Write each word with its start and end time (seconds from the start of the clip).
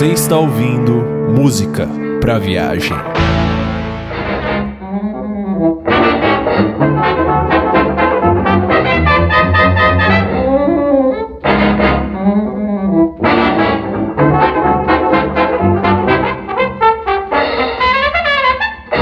Você 0.00 0.06
está 0.12 0.38
ouvindo 0.38 0.99
música 1.40 1.88
pra 2.20 2.38
viagem. 2.38 2.94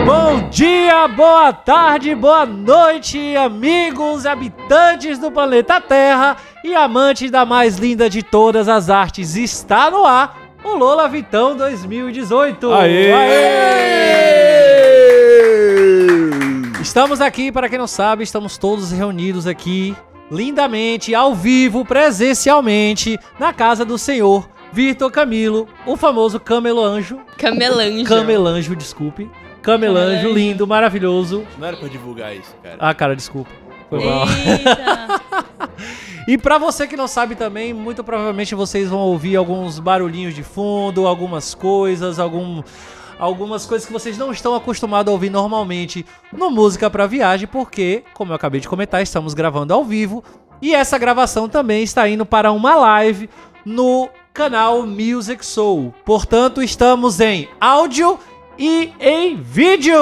Bom 0.07 0.49
dia, 0.49 1.09
boa 1.09 1.53
tarde, 1.53 2.15
boa 2.15 2.47
noite, 2.47 3.35
amigos 3.35 4.25
habitantes 4.25 5.19
do 5.19 5.33
planeta 5.33 5.81
Terra 5.81 6.37
e 6.63 6.73
amantes 6.73 7.33
da 7.33 7.45
mais 7.45 7.79
linda 7.79 8.09
de 8.09 8.23
todas 8.23 8.69
as 8.69 8.89
artes. 8.89 9.35
Está 9.35 9.91
no 9.91 10.05
ar 10.05 10.48
o 10.63 10.77
Lola 10.77 11.09
Vitão 11.09 11.57
2018. 11.57 12.73
Aê! 12.73 13.13
Estamos 16.81 17.21
aqui, 17.21 17.53
para 17.53 17.69
quem 17.69 17.79
não 17.79 17.87
sabe, 17.87 18.25
estamos 18.25 18.57
todos 18.57 18.91
reunidos 18.91 19.47
aqui 19.47 19.95
lindamente, 20.31 21.15
ao 21.15 21.35
vivo, 21.35 21.85
presencialmente, 21.85 23.19
na 23.39 23.53
casa 23.53 23.85
do 23.85 23.97
senhor 23.97 24.49
Vitor 24.73 25.11
Camilo, 25.11 25.67
o 25.87 25.97
famoso 25.97 26.39
Camelo 26.39 26.83
Anjo. 26.83 27.21
Camelanjo. 27.39 28.05
Camelanjo, 28.05 28.77
desculpe. 28.77 29.31
Camelanjo, 29.63 30.07
Camelanjo. 30.07 30.33
lindo, 30.33 30.67
maravilhoso. 30.67 31.45
Não 31.59 31.67
era 31.67 31.77
pra 31.77 31.89
divulgar 31.89 32.35
isso, 32.37 32.55
cara. 32.63 32.77
Ah, 32.79 32.95
cara, 32.95 33.17
desculpa. 33.17 33.51
Foi 33.89 34.05
mal. 34.05 34.27
Eita. 34.29 35.21
E 36.29 36.37
pra 36.37 36.59
você 36.59 36.87
que 36.87 36.95
não 36.95 37.09
sabe 37.09 37.35
também, 37.35 37.73
muito 37.73 38.05
provavelmente 38.05 38.55
vocês 38.55 38.91
vão 38.91 38.99
ouvir 38.99 39.35
alguns 39.35 39.79
barulhinhos 39.79 40.35
de 40.35 40.43
fundo, 40.43 41.07
algumas 41.07 41.55
coisas, 41.55 42.19
algum, 42.19 42.63
algumas 43.19 43.65
coisas 43.65 43.87
que 43.87 43.93
vocês 43.95 44.19
não 44.19 44.31
estão 44.31 44.55
acostumados 44.55 45.11
a 45.11 45.15
ouvir 45.15 45.31
normalmente 45.31 46.05
no 46.31 46.51
Música 46.51 46.91
pra 46.91 47.07
Viagem, 47.07 47.49
porque, 47.49 48.05
como 48.13 48.31
eu 48.31 48.37
acabei 48.37 48.61
de 48.61 48.69
comentar, 48.69 49.01
estamos 49.01 49.33
gravando 49.33 49.73
ao 49.73 49.83
vivo 49.83 50.23
e 50.61 50.75
essa 50.75 50.99
gravação 50.99 51.49
também 51.49 51.83
está 51.83 52.07
indo 52.07 52.27
para 52.27 52.53
uma 52.53 52.75
live 52.75 53.31
no 53.65 54.11
canal 54.35 54.87
Music 54.87 55.47
Soul. 55.47 55.95
Portanto, 56.05 56.63
estamos 56.63 57.21
em 57.21 57.49
áudio 57.59 58.19
e 58.59 58.93
em 58.99 59.37
vídeo. 59.37 59.97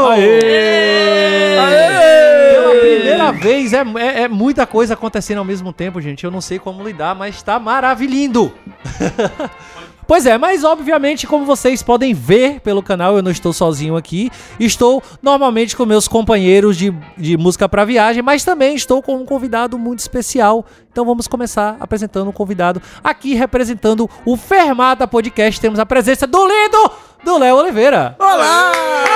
Pela 2.53 2.75
primeira 2.81 3.33
vez, 3.33 3.73
é, 3.73 3.85
é, 3.99 4.23
é 4.23 4.29
muita 4.29 4.67
coisa 4.67 4.95
acontecendo 4.95 5.39
ao 5.39 5.45
mesmo 5.45 5.73
tempo, 5.73 6.01
gente. 6.01 6.25
Eu 6.25 6.31
não 6.31 6.41
sei 6.41 6.59
como 6.59 6.83
lidar, 6.83 7.15
mas 7.15 7.43
tá 7.43 7.59
maravilhindo. 7.59 8.53
Pois 10.07 10.25
é, 10.25 10.39
mas 10.39 10.63
obviamente, 10.63 11.27
como 11.27 11.45
vocês 11.45 11.83
podem 11.83 12.15
ver 12.15 12.61
pelo 12.61 12.81
canal, 12.81 13.17
eu 13.17 13.23
não 13.23 13.31
estou 13.33 13.53
sozinho 13.53 13.97
aqui. 13.97 14.31
Estou 14.59 15.03
normalmente 15.21 15.77
com 15.77 15.85
meus 15.85 16.07
companheiros 16.07 16.77
de, 16.77 16.95
de 17.19 17.37
música 17.37 17.69
pra 17.69 17.85
viagem, 17.85 18.23
mas 18.23 18.45
também 18.45 18.77
estou 18.77 19.03
com 19.03 19.17
um 19.17 19.27
convidado 19.27 19.77
muito 19.77 19.99
especial. 19.99 20.65
Então 20.93 21.05
vamos 21.05 21.27
começar 21.27 21.77
apresentando 21.81 22.29
um 22.29 22.33
convidado. 22.33 22.81
Aqui 23.03 23.35
representando 23.35 24.09
o 24.25 24.37
Fermata 24.37 25.09
Podcast, 25.09 25.61
temos 25.61 25.81
a 25.81 25.85
presença 25.85 26.25
do 26.25 26.39
lindo 26.47 26.93
do 27.27 27.39
Léo 27.39 27.57
Oliveira. 27.57 28.15
Olá! 28.21 28.71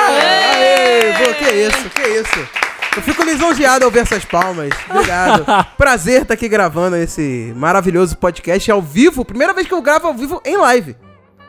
Aê! 0.09 1.13
Pô, 1.13 1.33
que 1.35 1.49
isso, 1.49 1.91
que 1.91 2.03
isso. 2.03 2.49
Eu 2.97 3.03
fico 3.03 3.23
lisonjeado 3.23 3.85
ao 3.85 3.91
ver 3.91 4.01
essas 4.01 4.25
palmas. 4.25 4.71
Obrigado. 4.91 5.47
Prazer 5.79 6.23
estar 6.23 6.35
aqui 6.35 6.49
gravando 6.49 6.97
esse 6.97 7.53
maravilhoso 7.55 8.17
podcast 8.17 8.69
ao 8.69 8.83
vivo. 8.83 9.25
Primeira 9.25 9.55
vez 9.55 9.69
que 9.69 9.73
eu 9.73 9.81
gravo 9.81 10.09
ao 10.09 10.15
vivo 10.15 10.43
em 10.45 10.57
live. 10.57 10.97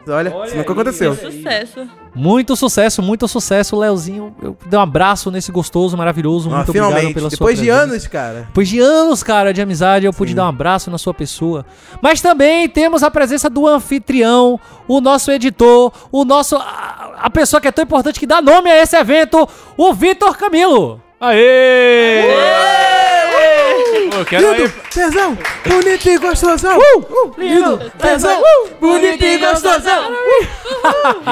Olha, 0.07 0.33
Olha 0.35 0.47
isso 0.47 0.55
nunca 0.57 0.69
aí. 0.69 0.73
aconteceu. 0.73 1.15
Sucesso. 1.15 1.87
Muito 2.13 2.55
sucesso, 2.55 3.01
muito 3.01 3.27
sucesso, 3.27 3.77
Léozinho. 3.77 4.35
Eu 4.41 4.57
dei 4.65 4.77
um 4.77 4.81
abraço 4.81 5.31
nesse 5.31 5.51
gostoso, 5.51 5.95
maravilhoso. 5.95 6.49
Ah, 6.49 6.57
Muito 6.57 6.69
obrigado 6.69 6.89
finalmente, 6.89 7.13
pela 7.13 7.29
depois 7.29 7.57
sua 7.57 7.63
de 7.65 7.69
presença. 7.71 7.91
anos, 7.93 8.07
cara. 8.07 8.39
Depois 8.47 8.67
de 8.67 8.79
anos, 8.79 9.23
cara, 9.23 9.53
de 9.53 9.61
amizade, 9.61 10.05
eu 10.05 10.11
pude 10.13 10.31
Sim. 10.31 10.35
dar 10.35 10.45
um 10.45 10.49
abraço 10.49 10.91
na 10.91 10.97
sua 10.97 11.13
pessoa. 11.13 11.65
Mas 12.01 12.19
também 12.21 12.67
temos 12.67 13.03
a 13.03 13.09
presença 13.11 13.49
do 13.49 13.65
anfitrião, 13.67 14.59
o 14.87 14.99
nosso 14.99 15.31
editor, 15.31 15.91
o 16.11 16.25
nosso. 16.25 16.55
A, 16.57 17.13
a 17.21 17.29
pessoa 17.29 17.61
que 17.61 17.67
é 17.67 17.71
tão 17.71 17.83
importante 17.83 18.19
que 18.19 18.25
dá 18.27 18.41
nome 18.41 18.69
a 18.69 18.81
esse 18.81 18.97
evento, 18.97 19.47
o 19.77 19.93
Vitor 19.93 20.35
Camilo. 20.37 20.99
Aê! 21.19 22.23
Pô, 22.23 22.80
eu 24.21 24.25
quero 24.25 24.47
aí. 24.51 24.57
Lindo, 24.61 24.73
tesão, 24.89 25.37
bonito 25.65 26.09
e 26.09 26.17
gostosão. 26.17 26.77
Uh, 26.79 27.33
lindo, 27.37 27.91
tesão, 27.97 28.41
bonito 28.79 29.23
e 29.25 29.37
gostosão. 29.37 30.11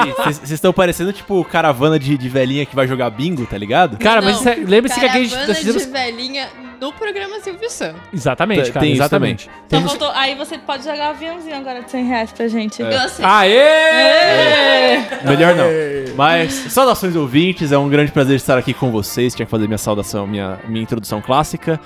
Gente, 0.04 0.16
Vocês 0.16 0.50
estão 0.50 0.72
parecendo 0.72 1.12
tipo 1.12 1.42
caravana 1.44 1.98
de, 1.98 2.16
de 2.16 2.28
velhinha 2.28 2.64
que 2.66 2.74
vai 2.76 2.86
jogar 2.86 3.10
bingo, 3.10 3.46
tá 3.46 3.56
ligado? 3.58 3.98
Cara, 3.98 4.20
mas 4.22 4.44
é- 4.46 4.56
lembre-se 4.56 4.98
que 4.98 5.06
aqui 5.06 5.16
a 5.18 5.20
gente. 5.20 5.30
Caravana 5.30 5.54
fizemos- 5.54 5.84
de 5.86 5.90
velhinha 5.90 6.48
no 6.80 6.92
programa 6.92 7.40
Silvio 7.40 7.68
Santos. 7.70 8.00
Exatamente, 8.12 8.62
Tem- 8.64 8.72
cara, 8.72 8.80
tem 8.84 8.92
isso 8.92 9.02
exatamente. 9.02 9.50
Então 9.66 9.80
Temos- 9.80 9.92
voltou. 9.92 10.10
Aí 10.16 10.34
você 10.34 10.56
pode 10.58 10.84
jogar 10.84 11.08
um 11.08 11.10
aviãozinho 11.10 11.56
agora 11.56 11.82
de 11.82 11.90
100 11.90 12.04
reais 12.06 12.32
pra 12.32 12.48
gente. 12.48 12.80
Eu 12.82 13.08
sei. 13.08 13.24
Aê! 13.24 15.00
Melhor 15.24 15.54
não. 15.54 15.66
Mas, 16.16 16.52
saudações 16.70 17.14
ouvintes, 17.16 17.72
é 17.72 17.78
um 17.78 17.88
grande 17.88 18.10
prazer 18.12 18.36
estar 18.36 18.56
aqui 18.58 18.72
com 18.74 18.90
vocês. 18.90 19.34
Tinha 19.34 19.46
que 19.46 19.50
fazer 19.50 19.66
minha 19.66 19.78
saudação, 19.78 20.26
minha, 20.26 20.58
minha 20.68 20.82
introdução 20.82 21.20
clássica. 21.20 21.78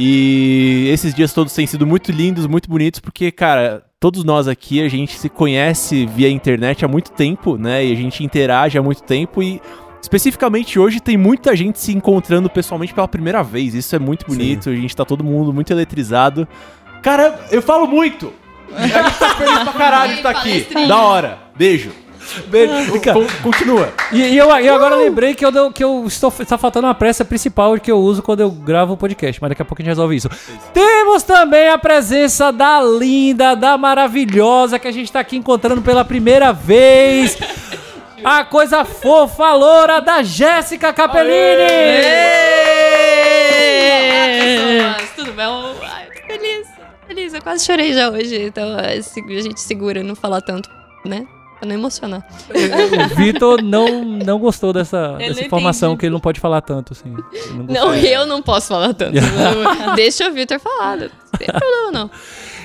E 0.00 0.88
esses 0.92 1.12
dias 1.12 1.32
todos 1.32 1.52
têm 1.52 1.66
sido 1.66 1.84
muito 1.84 2.12
lindos, 2.12 2.46
muito 2.46 2.70
bonitos, 2.70 3.00
porque, 3.00 3.32
cara, 3.32 3.82
todos 3.98 4.22
nós 4.22 4.46
aqui, 4.46 4.80
a 4.80 4.88
gente 4.88 5.18
se 5.18 5.28
conhece 5.28 6.06
via 6.06 6.30
internet 6.30 6.84
há 6.84 6.88
muito 6.88 7.10
tempo, 7.10 7.58
né? 7.58 7.84
E 7.84 7.92
a 7.92 7.96
gente 7.96 8.22
interage 8.22 8.78
há 8.78 8.82
muito 8.82 9.02
tempo 9.02 9.42
e. 9.42 9.60
Especificamente 10.00 10.78
hoje 10.78 11.00
tem 11.00 11.16
muita 11.16 11.56
gente 11.56 11.80
se 11.80 11.92
encontrando 11.92 12.48
pessoalmente 12.48 12.94
pela 12.94 13.08
primeira 13.08 13.42
vez. 13.42 13.74
Isso 13.74 13.96
é 13.96 13.98
muito 13.98 14.24
bonito, 14.24 14.70
a 14.70 14.74
gente 14.74 14.94
tá 14.94 15.04
todo 15.04 15.24
mundo 15.24 15.52
muito 15.52 15.72
eletrizado. 15.72 16.46
Cara, 17.02 17.40
eu 17.50 17.60
falo 17.60 17.86
muito! 17.88 18.32
A 18.72 18.86
gente 18.86 19.18
tá 19.18 19.34
feliz 19.34 19.58
pra 19.60 19.72
caralho 19.72 20.12
de 20.12 20.18
estar 20.18 20.30
aqui. 20.30 20.50
Palestrinha. 20.50 20.88
Da 20.88 20.98
hora. 20.98 21.38
Beijo. 21.56 21.90
Beijo. 22.48 23.00
Con- 23.12 23.26
Continua. 23.42 23.92
E, 24.12 24.20
e 24.20 24.36
eu, 24.38 24.48
e 24.60 24.68
agora 24.68 24.96
lembrei 24.96 25.34
que 25.34 25.44
eu, 25.44 25.72
que 25.72 25.82
eu 25.84 26.04
estou 26.06 26.32
está 26.38 26.56
faltando 26.58 26.86
uma 26.86 26.94
pressa 26.94 27.24
principal 27.24 27.78
que 27.78 27.90
eu 27.90 27.98
uso 27.98 28.22
quando 28.22 28.40
eu 28.40 28.50
gravo 28.50 28.94
o 28.94 28.96
podcast, 28.96 29.40
mas 29.40 29.48
daqui 29.50 29.62
a 29.62 29.64
pouco 29.64 29.80
a 29.80 29.84
gente 29.84 29.90
resolve 29.92 30.16
isso. 30.16 30.28
Temos 30.72 31.22
também 31.22 31.68
a 31.68 31.78
presença 31.78 32.52
da 32.52 32.80
linda, 32.82 33.54
da 33.54 33.76
maravilhosa 33.78 34.78
que 34.78 34.88
a 34.88 34.92
gente 34.92 35.06
está 35.06 35.20
aqui 35.20 35.36
encontrando 35.36 35.82
pela 35.82 36.04
primeira 36.04 36.52
vez. 36.52 37.36
A 38.24 38.44
coisa 38.44 38.84
fofa, 38.84 39.52
loura 39.54 40.00
da 40.00 40.22
Jéssica 40.22 40.92
Capellini! 40.92 41.62
Olá, 44.80 44.94
pessoas, 44.94 45.10
tudo 45.16 45.32
bem? 45.32 45.46
Ai, 45.82 46.06
tô 46.06 46.26
feliz, 46.26 46.66
tô 46.68 47.06
feliz. 47.06 47.34
Eu 47.34 47.42
quase 47.42 47.64
chorei 47.64 47.92
já 47.92 48.10
hoje, 48.10 48.42
então 48.42 48.78
é, 48.78 48.96
a 48.98 49.40
gente 49.40 49.60
segura 49.60 50.02
não 50.02 50.14
falar 50.14 50.40
tanto, 50.40 50.68
né? 51.04 51.26
Pra 51.58 51.68
não 51.68 51.74
emocionar. 51.74 52.24
O 52.50 53.14
Vitor 53.16 53.60
não, 53.62 54.04
não 54.04 54.38
gostou 54.38 54.72
dessa, 54.72 55.16
Eu 55.18 55.28
dessa 55.28 55.44
informação 55.44 55.90
entendi. 55.90 56.00
que 56.00 56.06
ele 56.06 56.12
não 56.12 56.20
pode 56.20 56.38
falar 56.38 56.60
tanto, 56.60 56.92
assim. 56.92 57.16
Não. 57.52 57.64
Não, 57.64 57.94
eu 57.94 58.26
não 58.26 58.40
posso 58.40 58.68
falar 58.68 58.94
tanto. 58.94 59.14
Deixa 59.96 60.28
o 60.28 60.32
Victor 60.32 60.60
falar, 60.60 60.96
não 60.98 61.08
tem 61.36 61.48
problema 61.48 61.90
não. 61.92 62.10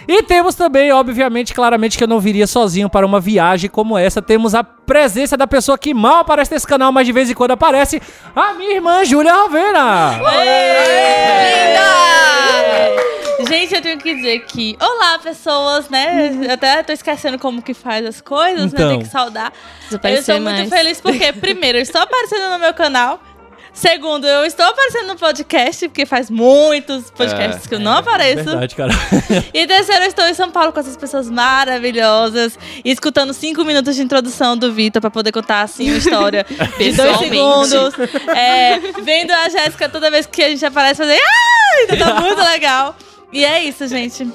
E 0.08 0.22
temos 0.24 0.54
também, 0.54 0.92
obviamente, 0.92 1.54
claramente 1.54 1.98
que 1.98 2.04
eu 2.04 2.08
não 2.08 2.20
viria 2.20 2.46
sozinho 2.46 2.90
para 2.90 3.06
uma 3.06 3.20
viagem 3.20 3.70
como 3.70 3.98
essa. 3.98 4.22
Temos 4.22 4.54
a 4.54 4.64
presença 4.64 5.38
da 5.38 5.48
pessoa 5.48 5.78
que 5.78 5.94
mal 5.94 6.20
aparece 6.20 6.54
nesse 6.54 6.68
canal, 6.68 6.92
mas 6.92 7.08
de 7.08 7.14
vez 7.14 7.30
em 7.30 7.34
quando 7.34 7.52
aparece, 7.52 8.02
a 8.36 8.54
minha 8.54 8.76
irmã 8.76 9.04
Júlia 9.06 9.34
Rovera. 9.34 10.18
Linda! 10.20 12.33
Gente, 13.54 13.76
eu 13.76 13.82
tenho 13.82 13.98
que 14.00 14.16
dizer 14.16 14.40
que. 14.46 14.76
Olá, 14.82 15.20
pessoas, 15.20 15.90
né? 15.90 16.32
Eu 16.44 16.52
até 16.54 16.82
tô 16.84 16.92
esquecendo 16.92 17.38
como 17.38 17.62
que 17.62 17.74
faz 17.74 18.06
as 18.06 18.20
coisas, 18.22 18.74
Então. 18.74 18.88
né? 18.88 18.96
Tem 18.96 19.04
que 19.04 19.10
saudar. 19.12 19.52
Precisa 20.02 20.08
Eu 20.10 20.20
estou 20.20 20.40
muito 20.40 20.58
mais. 20.58 20.70
feliz 20.70 21.00
porque, 21.02 21.32
primeiro, 21.40 21.78
eu 21.78 21.82
estou 21.82 22.02
aparecendo 22.02 22.50
no 22.50 22.60
meu 22.60 22.74
canal. 22.74 23.22
Segundo, 23.76 24.28
eu 24.28 24.46
estou 24.46 24.64
aparecendo 24.68 25.08
no 25.08 25.16
podcast, 25.18 25.88
porque 25.88 26.06
faz 26.06 26.30
muitos 26.30 27.10
podcasts 27.10 27.66
que 27.66 27.74
eu 27.74 27.80
não 27.80 27.94
apareço. 27.94 28.44
Verdade, 28.44 28.76
cara. 28.76 28.92
E 29.52 29.66
terceiro, 29.66 30.04
eu 30.04 30.08
estou 30.10 30.26
em 30.28 30.34
São 30.36 30.52
Paulo 30.52 30.72
com 30.72 30.80
essas 30.80 30.96
pessoas 30.96 31.28
maravilhosas 31.30 32.58
escutando 32.86 33.34
cinco 33.34 33.64
minutos 33.66 33.96
de 33.96 34.04
introdução 34.04 34.56
do 34.56 34.72
Vitor 34.72 35.02
pra 35.02 35.10
poder 35.10 35.32
contar 35.32 35.62
assim 35.62 35.90
uma 35.90 35.98
história 35.98 36.46
de 36.78 36.92
dois 36.92 37.18
segundos. 37.18 37.94
É, 38.36 38.80
vendo 39.02 39.32
a 39.32 39.50
Jéssica 39.50 39.90
toda 39.90 40.12
vez 40.12 40.28
que 40.28 40.44
a 40.44 40.50
gente 40.50 40.64
aparece 40.64 41.02
fazer. 41.02 41.20
Ah! 41.20 41.84
Então 41.84 41.98
tá 41.98 42.22
muito 42.22 42.42
legal. 42.44 42.96
E 43.34 43.44
é 43.44 43.64
isso, 43.64 43.88
gente. 43.88 44.32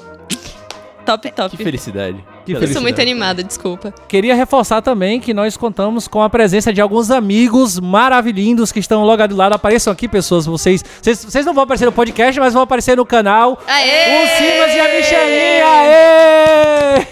Top, 1.05 1.31
top. 1.31 1.55
Que 1.55 1.63
felicidade. 1.63 2.23
Que 2.57 2.63
Eu 2.63 2.67
sou 2.67 2.81
muito 2.81 2.99
animada, 3.01 3.43
desculpa. 3.43 3.93
Queria 4.07 4.35
reforçar 4.35 4.81
também 4.81 5.19
que 5.19 5.33
nós 5.33 5.55
contamos 5.57 6.07
com 6.07 6.21
a 6.21 6.29
presença 6.29 6.71
de 6.73 6.81
alguns 6.81 7.11
amigos 7.11 7.79
maravilhindos 7.79 8.71
que 8.71 8.79
estão 8.79 9.03
logo 9.03 9.27
do 9.27 9.35
lado. 9.35 9.53
Apareçam 9.53 9.91
aqui, 9.93 10.07
pessoas. 10.07 10.45
Vocês, 10.45 10.83
vocês, 11.01 11.23
vocês 11.25 11.45
não 11.45 11.53
vão 11.53 11.63
aparecer 11.63 11.85
no 11.85 11.91
podcast, 11.91 12.39
mas 12.39 12.53
vão 12.53 12.63
aparecer 12.63 12.95
no 12.97 13.05
canal. 13.05 13.59
Aê! 13.67 14.23
O 14.23 14.27
Simas 14.37 14.73
e 14.75 14.79
a 14.79 14.95
Michelinha! 14.95 15.65
Aê! 15.65 17.07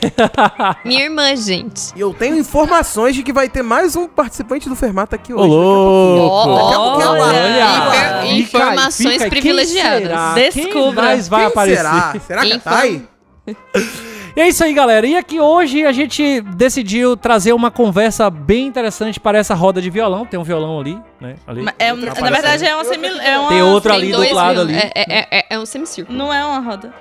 Minha 0.85 1.03
irmã, 1.05 1.35
gente. 1.35 1.91
E 1.95 1.99
eu 2.01 2.13
tenho 2.13 2.37
informações 2.37 3.15
de 3.15 3.23
que 3.23 3.33
vai 3.33 3.49
ter 3.49 3.61
mais 3.61 3.95
um 3.95 4.07
participante 4.07 4.67
do 4.69 4.75
Fermata 4.75 5.15
aqui 5.15 5.33
Ô, 5.33 5.39
hoje. 5.39 5.49
louco! 5.49 6.55
Daqui 6.55 6.73
a 6.73 6.77
pouquinho 6.77 7.15
eu 7.15 7.21
Olha! 7.21 8.27
Infer- 8.27 8.47
Fica 8.47 8.57
aí, 8.57 8.61
informações 8.69 8.97
fica 8.97 9.11
aí. 9.13 9.19
Quem 9.19 9.29
privilegiadas. 9.29 10.01
será? 10.03 10.33
Descubra. 10.33 10.71
Quem 10.73 10.93
mais 10.93 11.27
vai 11.27 11.39
Quem 11.41 11.47
aparecer? 11.47 11.77
será? 11.77 12.15
Será 12.25 12.41
que 12.41 12.51
é 12.51 12.55
Info- 12.55 12.69
Thay? 12.69 13.07
E 14.37 14.39
é 14.39 14.47
isso 14.49 14.63
aí, 14.63 14.71
galera. 14.71 15.07
E 15.07 15.17
aqui 15.17 15.41
hoje 15.41 15.83
a 15.83 15.91
gente 15.91 16.41
decidiu 16.41 17.17
trazer 17.17 17.53
uma 17.53 17.71
conversa 17.71 18.29
bem 18.29 18.67
interessante 18.67 19.19
para 19.19 19.35
essa 19.35 19.55
roda 19.55 19.81
de 19.81 19.89
violão. 19.89 20.27
Tem 20.27 20.39
um 20.39 20.43
violão 20.43 20.79
ali, 20.79 20.95
né? 21.19 21.37
Ali. 21.47 21.65
É 21.79 21.91
um- 21.91 21.97
na 21.97 22.13
verdade, 22.13 22.63
é 22.63 22.75
uma 22.75 22.85
semi. 22.85 23.07
É 23.07 23.39
uma, 23.39 23.49
Tem 23.49 23.63
outro 23.63 23.89
Tem 23.89 23.99
ali 23.99 24.11
do 24.11 24.19
outro 24.19 24.35
lado 24.35 24.61
ali. 24.61 24.75
É, 24.75 24.91
é, 24.93 25.39
é, 25.39 25.45
é 25.49 25.57
um 25.57 25.65
semicírculo. 25.65 26.15
Não 26.15 26.31
é 26.31 26.45
uma 26.45 26.59
roda. 26.59 26.93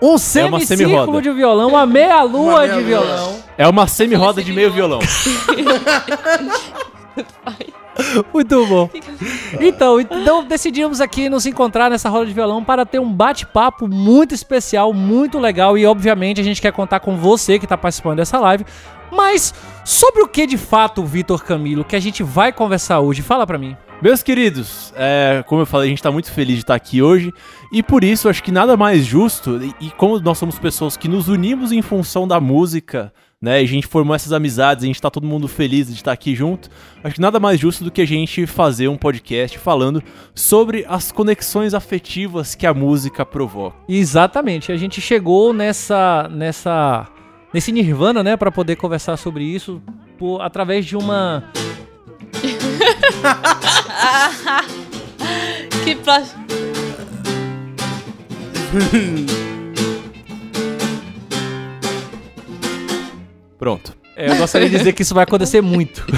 Um 0.00 0.10
uma 0.10 0.18
semicírculo 0.20 1.20
de 1.20 1.32
violão, 1.32 1.70
uma 1.70 1.84
meia-lua 1.84 2.64
Uma 2.64 2.68
de 2.68 2.80
violão. 2.84 3.42
É 3.58 3.66
uma 3.66 3.88
semi-roda 3.88 4.40
de 4.40 4.52
meio 4.52 4.70
violão. 4.70 5.00
Muito 8.32 8.66
bom. 8.66 8.90
Então, 9.60 10.00
então 10.00 10.44
decidimos 10.44 11.00
aqui 11.00 11.28
nos 11.28 11.46
encontrar 11.46 11.90
nessa 11.90 12.08
roda 12.08 12.26
de 12.26 12.32
violão 12.32 12.64
para 12.64 12.86
ter 12.86 12.98
um 12.98 13.12
bate-papo 13.12 13.86
muito 13.86 14.34
especial, 14.34 14.92
muito 14.92 15.38
legal 15.38 15.76
e 15.76 15.84
obviamente 15.86 16.40
a 16.40 16.44
gente 16.44 16.60
quer 16.60 16.72
contar 16.72 17.00
com 17.00 17.16
você 17.16 17.58
que 17.58 17.64
está 17.64 17.76
participando 17.76 18.16
dessa 18.16 18.38
live. 18.38 18.64
Mas 19.10 19.54
sobre 19.84 20.22
o 20.22 20.28
que 20.28 20.46
de 20.46 20.56
fato, 20.56 21.04
Vitor 21.04 21.44
Camilo, 21.44 21.84
que 21.84 21.94
a 21.94 22.00
gente 22.00 22.22
vai 22.22 22.52
conversar 22.52 23.00
hoje? 23.00 23.20
Fala 23.20 23.46
pra 23.46 23.58
mim. 23.58 23.76
Meus 24.00 24.22
queridos, 24.22 24.92
é, 24.96 25.44
como 25.46 25.62
eu 25.62 25.66
falei, 25.66 25.86
a 25.86 25.90
gente 25.90 26.02
tá 26.02 26.10
muito 26.10 26.32
feliz 26.32 26.56
de 26.56 26.62
estar 26.62 26.74
aqui 26.74 27.00
hoje 27.00 27.32
e 27.70 27.84
por 27.84 28.02
isso 28.02 28.28
acho 28.28 28.42
que 28.42 28.50
nada 28.50 28.76
mais 28.76 29.04
justo, 29.04 29.62
e, 29.62 29.86
e 29.86 29.90
como 29.92 30.18
nós 30.18 30.38
somos 30.38 30.58
pessoas 30.58 30.96
que 30.96 31.06
nos 31.06 31.28
unimos 31.28 31.70
em 31.70 31.80
função 31.82 32.26
da 32.26 32.40
música, 32.40 33.12
né, 33.42 33.60
e 33.60 33.64
a 33.64 33.68
gente 33.68 33.88
formou 33.88 34.14
essas 34.14 34.32
amizades, 34.32 34.84
a 34.84 34.86
gente 34.86 35.02
tá 35.02 35.10
todo 35.10 35.26
mundo 35.26 35.48
feliz 35.48 35.88
de 35.88 35.94
estar 35.94 36.12
aqui 36.12 36.36
junto, 36.36 36.70
acho 37.02 37.16
que 37.16 37.20
nada 37.20 37.40
mais 37.40 37.58
justo 37.58 37.82
do 37.82 37.90
que 37.90 38.00
a 38.00 38.06
gente 38.06 38.46
fazer 38.46 38.86
um 38.86 38.96
podcast 38.96 39.58
falando 39.58 40.00
sobre 40.32 40.86
as 40.88 41.10
conexões 41.10 41.74
afetivas 41.74 42.54
que 42.54 42.64
a 42.64 42.72
música 42.72 43.26
provoca. 43.26 43.76
Exatamente, 43.88 44.70
a 44.70 44.76
gente 44.76 45.00
chegou 45.00 45.52
nessa 45.52 46.28
nessa 46.30 47.08
nesse 47.52 47.72
nirvana, 47.72 48.22
né, 48.22 48.36
Pra 48.36 48.52
poder 48.52 48.76
conversar 48.76 49.16
sobre 49.16 49.42
isso 49.42 49.82
por, 50.16 50.40
através 50.40 50.86
de 50.86 50.96
uma 50.96 51.42
Que 55.84 55.96
plot. 55.96 56.28
Pronto. 63.62 63.94
é, 64.16 64.28
eu 64.28 64.36
gostaria 64.38 64.68
de 64.68 64.76
dizer 64.76 64.92
que 64.92 65.02
isso 65.02 65.14
vai 65.14 65.22
acontecer 65.22 65.60
muito. 65.60 66.04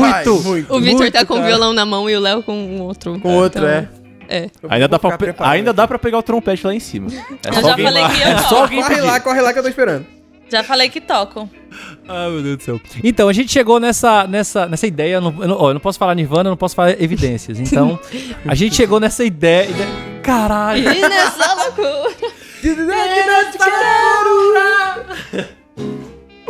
Vai, 0.00 0.24
muito. 0.24 0.42
muito. 0.42 0.74
O 0.74 0.80
Muito, 0.80 1.12
tá 1.12 1.22
com 1.26 1.38
o 1.38 1.42
violão 1.42 1.74
na 1.74 1.84
mão 1.84 2.08
e 2.08 2.16
o 2.16 2.20
Léo 2.20 2.42
com 2.42 2.54
o 2.78 2.80
outro. 2.84 3.20
Com 3.20 3.34
outro, 3.36 3.60
Então, 3.60 3.70
é. 3.70 3.88
É. 4.28 4.50
Ainda 4.70 4.88
dá, 4.88 4.98
pra, 4.98 5.18
preparado 5.18 5.52
ainda 5.52 5.72
dá 5.74 5.86
pra 5.86 5.98
pegar 5.98 6.16
o 6.16 6.22
trompete 6.22 6.66
lá 6.66 6.74
em 6.74 6.80
cima. 6.80 7.08
É 7.44 7.50
Eu 7.50 7.54
só 7.60 7.60
já 7.68 7.76
falei 7.76 8.04
que 8.08 8.20
eu 8.22 8.28
é 8.28 8.38
só 8.38 8.48
toco. 8.48 8.60
alguém 8.62 8.80
Corre 8.82 8.94
pedir. 8.94 9.06
lá, 9.06 9.20
corre 9.20 9.40
lá 9.42 9.52
que 9.52 9.58
eu 9.58 9.62
tô 9.62 9.68
esperando. 9.68 10.06
Já 10.50 10.64
falei 10.64 10.88
que 10.88 11.00
toco. 11.02 11.50
Ai, 12.08 12.30
meu 12.30 12.42
Deus 12.42 12.56
do 12.56 12.62
céu. 12.62 12.80
Então, 13.04 13.28
a 13.28 13.32
gente 13.34 13.52
chegou 13.52 13.78
nessa, 13.78 14.26
nessa, 14.26 14.66
nessa 14.66 14.86
ideia. 14.86 15.16
Eu 15.16 15.20
não, 15.20 15.42
eu, 15.42 15.48
não, 15.48 15.68
eu 15.68 15.74
não 15.74 15.80
posso 15.80 15.98
falar 15.98 16.14
Nirvana, 16.14 16.48
eu 16.48 16.52
não 16.52 16.56
posso 16.56 16.74
falar 16.74 16.98
evidências. 17.02 17.60
Então, 17.60 17.98
a 18.48 18.54
gente 18.54 18.74
chegou 18.74 18.98
nessa 18.98 19.22
ideia. 19.24 19.68
ideia- 19.68 19.88
Caralho! 20.22 20.80
E 20.90 21.00
nessa 21.08 21.54
loucura. 21.54 22.32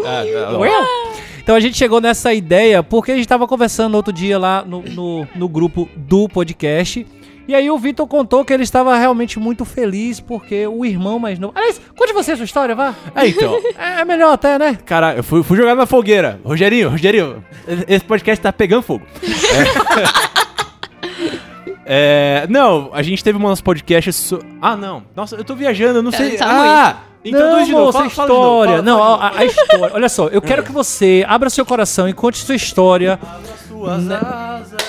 Ah. 0.04 1.12
Então 1.42 1.56
a 1.56 1.60
gente 1.60 1.76
chegou 1.76 2.00
nessa 2.00 2.32
ideia 2.32 2.82
porque 2.82 3.12
a 3.12 3.16
gente 3.16 3.26
tava 3.26 3.46
conversando 3.48 3.94
outro 3.96 4.12
dia 4.12 4.38
lá 4.38 4.64
no, 4.64 4.82
no, 4.82 5.26
no 5.34 5.48
grupo 5.48 5.88
do 5.96 6.28
podcast. 6.28 7.04
E 7.48 7.54
aí 7.56 7.68
o 7.68 7.76
Vitor 7.76 8.06
contou 8.06 8.44
que 8.44 8.52
ele 8.52 8.62
estava 8.62 8.96
realmente 8.96 9.40
muito 9.40 9.64
feliz 9.64 10.20
porque 10.20 10.64
o 10.68 10.84
irmão 10.84 11.18
mais 11.18 11.40
novo. 11.40 11.52
Aliás, 11.56 11.80
conte 11.98 12.12
você 12.12 12.32
a 12.32 12.36
sua 12.36 12.44
história, 12.44 12.72
vá. 12.74 12.94
É, 13.16 13.26
então. 13.26 13.58
É, 13.76 14.00
é 14.00 14.04
melhor 14.04 14.32
até, 14.32 14.56
né? 14.58 14.78
Cara, 14.86 15.16
eu 15.16 15.24
fui, 15.24 15.42
fui 15.42 15.56
jogar 15.56 15.74
na 15.74 15.84
fogueira. 15.84 16.40
Rogerinho, 16.44 16.88
Rogerinho, 16.90 17.44
esse 17.88 18.04
podcast 18.04 18.40
tá 18.40 18.52
pegando 18.52 18.82
fogo. 18.82 19.04
É, 21.84 22.46
não, 22.50 22.90
a 22.92 23.02
gente 23.02 23.24
teve 23.24 23.36
umas 23.36 23.60
podcasts. 23.60 24.14
so- 24.14 24.40
Ah, 24.60 24.76
não. 24.76 25.02
Nossa, 25.16 25.34
eu 25.34 25.42
tô 25.44 25.56
viajando, 25.56 25.98
eu 25.98 26.02
não 26.02 26.12
sei. 26.12 26.36
tá 26.36 26.46
ah, 26.48 26.96
introduz 27.24 27.52
não, 27.58 27.64
de 27.64 27.72
novo. 27.72 27.84
moça, 27.84 27.98
Fala, 27.98 28.06
a 28.06 28.10
fala 28.10 28.28
de 28.28 28.34
novo, 28.34 28.46
história. 28.64 28.72
fala- 28.72 28.82
não, 28.82 28.98
fala 28.98 29.24
a, 29.24 29.38
a 29.38 29.44
história. 29.44 29.90
Olha 29.94 30.08
só, 30.08 30.26
eu 30.28 30.42
quero 30.42 30.62
que 30.62 30.72
você 30.72 31.24
abra 31.28 31.48
seu 31.50 31.64
coração 31.66 32.08
e 32.08 32.12
conte 32.12 32.38
sua 32.38 32.54
história. 32.54 33.18
novo. 33.22 33.52
Suas 33.68 34.10
asas. 34.10 34.82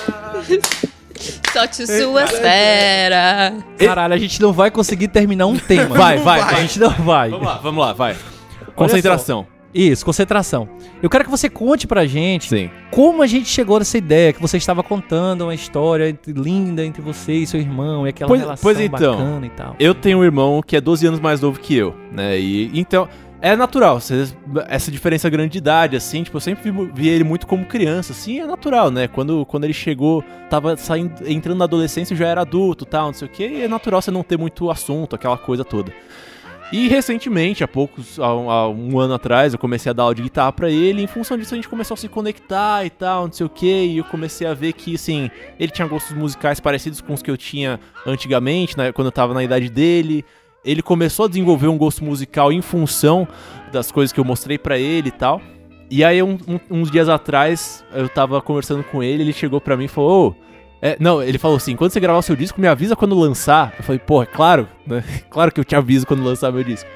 Solte 1.52 1.86
suas 1.86 2.30
feras. 2.32 3.54
Caralho, 3.78 4.14
a 4.14 4.18
gente 4.18 4.40
não 4.42 4.52
vai 4.52 4.70
conseguir 4.70 5.08
terminar 5.08 5.46
um 5.46 5.56
tema. 5.56 5.94
Vai, 5.96 6.18
vai, 6.18 6.40
A 6.40 6.44
vai. 6.46 6.60
gente 6.62 6.78
não 6.80 6.90
vai. 6.90 7.30
Vamos 7.30 7.46
lá, 7.46 7.54
vamos 7.62 7.84
lá, 7.84 7.92
vai. 7.92 8.16
Concentração. 8.74 9.46
Isso, 9.74 10.04
concentração. 10.04 10.68
Eu 11.02 11.10
quero 11.10 11.24
que 11.24 11.30
você 11.30 11.48
conte 11.50 11.86
pra 11.86 12.06
gente 12.06 12.48
Sim. 12.48 12.70
como 12.90 13.22
a 13.22 13.26
gente 13.26 13.48
chegou 13.48 13.78
nessa 13.78 13.98
ideia, 13.98 14.32
que 14.32 14.40
você 14.40 14.56
estava 14.56 14.82
contando 14.82 15.42
uma 15.42 15.54
história 15.54 16.16
linda 16.28 16.84
entre 16.84 17.02
você 17.02 17.32
e 17.32 17.46
seu 17.46 17.58
irmão, 17.58 18.06
e 18.06 18.10
aquela 18.10 18.28
Pois- 18.28 18.40
relação 18.40 18.62
pois 18.62 18.78
então. 18.80 19.16
bacana 19.16 19.46
e 19.46 19.50
tal. 19.50 19.76
Eu 19.80 19.94
tenho 19.94 20.18
um 20.18 20.24
irmão 20.24 20.62
que 20.64 20.76
é 20.76 20.80
12 20.80 21.06
anos 21.06 21.18
mais 21.18 21.40
novo 21.40 21.58
que 21.58 21.74
eu, 21.74 21.94
né? 22.12 22.38
E 22.38 22.70
então 22.78 23.08
é 23.42 23.54
natural, 23.56 23.98
essa 24.68 24.90
diferença 24.90 25.28
grande 25.28 25.50
de 25.52 25.58
idade, 25.58 25.96
assim, 25.96 26.22
tipo, 26.22 26.36
eu 26.36 26.40
sempre 26.40 26.70
vi, 26.70 26.90
vi 26.94 27.08
ele 27.08 27.24
muito 27.24 27.46
como 27.46 27.66
criança, 27.66 28.12
assim, 28.12 28.40
é 28.40 28.46
natural, 28.46 28.90
né? 28.90 29.06
Quando, 29.08 29.44
quando 29.44 29.64
ele 29.64 29.74
chegou, 29.74 30.24
tava 30.48 30.76
saindo, 30.78 31.12
entrando 31.28 31.58
na 31.58 31.64
adolescência, 31.64 32.16
já 32.16 32.26
era 32.28 32.40
adulto, 32.40 32.86
tal, 32.86 33.08
não 33.08 33.12
sei 33.12 33.28
o 33.28 33.30
quê, 33.30 33.46
e 33.48 33.62
é 33.62 33.68
natural 33.68 34.00
você 34.00 34.10
não 34.10 34.22
ter 34.22 34.38
muito 34.38 34.70
assunto, 34.70 35.14
aquela 35.14 35.36
coisa 35.36 35.62
toda. 35.62 35.92
E 36.76 36.88
recentemente, 36.88 37.62
há 37.62 37.68
poucos, 37.68 38.18
há 38.18 38.34
um, 38.34 38.50
há 38.50 38.68
um 38.68 38.98
ano 38.98 39.14
atrás, 39.14 39.52
eu 39.52 39.58
comecei 39.60 39.90
a 39.90 39.92
dar 39.92 40.02
aula 40.02 40.14
de 40.16 40.22
guitarra 40.22 40.50
pra 40.52 40.68
ele, 40.68 41.00
e 41.02 41.04
em 41.04 41.06
função 41.06 41.38
disso 41.38 41.54
a 41.54 41.56
gente 41.56 41.68
começou 41.68 41.94
a 41.94 41.96
se 41.96 42.08
conectar 42.08 42.84
e 42.84 42.90
tal, 42.90 43.26
não 43.26 43.32
sei 43.32 43.46
o 43.46 43.48
que, 43.48 43.84
e 43.84 43.98
eu 43.98 44.04
comecei 44.04 44.44
a 44.44 44.54
ver 44.54 44.72
que, 44.72 44.96
assim, 44.96 45.30
ele 45.56 45.70
tinha 45.70 45.86
gostos 45.86 46.16
musicais 46.16 46.58
parecidos 46.58 47.00
com 47.00 47.14
os 47.14 47.22
que 47.22 47.30
eu 47.30 47.36
tinha 47.36 47.78
antigamente, 48.04 48.76
né, 48.76 48.90
quando 48.90 49.06
eu 49.06 49.12
tava 49.12 49.32
na 49.32 49.44
idade 49.44 49.70
dele. 49.70 50.24
Ele 50.64 50.82
começou 50.82 51.26
a 51.26 51.28
desenvolver 51.28 51.68
um 51.68 51.78
gosto 51.78 52.02
musical 52.02 52.50
em 52.50 52.60
função 52.60 53.28
das 53.70 53.92
coisas 53.92 54.12
que 54.12 54.18
eu 54.18 54.24
mostrei 54.24 54.58
pra 54.58 54.76
ele 54.76 55.10
e 55.10 55.12
tal. 55.12 55.40
E 55.88 56.02
aí, 56.02 56.20
um- 56.24 56.38
um- 56.48 56.60
uns 56.80 56.90
dias 56.90 57.08
atrás, 57.08 57.84
eu 57.94 58.08
tava 58.08 58.42
conversando 58.42 58.82
com 58.82 59.00
ele, 59.00 59.22
ele 59.22 59.32
chegou 59.32 59.60
pra 59.60 59.76
mim 59.76 59.84
e 59.84 59.88
falou: 59.88 60.30
Ô, 60.30 60.34
é, 60.84 60.98
não, 61.00 61.22
ele 61.22 61.38
falou 61.38 61.56
assim: 61.56 61.74
quando 61.74 61.92
você 61.92 61.98
gravar 61.98 62.18
o 62.18 62.22
seu 62.22 62.36
disco, 62.36 62.60
me 62.60 62.66
avisa 62.66 62.94
quando 62.94 63.18
lançar. 63.18 63.72
Eu 63.78 63.82
falei: 63.82 63.98
pô, 63.98 64.22
é 64.22 64.26
claro, 64.26 64.68
né? 64.86 65.02
Claro 65.30 65.50
que 65.50 65.58
eu 65.58 65.64
te 65.64 65.74
aviso 65.74 66.06
quando 66.06 66.22
lançar 66.22 66.52
meu 66.52 66.62
disco. 66.62 66.86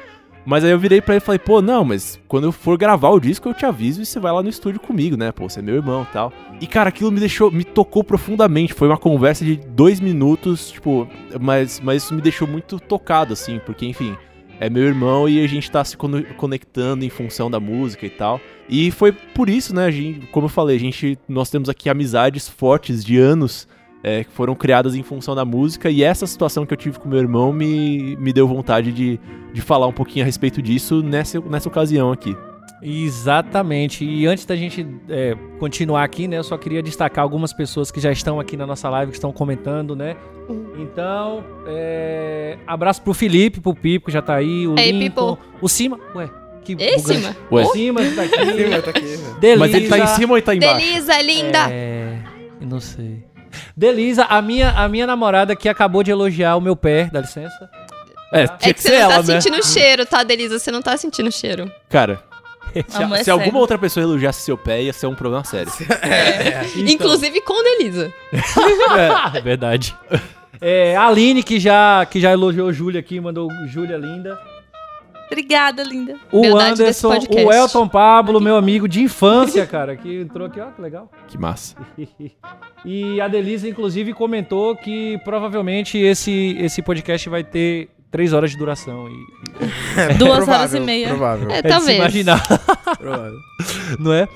Mas 0.44 0.62
aí 0.62 0.70
eu 0.70 0.78
virei 0.78 1.00
pra 1.00 1.14
ele 1.14 1.22
e 1.22 1.24
falei: 1.24 1.38
pô, 1.38 1.62
não, 1.62 1.86
mas 1.86 2.20
quando 2.28 2.44
eu 2.44 2.52
for 2.52 2.76
gravar 2.76 3.08
o 3.08 3.18
disco, 3.18 3.48
eu 3.48 3.54
te 3.54 3.64
aviso 3.64 4.02
e 4.02 4.04
você 4.04 4.20
vai 4.20 4.30
lá 4.30 4.42
no 4.42 4.50
estúdio 4.50 4.78
comigo, 4.78 5.16
né? 5.16 5.32
Pô, 5.32 5.48
você 5.48 5.60
é 5.60 5.62
meu 5.62 5.76
irmão 5.76 6.02
e 6.02 6.12
tal. 6.12 6.30
E 6.60 6.66
cara, 6.66 6.90
aquilo 6.90 7.10
me 7.10 7.18
deixou, 7.18 7.50
me 7.50 7.64
tocou 7.64 8.04
profundamente. 8.04 8.74
Foi 8.74 8.88
uma 8.88 8.98
conversa 8.98 9.42
de 9.42 9.56
dois 9.56 10.00
minutos, 10.00 10.70
tipo, 10.70 11.08
mas, 11.40 11.80
mas 11.80 12.02
isso 12.02 12.14
me 12.14 12.20
deixou 12.20 12.46
muito 12.46 12.78
tocado, 12.78 13.32
assim, 13.32 13.58
porque 13.64 13.86
enfim. 13.86 14.14
É 14.60 14.68
meu 14.68 14.82
irmão 14.82 15.28
e 15.28 15.42
a 15.42 15.46
gente 15.46 15.70
tá 15.70 15.84
se 15.84 15.96
conectando 15.96 17.04
em 17.04 17.08
função 17.08 17.48
da 17.48 17.60
música 17.60 18.04
e 18.04 18.10
tal. 18.10 18.40
E 18.68 18.90
foi 18.90 19.12
por 19.12 19.48
isso, 19.48 19.72
né, 19.72 19.90
gente, 19.90 20.26
como 20.26 20.46
eu 20.46 20.50
falei, 20.50 20.76
a 20.76 20.80
gente, 20.80 21.16
nós 21.28 21.48
temos 21.48 21.68
aqui 21.68 21.88
amizades 21.88 22.48
fortes 22.48 23.04
de 23.04 23.16
anos 23.16 23.68
é, 24.02 24.24
que 24.24 24.30
foram 24.30 24.54
criadas 24.54 24.94
em 24.94 25.02
função 25.02 25.34
da 25.34 25.44
música. 25.44 25.90
E 25.90 26.02
essa 26.02 26.26
situação 26.26 26.64
que 26.64 26.72
eu 26.72 26.76
tive 26.78 26.98
com 26.98 27.08
meu 27.08 27.18
irmão 27.18 27.52
me, 27.52 28.16
me 28.16 28.32
deu 28.32 28.46
vontade 28.46 28.92
de, 28.92 29.18
de 29.52 29.60
falar 29.60 29.86
um 29.86 29.92
pouquinho 29.92 30.24
a 30.24 30.26
respeito 30.26 30.62
disso 30.62 31.02
nessa, 31.02 31.40
nessa 31.40 31.68
ocasião 31.68 32.12
aqui. 32.12 32.36
Exatamente. 32.80 34.04
E 34.04 34.26
antes 34.26 34.44
da 34.44 34.54
gente 34.54 34.86
é, 35.08 35.36
continuar 35.58 36.04
aqui, 36.04 36.28
né, 36.28 36.38
eu 36.38 36.44
só 36.44 36.56
queria 36.56 36.82
destacar 36.82 37.22
algumas 37.22 37.52
pessoas 37.52 37.90
que 37.90 38.00
já 38.00 38.12
estão 38.12 38.38
aqui 38.38 38.56
na 38.56 38.66
nossa 38.66 38.88
live, 38.88 39.10
que 39.10 39.16
estão 39.16 39.32
comentando, 39.32 39.96
né? 39.96 40.16
Então, 40.78 41.44
é, 41.66 42.56
abraço 42.66 43.02
pro 43.02 43.12
Felipe, 43.12 43.60
pro 43.60 43.74
Pipo, 43.74 44.06
que 44.06 44.12
já 44.12 44.22
tá 44.22 44.34
aí, 44.36 44.66
o 44.66 44.78
Ei, 44.78 44.92
Lincoln, 44.92 45.36
Pipo. 45.36 45.48
o 45.60 45.68
Cima, 45.68 45.98
ué, 46.14 46.30
que 46.64 46.76
Ei. 46.78 46.98
Cima. 46.98 47.36
Ué. 47.50 47.64
O 47.66 47.72
Cima 47.72 48.00
tá 48.14 48.22
aqui. 48.22 48.82
Tá 48.82 48.90
aqui. 48.90 49.00
Delisa, 49.40 49.58
Mas 49.58 49.74
ele 49.74 49.88
tá 49.88 49.98
em 49.98 50.06
cima 50.06 50.32
ou 50.32 50.36
ele 50.38 50.46
tá 50.46 50.54
embaixo? 50.54 50.76
Delisa, 50.76 51.20
linda! 51.22 51.70
É, 51.70 52.18
eu 52.60 52.66
não 52.66 52.80
sei. 52.80 53.24
Delisa, 53.76 54.24
a 54.24 54.40
minha, 54.42 54.70
a 54.70 54.88
minha 54.88 55.06
namorada 55.06 55.54
que 55.56 55.68
acabou 55.68 56.02
de 56.02 56.10
elogiar 56.10 56.56
o 56.56 56.60
meu 56.60 56.74
pé, 56.76 57.08
dá 57.12 57.20
licença. 57.20 57.68
É, 58.32 58.42
É 58.42 58.46
tinha 58.46 58.58
que 58.58 58.74
que 58.74 58.82
você 58.82 58.88
ser 58.88 58.94
não 58.96 59.02
ela, 59.02 59.14
tá 59.14 59.32
né? 59.32 59.40
sentindo 59.40 59.58
o 59.60 59.64
cheiro, 59.64 60.06
tá, 60.06 60.22
Delisa? 60.22 60.58
Você 60.58 60.70
não 60.70 60.82
tá 60.82 60.96
sentindo 60.96 61.28
o 61.28 61.32
cheiro. 61.32 61.70
Cara, 61.88 62.22
se, 62.86 63.02
Amor, 63.02 63.14
é 63.14 63.18
se 63.18 63.24
sério. 63.24 63.40
alguma 63.40 63.58
outra 63.58 63.78
pessoa 63.78 64.04
elogiasse 64.04 64.42
seu 64.42 64.56
pé, 64.58 64.82
ia 64.82 64.92
ser 64.92 65.06
um 65.06 65.14
problema 65.14 65.44
sério. 65.44 65.72
Então. 66.76 66.94
Inclusive 66.94 67.40
com 67.40 67.62
Delisa. 67.62 68.12
É 69.34 69.40
verdade. 69.40 69.96
É, 70.60 70.96
a 70.96 71.06
Aline, 71.06 71.42
que 71.42 71.58
já, 71.60 72.04
que 72.06 72.20
já 72.20 72.32
elogiou 72.32 72.72
Júlia 72.72 73.00
aqui, 73.00 73.20
mandou 73.20 73.48
Júlia 73.68 73.96
linda. 73.96 74.38
Obrigada, 75.30 75.82
linda. 75.82 76.16
O 76.32 76.40
Verdade 76.40 76.82
Anderson, 76.82 77.18
o 77.30 77.52
Elton 77.52 77.86
Pablo, 77.86 78.40
meu 78.40 78.56
amigo 78.56 78.88
de 78.88 79.02
infância, 79.02 79.66
cara, 79.66 79.94
que 79.94 80.22
entrou 80.22 80.46
aqui, 80.46 80.58
ó, 80.58 80.70
que 80.70 80.80
legal. 80.80 81.10
Que 81.28 81.38
massa. 81.38 81.76
E 82.84 83.20
a 83.20 83.26
Delisa, 83.26 83.68
inclusive, 83.68 84.14
comentou 84.14 84.74
que 84.76 85.18
provavelmente 85.24 85.98
esse, 85.98 86.56
esse 86.60 86.80
podcast 86.80 87.28
vai 87.28 87.42
ter 87.42 87.90
três 88.08 88.32
horas 88.32 88.52
de 88.52 88.56
duração. 88.56 89.08
E, 89.08 90.14
Duas 90.14 90.36
Provável, 90.38 90.54
horas 90.54 90.74
e 90.74 90.80
meia. 90.80 91.08
Provável. 91.08 91.50
É, 91.50 91.58
é 91.58 91.62
de 91.62 91.68
se 91.68 91.74
talvez. 91.74 91.98
imaginar, 91.98 92.40
provável. 92.96 93.38
não 93.98 94.12
é? 94.12 94.28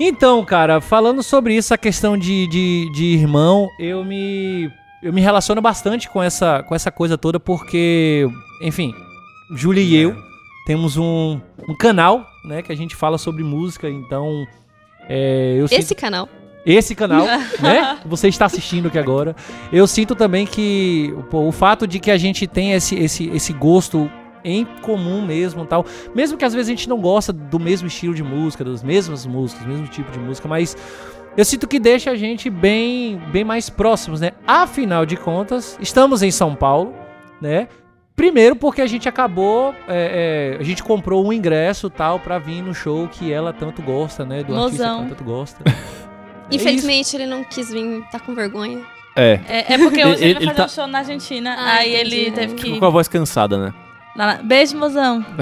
Então, 0.00 0.44
cara, 0.44 0.80
falando 0.80 1.22
sobre 1.22 1.54
isso, 1.56 1.72
a 1.72 1.78
questão 1.78 2.18
de, 2.18 2.48
de, 2.48 2.90
de 2.92 3.04
irmão, 3.04 3.68
eu 3.78 4.04
me, 4.04 4.68
eu 5.00 5.12
me 5.12 5.20
relaciono 5.20 5.62
bastante 5.62 6.10
com 6.10 6.20
essa, 6.20 6.64
com 6.64 6.74
essa 6.74 6.90
coisa 6.90 7.16
toda, 7.16 7.38
porque, 7.38 8.28
enfim, 8.60 8.92
Júlia 9.52 9.82
e 9.82 9.94
eu 9.94 10.33
temos 10.66 10.96
um, 10.96 11.40
um 11.68 11.74
canal, 11.76 12.26
né, 12.44 12.62
que 12.62 12.72
a 12.72 12.76
gente 12.76 12.94
fala 12.96 13.18
sobre 13.18 13.42
música, 13.42 13.88
então. 13.88 14.46
É, 15.08 15.56
eu 15.58 15.68
sinto- 15.68 15.78
Esse 15.80 15.94
canal. 15.94 16.28
esse 16.64 16.94
canal, 16.94 17.26
né? 17.60 17.98
Você 18.06 18.28
está 18.28 18.46
assistindo 18.46 18.88
aqui 18.88 18.98
agora. 18.98 19.36
Eu 19.70 19.86
sinto 19.86 20.14
também 20.14 20.46
que 20.46 21.14
pô, 21.30 21.40
o 21.46 21.52
fato 21.52 21.86
de 21.86 21.98
que 21.98 22.10
a 22.10 22.16
gente 22.16 22.46
tem 22.46 22.72
esse, 22.72 22.94
esse, 22.96 23.28
esse 23.28 23.52
gosto 23.52 24.10
em 24.42 24.64
comum 24.82 25.24
mesmo, 25.24 25.64
tal. 25.66 25.84
Mesmo 26.14 26.36
que 26.38 26.44
às 26.44 26.54
vezes 26.54 26.68
a 26.68 26.72
gente 26.72 26.88
não 26.88 27.00
gosta 27.00 27.32
do 27.32 27.58
mesmo 27.60 27.86
estilo 27.88 28.14
de 28.14 28.22
música, 28.22 28.64
das 28.64 28.82
mesmas 28.82 29.26
músicas, 29.26 29.64
do 29.64 29.70
mesmo 29.70 29.86
tipo 29.88 30.10
de 30.10 30.18
música, 30.18 30.46
mas 30.48 30.76
eu 31.36 31.44
sinto 31.44 31.66
que 31.66 31.78
deixa 31.78 32.10
a 32.10 32.14
gente 32.14 32.48
bem, 32.48 33.18
bem 33.32 33.42
mais 33.44 33.68
próximos, 33.68 34.20
né? 34.20 34.32
Afinal 34.46 35.04
de 35.04 35.16
contas, 35.16 35.78
estamos 35.80 36.22
em 36.22 36.30
São 36.30 36.54
Paulo, 36.54 36.94
né? 37.40 37.68
Primeiro 38.16 38.54
porque 38.54 38.80
a 38.80 38.86
gente 38.86 39.08
acabou, 39.08 39.74
é, 39.88 40.54
é, 40.56 40.60
a 40.60 40.62
gente 40.62 40.82
comprou 40.82 41.26
um 41.26 41.32
ingresso 41.32 41.90
tal 41.90 42.20
pra 42.20 42.38
vir 42.38 42.62
no 42.62 42.72
show 42.74 43.08
que 43.08 43.32
ela 43.32 43.52
tanto 43.52 43.82
gosta, 43.82 44.24
né? 44.24 44.42
Do 44.44 44.54
artista 44.54 44.70
que 44.84 44.88
Mozão. 44.88 44.98
ela 45.00 45.08
tanto 45.08 45.24
gosta. 45.24 45.64
É 46.50 46.56
Infelizmente 46.56 47.16
ele 47.16 47.24
não 47.24 47.42
quis 47.42 47.70
vir, 47.72 48.02
tá 48.12 48.20
com 48.20 48.34
vergonha. 48.34 48.82
É. 49.16 49.40
É, 49.48 49.74
é 49.74 49.78
porque 49.78 50.04
hoje 50.04 50.16
Ele- 50.22 50.24
ele, 50.24 50.34
vai 50.34 50.42
ele 50.42 50.44
fazer 50.50 50.56
tá- 50.56 50.64
um 50.66 50.68
show 50.68 50.86
na 50.86 50.98
Argentina. 50.98 51.56
Ah, 51.58 51.72
aí 51.76 51.94
entendi. 51.96 52.16
ele 52.16 52.30
teve 52.32 52.54
que. 52.54 52.62
Ficou 52.64 52.78
com 52.80 52.84
a 52.84 52.90
voz 52.90 53.08
cansada, 53.08 53.56
né? 53.56 53.74
Beijo, 54.44 54.76
mozão. 54.76 55.24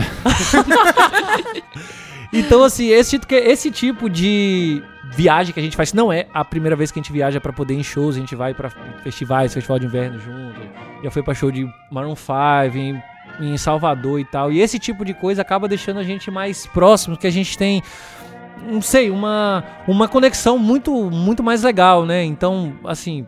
Então, 2.33 2.63
assim, 2.65 2.87
esse, 2.89 3.21
esse 3.31 3.71
tipo 3.71 4.09
de 4.09 4.83
viagem 5.13 5.53
que 5.53 5.61
a 5.61 5.63
gente 5.63 5.77
faz 5.77 5.93
não 5.93 6.13
é 6.13 6.27
a 6.33 6.45
primeira 6.45 6.75
vez 6.75 6.91
que 6.91 6.99
a 6.99 7.03
gente 7.03 7.13
viaja 7.13 7.41
pra 7.41 7.53
poder 7.53 7.75
ir 7.75 7.79
em 7.81 7.83
shows, 7.83 8.17
a 8.17 8.19
gente 8.19 8.35
vai 8.35 8.55
pra 8.55 8.71
festivais, 9.03 9.53
festival 9.53 9.79
de 9.79 9.87
inverno 9.87 10.19
junto, 10.19 10.61
já 11.03 11.11
foi 11.11 11.23
pra 11.23 11.35
show 11.35 11.51
de 11.51 11.69
Maroon 11.91 12.17
5 12.17 12.77
em, 12.77 13.03
em 13.41 13.57
Salvador 13.57 14.19
e 14.19 14.25
tal. 14.25 14.51
E 14.51 14.61
esse 14.61 14.79
tipo 14.79 15.05
de 15.05 15.15
coisa 15.15 15.43
acaba 15.43 15.69
deixando 15.69 16.01
a 16.01 16.05
gente 16.05 16.31
mais 16.31 16.67
próximo, 16.67 17.17
que 17.17 17.27
a 17.27 17.33
gente 17.33 17.57
tem 17.57 17.83
não 18.67 18.81
sei, 18.81 19.11
uma, 19.11 19.65
uma 19.89 20.07
conexão 20.07 20.57
muito, 20.57 21.11
muito 21.11 21.43
mais 21.43 21.63
legal, 21.63 22.07
né? 22.07 22.23
Então, 22.23 22.75
assim, 22.85 23.27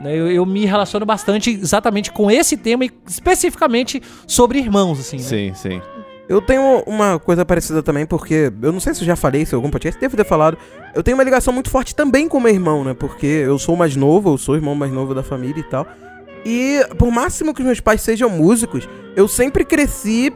né, 0.00 0.16
eu, 0.16 0.30
eu 0.30 0.46
me 0.46 0.64
relaciono 0.64 1.04
bastante 1.04 1.50
exatamente 1.50 2.10
com 2.10 2.30
esse 2.30 2.56
tema 2.56 2.84
e 2.84 2.90
especificamente 3.06 4.02
sobre 4.26 4.58
irmãos, 4.58 4.98
assim, 4.98 5.18
né? 5.18 5.22
Sim, 5.22 5.52
sim. 5.54 5.82
Eu 6.30 6.40
tenho 6.40 6.82
uma 6.86 7.18
coisa 7.18 7.44
parecida 7.44 7.82
também, 7.82 8.06
porque 8.06 8.52
eu 8.62 8.70
não 8.70 8.78
sei 8.78 8.94
se 8.94 9.00
eu 9.02 9.06
já 9.06 9.16
falei 9.16 9.42
isso 9.42 9.52
em 9.54 9.56
algum 9.56 9.68
podcast, 9.68 10.00
devo 10.00 10.16
ter 10.16 10.24
falado. 10.24 10.56
Eu 10.94 11.02
tenho 11.02 11.16
uma 11.16 11.24
ligação 11.24 11.52
muito 11.52 11.68
forte 11.68 11.92
também 11.92 12.28
com 12.28 12.38
meu 12.38 12.52
irmão, 12.52 12.84
né? 12.84 12.94
Porque 12.94 13.26
eu 13.26 13.58
sou 13.58 13.74
mais 13.74 13.96
novo, 13.96 14.30
eu 14.34 14.38
sou 14.38 14.54
o 14.54 14.56
irmão 14.58 14.76
mais 14.76 14.92
novo 14.92 15.12
da 15.12 15.24
família 15.24 15.58
e 15.58 15.64
tal. 15.64 15.84
E 16.46 16.80
por 16.96 17.10
máximo 17.10 17.52
que 17.52 17.60
os 17.60 17.66
meus 17.66 17.80
pais 17.80 18.00
sejam 18.00 18.30
músicos, 18.30 18.88
eu 19.16 19.26
sempre 19.26 19.64
cresci 19.64 20.32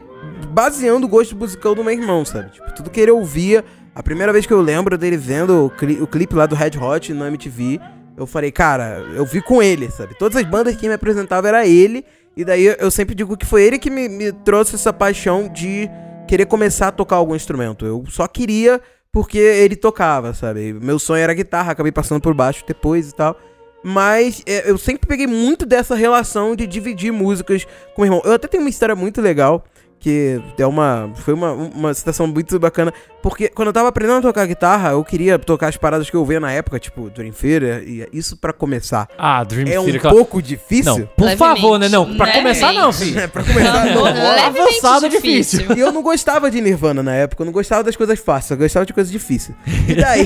baseando 0.49 1.05
o 1.05 1.09
gosto 1.09 1.33
musical 1.35 1.73
do 1.73 1.81
meu 1.83 1.93
irmão, 1.93 2.25
sabe? 2.25 2.51
Tipo, 2.51 2.75
tudo 2.75 2.89
que 2.89 2.99
ele 2.99 3.11
ouvia. 3.11 3.63
A 3.95 4.03
primeira 4.03 4.33
vez 4.33 4.45
que 4.45 4.51
eu 4.51 4.59
lembro 4.59 4.97
dele 4.97 5.15
vendo 5.15 5.67
o, 5.67 5.69
cli- 5.69 6.01
o 6.01 6.07
clipe 6.07 6.35
lá 6.35 6.45
do 6.45 6.55
Red 6.55 6.71
Hot 6.77 7.13
na 7.13 7.29
MTV, 7.29 7.79
eu 8.17 8.27
falei, 8.27 8.51
cara, 8.51 9.01
eu 9.15 9.25
vi 9.25 9.41
com 9.41 9.63
ele, 9.63 9.89
sabe? 9.89 10.13
Todas 10.19 10.35
as 10.37 10.43
bandas 10.45 10.75
que 10.75 10.89
me 10.89 10.93
apresentavam 10.93 11.47
era 11.47 11.65
ele. 11.65 12.03
E 12.35 12.43
daí 12.43 12.65
eu 12.65 12.91
sempre 12.91 13.15
digo 13.15 13.37
que 13.37 13.45
foi 13.45 13.63
ele 13.63 13.79
que 13.79 13.89
me, 13.89 14.09
me 14.09 14.31
trouxe 14.31 14.75
essa 14.75 14.91
paixão 14.91 15.47
de 15.47 15.89
querer 16.27 16.45
começar 16.45 16.89
a 16.89 16.91
tocar 16.91 17.15
algum 17.15 17.35
instrumento. 17.35 17.85
Eu 17.85 18.03
só 18.09 18.27
queria 18.27 18.81
porque 19.11 19.37
ele 19.37 19.77
tocava, 19.77 20.33
sabe? 20.33 20.73
Meu 20.73 20.99
sonho 20.99 21.21
era 21.21 21.33
guitarra, 21.33 21.71
acabei 21.71 21.91
passando 21.91 22.19
por 22.19 22.33
baixo 22.33 22.63
depois 22.67 23.09
e 23.09 23.15
tal. 23.15 23.39
Mas 23.81 24.41
é, 24.45 24.69
eu 24.69 24.77
sempre 24.77 25.07
peguei 25.07 25.27
muito 25.27 25.65
dessa 25.65 25.95
relação 25.95 26.55
de 26.55 26.67
dividir 26.67 27.13
músicas 27.13 27.65
com 27.93 28.01
o 28.01 28.05
irmão. 28.05 28.21
Eu 28.25 28.33
até 28.33 28.47
tenho 28.47 28.63
uma 28.63 28.69
história 28.69 28.95
muito 28.95 29.21
legal, 29.21 29.63
que 29.99 30.39
é 30.57 30.65
uma. 30.67 31.09
Foi 31.15 31.33
uma, 31.33 31.51
uma 31.51 31.93
situação 31.93 32.27
muito 32.27 32.59
bacana. 32.59 32.93
Porque 33.23 33.47
quando 33.49 33.69
eu 33.69 33.73
tava 33.73 33.89
aprendendo 33.89 34.19
a 34.19 34.21
tocar 34.21 34.45
guitarra, 34.45 34.91
eu 34.91 35.03
queria 35.03 35.39
tocar 35.39 35.67
as 35.69 35.77
paradas 35.77 36.07
que 36.07 36.15
eu 36.15 36.19
ouvia 36.19 36.39
na 36.39 36.51
época, 36.51 36.79
tipo 36.79 37.09
Dream 37.09 37.31
Theater, 37.31 37.83
e 37.83 38.07
isso 38.13 38.37
pra 38.37 38.53
começar. 38.53 39.07
Ah, 39.17 39.43
Dream 39.43 39.67
É 39.67 39.79
um 39.79 39.83
Theater, 39.85 40.01
claro. 40.01 40.15
pouco 40.17 40.41
difícil. 40.43 40.99
Não, 40.99 41.07
por 41.07 41.25
Levemente. 41.25 41.37
favor, 41.61 41.79
né? 41.79 41.89
Não, 41.89 42.05
pra 42.15 42.25
Levemente. 42.27 42.37
começar 42.59 42.73
não, 42.73 42.93
filho. 42.93 43.19
É, 43.19 43.25
pra 43.27 43.43
começar, 43.43 43.85
não. 43.85 44.05
Avançado 44.05 45.09
difícil. 45.09 45.65
E 45.75 45.79
eu 45.79 45.91
não 45.91 46.03
gostava 46.03 46.51
de 46.51 46.61
Nirvana 46.61 47.01
na 47.01 47.15
época, 47.15 47.41
eu 47.41 47.45
não 47.45 47.53
gostava 47.53 47.83
das 47.83 47.95
coisas 47.95 48.19
fáceis, 48.19 48.51
eu 48.51 48.57
gostava 48.57 48.85
de 48.85 48.93
coisas 48.93 49.11
difíceis. 49.11 49.57
E 49.87 49.95
daí, 49.95 50.25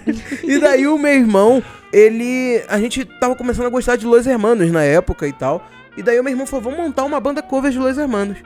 e 0.44 0.58
daí 0.58 0.86
o 0.86 0.96
meu 0.98 1.12
irmão, 1.12 1.62
ele. 1.92 2.62
A 2.68 2.78
gente 2.78 3.04
tava 3.20 3.36
começando 3.36 3.66
a 3.66 3.70
gostar 3.70 3.96
de 3.96 4.06
Los 4.06 4.26
Hermanos 4.26 4.70
na 4.72 4.82
época 4.84 5.26
e 5.28 5.32
tal. 5.34 5.62
E 5.98 6.02
daí 6.02 6.18
o 6.18 6.24
meu 6.24 6.32
irmão 6.32 6.46
falou: 6.46 6.62
vamos 6.64 6.78
montar 6.78 7.04
uma 7.04 7.20
banda 7.20 7.42
cover 7.42 7.70
de 7.70 7.78
Los 7.78 7.98
Hermanos. 7.98 8.38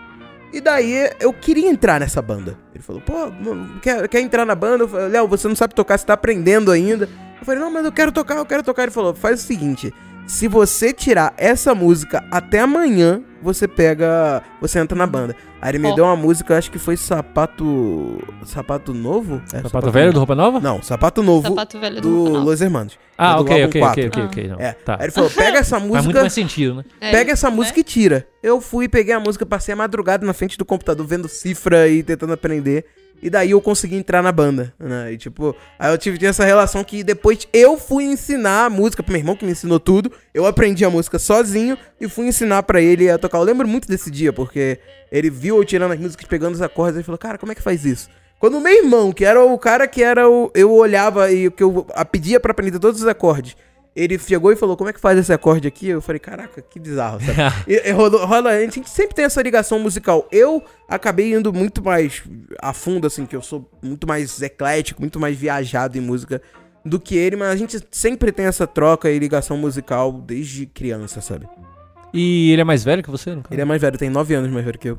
E 0.53 0.61
daí 0.61 1.11
eu 1.19 1.33
queria 1.33 1.69
entrar 1.69 1.99
nessa 1.99 2.21
banda. 2.21 2.59
Ele 2.75 2.83
falou: 2.83 3.01
pô, 3.01 3.33
quer, 3.81 4.07
quer 4.09 4.21
entrar 4.21 4.45
na 4.45 4.55
banda? 4.55 4.85
Eu 4.85 4.89
falei: 4.89 5.09
Léo, 5.09 5.27
você 5.27 5.49
não 5.49 5.57
sabe 5.57 5.75
tocar, 5.75 5.99
você 5.99 6.05
tá 6.05 6.13
aprendendo 6.13 6.71
ainda. 6.71 7.09
Eu 7.41 7.47
falei: 7.47 7.61
não, 7.61 7.71
mas 7.71 7.85
eu 7.85 7.93
quero 7.93 8.13
tocar, 8.13 8.37
eu 8.37 8.45
quero 8.45 8.63
tocar. 8.63 8.83
Ele 8.83 8.93
falou: 8.93 9.15
faz 9.15 9.41
o 9.43 9.47
seguinte. 9.47 9.93
Se 10.27 10.47
você 10.47 10.93
tirar 10.93 11.35
essa 11.37 11.75
música 11.75 12.25
até 12.31 12.61
amanhã, 12.61 13.23
você 13.43 13.67
pega. 13.69 14.43
Você 14.61 14.79
entra 14.79 14.97
na 14.97 15.07
banda. 15.07 15.35
Aí 15.61 15.71
ele 15.73 15.79
me 15.79 15.89
Ó. 15.89 15.95
deu 15.95 16.05
uma 16.05 16.17
música, 16.17 16.57
acho 16.59 16.71
que 16.71 16.79
foi 16.79 16.97
Sapato. 16.97 18.19
Sapato 18.45 18.93
Novo? 18.95 19.41
É, 19.53 19.61
Sapato 19.63 19.91
velho 19.91 20.13
do 20.13 20.19
Roupa 20.19 20.35
Nova? 20.35 20.61
Não, 20.61 20.83
Sapato 20.83 21.23
Novo 21.23 21.49
Sapato 21.49 21.79
velho 21.79 22.01
do 22.01 22.25
do. 22.25 22.39
Los 22.41 22.61
Hermanos. 22.61 22.99
Ah, 23.17 23.33
É 23.33 23.37
do 23.37 23.43
ok, 23.43 23.65
ok, 23.67 23.81
quatro. 23.81 24.07
ok, 24.07 24.23
ok. 24.25 24.53
É. 24.59 24.73
Tá. 24.73 24.97
Aí 24.99 25.05
ele 25.07 25.13
falou: 25.13 25.31
pega 25.31 25.59
essa 25.59 25.77
Faz 25.81 25.83
muito 25.83 25.97
música. 26.05 26.21
mais 26.21 26.33
sentido, 26.33 26.75
né? 26.77 26.85
É. 27.01 27.11
Pega 27.11 27.33
essa 27.33 27.51
música 27.51 27.79
e 27.81 27.85
tira. 27.85 28.27
Eu 28.43 28.61
fui, 28.61 28.89
peguei 28.89 29.15
a 29.15 29.21
música, 29.21 29.45
passei 29.47 29.73
a 29.73 29.77
madrugada 29.77 30.27
na 30.27 30.33
frente 30.33 30.59
do 30.59 30.65
computador 30.65 31.07
vendo 31.07 31.29
cifra 31.29 31.89
e 31.89 32.03
tentando 32.03 32.33
aprender. 32.33 32.85
E 33.23 33.31
daí 33.31 33.53
eu 33.53 33.61
consegui 33.61 33.95
entrar 33.95 34.21
na 34.21 34.33
banda, 34.33 34.75
né? 34.79 35.13
E 35.13 35.17
tipo, 35.17 35.55
aí 35.79 35.93
eu 35.93 35.97
tive 35.97 36.27
essa 36.27 36.45
relação 36.45 36.83
que 36.83 37.05
depois 37.05 37.47
eu 37.53 37.79
fui 37.79 38.03
ensinar 38.03 38.65
a 38.65 38.71
música 38.71 39.01
pro 39.01 39.13
meu 39.13 39.21
irmão, 39.21 39.37
que 39.37 39.45
me 39.45 39.53
ensinou 39.53 39.79
tudo. 39.79 40.11
Eu 40.35 40.45
aprendi 40.45 40.85
a 40.85 40.91
música 40.91 41.21
sozinho 41.21 41.79
e 42.01 42.09
fui 42.09 42.27
ensinar 42.27 42.65
pra 42.65 42.81
ele 42.81 43.09
a 43.09 43.17
tocar. 43.17 43.39
Eu 43.39 43.45
lembro 43.45 43.69
muito 43.69 43.87
desse 43.87 44.11
dia, 44.11 44.33
porque 44.33 44.81
ele 45.11 45.31
viu 45.31 45.57
eu 45.57 45.65
tirando 45.65 45.93
as 45.93 46.01
músicas, 46.01 46.27
pegando 46.27 46.55
os 46.55 46.63
acordes 46.63 47.01
e 47.01 47.05
falou, 47.05 47.19
cara, 47.19 47.39
como 47.39 47.53
é 47.53 47.55
que 47.55 47.63
faz 47.63 47.85
isso? 47.85 48.09
Quando 48.41 48.59
o 48.59 48.61
meu 48.61 48.73
irmão, 48.73 49.13
que 49.13 49.25
era 49.25 49.41
o 49.41 49.57
cara 49.57 49.87
que 49.87 50.03
era 50.03 50.29
o. 50.29 50.51
Eu 50.53 50.73
olhava 50.73 51.31
e 51.31 51.49
que 51.49 51.63
eu 51.63 51.87
pedia 52.11 52.41
pra 52.41 52.51
aprender 52.51 52.81
todos 52.81 53.01
os 53.01 53.07
acordes. 53.07 53.57
Ele 53.95 54.19
chegou 54.19 54.51
e 54.51 54.57
falou, 54.57 54.75
como 54.77 54.89
é 54.89 54.93
que 54.93 55.01
faz 55.01 55.19
esse 55.19 55.33
acorde 55.33 55.69
aqui? 55.69 55.89
Eu 55.89 56.01
falei, 56.01 56.19
caraca, 56.19 56.63
que 56.63 56.81
bizarro, 56.81 57.21
sabe? 57.21 57.39
E, 57.69 57.89
e 57.89 57.91
rola, 57.91 58.25
rola- 58.25 58.51
a 58.51 58.61
gente 58.61 58.89
sempre 58.89 59.15
tem 59.15 59.25
essa 59.27 59.43
ligação 59.43 59.79
musical. 59.79 60.27
Eu 60.33 60.63
acabei 60.89 61.35
indo 61.35 61.53
muito 61.53 61.83
mais 61.85 62.23
a 62.61 62.73
fundo, 62.73 63.07
assim, 63.07 63.27
que 63.27 63.37
eu 63.37 63.43
sou 63.43 63.69
muito 63.83 64.07
mais 64.07 64.41
eclético, 64.41 65.01
muito 65.03 65.21
mais 65.21 65.37
viajado 65.37 65.99
em 65.99 66.01
música 66.01 66.41
do 66.85 66.99
que 66.99 67.17
ele, 67.17 67.37
mas 67.37 67.49
a 67.51 67.57
gente 67.57 67.79
sempre 67.91 68.33
tem 68.33 68.47
essa 68.47 68.67
troca 68.67 69.11
e 69.11 69.19
ligação 69.19 69.57
musical 69.59 70.11
desde 70.11 70.65
criança, 70.67 71.21
sabe? 71.21 71.47
E 72.15 72.51
ele 72.51 72.63
é 72.63 72.65
mais 72.65 72.83
velho 72.85 73.03
que 73.03 73.11
você? 73.11 73.31
Ele 73.51 73.61
é 73.61 73.65
mais 73.65 73.81
velho, 73.81 73.97
tem 73.99 74.11
9 74.11 74.35
anos 74.35 74.51
mais 74.51 74.65
velho 74.65 74.79
que 74.79 74.89
eu. 74.89 74.99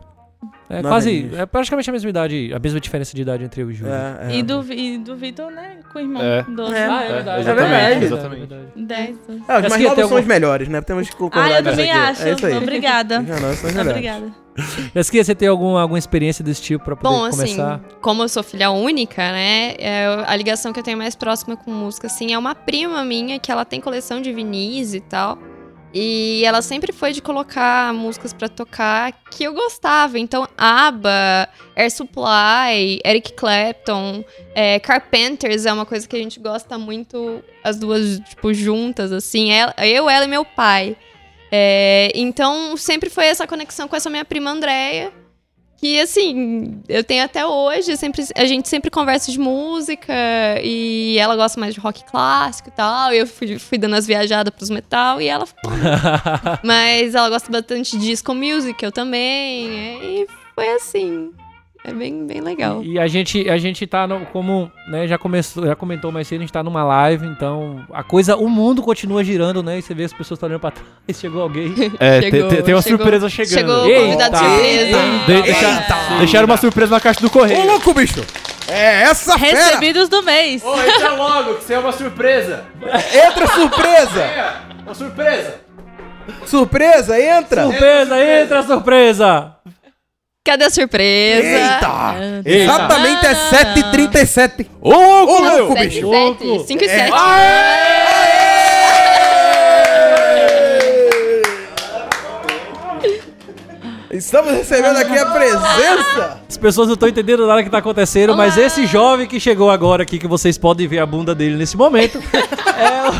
É 0.70 0.76
Nove 0.78 0.88
quase. 0.88 1.10
aninhos. 1.10 1.38
É 1.40 1.46
praticamente 1.46 1.90
a 1.90 1.94
mesma 1.94 2.10
idade, 2.10 2.52
a 2.54 2.60
mesma 2.60 2.80
diferença 2.80 3.16
de 3.16 3.22
idade 3.22 3.44
entre 3.44 3.62
eu 3.62 3.70
e 3.70 3.74
o 3.74 3.76
Júlio. 3.76 3.94
É, 3.94 4.18
é. 4.32 4.36
E 4.38 4.44
do, 4.44 4.66
e 4.74 4.98
do 4.98 5.16
Vitor, 5.16 5.52
né? 5.52 5.78
Com 5.92 6.00
o 6.00 6.02
irmão. 6.02 6.22
É. 6.22 6.44
12. 6.44 6.74
É. 6.74 6.86
Ah, 6.88 7.04
É, 7.04 7.14
verdade. 7.14 7.42
exatamente, 7.42 7.70
verdade, 7.70 8.06
exatamente. 8.06 8.40
verdade. 8.48 8.72
10. 8.76 9.10
É, 9.10 9.12
os 9.12 9.18
Mas 9.28 9.48
mais 9.48 9.74
que 9.76 9.80
novos 9.84 9.96
são 9.96 10.04
algum- 10.04 10.16
os 10.20 10.26
melhores, 10.26 10.68
né? 10.68 10.82
Temos 10.82 11.10
que 11.10 11.16
concordar 11.16 11.52
Ah, 11.52 11.60
eu 11.60 11.64
também 11.64 11.92
acho. 11.92 12.24
É 12.28 12.32
isso 12.34 12.46
aí. 12.46 12.58
Obrigada. 12.58 13.20
Os 13.22 13.28
novos 13.42 13.58
são 13.60 13.70
os. 13.70 13.78
Obrigada. 13.78 14.44
Mas 14.94 15.10
que 15.10 15.24
você 15.24 15.34
tem 15.34 15.48
algum, 15.48 15.76
alguma 15.78 15.98
experiência 15.98 16.44
desse 16.46 16.62
tipo 16.62 16.84
pra 16.86 16.96
poder 16.96 17.10
Bom, 17.16 17.26
assim, 17.26 17.38
começar? 17.56 17.80
como 18.02 18.22
eu 18.22 18.30
sou 18.30 18.44
filha 18.44 18.70
única, 18.70 19.32
né? 19.32 19.74
é, 19.80 20.06
a 20.28 20.36
ligação 20.36 20.72
que 20.72 20.80
eu 20.80 20.84
tenho 20.84 20.98
mais 20.98 21.16
próxima 21.16 21.58
com 21.58 21.72
música, 21.72 22.06
assim, 22.06 22.34
é 22.34 22.38
uma 22.38 22.54
prima 22.54 23.04
minha 23.04 23.40
que 23.40 23.52
ela 23.52 23.66
tem 23.66 23.82
coleção 23.82 24.22
de 24.22 24.32
vinis 24.32 24.94
e 24.94 25.00
tal. 25.00 25.40
E 25.94 26.44
ela 26.44 26.62
sempre 26.64 26.92
foi 26.92 27.12
de 27.14 27.22
colocar 27.22 27.94
músicas 27.94 28.34
pra 28.34 28.50
tocar 28.50 29.12
que 29.30 29.44
eu 29.44 29.54
gostava. 29.54 30.18
Então, 30.18 30.48
ABBA, 30.58 31.48
Air 31.76 31.92
Supply, 31.92 33.00
Eric 33.06 33.34
Clapton, 33.34 34.24
é, 34.56 34.80
Carpenters 34.80 35.66
é 35.68 35.72
uma 35.74 35.86
coisa 35.86 36.08
que 36.08 36.16
a 36.16 36.20
gente 36.20 36.40
gosta 36.40 36.78
muito, 36.80 37.44
as 37.64 37.78
duas, 37.78 38.20
tipo, 38.28 38.52
juntas, 38.54 39.12
assim. 39.12 39.52
Ela- 39.52 39.76
eu, 39.86 40.10
ela 40.10 40.26
e 40.26 40.28
meu 40.28 40.44
pai. 40.44 40.98
É, 41.52 42.12
então, 42.16 42.76
sempre 42.76 43.12
foi 43.12 43.26
essa 43.28 43.46
conexão 43.46 43.88
com 43.88 43.96
essa 43.96 44.10
minha 44.10 44.26
prima 44.26 44.50
Andréia. 44.50 45.14
Que, 45.84 46.00
assim, 46.00 46.82
eu 46.88 47.04
tenho 47.04 47.25
até 47.25 47.46
hoje. 47.46 47.98
Sempre, 47.98 48.24
a 48.38 48.46
gente 48.46 48.70
sempre 48.70 48.90
conversa 48.90 49.30
de 49.30 49.38
música. 49.38 50.13
E 50.63 51.18
ela 51.20 51.36
gosta 51.36 51.60
mais 51.60 51.74
de 51.74 51.82
rock 51.82 52.06
clássico 52.06 52.70
e 52.70 52.72
tal. 52.72 53.12
E 53.12 53.18
eu 53.18 53.28
fui, 53.28 53.60
fui 53.60 53.78
dando 53.78 53.98
as 53.98 54.08
viajadas 54.08 54.54
pros 54.56 54.70
metal. 54.70 55.20
E 55.20 55.28
ela... 55.28 55.46
Mas 56.63 57.13
ela 57.13 57.30
gosta 57.30 57.52
bastante 57.52 57.98
de 57.98 58.06
disco 58.06 58.34
music, 58.34 58.82
eu 58.82 58.94
também. 58.94 60.22
E 60.22 60.28
foi 60.56 60.70
assim. 60.70 61.34
É 61.86 61.92
bem, 61.92 62.25
bem 62.25 62.40
legal. 62.40 62.82
E 62.82 62.98
a 62.98 63.08
gente, 63.08 63.50
a 63.50 63.58
gente 63.58 63.86
tá 63.86 64.08
no, 64.08 64.22
como, 64.28 64.72
né, 64.88 65.06
já 65.06 65.18
começou, 65.18 65.66
já 65.66 65.75
comentou 65.75 66.13
mais 66.13 66.25
cedo, 66.30 66.40
a 66.40 66.42
gente 66.44 66.54
tá 66.54 66.63
numa 66.63 66.82
live, 66.84 67.28
então 67.28 67.86
a 67.92 68.02
coisa, 68.02 68.38
o 68.38 68.48
mundo 68.48 68.82
continua 68.82 69.22
girando, 69.22 69.62
né? 69.62 69.80
E 69.80 69.82
você 69.82 69.94
vê 69.94 70.06
as 70.06 70.13
pessoas 70.13 70.40
tá 70.40 70.46
olhando 70.48 70.62
pra 70.62 70.72
trás, 70.72 70.88
chegou 71.20 71.42
alguém. 71.42 71.74
É, 72.00 72.22
Chegou, 72.32 72.48
tem, 72.50 72.62
tem- 72.63 72.74
uma 72.74 72.82
chegou. 72.82 72.98
surpresa 73.00 73.30
chegando. 73.30 73.54
Chegou 73.54 73.86
Eita, 73.86 74.02
convidado 74.02 74.38
surpresa. 74.38 74.98
De- 75.28 75.42
deixa- 75.42 76.18
deixaram 76.20 76.46
uma 76.46 76.58
surpresa 76.58 76.92
na 76.92 77.00
caixa 77.02 77.20
do 77.20 77.28
Ô, 77.28 77.32
correio. 77.32 77.66
louco, 77.66 77.94
bicho! 77.94 78.24
É 78.70 79.02
essa 79.04 79.38
fera! 79.38 79.52
Recebidos 79.66 80.08
do 80.08 80.24
mês. 80.24 80.63
Ô, 80.63 80.74
entra 80.82 81.16
logo, 81.16 81.56
que 81.56 81.63
isso 81.63 81.74
é 81.74 81.80
uma 81.80 81.92
surpresa. 81.92 82.63
Entra 83.28 83.46
surpresa! 83.48 84.63
Uma 84.86 84.94
surpresa. 84.96 85.56
Surpresa, 86.46 87.20
entra! 87.22 87.63
Surpresa, 87.66 88.25
entra 88.42 88.63
surpresa! 88.63 89.53
Cadê 90.46 90.66
a 90.66 90.70
surpresa? 90.70 91.48
Eita! 91.48 92.16
Eita. 92.46 92.50
Exatamente 92.64 93.26
é 93.26 93.34
7h37. 93.34 94.68
Ô, 94.82 94.92
louco, 94.92 95.42
louco, 95.42 95.74
Sete, 95.74 95.88
bicho! 95.88 96.10
sete, 96.12 96.68
cinco 96.68 96.84
e 96.84 96.88
É. 96.88 96.90
sete. 96.90 97.14
Estamos 104.12 104.52
recebendo 104.54 104.98
aqui 104.98 105.18
a 105.18 105.26
presença! 105.26 106.40
As 106.48 106.58
pessoas 106.58 106.88
não 106.88 106.94
estão 106.94 107.10
entendendo 107.10 107.48
nada 107.48 107.64
que 107.64 107.70
tá 107.70 107.80
acontecendo, 107.80 108.36
mas 108.36 108.58
esse 108.58 108.86
jovem 108.86 109.26
que 109.26 109.40
chegou 109.40 109.72
agora 109.72 110.04
aqui, 110.04 110.20
que 110.20 110.28
vocês 110.28 110.56
podem 110.58 110.88
ver 110.88 111.00
a 111.00 111.06
bunda 111.06 111.34
dele 111.34 111.56
nesse 111.56 111.76
momento, 111.76 112.22
é 112.78 113.10
o... 113.10 113.14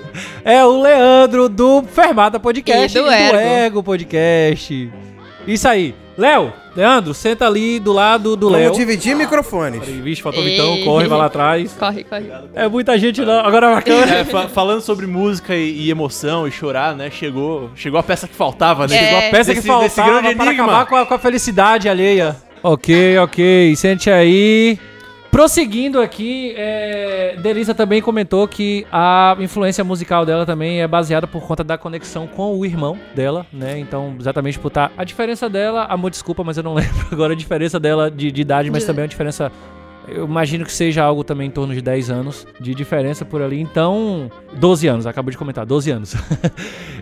é 0.43 0.63
o 0.65 0.81
Leandro 0.81 1.47
do 1.49 1.83
Fermata 1.83 2.39
Podcast 2.39 2.97
E 2.97 3.01
do 3.01 3.09
Ergo. 3.11 3.83
Podcast. 3.83 4.91
Isso 5.47 5.67
aí. 5.67 5.95
Léo, 6.17 6.53
Leandro, 6.75 7.13
senta 7.13 7.47
ali 7.47 7.79
do 7.79 7.91
lado 7.93 8.35
do 8.35 8.47
Léo. 8.49 8.63
Vamos 8.65 8.77
dividir 8.77 9.15
microfones. 9.15 9.79
Peraí, 9.79 10.01
Vixe, 10.01 10.21
faltou 10.21 10.43
Vitão, 10.43 10.83
corre, 10.83 11.07
vai 11.07 11.17
lá 11.17 11.25
atrás. 11.25 11.73
Corre, 11.79 12.03
corre. 12.03 12.25
É 12.53 12.67
muita 12.67 12.97
gente 12.99 13.21
não. 13.21 13.39
Agora 13.39 13.75
a 13.77 13.81
câmera. 13.81 14.19
É, 14.19 14.23
fa- 14.25 14.47
falando 14.49 14.81
sobre 14.81 15.07
música 15.07 15.55
e, 15.55 15.71
e 15.87 15.89
emoção 15.89 16.47
e 16.47 16.51
chorar, 16.51 16.95
né? 16.95 17.09
Chegou, 17.09 17.71
chegou 17.75 17.99
a 17.99 18.03
peça 18.03 18.27
que 18.27 18.35
faltava, 18.35 18.85
né? 18.87 18.95
É. 18.95 18.99
Chegou 19.05 19.17
a 19.17 19.31
Peça 19.31 19.49
que 19.51 19.55
desse, 19.55 19.67
faltava 19.67 19.83
desse 19.87 20.01
grande 20.03 20.35
para 20.35 20.45
enigma. 20.47 20.63
acabar 20.65 20.85
com 20.85 20.95
a, 20.97 21.05
com 21.05 21.13
a 21.13 21.19
felicidade 21.19 21.89
alheia. 21.89 22.35
Ok, 22.61 23.17
ok. 23.17 23.75
Sente 23.75 24.11
aí. 24.11 24.77
Prosseguindo 25.31 26.01
aqui, 26.01 26.53
é, 26.57 27.37
Delisa 27.41 27.73
também 27.73 28.01
comentou 28.01 28.45
que 28.49 28.85
a 28.91 29.37
influência 29.39 29.81
musical 29.81 30.25
dela 30.25 30.45
também 30.45 30.81
é 30.81 30.87
baseada 30.87 31.25
por 31.25 31.41
conta 31.41 31.63
da 31.63 31.77
conexão 31.77 32.27
com 32.27 32.59
o 32.59 32.65
irmão 32.65 32.99
dela, 33.15 33.45
né? 33.51 33.79
Então, 33.79 34.13
exatamente 34.19 34.59
por 34.59 34.67
estar. 34.67 34.91
A 34.97 35.05
diferença 35.05 35.49
dela, 35.49 35.85
amor, 35.85 36.11
desculpa, 36.11 36.43
mas 36.43 36.57
eu 36.57 36.63
não 36.63 36.73
lembro 36.75 37.07
agora 37.09 37.31
a 37.31 37.35
diferença 37.35 37.79
dela 37.79 38.11
de, 38.11 38.29
de 38.29 38.41
idade, 38.41 38.69
mas 38.69 38.83
também 38.83 39.05
a 39.05 39.07
diferença. 39.07 39.49
Eu 40.05 40.25
imagino 40.25 40.65
que 40.65 40.71
seja 40.73 41.01
algo 41.01 41.23
também 41.23 41.47
em 41.47 41.51
torno 41.51 41.73
de 41.73 41.81
10 41.81 42.09
anos 42.09 42.45
de 42.59 42.75
diferença 42.75 43.23
por 43.23 43.41
ali. 43.41 43.61
Então, 43.61 44.29
12 44.55 44.85
anos, 44.87 45.07
acabou 45.07 45.31
de 45.31 45.37
comentar, 45.37 45.65
12 45.65 45.91
anos. 45.91 46.15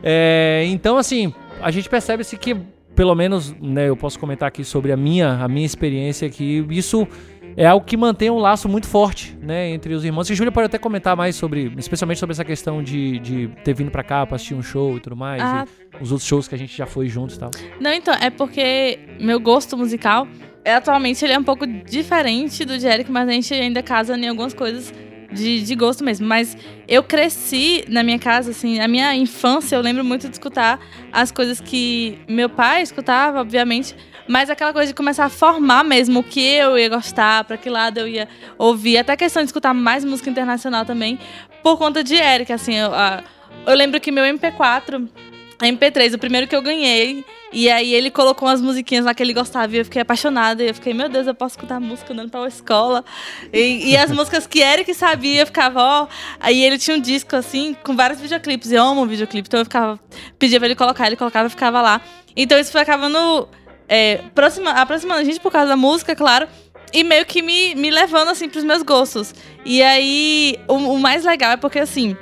É, 0.02 0.64
então, 0.68 0.96
assim, 0.96 1.34
a 1.62 1.70
gente 1.72 1.90
percebe-se 1.90 2.38
que, 2.38 2.56
pelo 2.96 3.14
menos, 3.14 3.54
né, 3.60 3.90
eu 3.90 3.98
posso 3.98 4.18
comentar 4.18 4.48
aqui 4.48 4.64
sobre 4.64 4.94
a 4.94 4.98
minha, 4.98 5.44
a 5.44 5.48
minha 5.50 5.66
experiência, 5.66 6.30
que 6.30 6.66
isso 6.70 7.06
é 7.62 7.66
algo 7.68 7.86
que 7.86 7.98
mantém 7.98 8.30
um 8.30 8.38
laço 8.38 8.70
muito 8.70 8.88
forte, 8.88 9.38
né, 9.42 9.70
entre 9.70 9.94
os 9.94 10.06
irmãos. 10.06 10.30
E 10.30 10.34
Júlia 10.34 10.50
pode 10.52 10.68
até 10.68 10.78
comentar 10.78 11.14
mais 11.18 11.36
sobre, 11.36 11.74
especialmente 11.78 12.18
sobre 12.18 12.32
essa 12.34 12.46
questão 12.46 12.82
de, 12.82 13.20
de 13.20 13.50
ter 13.66 13.74
vindo 13.74 13.92
pra 13.92 14.02
cá 14.02 14.26
pra 14.26 14.38
assistir 14.38 14.54
um 14.54 14.62
show 14.64 14.96
e 14.96 15.02
tudo 15.02 15.16
mais, 15.18 15.42
Ah. 15.44 15.66
e 16.00 16.02
os 16.02 16.12
outros 16.14 16.26
shows 16.28 16.48
que 16.48 16.56
a 16.56 16.58
gente 16.58 16.76
já 16.76 16.86
foi 16.86 17.10
juntos 17.10 17.36
e 17.36 17.40
tal. 17.40 17.52
Não, 17.82 17.92
então, 17.92 18.14
é 18.14 18.30
porque 18.30 19.00
meu 19.20 19.42
gosto 19.42 19.78
musical, 19.78 20.26
é, 20.64 20.76
atualmente, 20.76 21.24
ele 21.26 21.34
é 21.34 21.38
um 21.40 21.44
pouco 21.44 21.68
diferente 21.68 22.64
do 22.64 22.78
de 22.78 22.88
Eric, 22.88 23.12
mas 23.12 23.28
a 23.28 23.32
gente 23.34 23.54
ainda 23.54 23.84
casa 23.84 24.16
em 24.18 24.30
algumas 24.30 24.54
coisas 24.54 24.94
de, 25.34 25.62
de 25.62 25.76
gosto 25.76 26.04
mesmo. 26.04 26.26
Mas 26.28 26.56
eu 26.88 27.04
cresci 27.04 27.84
na 27.90 28.04
minha 28.04 28.20
casa, 28.20 28.52
assim, 28.52 28.78
na 28.78 28.88
minha 28.88 29.14
infância, 29.16 29.76
eu 29.76 29.82
lembro 29.82 30.04
muito 30.04 30.28
de 30.28 30.34
escutar 30.36 30.80
as 31.12 31.30
coisas 31.32 31.60
que 31.60 32.18
meu 32.28 32.50
pai 32.50 32.82
escutava, 32.82 33.42
obviamente, 33.42 33.96
mas 34.30 34.48
aquela 34.48 34.72
coisa 34.72 34.90
de 34.90 34.94
começar 34.94 35.26
a 35.26 35.30
formar 35.30 35.84
mesmo 35.84 36.20
o 36.20 36.24
que 36.24 36.40
eu 36.40 36.78
ia 36.78 36.88
gostar, 36.88 37.44
pra 37.46 37.58
que 37.58 37.68
lado 37.68 37.98
eu 37.98 38.08
ia 38.08 38.30
ouvir, 38.60 39.00
até 39.00 39.14
a 39.14 39.18
questão 39.18 39.42
de 39.42 39.48
escutar 39.48 39.74
mais 39.74 40.06
música 40.06 40.30
internacional 40.30 40.86
também, 40.86 41.18
por 41.64 41.80
conta 41.80 42.04
de 42.04 42.14
Eric, 42.14 42.54
assim, 42.54 42.76
eu, 42.76 42.92
eu 43.66 43.76
lembro 43.76 44.00
que 44.00 44.12
meu 44.12 44.24
MP4 44.24 45.10
a 45.60 45.66
MP3, 45.66 46.14
o 46.14 46.18
primeiro 46.18 46.48
que 46.48 46.56
eu 46.56 46.62
ganhei. 46.62 47.26
E 47.52 47.70
aí 47.70 47.94
ele 47.94 48.10
colocou 48.10 48.48
umas 48.48 48.62
musiquinhas 48.62 49.04
lá 49.04 49.14
que 49.14 49.22
ele 49.22 49.34
gostava 49.34 49.76
e 49.76 49.80
eu 49.80 49.84
fiquei 49.84 50.02
apaixonada. 50.02 50.64
E 50.64 50.70
eu 50.70 50.74
fiquei, 50.74 50.94
meu 50.94 51.10
Deus, 51.10 51.28
eu 51.28 51.36
posso 51.36 51.56
escutar 51.58 51.82
música 51.82 52.14
andando 52.14 52.30
pra 52.30 52.48
escola. 52.48 53.04
E, 53.52 53.92
e 53.92 53.98
as 53.98 54.10
músicas 54.10 54.48
que 54.48 54.62
Eric 54.62 54.94
sabia, 54.94 55.42
eu 55.42 55.46
ficava, 55.46 55.82
ó. 55.82 56.08
Aí 56.40 56.64
ele 56.64 56.78
tinha 56.78 56.96
um 56.96 57.02
disco 57.02 57.36
assim, 57.36 57.76
com 57.84 57.94
vários 57.94 58.22
videoclipes. 58.22 58.72
Eu 58.72 58.84
amo 58.84 59.06
videoclipe, 59.06 59.48
então 59.50 59.60
eu 59.60 59.66
ficava, 59.66 60.00
pedia 60.38 60.60
pra 60.60 60.68
ele 60.68 60.76
colocar, 60.76 61.08
ele 61.08 61.18
colocava 61.18 61.48
e 61.48 61.50
ficava 61.50 61.82
lá. 61.82 62.00
Então 62.38 62.58
isso 62.58 62.72
foi 62.72 62.82
acabando 62.82 63.50
é, 63.90 64.22
aproxima, 64.28 64.72
aproximando 64.72 65.20
a 65.22 65.24
gente 65.24 65.40
por 65.40 65.52
causa 65.52 65.68
da 65.70 65.76
música, 65.76 66.16
claro. 66.16 66.48
E 66.94 67.04
meio 67.04 67.26
que 67.26 67.42
me, 67.42 67.76
me 67.76 67.92
levando, 67.92 68.30
assim, 68.30 68.48
pros 68.48 68.64
meus 68.64 68.82
gostos. 68.82 69.34
E 69.66 69.82
aí, 69.84 70.56
o, 70.68 70.76
o 70.76 71.00
mais 71.00 71.24
legal 71.26 71.52
é 71.52 71.58
porque, 71.58 71.80
assim, 71.80 72.16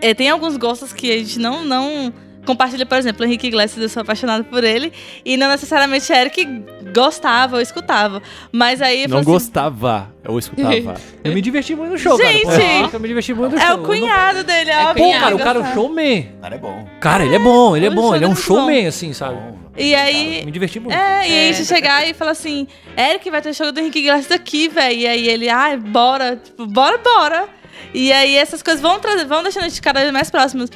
é, 0.00 0.12
tem 0.14 0.28
alguns 0.28 0.56
gostos 0.56 0.92
que 0.92 1.10
a 1.10 1.18
gente 1.18 1.38
não, 1.38 1.64
não 1.64 2.12
compartilha, 2.44 2.86
por 2.86 2.96
exemplo, 2.96 3.24
Henrique 3.24 3.46
Iglesias, 3.46 3.82
eu 3.82 3.88
sou 3.88 4.00
apaixonada 4.00 4.42
por 4.42 4.64
ele, 4.64 4.90
e 5.22 5.36
não 5.36 5.48
necessariamente 5.48 6.10
Eric 6.10 6.46
gostava 6.94 7.56
ou 7.56 7.62
escutava. 7.62 8.22
Mas 8.50 8.80
aí 8.80 9.02
eu 9.02 9.08
Não 9.08 9.18
assim, 9.18 9.26
gostava, 9.30 10.10
eu 10.24 10.38
escutava. 10.38 10.94
Eu 11.22 11.34
me 11.34 11.42
diverti 11.42 11.74
muito 11.74 11.92
no 11.92 11.98
show, 11.98 12.16
Gente! 12.16 12.44
cara. 12.46 12.88
Eu 12.90 13.00
me 13.00 13.08
diverti 13.08 13.34
muito 13.34 13.54
no 13.54 13.60
show. 13.60 13.68
É 13.68 13.74
o 13.74 13.76
não- 13.78 13.84
cunhado 13.84 14.44
dele, 14.44 14.70
é, 14.70 14.74
É 14.74 14.86
óbvio. 14.86 15.04
Pô, 15.04 15.10
cara, 15.12 15.36
o 15.36 15.38
cara 15.38 15.58
é 15.58 15.62
um 15.62 15.74
showman. 15.74 16.28
Cara, 16.40 16.54
é 16.54 16.58
bom. 16.58 16.88
Cara, 17.00 17.24
ele 17.26 17.34
é 17.34 17.38
bom, 17.38 17.76
ele 17.76 17.86
é 17.86 17.90
O 17.90 17.94
bom, 17.94 18.16
ele 18.16 18.24
é 18.24 18.28
um 18.28 18.32
é 18.32 18.36
showman, 18.36 18.86
assim, 18.86 19.12
sabe? 19.12 19.34
Bom. 19.34 19.67
E 19.78 19.94
aí, 19.94 20.44
Me 20.44 20.50
diverti 20.50 20.80
muito. 20.80 20.94
É, 20.94 21.28
e 21.28 21.32
aí 21.32 21.50
a 21.50 21.52
gente 21.52 21.66
chegar 21.66 22.06
e 22.08 22.12
falar 22.12 22.32
assim, 22.32 22.66
Eric, 22.96 23.30
vai 23.30 23.40
ter 23.40 23.54
show 23.54 23.70
do 23.70 23.78
Henrique 23.78 24.00
Iglesias 24.00 24.32
aqui, 24.32 24.68
velho. 24.68 24.98
E 24.98 25.06
aí 25.06 25.28
ele, 25.28 25.48
ai, 25.48 25.76
bora, 25.76 26.36
tipo, 26.36 26.66
bora, 26.66 26.98
bora. 26.98 27.48
E 27.94 28.12
aí 28.12 28.36
essas 28.36 28.62
coisas 28.62 28.82
vão 28.82 28.98
trazer, 28.98 29.24
vão 29.24 29.42
deixando 29.42 29.64
a 29.64 29.68
gente 29.68 29.80
cada 29.80 30.00
vez 30.00 30.12
mais 30.12 30.30
próximos. 30.30 30.68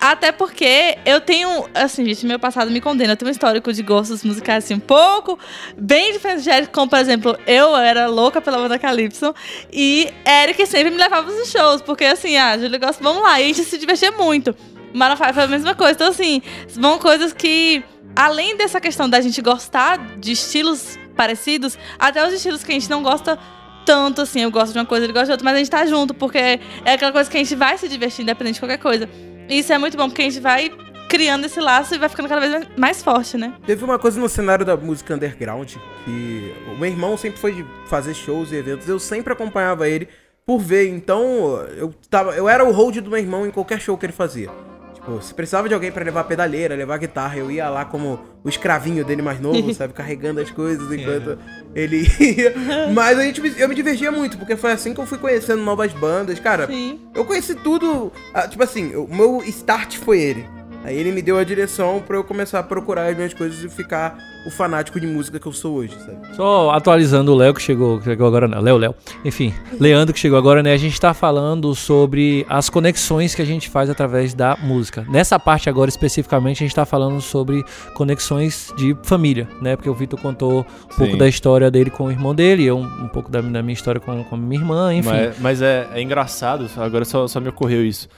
Até 0.00 0.32
porque 0.32 0.96
eu 1.04 1.20
tenho, 1.20 1.68
assim, 1.74 2.06
gente, 2.06 2.24
meu 2.24 2.38
passado 2.38 2.70
me 2.70 2.80
condena. 2.80 3.12
Eu 3.12 3.16
tenho 3.16 3.28
um 3.28 3.32
histórico 3.32 3.70
de 3.70 3.82
gostos 3.82 4.24
musicais, 4.24 4.64
assim, 4.64 4.74
um 4.74 4.80
pouco 4.80 5.38
bem 5.76 6.12
diferente 6.12 6.42
de 6.42 6.50
Eric. 6.50 6.72
Como, 6.72 6.88
por 6.88 6.98
exemplo, 6.98 7.38
eu 7.46 7.76
era 7.76 8.06
louca 8.06 8.40
pela 8.40 8.56
banda 8.56 8.78
Calypso. 8.78 9.34
E 9.70 10.08
Eric 10.26 10.66
sempre 10.66 10.90
me 10.90 10.96
levava 10.96 11.30
nos 11.30 11.50
shows. 11.50 11.82
Porque, 11.82 12.06
assim, 12.06 12.34
ah, 12.38 12.56
Júlia 12.56 12.78
gosta, 12.78 13.02
vamos 13.02 13.22
lá. 13.22 13.38
E 13.40 13.44
a 13.44 13.46
gente 13.48 13.62
se 13.62 13.76
divertia 13.76 14.10
muito. 14.10 14.56
Maroon 14.94 15.16
foi 15.16 15.42
a 15.42 15.46
mesma 15.46 15.74
coisa. 15.74 15.92
Então, 15.92 16.08
assim, 16.08 16.40
vão 16.76 16.98
coisas 16.98 17.34
que 17.34 17.84
além 18.14 18.56
dessa 18.56 18.80
questão 18.80 19.08
da 19.08 19.20
gente 19.20 19.40
gostar 19.40 20.18
de 20.18 20.32
estilos 20.32 20.98
parecidos, 21.16 21.78
até 21.98 22.26
os 22.26 22.32
estilos 22.32 22.64
que 22.64 22.72
a 22.72 22.74
gente 22.74 22.88
não 22.88 23.02
gosta 23.02 23.38
tanto, 23.84 24.22
assim, 24.22 24.42
eu 24.42 24.50
gosto 24.50 24.72
de 24.72 24.78
uma 24.78 24.86
coisa, 24.86 25.04
ele 25.06 25.12
gosta 25.12 25.26
de 25.26 25.32
outra, 25.32 25.44
mas 25.44 25.54
a 25.54 25.58
gente 25.58 25.70
tá 25.70 25.84
junto, 25.86 26.14
porque 26.14 26.38
é 26.38 26.92
aquela 26.92 27.12
coisa 27.12 27.30
que 27.30 27.36
a 27.36 27.40
gente 27.40 27.54
vai 27.54 27.76
se 27.76 27.88
divertir, 27.88 28.22
independente 28.22 28.54
de 28.54 28.60
qualquer 28.60 28.78
coisa. 28.78 29.08
E 29.48 29.58
isso 29.58 29.72
é 29.72 29.78
muito 29.78 29.96
bom, 29.96 30.08
porque 30.08 30.22
a 30.22 30.24
gente 30.24 30.40
vai 30.40 30.70
criando 31.08 31.44
esse 31.44 31.58
laço 31.60 31.94
e 31.94 31.98
vai 31.98 32.08
ficando 32.08 32.28
cada 32.28 32.40
vez 32.40 32.68
mais 32.76 33.02
forte, 33.02 33.36
né? 33.36 33.52
Teve 33.66 33.84
uma 33.84 33.98
coisa 33.98 34.20
no 34.20 34.28
cenário 34.28 34.64
da 34.64 34.76
música 34.76 35.14
underground 35.14 35.74
que 36.04 36.54
o 36.72 36.78
meu 36.78 36.88
irmão 36.88 37.16
sempre 37.16 37.40
foi 37.40 37.52
de 37.52 37.66
fazer 37.86 38.14
shows 38.14 38.52
e 38.52 38.56
eventos, 38.56 38.88
eu 38.88 39.00
sempre 39.00 39.32
acompanhava 39.32 39.88
ele 39.88 40.08
por 40.46 40.58
ver, 40.58 40.88
então 40.88 41.56
eu 41.76 41.92
tava, 42.08 42.36
eu 42.36 42.48
era 42.48 42.64
o 42.64 42.70
hold 42.70 42.96
do 42.98 43.10
meu 43.10 43.18
irmão 43.18 43.44
em 43.44 43.50
qualquer 43.50 43.80
show 43.80 43.98
que 43.98 44.06
ele 44.06 44.12
fazia. 44.12 44.50
Tipo, 45.00 45.22
se 45.22 45.32
precisava 45.32 45.66
de 45.66 45.72
alguém 45.74 45.90
pra 45.90 46.04
levar 46.04 46.24
pedaleira, 46.24 46.74
levar 46.76 46.98
guitarra, 46.98 47.38
eu 47.38 47.50
ia 47.50 47.68
lá 47.70 47.84
como 47.86 48.20
o 48.44 48.48
escravinho 48.48 49.02
dele 49.04 49.22
mais 49.22 49.40
novo, 49.40 49.72
sabe? 49.74 49.94
Carregando 49.94 50.40
as 50.40 50.50
coisas 50.50 50.92
enquanto 50.92 51.38
ele 51.74 52.06
ia. 52.20 52.54
Mas 52.92 53.18
a 53.18 53.22
gente, 53.22 53.40
eu 53.58 53.68
me 53.68 53.74
divertia 53.74 54.12
muito, 54.12 54.36
porque 54.36 54.56
foi 54.56 54.72
assim 54.72 54.92
que 54.92 55.00
eu 55.00 55.06
fui 55.06 55.16
conhecendo 55.18 55.62
novas 55.62 55.92
bandas. 55.92 56.38
Cara, 56.38 56.66
Sim. 56.66 57.00
eu 57.14 57.24
conheci 57.24 57.54
tudo. 57.54 58.12
ah, 58.34 58.46
Tipo 58.46 58.62
assim, 58.62 58.94
o 58.94 59.08
meu 59.08 59.42
start 59.44 59.96
foi 59.96 60.20
ele. 60.20 60.59
Aí 60.82 60.96
ele 60.96 61.12
me 61.12 61.20
deu 61.20 61.36
a 61.36 61.44
direção 61.44 62.02
pra 62.06 62.16
eu 62.16 62.24
começar 62.24 62.58
a 62.58 62.62
procurar 62.62 63.08
as 63.10 63.16
minhas 63.16 63.34
coisas 63.34 63.62
e 63.62 63.68
ficar 63.68 64.16
o 64.46 64.50
fanático 64.50 64.98
de 64.98 65.06
música 65.06 65.38
que 65.38 65.46
eu 65.46 65.52
sou 65.52 65.76
hoje, 65.76 65.94
sabe? 65.94 66.34
Só 66.34 66.70
atualizando 66.70 67.32
o 67.32 67.34
Léo 67.34 67.52
que 67.52 67.60
chegou, 67.60 67.98
que 67.98 68.04
chegou 68.04 68.26
agora, 68.26 68.48
não. 68.48 68.60
Léo, 68.60 68.78
Léo. 68.78 68.94
Enfim, 69.24 69.52
Leandro 69.78 70.14
que 70.14 70.20
chegou 70.20 70.38
agora, 70.38 70.62
né? 70.62 70.72
A 70.72 70.78
gente 70.78 70.98
tá 70.98 71.12
falando 71.12 71.74
sobre 71.74 72.46
as 72.48 72.70
conexões 72.70 73.34
que 73.34 73.42
a 73.42 73.44
gente 73.44 73.68
faz 73.68 73.90
através 73.90 74.32
da 74.32 74.56
música. 74.56 75.06
Nessa 75.10 75.38
parte 75.38 75.68
agora 75.68 75.90
especificamente, 75.90 76.64
a 76.64 76.66
gente 76.66 76.74
tá 76.74 76.86
falando 76.86 77.20
sobre 77.20 77.62
conexões 77.94 78.72
de 78.76 78.96
família, 79.02 79.46
né? 79.60 79.76
Porque 79.76 79.90
o 79.90 79.94
Vitor 79.94 80.18
contou 80.18 80.60
um 80.60 80.96
pouco 80.96 81.12
Sim. 81.12 81.18
da 81.18 81.28
história 81.28 81.70
dele 81.70 81.90
com 81.90 82.04
o 82.06 82.10
irmão 82.10 82.34
dele, 82.34 82.64
eu 82.64 82.78
um, 82.78 83.08
pouco 83.08 83.30
da, 83.30 83.42
da 83.42 83.62
minha 83.62 83.74
história 83.74 84.00
com, 84.00 84.24
com 84.24 84.34
a 84.34 84.38
minha 84.38 84.60
irmã, 84.60 84.94
enfim. 84.94 85.10
Mas, 85.10 85.38
mas 85.38 85.62
é, 85.62 85.86
é 85.92 86.00
engraçado, 86.00 86.66
agora 86.78 87.04
só, 87.04 87.28
só 87.28 87.38
me 87.38 87.50
ocorreu 87.50 87.84
isso. 87.84 88.08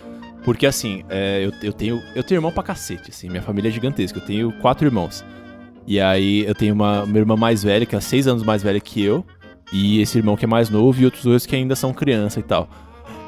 Porque 0.44 0.66
assim, 0.66 1.04
é, 1.08 1.44
eu, 1.44 1.52
eu 1.62 1.72
tenho. 1.72 2.02
Eu 2.14 2.22
tenho 2.22 2.38
irmão 2.38 2.50
pra 2.50 2.62
cacete, 2.62 3.10
assim, 3.10 3.28
minha 3.28 3.42
família 3.42 3.68
é 3.68 3.72
gigantesca, 3.72 4.18
eu 4.18 4.24
tenho 4.24 4.52
quatro 4.60 4.86
irmãos. 4.86 5.24
E 5.86 6.00
aí 6.00 6.44
eu 6.44 6.54
tenho 6.54 6.74
uma, 6.74 7.04
uma 7.04 7.18
irmã 7.18 7.36
mais 7.36 7.62
velha, 7.62 7.86
que 7.86 7.94
é 7.94 8.00
seis 8.00 8.26
anos 8.26 8.42
mais 8.42 8.62
velha 8.62 8.80
que 8.80 9.02
eu, 9.02 9.24
e 9.72 10.00
esse 10.00 10.18
irmão 10.18 10.36
que 10.36 10.44
é 10.44 10.48
mais 10.48 10.70
novo, 10.70 11.00
e 11.00 11.04
outros 11.04 11.24
dois 11.24 11.46
que 11.46 11.56
ainda 11.56 11.74
são 11.74 11.92
criança 11.92 12.40
e 12.40 12.42
tal. 12.42 12.68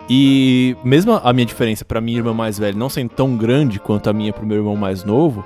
E 0.09 0.77
mesmo 0.85 1.13
a 1.13 1.33
minha 1.33 1.47
diferença 1.47 1.85
pra 1.85 2.01
minha 2.01 2.19
irmã 2.19 2.35
mais 2.35 2.59
velha 2.59 2.77
não 2.77 2.89
sendo 2.89 3.09
tão 3.11 3.37
grande 3.37 3.81
quanto 3.81 4.11
a 4.11 4.13
minha 4.13 4.33
pro 4.33 4.47
meu 4.47 4.59
irmão 4.59 4.77
mais 4.77 5.03
novo, 5.03 5.45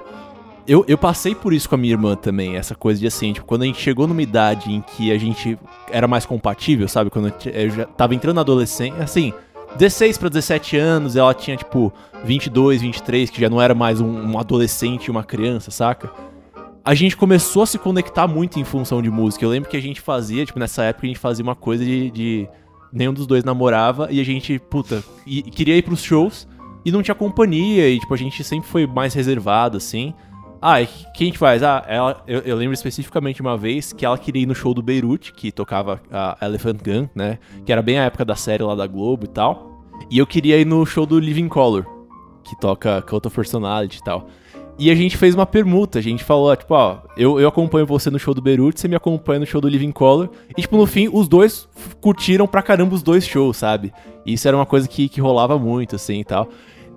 eu, 0.67 0.85
eu 0.87 0.99
passei 0.99 1.35
por 1.35 1.55
isso 1.55 1.69
com 1.69 1.77
a 1.77 1.79
minha 1.79 1.95
irmã 1.95 2.15
também, 2.15 2.57
essa 2.57 2.75
coisa 2.75 3.01
de 3.01 3.07
assim, 3.07 3.33
tipo, 3.33 3.47
quando 3.47 3.63
a 3.63 3.65
gente 3.65 3.81
chegou 3.81 4.07
numa 4.07 4.21
idade 4.21 4.71
em 4.71 4.83
que 4.83 5.11
a 5.11 5.17
gente 5.17 5.59
era 5.91 6.07
mais 6.07 6.27
compatível, 6.27 6.87
sabe? 6.89 7.09
Quando 7.09 7.29
eu 7.29 7.53
eu 7.53 7.71
já 7.71 7.85
tava 7.87 8.15
entrando 8.15 8.35
na 8.35 8.43
adolescência, 8.43 9.03
assim, 9.03 9.33
16 9.77 10.19
pra 10.19 10.29
17 10.29 10.77
anos, 10.77 11.17
ela 11.17 11.33
tinha, 11.35 11.57
tipo, 11.57 11.93
22, 12.25 12.81
23, 12.81 13.31
que 13.31 13.41
já 13.41 13.49
não 13.49 13.61
era 13.61 13.75
mais 13.75 14.01
um, 14.01 14.09
um 14.09 14.39
adolescente 14.39 15.07
e 15.07 15.11
uma 15.11 15.23
criança, 15.23 15.71
saca? 15.71 16.11
A 16.85 16.95
gente 16.95 17.17
começou 17.17 17.63
a 17.63 17.67
se 17.67 17.79
conectar 17.79 18.27
muito 18.27 18.59
em 18.59 18.65
função 18.65 19.03
de 19.03 19.11
música. 19.11 19.45
Eu 19.45 19.51
lembro 19.51 19.69
que 19.69 19.77
a 19.77 19.83
gente 19.83 20.01
fazia, 20.01 20.45
tipo, 20.47 20.59
nessa 20.59 20.85
época 20.85 21.07
a 21.07 21.09
gente 21.09 21.19
fazia 21.19 21.43
uma 21.43 21.55
coisa 21.55 21.85
de. 21.85 22.11
de 22.11 22.49
nenhum 22.91 23.13
dos 23.13 23.27
dois 23.27 23.45
namorava 23.45 24.09
e 24.11 24.19
a 24.19 24.25
gente, 24.25 24.59
puta, 24.59 25.05
queria 25.53 25.77
ir 25.77 25.83
pros 25.83 26.03
shows 26.03 26.49
e 26.85 26.91
não 26.91 27.03
tinha 27.03 27.15
companhia 27.15 27.87
e, 27.87 28.01
tipo, 28.01 28.15
a 28.15 28.17
gente 28.17 28.43
sempre 28.43 28.67
foi 28.67 28.87
mais 28.87 29.13
reservado, 29.13 29.77
assim. 29.77 30.15
Ah, 30.61 30.83
e 30.83 30.85
o 30.85 31.13
que 31.15 31.25
a 31.25 31.27
gente 31.27 31.39
faz? 31.39 31.63
Ah, 31.63 31.85
ela, 31.87 32.23
eu, 32.27 32.41
eu 32.41 32.57
lembro 32.57 32.75
especificamente 32.75 33.41
uma 33.41 33.57
vez 33.57 33.93
que 33.93 34.05
ela 34.05 34.19
queria 34.19 34.43
ir 34.43 34.47
no 34.47 34.55
show 34.55 34.75
do 34.75 34.83
Beirute, 34.83 35.33
que 35.33 35.53
tocava 35.53 36.01
a 36.11 36.37
Elephant 36.43 36.79
Gun, 36.83 37.09
né? 37.15 37.39
Que 37.65 37.73
era 37.73 37.81
bem 37.81 37.99
a 37.99 38.05
época 38.05 38.25
da 38.25 38.35
série 38.35 38.63
lá 38.63 38.75
da 38.75 38.87
Globo 38.87 39.25
e 39.25 39.29
tal. 39.29 39.85
E 40.11 40.19
eu 40.19 40.27
queria 40.27 40.59
ir 40.59 40.65
no 40.65 40.85
show 40.85 41.07
do 41.07 41.19
Living 41.19 41.49
Color, 41.49 41.87
que 42.43 42.59
toca 42.61 43.03
Cult 43.03 43.27
of 43.27 43.37
Personality 43.37 43.99
e 43.99 44.05
tal. 44.05 44.29
E 44.79 44.93
a 44.93 44.95
gente 44.95 45.17
fez 45.17 45.35
uma 45.35 45.45
permuta, 45.45 45.99
a 45.99 46.03
gente 46.03 46.23
falou, 46.23 46.55
tipo, 46.55 46.73
ó, 46.73 46.99
eu, 47.17 47.41
eu 47.41 47.49
acompanho 47.49 47.85
você 47.85 48.11
no 48.11 48.19
show 48.19 48.33
do 48.33 48.41
Beirute, 48.41 48.81
você 48.81 48.87
me 48.87 48.95
acompanha 48.95 49.41
no 49.41 49.47
show 49.47 49.61
do 49.61 49.69
Living 49.69 49.91
Color. 49.91 50.31
E, 50.57 50.61
tipo, 50.61 50.77
no 50.77 50.87
fim, 50.87 51.09
os 51.13 51.27
dois 51.27 51.69
curtiram 52.01 52.47
pra 52.47 52.63
caramba 52.63 52.95
os 52.95 53.03
dois 53.03 53.27
shows, 53.27 53.57
sabe? 53.57 53.93
E 54.25 54.35
isso 54.35 54.47
era 54.47 54.57
uma 54.57 54.67
coisa 54.67 54.87
que, 54.87 55.09
que 55.09 55.21
rolava 55.21 55.59
muito, 55.59 55.97
assim, 55.97 56.21
e 56.21 56.25
tal. 56.25 56.49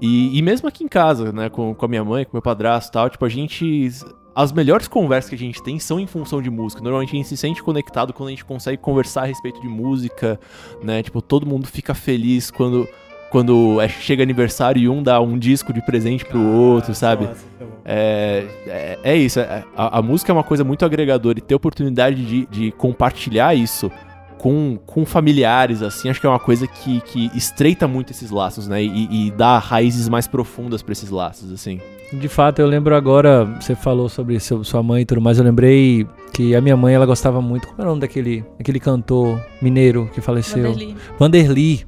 E, 0.01 0.37
e 0.37 0.41
mesmo 0.41 0.67
aqui 0.67 0.83
em 0.83 0.87
casa, 0.87 1.31
né, 1.31 1.49
com, 1.49 1.75
com 1.75 1.85
a 1.85 1.87
minha 1.87 2.03
mãe, 2.03 2.25
com 2.25 2.31
meu 2.33 2.41
padrasto 2.41 2.89
e 2.89 2.93
tal, 2.93 3.09
tipo, 3.09 3.23
a 3.23 3.29
gente... 3.29 3.89
As 4.33 4.53
melhores 4.53 4.87
conversas 4.87 5.29
que 5.29 5.35
a 5.35 5.37
gente 5.37 5.61
tem 5.61 5.77
são 5.77 5.99
em 5.99 6.07
função 6.07 6.41
de 6.41 6.49
música. 6.49 6.81
Normalmente 6.81 7.09
a 7.09 7.17
gente 7.17 7.27
se 7.27 7.35
sente 7.35 7.61
conectado 7.61 8.13
quando 8.13 8.27
a 8.27 8.31
gente 8.31 8.45
consegue 8.45 8.77
conversar 8.77 9.23
a 9.23 9.25
respeito 9.25 9.59
de 9.59 9.67
música, 9.67 10.39
né? 10.81 11.03
Tipo, 11.03 11.21
todo 11.21 11.45
mundo 11.45 11.67
fica 11.67 11.93
feliz 11.93 12.49
quando, 12.49 12.87
quando 13.29 13.81
é- 13.81 13.89
chega 13.89 14.23
aniversário 14.23 14.81
e 14.81 14.87
um 14.87 15.03
dá 15.03 15.19
um 15.19 15.37
disco 15.37 15.73
de 15.73 15.81
presente 15.85 16.23
pro 16.23 16.41
outro, 16.41 16.95
sabe? 16.95 17.25
Nossa, 17.25 17.45
tá. 17.59 17.65
É, 17.83 18.45
é, 18.65 18.99
é 19.03 19.17
isso. 19.17 19.37
é- 19.41 19.65
a, 19.75 19.99
a 19.99 20.01
música 20.01 20.31
é 20.31 20.33
uma 20.33 20.45
coisa 20.45 20.63
muito 20.63 20.85
agregadora 20.85 21.37
e 21.37 21.41
ter 21.41 21.53
oportunidade 21.53 22.25
de, 22.25 22.45
de 22.45 22.71
compartilhar 22.71 23.53
isso 23.53 23.91
com, 24.41 24.79
com 24.87 25.05
familiares, 25.05 25.83
assim, 25.83 26.09
acho 26.09 26.19
que 26.19 26.25
é 26.25 26.29
uma 26.29 26.39
coisa 26.39 26.65
que, 26.65 26.99
que 27.01 27.29
estreita 27.35 27.87
muito 27.87 28.09
esses 28.11 28.31
laços, 28.31 28.67
né? 28.67 28.83
E, 28.83 29.27
e 29.27 29.31
dá 29.31 29.59
raízes 29.59 30.09
mais 30.09 30.25
profundas 30.25 30.81
pra 30.81 30.93
esses 30.93 31.11
laços, 31.11 31.51
assim. 31.51 31.79
De 32.11 32.27
fato, 32.27 32.57
eu 32.59 32.65
lembro 32.65 32.95
agora, 32.95 33.45
você 33.61 33.75
falou 33.75 34.09
sobre 34.09 34.39
seu- 34.39 34.63
sua 34.63 34.81
mãe 34.81 35.03
e 35.03 35.05
tudo 35.05 35.21
mais, 35.21 35.37
eu 35.37 35.43
lembrei 35.43 36.07
que 36.33 36.55
a 36.55 36.59
minha 36.61 36.75
mãe, 36.75 36.95
ela 36.95 37.05
gostava 37.05 37.39
muito, 37.39 37.67
como 37.67 37.79
era 37.81 37.87
o 37.87 37.91
nome 37.91 38.01
daquele, 38.01 38.43
daquele 38.57 38.79
cantor 38.79 39.39
mineiro 39.61 40.09
que 40.11 40.21
faleceu? 40.21 40.63
Vanderly. 40.71 40.95
Vanderly. 41.19 41.85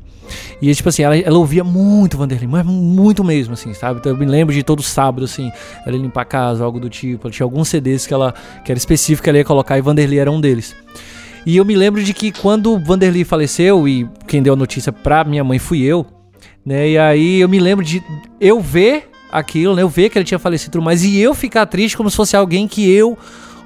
E, 0.61 0.73
tipo 0.75 0.89
assim, 0.89 1.01
ela, 1.01 1.17
ela 1.17 1.37
ouvia 1.39 1.63
muito 1.63 2.17
Vanderly, 2.19 2.45
mas 2.45 2.63
muito 2.63 3.23
mesmo, 3.23 3.55
assim, 3.55 3.73
sabe? 3.73 3.99
Então 3.99 4.11
eu 4.11 4.17
me 4.17 4.25
lembro 4.27 4.53
de 4.53 4.61
todo 4.61 4.83
sábado, 4.83 5.25
assim, 5.25 5.51
ela 5.87 5.95
ia 5.97 6.01
limpar 6.03 6.21
a 6.21 6.25
casa, 6.25 6.63
algo 6.63 6.79
do 6.79 6.87
tipo. 6.89 7.25
Ela 7.27 7.33
tinha 7.33 7.45
alguns 7.45 7.67
CDs 7.67 8.05
que 8.05 8.13
ela, 8.13 8.31
que 8.63 8.71
era 8.71 8.77
específico 8.77 9.23
que 9.23 9.29
ela 9.29 9.39
ia 9.39 9.43
colocar 9.43 9.75
e 9.77 9.81
Vanderly 9.81 10.19
era 10.19 10.31
um 10.31 10.39
deles. 10.39 10.75
E 11.45 11.57
eu 11.57 11.65
me 11.65 11.75
lembro 11.75 12.01
de 12.01 12.13
que 12.13 12.31
quando 12.31 12.79
Vanderly 12.79 13.23
faleceu, 13.23 13.87
e 13.87 14.07
quem 14.27 14.41
deu 14.41 14.53
a 14.53 14.55
notícia 14.55 14.91
pra 14.91 15.23
minha 15.23 15.43
mãe 15.43 15.59
fui 15.59 15.81
eu, 15.81 16.05
né? 16.65 16.89
E 16.89 16.97
aí 16.97 17.39
eu 17.41 17.49
me 17.49 17.59
lembro 17.59 17.83
de 17.83 18.01
eu 18.39 18.61
ver 18.61 19.09
aquilo, 19.31 19.75
né? 19.75 19.81
Eu 19.81 19.89
ver 19.89 20.09
que 20.09 20.17
ele 20.17 20.25
tinha 20.25 20.39
falecido 20.39 20.81
mais, 20.81 21.03
e 21.03 21.19
eu 21.19 21.33
ficar 21.33 21.65
triste 21.65 21.97
como 21.97 22.09
se 22.09 22.15
fosse 22.15 22.35
alguém 22.35 22.67
que 22.67 22.89
eu 22.89 23.17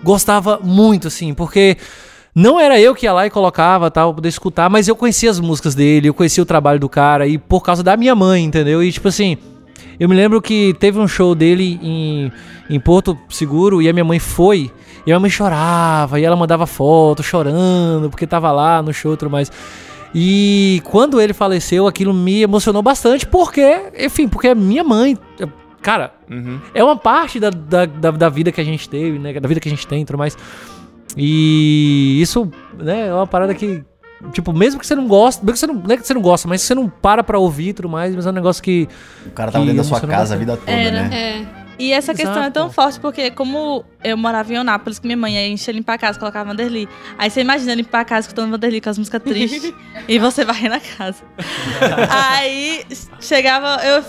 gostava 0.04 0.60
muito, 0.64 1.08
assim, 1.08 1.34
porque 1.34 1.78
não 2.34 2.60
era 2.60 2.80
eu 2.80 2.96
que 2.96 3.06
ia 3.06 3.14
lá 3.14 3.26
e 3.26 3.30
colocava, 3.30 3.92
tal, 3.92 4.14
poder 4.14 4.30
escutar, 4.30 4.70
mas 4.70 4.88
eu 4.88 4.96
conhecia 4.96 5.30
as 5.30 5.40
músicas 5.40 5.76
dele, 5.76 6.08
eu 6.08 6.14
conhecia 6.14 6.42
o 6.42 6.46
trabalho 6.46 6.80
do 6.80 6.90
cara, 6.90 7.28
e 7.28 7.38
por 7.38 7.62
causa 7.62 7.84
da 7.84 7.98
minha 7.98 8.16
mãe, 8.16 8.44
entendeu? 8.44 8.82
E 8.84 8.92
tipo 8.92 9.08
assim, 9.08 9.38
eu 10.00 10.08
me 10.08 10.16
lembro 10.16 10.42
que 10.42 10.76
teve 10.80 11.00
um 11.00 11.08
show 11.08 11.34
dele 11.34 11.80
em, 11.82 12.32
em 12.70 12.80
Porto 12.80 13.18
Seguro 13.30 13.82
e 13.82 13.90
a 13.90 13.94
minha 13.94 14.06
mãe 14.06 14.20
foi. 14.20 14.72
E 15.08 15.12
a 15.12 15.16
minha 15.16 15.20
mãe 15.22 15.30
chorava, 15.30 16.20
e 16.20 16.26
ela 16.26 16.36
mandava 16.36 16.68
foto 16.68 17.24
chorando, 17.24 18.10
porque 18.10 18.28
tava 18.28 18.52
lá 18.52 18.82
no 18.84 18.94
show 18.94 19.14
e 19.14 19.18
tudo 19.18 19.32
mais. 19.32 19.50
E 20.14 20.82
quando 20.84 21.20
ele 21.22 21.34
faleceu, 21.34 21.88
aquilo 21.88 22.14
me 22.14 22.42
emocionou 22.42 22.82
bastante, 22.82 23.26
porque, 23.26 23.92
enfim, 23.98 24.28
porque 24.28 24.50
é 24.50 24.56
minha 24.56 24.84
mãe. 24.84 25.18
Cara, 25.82 26.12
Uhum. 26.30 26.60
é 26.74 26.84
uma 26.84 26.98
parte 26.98 27.40
da, 27.40 27.50
da, 27.50 27.86
da, 27.86 28.12
da 28.12 28.30
vida 28.30 28.52
que 28.52 28.60
a 28.60 28.64
gente 28.64 28.90
teve, 28.90 29.18
né? 29.18 29.40
Da 29.40 29.48
vida 29.48 29.62
que 29.62 29.70
a 29.70 29.72
gente 29.72 29.88
tem 29.88 30.02
e 30.02 30.06
tudo 30.06 30.18
mais. 30.18 30.38
E 31.16 32.20
isso, 32.22 32.50
né, 32.78 33.08
é 33.08 33.14
uma 33.14 33.28
parada 33.28 33.54
que. 33.54 33.84
Tipo, 34.34 34.52
mesmo 34.52 34.80
que 34.80 34.88
você 34.88 34.96
não 34.96 35.08
gosta, 35.08 35.42
mesmo 35.46 35.54
que 35.54 35.60
você 35.60 35.68
não, 35.68 35.76
não 35.76 35.92
é 35.92 35.98
que 35.98 36.06
você 36.06 36.14
não 36.14 36.22
gosta, 36.22 36.48
mas 36.48 36.62
você 36.64 36.74
não 36.74 36.90
para 36.90 37.24
pra 37.24 37.38
ouvir 37.38 37.70
e 37.70 37.74
tudo 37.74 37.88
mais, 37.88 38.16
mas 38.16 38.26
é 38.26 38.30
um 38.30 38.34
negócio 38.34 38.62
que. 38.64 38.88
O 39.26 39.30
cara 39.32 39.52
tava 39.52 39.64
Que 39.64 39.72
dentro 39.72 39.90
da 39.90 39.98
sua 40.00 40.08
casa 40.08 40.34
a 40.36 40.38
vida 40.38 40.58
toda, 40.58 40.72
Era. 40.72 41.04
né? 41.08 41.16
É. 41.64 41.67
E 41.80 41.94
essa 41.94 42.14
questão 42.14 42.38
é 42.38 42.48
Exato. 42.48 42.54
tão 42.54 42.72
forte 42.72 43.00
porque, 43.00 43.30
como 43.30 43.86
eu 44.04 44.18
morava 44.18 44.52
em 44.52 44.56
Eunápolis, 44.56 44.98
que 44.98 45.06
minha 45.06 45.18
mãe 45.18 45.36
ia 45.36 45.48
encher 45.48 45.74
limpar 45.74 45.94
a 45.94 45.98
casa, 45.98 46.18
colocava 46.18 46.50
Vanderly. 46.50 46.90
Aí 47.18 47.30
você 47.30 47.42
imagina 47.42 47.74
limpar 47.76 48.02
a 48.02 48.06
casa 48.06 48.22
escutando 48.22 48.50
Vanderly 48.50 48.82
com 48.82 48.90
as 48.90 48.98
músicas 48.98 49.22
tristes 49.22 49.74
e 50.08 50.18
você 50.18 50.44
varrendo 50.44 50.76
a 50.76 50.80
casa. 50.80 51.24
Aí 52.10 52.84
chegava, 53.22 53.82
eu 53.86 54.04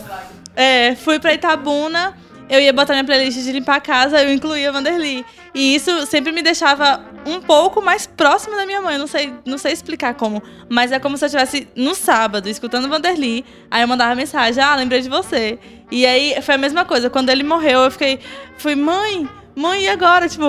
é, 0.57 0.95
fui 0.95 1.19
pra 1.19 1.35
Itabuna, 1.35 2.17
eu 2.49 2.61
ia 2.61 2.73
botar 2.73 2.95
minha 2.95 3.05
playlist 3.05 3.39
de 3.39 3.53
limpar 3.53 3.77
a 3.77 3.81
casa, 3.81 4.23
eu 4.23 4.33
incluía 4.33 4.73
Vanderly. 4.73 5.25
E 5.55 5.75
isso 5.75 6.07
sempre 6.07 6.31
me 6.33 6.43
deixava 6.43 7.01
um 7.27 7.41
pouco 7.41 7.81
mais 7.83 8.07
próximo 8.07 8.55
da 8.57 8.65
minha 8.67 8.81
mãe. 8.83 8.95
Eu 8.95 9.01
Não 9.01 9.07
sei, 9.07 9.33
não 9.45 9.59
sei 9.59 9.73
explicar 9.73 10.15
como. 10.15 10.43
Mas 10.69 10.93
é 10.93 10.99
como 10.99 11.17
se 11.17 11.25
eu 11.25 11.27
estivesse 11.27 11.69
no 11.75 11.95
sábado, 11.95 12.49
escutando 12.49 12.89
Vanderly. 12.89 13.45
Aí 13.71 13.83
eu 13.83 13.89
mandava 13.89 14.15
mensagem, 14.15 14.63
ah, 14.63 14.77
lembrei 14.77 15.01
de 15.01 15.09
você. 15.09 15.59
E 15.91 16.05
aí 16.07 16.41
foi 16.43 16.55
a 16.55 16.59
mesma 16.59 16.85
coisa. 16.85 17.09
Quando 17.11 17.31
ele 17.31 17.43
morreu, 17.43 17.81
eu 17.81 17.91
fiquei. 17.91 18.21
Fui, 18.59 18.75
mãe, 18.75 19.29
mãe, 19.57 19.85
e 19.85 19.89
agora? 19.89 20.29
Tipo, 20.29 20.45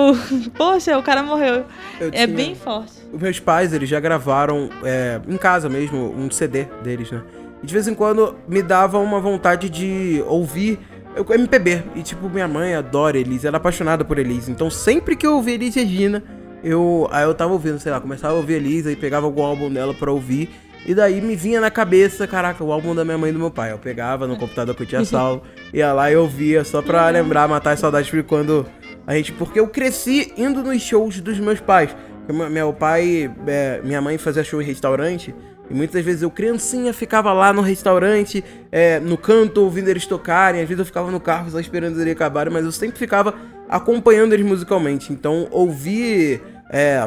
poxa, 0.56 0.96
o 0.98 1.02
cara 1.02 1.22
morreu. 1.22 1.64
Eu 1.98 2.08
É 2.08 2.10
tinha- 2.10 2.26
bem 2.28 2.54
forte. 2.54 2.92
Os 3.12 3.20
meus 3.20 3.40
pais, 3.40 3.72
eles 3.72 3.88
já 3.88 3.98
gravaram 3.98 4.70
é, 4.84 5.20
em 5.28 5.36
casa 5.36 5.68
mesmo 5.68 6.14
um 6.16 6.30
CD 6.30 6.64
deles, 6.82 7.10
né? 7.10 7.22
E 7.62 7.66
de 7.66 7.72
vez 7.74 7.88
em 7.88 7.94
quando 7.94 8.36
me 8.46 8.62
dava 8.62 8.98
uma 8.98 9.18
vontade 9.20 9.68
de 9.68 10.22
ouvir 10.28 10.78
MPB. 11.16 11.82
E 11.94 12.02
tipo, 12.02 12.28
minha 12.28 12.48
mãe 12.48 12.74
adora 12.74 13.18
Elise, 13.18 13.46
ela 13.46 13.56
é 13.56 13.58
apaixonada 13.58 14.04
por 14.04 14.18
Elise. 14.18 14.50
Então 14.50 14.70
sempre 14.70 15.16
que 15.16 15.26
eu 15.26 15.34
ouvia 15.34 15.54
Elise 15.54 15.80
Regina, 15.80 16.22
eu, 16.62 17.08
aí 17.10 17.24
eu 17.24 17.34
tava 17.34 17.52
ouvindo, 17.52 17.78
sei 17.78 17.90
lá, 17.92 18.00
começava 18.00 18.34
a 18.34 18.36
ouvir 18.36 18.54
Elise 18.54 18.90
e 18.90 18.96
pegava 18.96 19.26
algum 19.26 19.42
álbum 19.42 19.70
dela 19.72 19.94
pra 19.94 20.10
ouvir. 20.10 20.50
E 20.86 20.94
daí 20.94 21.20
me 21.20 21.36
vinha 21.36 21.60
na 21.60 21.70
cabeça, 21.70 22.26
caraca, 22.26 22.64
o 22.64 22.72
álbum 22.72 22.94
da 22.94 23.04
minha 23.04 23.18
mãe 23.18 23.28
e 23.30 23.32
do 23.32 23.38
meu 23.38 23.50
pai. 23.50 23.70
Eu 23.72 23.78
pegava 23.78 24.26
no 24.26 24.36
computador 24.36 24.74
que 24.74 24.82
eu 24.82 24.86
tinha 24.86 25.04
salvo, 25.04 25.42
ia 25.74 25.92
lá 25.92 26.10
e 26.10 26.16
ouvia 26.16 26.64
só 26.64 26.80
pra 26.80 27.08
lembrar, 27.10 27.46
matar 27.48 27.72
as 27.72 27.80
saudades 27.80 28.10
de 28.10 28.22
quando 28.22 28.64
a 29.06 29.14
gente. 29.14 29.30
Porque 29.32 29.60
eu 29.60 29.68
cresci 29.68 30.32
indo 30.38 30.62
nos 30.62 30.80
shows 30.80 31.20
dos 31.20 31.38
meus 31.38 31.60
pais. 31.60 31.94
Porque 32.20 32.32
meu- 32.32 32.48
Meu 32.50 32.72
pai, 32.72 33.30
é, 33.46 33.80
minha 33.84 34.00
mãe 34.00 34.16
fazia 34.16 34.42
show 34.42 34.60
em 34.62 34.64
restaurante. 34.64 35.34
E 35.70 35.74
muitas 35.74 36.04
vezes 36.04 36.22
eu, 36.22 36.30
criancinha, 36.30 36.92
ficava 36.92 37.32
lá 37.32 37.52
no 37.52 37.62
restaurante, 37.62 38.44
é, 38.72 38.98
no 38.98 39.16
canto, 39.16 39.62
ouvindo 39.62 39.88
eles 39.88 40.04
tocarem. 40.04 40.60
Às 40.60 40.68
vezes 40.68 40.80
eu 40.80 40.84
ficava 40.84 41.10
no 41.10 41.20
carro 41.20 41.50
só 41.50 41.60
esperando 41.60 42.00
eles 42.00 42.12
acabarem, 42.12 42.52
mas 42.52 42.64
eu 42.64 42.72
sempre 42.72 42.98
ficava 42.98 43.34
acompanhando 43.68 44.32
eles 44.32 44.44
musicalmente. 44.44 45.12
Então, 45.12 45.46
ouvir 45.50 46.42
é, 46.70 47.00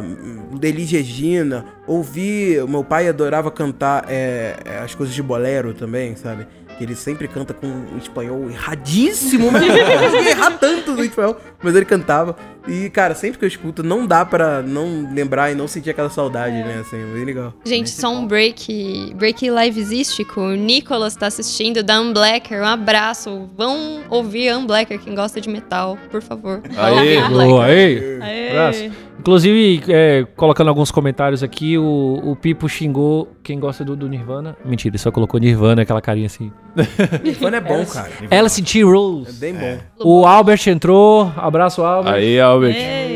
Elis 0.61 0.91
Regina, 0.91 1.65
ouvir. 1.87 2.65
Meu 2.67 2.83
pai 2.83 3.07
adorava 3.07 3.49
cantar 3.49 4.05
é, 4.09 4.57
é, 4.65 4.77
as 4.79 4.93
coisas 4.93 5.15
de 5.15 5.23
bolero 5.23 5.73
também, 5.73 6.15
sabe? 6.15 6.45
Que 6.77 6.83
ele 6.83 6.95
sempre 6.95 7.27
canta 7.27 7.53
com 7.53 7.67
um 7.67 7.97
espanhol 7.97 8.49
erradíssimo, 8.49 9.51
mas 9.51 9.65
não 9.67 10.25
errar 10.25 10.51
tanto 10.57 10.93
no 10.93 11.03
espanhol, 11.03 11.37
mas 11.61 11.75
ele 11.75 11.85
cantava. 11.85 12.35
E, 12.67 12.89
cara, 12.89 13.13
sempre 13.13 13.39
que 13.39 13.45
eu 13.45 13.47
escuto, 13.47 13.83
não 13.83 14.05
dá 14.05 14.25
pra 14.25 14.61
não 14.61 15.09
lembrar 15.13 15.51
e 15.51 15.55
não 15.55 15.67
sentir 15.67 15.89
aquela 15.89 16.09
saudade, 16.09 16.55
né? 16.55 16.79
Assim, 16.81 16.97
é 16.97 17.13
bem 17.13 17.25
legal. 17.25 17.53
Gente, 17.65 17.89
só 17.89 18.13
um 18.13 18.25
break. 18.25 19.13
Break 19.15 19.49
liveístico. 19.49 20.41
O 20.41 20.55
Nicolas 20.55 21.15
tá 21.15 21.27
assistindo 21.27 21.83
da 21.83 21.99
Unblacker. 21.99 22.61
Um 22.61 22.65
abraço. 22.65 23.49
Vão 23.57 24.01
ouvir 24.09 24.53
Unblacker, 24.55 24.99
quem 24.99 25.13
gosta 25.13 25.41
de 25.41 25.49
metal, 25.49 25.97
por 26.09 26.21
favor. 26.21 26.61
Aê. 26.77 27.21
Boa, 27.29 27.65
aí. 27.65 28.19
Aê. 28.21 28.49
Abraço. 28.51 28.91
Inclusive, 29.19 29.83
é, 29.87 30.25
colocando 30.35 30.67
alguns 30.67 30.91
comentários 30.91 31.43
aqui, 31.43 31.77
o, 31.77 32.19
o 32.23 32.35
Pipo 32.35 32.67
xingou 32.67 33.29
quem 33.41 33.59
gosta 33.59 33.83
do, 33.85 33.95
do 33.95 34.09
Nirvana. 34.09 34.57
Mentira, 34.65 34.91
ele 34.91 34.97
só 34.97 35.11
colocou 35.11 35.39
Nirvana, 35.39 35.83
aquela 35.83 36.01
carinha 36.01 36.25
assim. 36.25 36.51
Nirvana 37.23 37.57
é 37.57 37.61
bom, 37.61 37.85
cara. 37.85 38.09
Alice 38.29 38.61
T. 38.61 38.79
É 38.79 38.83
Rose. 38.83 39.31
bem 39.39 39.53
bom. 39.53 39.77
O 39.99 40.25
Albert 40.25 40.67
entrou. 40.67 41.31
Abraço, 41.37 41.81
Albert. 41.83 42.13
Aí, 42.15 42.39
Albert. 42.39 42.52
Ei. 42.61 43.13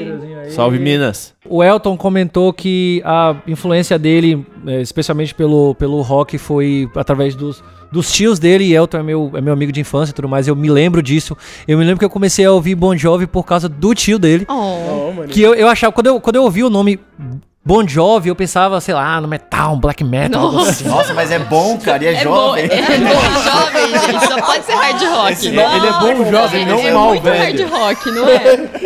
Salve, 0.50 0.80
Minas. 0.80 1.34
O 1.47 1.63
Elton 1.63 1.95
comentou 1.95 2.52
que 2.52 3.02
a 3.06 3.36
influência 3.47 4.00
dele, 4.00 4.45
é, 4.65 4.82
especialmente 4.82 5.36
pelo, 5.36 5.76
pelo 5.76 6.02
rock, 6.02 6.38
foi 6.38 6.89
através 6.95 7.36
dos, 7.36 7.63
dos 7.91 8.12
tios 8.12 8.39
dele. 8.39 8.65
E 8.65 8.73
Elton 8.73 8.97
é 8.97 9.04
meu, 9.04 9.32
é 9.36 9.41
meu 9.41 9.54
amigo 9.54 9.71
de 9.71 9.80
infância 9.80 10.12
e 10.12 10.15
tudo 10.15 10.28
mais. 10.28 10.47
Eu 10.47 10.56
me 10.56 10.69
lembro 10.69 11.02
disso. 11.02 11.38
Eu 11.67 11.78
me 11.78 11.84
lembro 11.84 12.00
que 12.00 12.06
eu 12.06 12.10
comecei 12.10 12.45
a 12.45 12.52
ouvir 12.52 12.76
Bon 12.76 12.95
Jovi 12.97 13.28
por 13.28 13.43
causa 13.43 13.69
do 13.69 13.93
tio 13.93 14.17
dele. 14.17 14.45
Oh. 14.50 15.12
Mano. 15.13 15.30
Que 15.30 15.41
eu, 15.41 15.54
eu 15.54 15.67
achava, 15.67 15.91
quando 15.91 16.08
eu, 16.08 16.19
quando 16.19 16.38
eu 16.38 16.43
ouvi 16.43 16.63
o 16.63 16.69
nome 16.69 17.00
Bon 17.67 17.86
Jovi, 17.86 18.30
eu 18.30 18.36
pensava, 18.36 18.80
sei 18.80 18.93
lá, 18.93 19.19
no 19.19 19.27
metal, 19.27 19.73
um 19.73 19.77
black 19.77 20.01
metal. 20.01 20.41
algo 20.41 20.62
assim. 20.62 20.88
Nossa, 20.88 21.13
mas 21.13 21.30
é 21.30 21.38
bom, 21.38 21.77
cara, 21.84 22.01
e 22.01 22.08
é, 22.08 22.13
É 22.13 22.23
bom, 22.23 22.34
jovem. 22.34 22.63
é 22.63 22.97
bom 22.97 23.41
jovem, 23.43 23.99
gente. 23.99 24.25
Só 24.25 24.41
pode 24.41 24.63
ser 24.63 24.71
hard 24.71 25.01
rock. 25.03 25.32
Esse 25.34 25.51
não. 25.51 25.75
Ele 25.75 25.88
é 25.88 25.91
bom 25.91 26.32
jovem, 26.32 26.65
não 26.65 26.80
é 26.80 26.91
mal 26.93 27.08
muito 27.10 27.23
velho. 27.23 27.67
hard 27.69 27.82
rock, 27.82 28.12
não 28.12 28.30
é? 28.30 28.38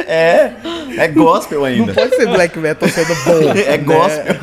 É, 0.11 0.51
é 0.97 1.07
gospel 1.09 1.63
ainda. 1.63 1.93
Pode 1.93 2.15
ser 2.15 2.25
black 2.27 2.57
metal 2.57 2.89
sendo 2.89 3.13
bom. 3.23 3.51
É 3.67 3.77
gospel. 3.77 4.35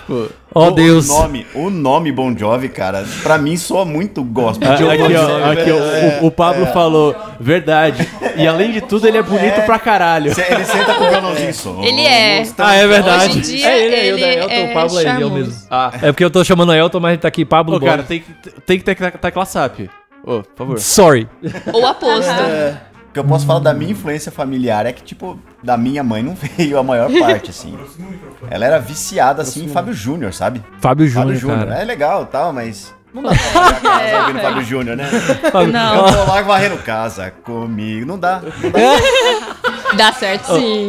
Tipo, 0.00 0.30
Oh, 0.58 0.68
O- 0.68 0.70
Deus. 0.70 1.10
O 1.10 1.20
nome, 1.20 1.46
o 1.54 1.68
nome 1.70 2.10
Bon 2.10 2.34
Jovi, 2.34 2.70
cara, 2.70 3.04
pra 3.22 3.36
mim 3.36 3.58
soa 3.58 3.84
muito 3.84 4.24
gospel. 4.24 4.72
aqui, 4.72 4.84
ó, 4.84 4.96
Jovi, 4.96 5.14
aqui, 5.60 5.70
ó, 5.70 5.76
é. 5.76 6.18
o, 6.22 6.26
o 6.26 6.30
Pablo 6.30 6.64
falou, 6.68 7.14
verdade. 7.38 8.08
E 8.36 8.46
além 8.46 8.72
de 8.72 8.80
tudo, 8.80 9.06
ele 9.06 9.18
é 9.18 9.22
bonito 9.22 9.60
pra 9.66 9.78
caralho. 9.78 10.26
Ele 10.32 10.64
senta 10.64 10.94
com 10.94 11.04
o 11.04 11.10
violãozinho 11.10 11.52
só. 11.54 11.82
Ele 11.82 12.00
é. 12.06 12.42
Ah, 12.56 12.74
é 12.74 12.86
verdade. 12.86 13.26
Hoje 13.26 13.38
em 13.38 13.42
dia, 13.56 13.68
é 13.68 13.84
ele, 13.84 13.94
é 13.94 13.98
ele 14.06 14.08
ele, 14.08 14.24
é 14.24 14.38
Elton, 14.40 14.54
é 14.54 14.70
o 14.70 14.72
Pablo 14.74 14.98
é 14.98 15.02
ele, 15.02 15.22
eu 15.22 15.30
mesmo. 15.30 15.54
Ah, 15.70 15.90
É 16.00 16.06
porque 16.06 16.24
eu 16.24 16.30
tô 16.30 16.42
chamando 16.42 16.72
Elton, 16.72 17.00
mas 17.00 17.18
tá 17.20 17.28
aqui 17.28 17.44
Pablo 17.44 17.76
Ô, 17.76 17.80
cara, 17.80 18.02
tem 18.02 18.20
que, 18.20 18.60
tem 18.62 18.78
que 18.78 18.84
ter 18.84 18.94
tecla 19.18 19.44
SAP. 19.44 19.80
Ô, 20.24 20.40
por 20.42 20.56
favor. 20.56 20.78
Sorry. 20.80 21.28
Ou 21.72 21.86
aposto. 21.86 22.30
O 23.16 23.18
que 23.18 23.26
eu 23.26 23.30
posso 23.30 23.46
falar 23.46 23.60
da 23.60 23.72
minha 23.72 23.92
influência 23.92 24.30
familiar 24.30 24.84
é 24.84 24.92
que, 24.92 25.02
tipo, 25.02 25.38
da 25.62 25.74
minha 25.78 26.02
mãe 26.04 26.22
não 26.22 26.34
veio 26.58 26.78
a 26.78 26.82
maior 26.82 27.10
parte, 27.18 27.48
assim. 27.50 27.74
Ela 28.50 28.66
era 28.66 28.78
viciada, 28.78 29.40
assim, 29.40 29.64
em 29.64 29.68
Fábio 29.68 29.94
Júnior, 29.94 30.34
sabe? 30.34 30.62
Fábio 30.80 31.10
Fábio 31.10 31.34
Júnior, 31.34 31.36
Júnior. 31.36 31.58
cara. 31.68 31.80
É 31.80 31.84
legal 31.84 32.24
e 32.24 32.26
tal, 32.26 32.52
mas... 32.52 32.94
Não 33.14 33.22
dá 33.22 33.30
pra 33.32 33.72
casa 33.80 34.18
ouvindo 34.20 34.40
Fábio 34.40 34.62
Júnior, 34.64 34.96
né? 34.98 35.04
Fábio- 35.50 35.72
Não. 35.72 35.94
Eu 36.06 36.12
tô 36.12 36.30
lá 36.30 36.42
varrendo 36.42 36.76
casa 36.78 37.30
comigo. 37.42 38.04
Não 38.04 38.18
dá. 38.18 38.42
Dá 39.96 40.12
certo 40.12 40.54
sim. 40.58 40.88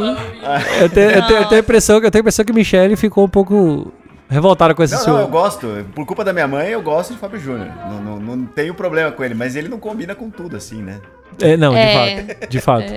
Eu 0.81 0.89
tenho, 0.89 1.11
eu, 1.11 1.21
tenho, 1.27 1.39
eu 1.39 1.45
tenho 1.45 1.61
a 1.61 1.63
impressão, 1.63 1.99
que- 2.01 2.07
eu 2.07 2.11
tenho 2.11 2.21
a 2.21 2.23
impressão 2.23 2.43
que 2.43 2.51
Michelle 2.51 2.95
ficou 2.97 3.23
um 3.23 3.29
pouco 3.29 3.91
revoltada 4.29 4.73
com 4.75 4.83
esse 4.83 4.93
Não, 4.95 5.01
seu... 5.01 5.13
não, 5.13 5.21
eu 5.21 5.27
gosto. 5.29 5.85
Por 5.95 6.05
culpa 6.05 6.23
da 6.25 6.33
minha 6.33 6.47
mãe, 6.47 6.67
eu 6.69 6.81
gosto 6.81 7.13
de 7.13 7.19
Fábio 7.19 7.39
Júnior. 7.39 7.69
Não, 7.89 8.01
não, 8.01 8.19
não 8.19 8.45
tenho 8.45 8.73
problema 8.73 9.11
com 9.11 9.23
ele, 9.23 9.33
mas 9.35 9.55
ele 9.55 9.69
não 9.69 9.79
combina 9.79 10.13
com 10.15 10.29
tudo, 10.29 10.57
assim, 10.57 10.81
né? 10.81 10.99
É, 11.41 11.55
não, 11.57 11.73
de 11.73 11.79
É. 11.79 12.25
fato. 12.35 12.49
De 12.49 12.59
fato. 12.61 12.93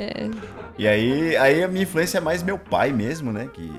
E 0.79 0.88
aí, 0.88 1.37
aí 1.37 1.62
a 1.62 1.69
minha 1.69 1.83
influência 1.83 2.19
é 2.19 2.21
mais 2.21 2.43
meu 2.43 2.59
pai 2.59 2.93
mesmo, 2.93 3.33
né? 3.33 3.49
Que 3.53 3.71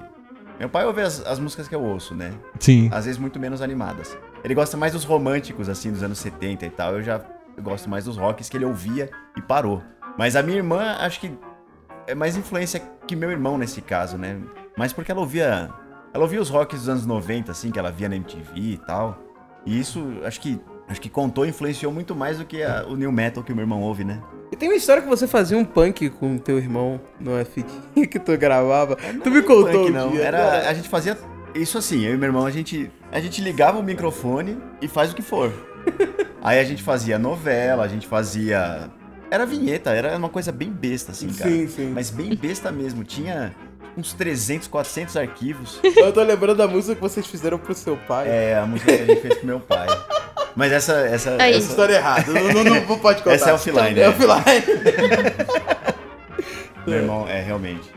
meu 0.60 0.70
pai 0.70 0.86
ouve 0.86 1.02
as, 1.02 1.26
as 1.26 1.40
músicas 1.40 1.68
que 1.68 1.74
eu 1.74 1.82
ouço, 1.84 2.14
né? 2.14 2.32
Sim. 2.60 2.90
Às 2.94 3.06
vezes 3.06 3.20
muito 3.20 3.40
menos 3.40 3.62
animadas. 3.62 4.16
Ele 4.44 4.54
gosta 4.54 4.78
mais 4.78 4.94
dos 4.94 5.04
românticos, 5.04 5.68
assim, 5.70 5.92
dos 5.92 6.04
anos 6.04 6.20
70 6.20 6.66
e 6.66 6.70
tal. 6.70 6.94
Eu 6.94 7.02
já 7.04 7.22
eu 7.58 7.64
gosto 7.64 7.90
mais 7.90 8.06
dos 8.06 8.18
rocks 8.18 8.50
que 8.50 8.58
ele 8.58 8.66
ouvia 8.66 9.10
e 9.36 9.42
parou. 9.42 9.82
Mas 10.18 10.36
a 10.36 10.44
minha 10.44 10.58
irmã, 10.58 10.96
acho 11.00 11.20
que 11.20 11.32
é 12.08 12.14
mais 12.16 12.36
influência 12.38 12.82
que 13.08 13.16
meu 13.16 13.32
irmão 13.32 13.58
nesse 13.58 13.82
caso, 13.82 14.18
né? 14.18 14.38
Mas 14.78 14.94
porque 14.94 15.12
ela 15.12 15.22
ouvia. 15.22 15.70
Ela 16.14 16.24
ouvia 16.24 16.42
os 16.42 16.50
rocks 16.50 16.80
dos 16.80 16.90
anos 16.90 17.06
90, 17.06 17.52
assim, 17.52 17.72
que 17.72 17.80
ela 17.80 17.92
via 17.92 18.10
na 18.10 18.16
MTV 18.16 18.52
e 18.56 18.78
tal. 18.78 19.18
E 19.66 19.80
isso, 19.80 20.06
acho 20.24 20.40
que. 20.42 20.60
Acho 20.92 21.02
que 21.02 21.10
contou 21.10 21.46
e 21.46 21.50
influenciou 21.50 21.92
muito 21.92 22.14
mais 22.14 22.38
do 22.38 22.46
que 22.46 22.62
a- 22.62 22.86
o 22.88 22.96
new 22.96 23.12
metal 23.12 23.44
que 23.44 23.52
o 23.52 23.56
meu 23.56 23.64
irmão 23.64 23.82
ouve, 23.82 24.04
né? 24.04 24.22
E 24.52 24.56
tem 24.56 24.68
uma 24.70 24.76
história 24.76 25.02
que 25.02 25.08
você 25.08 25.26
fazia 25.28 25.58
um 25.58 25.64
punk 25.64 26.10
com 26.10 26.38
teu 26.38 26.58
irmão 26.58 27.00
numa 27.20 27.44
fitinha 27.46 28.06
que 28.08 28.20
tu 28.20 28.38
gravava. 28.38 28.98
tu 29.24 29.32
me 29.32 29.42
contou 29.42 29.86
Punk, 29.86 29.92
não. 29.92 30.12
dia. 30.12 30.24
Era, 30.24 30.70
a 30.70 30.74
gente 30.74 30.90
fazia 30.90 31.18
isso 31.56 31.78
assim, 31.78 32.04
eu 32.06 32.14
e 32.14 32.18
meu 32.18 32.28
irmão, 32.28 32.46
a 32.46 32.52
gente, 32.52 32.92
a 33.12 33.20
gente 33.22 33.42
ligava 33.42 33.80
o 33.80 33.84
microfone 33.84 34.58
e 34.82 34.88
faz 34.90 35.12
o 35.12 35.16
que 35.16 35.22
for. 35.22 35.52
Aí 36.44 36.60
a 36.60 36.64
gente 36.64 36.84
fazia 36.84 37.18
novela, 37.18 37.84
a 37.84 37.88
gente 37.88 38.08
fazia. 38.08 38.90
Era 39.30 39.46
vinheta, 39.46 39.92
era 39.92 40.18
uma 40.18 40.28
coisa 40.28 40.52
bem 40.52 40.70
besta, 40.70 41.12
assim, 41.14 41.30
cara. 41.32 41.50
Sim, 41.50 41.68
sim. 41.68 41.92
Mas 41.94 42.10
bem 42.10 42.36
besta 42.36 42.72
mesmo. 42.72 43.04
Tinha 43.06 43.54
uns 43.98 44.14
300, 44.14 44.68
400 44.68 45.18
arquivos. 45.18 45.80
Eu 45.96 46.12
tô 46.12 46.22
lembrando 46.24 46.58
da 46.58 46.68
música 46.68 46.96
que 46.96 47.02
vocês 47.02 47.26
fizeram 47.28 47.58
pro 47.58 47.74
seu 47.74 47.98
pai. 47.98 48.28
É, 48.28 48.58
a 48.58 48.66
música 48.66 48.96
que 48.96 49.04
a 49.04 49.06
gente 49.06 49.22
fez 49.22 49.36
pro 49.36 49.48
meu 49.48 49.60
pai. 49.60 49.88
Mas 50.56 50.72
essa. 50.72 50.94
essa, 50.94 51.38
Aí. 51.40 51.54
essa 51.54 51.70
História 51.70 51.96
errada. 51.96 52.32
Não, 52.32 52.64
não, 52.64 52.64
não 52.64 53.00
pode 53.00 53.20
contar. 53.20 53.36
Essa 53.36 53.52
é 53.52 53.54
offline, 53.54 54.00
É 54.00 54.08
né? 54.08 54.10
offline. 54.10 54.36
meu 56.86 56.98
irmão, 56.98 57.28
é, 57.28 57.42
realmente. 57.42 57.90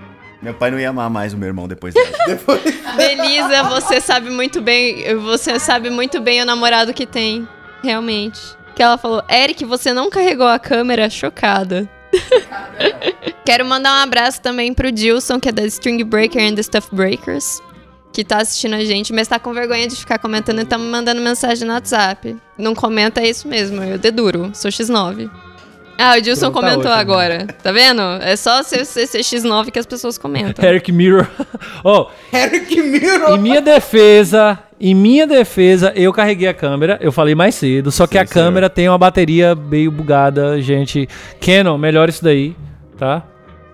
Meu 0.42 0.52
pai 0.52 0.70
não 0.70 0.78
ia 0.78 0.90
amar 0.90 1.08
mais 1.08 1.32
o 1.32 1.38
meu 1.38 1.48
irmão 1.48 1.66
depois 1.66 1.94
dessa. 1.94 2.12
Belisa, 2.96 3.62
você 3.64 4.00
sabe 4.00 4.28
muito 4.28 4.60
bem. 4.60 5.16
Você 5.16 5.58
sabe 5.58 5.88
muito 5.88 6.20
bem 6.20 6.42
o 6.42 6.44
namorado 6.44 6.92
que 6.92 7.06
tem. 7.06 7.48
Realmente. 7.82 8.40
Que 8.74 8.82
ela 8.82 8.98
falou, 8.98 9.22
Eric, 9.30 9.64
você 9.64 9.92
não 9.94 10.10
carregou 10.10 10.46
a 10.46 10.58
câmera? 10.58 11.08
Chocada. 11.08 11.88
Quero 13.44 13.64
mandar 13.64 14.00
um 14.00 14.02
abraço 14.02 14.40
também 14.40 14.72
pro 14.72 14.90
Dilson, 14.90 15.38
que 15.38 15.48
é 15.48 15.52
da 15.52 15.64
String 15.66 16.02
Breaker 16.04 16.42
and 16.42 16.54
the 16.54 16.62
Stuff 16.62 16.88
Breakers. 16.92 17.60
Que 18.12 18.24
tá 18.24 18.38
assistindo 18.38 18.74
a 18.74 18.84
gente, 18.84 19.12
mas 19.12 19.26
tá 19.26 19.38
com 19.38 19.52
vergonha 19.52 19.88
de 19.88 19.96
ficar 19.96 20.18
comentando 20.18 20.60
e 20.60 20.64
tá 20.64 20.78
me 20.78 20.86
mandando 20.86 21.20
mensagem 21.20 21.66
no 21.66 21.74
WhatsApp. 21.74 22.36
Não 22.56 22.74
comenta 22.74 23.20
é 23.20 23.28
isso 23.28 23.48
mesmo, 23.48 23.82
eu 23.82 23.98
deduro, 23.98 24.52
sou 24.54 24.70
X9. 24.70 25.28
Ah, 25.98 26.16
o 26.18 26.20
Dilson 26.20 26.50
Pronto, 26.50 26.54
tá 26.54 26.60
comentou 26.60 26.92
ótimo. 26.92 27.00
agora, 27.00 27.46
tá 27.62 27.72
vendo? 27.72 28.02
É 28.20 28.36
só 28.36 28.62
ser, 28.62 28.84
ser, 28.84 29.06
ser 29.06 29.20
X9 29.20 29.70
que 29.70 29.78
as 29.78 29.86
pessoas 29.86 30.18
comentam. 30.18 30.64
Eric 30.64 30.90
Mirror. 30.90 31.26
oh, 31.84 32.06
Eric 32.32 32.80
Miro. 32.82 33.34
em 33.34 33.38
minha 33.38 33.60
defesa, 33.60 34.58
em 34.80 34.94
minha 34.94 35.26
defesa, 35.26 35.92
eu 35.94 36.12
carreguei 36.12 36.48
a 36.48 36.54
câmera, 36.54 36.98
eu 37.00 37.12
falei 37.12 37.34
mais 37.34 37.54
cedo, 37.54 37.92
só 37.92 38.06
que 38.06 38.18
Sim, 38.18 38.24
a 38.24 38.26
câmera 38.26 38.68
tem 38.68 38.88
uma 38.88 38.98
bateria 38.98 39.54
meio 39.54 39.90
bugada, 39.90 40.60
gente. 40.60 41.08
Canon, 41.40 41.78
melhor 41.78 42.08
isso 42.08 42.24
daí, 42.24 42.56
tá? 42.98 43.22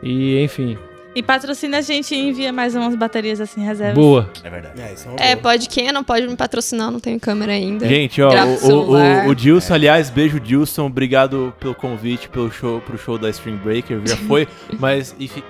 E, 0.02 0.42
enfim, 0.42 0.76
E 1.14 1.22
patrocina 1.22 1.78
a 1.78 1.80
gente 1.80 2.14
e 2.14 2.18
envia 2.18 2.52
mais 2.52 2.74
umas 2.74 2.94
baterias 2.94 3.40
assim, 3.40 3.64
reservas. 3.64 3.96
boa. 3.96 4.30
É 4.44 4.50
verdade. 4.50 4.80
É, 4.80 4.94
é 5.24 5.32
É, 5.32 5.36
pode 5.36 5.68
que 5.68 5.90
não 5.90 6.04
pode 6.04 6.26
me 6.26 6.36
patrocinar, 6.36 6.90
não 6.90 7.00
tenho 7.00 7.18
câmera 7.18 7.52
ainda. 7.52 7.88
Gente, 7.88 8.22
ó, 8.22 8.30
o, 8.30 8.68
o, 8.68 8.96
o, 8.96 9.28
o 9.28 9.34
Dilson, 9.34 9.74
aliás, 9.74 10.08
beijo 10.08 10.38
Dilson, 10.38 10.86
obrigado 10.86 11.52
pelo 11.58 11.74
convite 11.74 12.28
pelo 12.28 12.50
show, 12.50 12.80
pro 12.80 12.96
show 12.96 13.18
da 13.18 13.28
String 13.30 13.56
Breaker, 13.56 14.00
já 14.04 14.16
foi, 14.28 14.46
mas 14.78 15.14
enfim. 15.18 15.42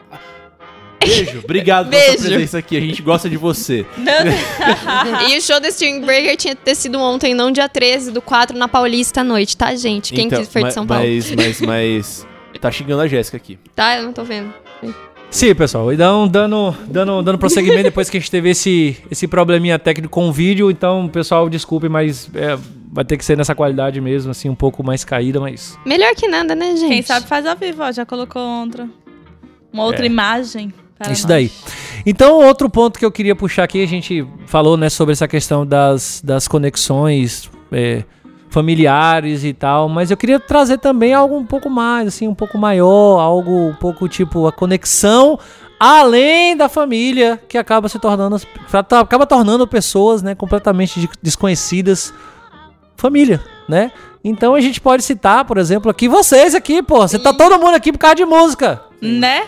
Beijo, 1.03 1.41
obrigado 1.43 1.89
pela 1.89 2.03
sua 2.03 2.13
Beijo. 2.13 2.29
presença 2.29 2.59
aqui, 2.59 2.77
a 2.77 2.81
gente 2.81 3.03
gosta 3.03 3.29
de 3.29 3.37
você. 3.37 3.87
E 5.29 5.37
o 5.37 5.43
show 5.43 5.61
da 5.61 5.69
String 5.69 6.01
Breaker 6.01 6.37
tinha 6.37 6.57
que 6.57 6.63
ter 6.63 6.75
sido 6.75 6.99
ontem, 6.99 7.35
não 7.35 7.51
dia 7.51 7.69
13 7.69 8.13
do 8.13 8.23
4 8.23 8.57
na 8.57 8.69
Paulista 8.69 9.21
à 9.21 9.25
noite, 9.25 9.57
tá, 9.57 9.75
gente? 9.75 10.13
Quem 10.13 10.27
Então, 10.27 10.41
que 10.43 10.51
foi 10.51 10.65
de 10.65 10.73
São 10.73 10.87
Paulo? 10.87 11.05
Mas, 11.05 11.31
mas, 11.35 11.61
mas, 11.61 12.27
tá 12.61 12.71
xingando 12.71 13.03
a 13.03 13.09
Jéssica 13.09 13.37
aqui. 13.37 13.59
Tá, 13.75 13.97
eu 13.97 14.03
não 14.03 14.13
tô 14.13 14.25
vendo. 14.25 14.53
Sim, 15.31 15.55
pessoal. 15.55 15.93
Então, 15.93 16.27
dando, 16.27 16.75
dando, 16.89 17.23
dando 17.23 17.39
prosseguimento 17.39 17.85
depois 17.85 18.11
que 18.11 18.17
a 18.17 18.21
gente 18.21 18.31
teve 18.31 18.51
esse, 18.51 18.97
esse 19.11 19.29
probleminha 19.29 19.79
técnico 19.79 20.11
com 20.13 20.29
o 20.29 20.33
vídeo. 20.33 20.71
Então, 20.71 21.09
pessoal, 21.09 21.49
desculpe, 21.49 21.89
mas 21.89 22.29
é, 22.35 22.59
vai 22.93 23.05
ter 23.05 23.17
que 23.17 23.25
ser 23.25 23.37
nessa 23.37 23.55
qualidade 23.55 24.01
mesmo, 24.01 24.33
assim, 24.33 24.49
um 24.49 24.55
pouco 24.57 24.83
mais 24.83 25.05
caída, 25.05 25.39
mas. 25.41 25.79
Melhor 25.87 26.15
que 26.17 26.27
nada, 26.27 26.55
né, 26.57 26.75
gente? 26.77 26.89
Quem 26.89 27.03
sabe 27.03 27.27
faz 27.29 27.47
ao 27.47 27.57
vivo, 27.57 27.83
ó. 27.83 27.93
Já 27.93 28.05
colocou 28.05 28.43
outra. 28.43 28.89
Uma 29.73 29.85
outra 29.85 30.03
É. 30.05 30.07
imagem. 30.07 30.73
para 30.99 31.13
Isso 31.13 31.23
nós. 31.23 31.29
daí. 31.29 31.51
Então, 32.05 32.45
outro 32.45 32.69
ponto 32.69 32.99
que 32.99 33.05
eu 33.05 33.13
queria 33.13 33.35
puxar 33.37 33.65
aqui, 33.65 33.83
a 33.83 33.87
gente 33.87 34.27
falou, 34.47 34.77
né, 34.77 34.91
sobre 34.91 35.13
essa 35.13 35.29
questão 35.29 35.65
das, 35.65 36.21
das 36.25 36.47
conexões 36.49 37.49
é, 37.73 38.03
familiares 38.51 39.45
e 39.45 39.53
tal, 39.53 39.89
mas 39.89 40.11
eu 40.11 40.17
queria 40.17 40.39
trazer 40.41 40.79
também 40.79 41.15
algo 41.15 41.37
um 41.37 41.47
pouco 41.47 41.71
mais, 41.71 42.09
assim, 42.09 42.27
um 42.29 42.35
pouco 42.35 42.59
maior, 42.59 43.19
algo 43.21 43.69
um 43.69 43.75
pouco 43.75 44.09
tipo 44.09 44.47
a 44.47 44.53
conexão 44.53 45.39
além 45.79 46.55
da 46.57 46.69
família, 46.69 47.41
que 47.49 47.57
acaba 47.57 47.89
se 47.89 47.99
tornando, 47.99 48.37
as- 48.37 48.47
acaba 49.01 49.25
tornando 49.25 49.67
pessoas, 49.67 50.21
né, 50.23 50.35
completamente 50.35 51.01
de- 51.01 51.09
desconhecidas 51.23 52.13
família, 52.97 53.41
né? 53.67 53.91
Então 54.23 54.55
a 54.55 54.61
gente 54.61 54.79
pode 54.79 55.03
citar, 55.03 55.47
por 55.47 55.57
exemplo, 55.57 55.91
aqui 55.91 56.07
vocês 56.07 56.55
aqui, 56.55 56.83
pô, 56.83 56.99
você 56.99 57.19
tá 57.19 57.33
todo 57.33 57.59
mundo 57.59 57.75
aqui 57.77 57.91
por 57.93 57.99
causa 57.99 58.17
de 58.17 58.27
música. 58.27 58.83
Né? 59.01 59.45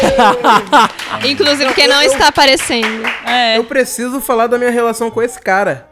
Inclusive, 1.24 1.66
porque 1.66 1.86
não 1.86 2.02
está 2.02 2.28
aparecendo. 2.28 3.04
É. 3.26 3.58
Eu 3.58 3.64
preciso 3.64 4.20
falar 4.20 4.46
da 4.46 4.58
minha 4.58 4.70
relação 4.70 5.10
com 5.10 5.22
esse 5.22 5.40
cara. 5.40 5.88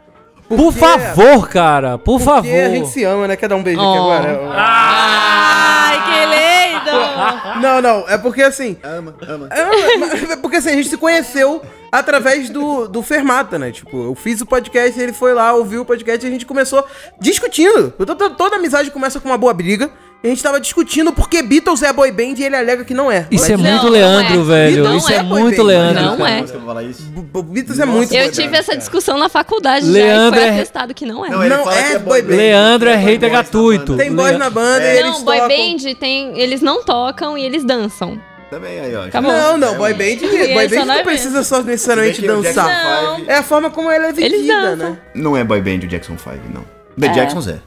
Por 0.47 0.57
Porque- 0.57 0.79
favor, 0.79 1.49
cara, 1.49 1.97
por 1.97 2.19
Porque 2.19 2.23
favor. 2.25 2.63
a 2.65 2.69
gente 2.69 2.89
se 2.89 3.03
ama, 3.03 3.27
né? 3.27 3.35
Quer 3.35 3.49
dar 3.49 3.55
um 3.55 3.63
beijo 3.63 3.79
aqui 3.79 3.87
Oh. 3.89 4.11
agora? 4.11 4.39
Ai, 4.55 5.97
que 6.05 6.25
lindo! 6.25 6.95
Não, 7.61 7.81
não, 7.81 8.05
é 8.07 8.17
porque 8.17 8.43
assim. 8.43 8.77
Ama, 8.83 9.15
ama. 9.27 9.49
É, 9.49 10.33
é 10.33 10.35
porque 10.35 10.57
assim, 10.57 10.69
a 10.69 10.73
gente 10.73 10.89
se 10.89 10.97
conheceu 10.97 11.63
através 11.91 12.49
do, 12.49 12.87
do 12.87 13.01
Fermata, 13.01 13.57
né? 13.57 13.71
Tipo, 13.71 14.03
eu 14.03 14.13
fiz 14.13 14.39
o 14.41 14.45
podcast, 14.45 14.99
ele 14.99 15.13
foi 15.13 15.33
lá, 15.33 15.53
ouviu 15.53 15.81
o 15.81 15.85
podcast 15.85 16.23
e 16.23 16.29
a 16.29 16.31
gente 16.31 16.45
começou 16.45 16.85
discutindo. 17.19 17.91
Toda, 18.05 18.29
toda 18.31 18.57
amizade 18.57 18.91
começa 18.91 19.19
com 19.19 19.29
uma 19.29 19.37
boa 19.37 19.53
briga. 19.53 19.89
E 20.23 20.27
a 20.27 20.29
gente 20.31 20.41
tava 20.41 20.59
discutindo 20.59 21.13
porque 21.13 21.43
Beatles 21.43 21.83
é 21.83 21.93
boy 21.93 22.11
band 22.11 22.33
e 22.37 22.43
ele 22.45 22.55
alega 22.55 22.83
que 22.83 22.95
não 22.95 23.11
é. 23.11 23.27
Isso 23.29 23.51
é 23.51 23.55
muito 23.57 23.83
não 23.83 23.89
Leandro, 23.91 24.41
é. 24.41 24.43
velho. 24.43 24.83
Não 24.83 24.97
Isso 24.97 25.11
é, 25.11 25.17
é 25.17 25.23
boy 25.23 25.41
muito 25.43 25.57
band. 25.57 25.63
Leandro. 25.63 26.01
Não 26.03 26.17
cara. 26.17 26.31
é. 26.31 26.41
B- 26.41 27.43
Beatles 27.43 27.79
é 27.79 27.85
muito 27.85 28.11
Eu 28.11 28.23
boy 28.23 28.31
tive 28.31 28.47
band, 28.47 28.57
essa 28.57 28.65
cara. 28.67 28.77
discussão 28.79 29.17
na 29.19 29.29
faculdade 29.29 29.85
Leandro 29.85 30.39
já 30.39 30.45
e 30.45 30.49
é- 30.49 30.51
foi 30.51 30.59
atestado 30.61 30.93
que 30.95 31.05
não 31.05 31.23
é. 31.23 31.29
Não, 31.29 31.37
Não 31.47 31.71
é 31.71 31.93
é 31.93 31.99
boy 31.99 31.99
boy 31.99 32.21
band. 32.23 32.35
Leandro 32.37 32.89
é 32.89 32.95
hater 32.95 33.29
gratuito. 33.29 33.95
Tem 33.97 34.11
boys 34.11 34.37
na 34.39 34.49
banda 34.49 34.83
e 34.83 34.97
eles 34.97 35.11
Não, 35.11 35.23
boy 35.23 35.39
band 35.41 35.93
tem. 35.99 36.39
Eles 36.39 36.61
não 36.61 36.83
tocam 36.83 37.37
e 37.37 37.45
eles 37.45 37.63
dançam. 37.63 38.19
Também 38.49 38.79
aí, 38.79 38.95
ó. 38.95 39.05
Acabou. 39.05 39.31
Não, 39.31 39.57
não, 39.57 39.75
boy 39.75 39.93
band, 39.93 40.17
boy 40.53 40.69
só 40.69 40.79
band 40.79 40.85
não 40.85 41.03
precisa 41.03 41.43
só 41.43 41.61
necessariamente 41.61 42.21
dançar. 42.25 42.65
Não. 43.19 43.25
É 43.27 43.35
a 43.37 43.43
forma 43.43 43.69
como 43.69 43.91
ela 43.91 44.07
é 44.07 44.11
vendida, 44.11 44.75
né? 44.75 44.97
Não 45.13 45.37
é 45.37 45.43
boy 45.43 45.61
band 45.61 45.83
o 45.85 45.87
Jackson 45.87 46.17
5, 46.17 46.37
não. 46.51 46.65
The 46.99 47.07
É. 47.07 47.13
Jacksons 47.13 47.47
é. 47.47 47.59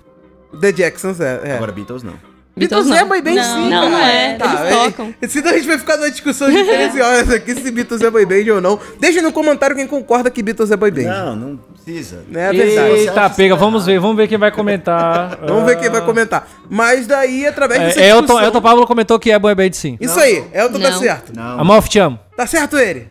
The 0.60 0.72
Jacksons 0.72 1.20
é. 1.20 1.40
é. 1.44 1.52
Agora 1.54 1.70
Beatles 1.70 2.02
não. 2.02 2.14
Beatles 2.58 2.86
Beatles 2.86 2.96
é 2.96 3.00
não. 3.00 3.08
boy 3.08 3.22
band 3.22 3.34
Não, 3.34 3.54
sim, 3.64 3.70
não 3.70 3.90
cara. 3.90 4.12
é. 4.12 4.30
Eles 4.32 4.76
tocam. 4.76 5.14
é, 5.22 5.28
Senão 5.28 5.50
a 5.50 5.54
gente 5.54 5.66
vai 5.66 5.78
ficar 5.78 5.96
numa 5.96 6.10
discussão 6.10 6.50
de 6.50 6.64
13 6.64 7.00
horas 7.00 7.30
aqui 7.30 7.54
se 7.54 7.70
Beatles 7.70 8.00
é 8.02 8.10
boy 8.10 8.26
band 8.26 8.52
ou 8.54 8.60
não. 8.60 8.78
Deixa 9.00 9.22
no 9.22 9.32
comentário 9.32 9.74
quem 9.76 9.86
concorda 9.86 10.30
que 10.30 10.42
Beatles 10.42 10.70
é 10.70 10.76
boy 10.76 10.90
band. 10.90 11.02
Não, 11.04 11.36
não 11.36 11.56
precisa. 11.56 12.24
É 12.34 12.52
verdade. 12.52 12.90
Eita, 13.00 13.30
pega, 13.30 13.56
vamos 13.56 13.86
ver, 13.86 13.98
vamos 13.98 14.16
ver 14.16 14.28
quem 14.28 14.38
vai 14.38 14.50
comentar. 14.50 15.38
Vamos 15.48 15.64
ver 15.64 15.78
quem 15.78 15.88
vai 15.90 16.00
comentar. 16.04 16.46
Mas 16.68 17.06
daí, 17.06 17.46
através 17.46 17.80
dessa 17.80 18.00
É, 18.00 18.08
Elton, 18.10 18.20
discussão... 18.22 18.44
Elton 18.44 18.60
Pablo 18.60 18.86
comentou 18.86 19.18
que 19.18 19.30
é 19.30 19.38
boy 19.38 19.54
band 19.54 19.72
sim. 19.72 19.96
Isso 20.00 20.18
aí, 20.20 20.44
Elton 20.52 20.78
tá 20.80 20.90
Não. 20.90 20.98
certo. 20.98 21.32
Não, 21.34 21.60
Amalfi, 21.60 21.88
te 21.88 21.98
amo. 21.98 22.18
Tá 22.36 22.46
certo 22.46 22.76
ele. 22.78 23.08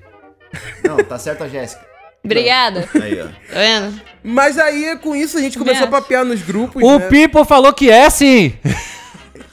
não, 0.84 0.98
tá 0.98 1.18
certo 1.18 1.44
a 1.44 1.48
Jéssica. 1.48 1.82
Obrigada. 2.24 2.88
Aí, 3.02 3.22
ó. 3.22 3.26
Tá 3.26 3.60
vendo? 3.60 4.02
Mas 4.24 4.58
aí, 4.60 4.98
com 5.02 5.16
isso, 5.16 5.38
a 5.38 5.42
gente 5.42 5.58
começou 5.58 5.86
a 5.86 5.90
papear 5.90 6.26
nos 6.26 6.42
grupos, 6.42 6.84
O 6.84 7.00
né? 7.00 7.08
People 7.08 7.46
falou 7.46 7.72
que 7.74 7.90
é 7.90 8.10
sim. 8.10 8.54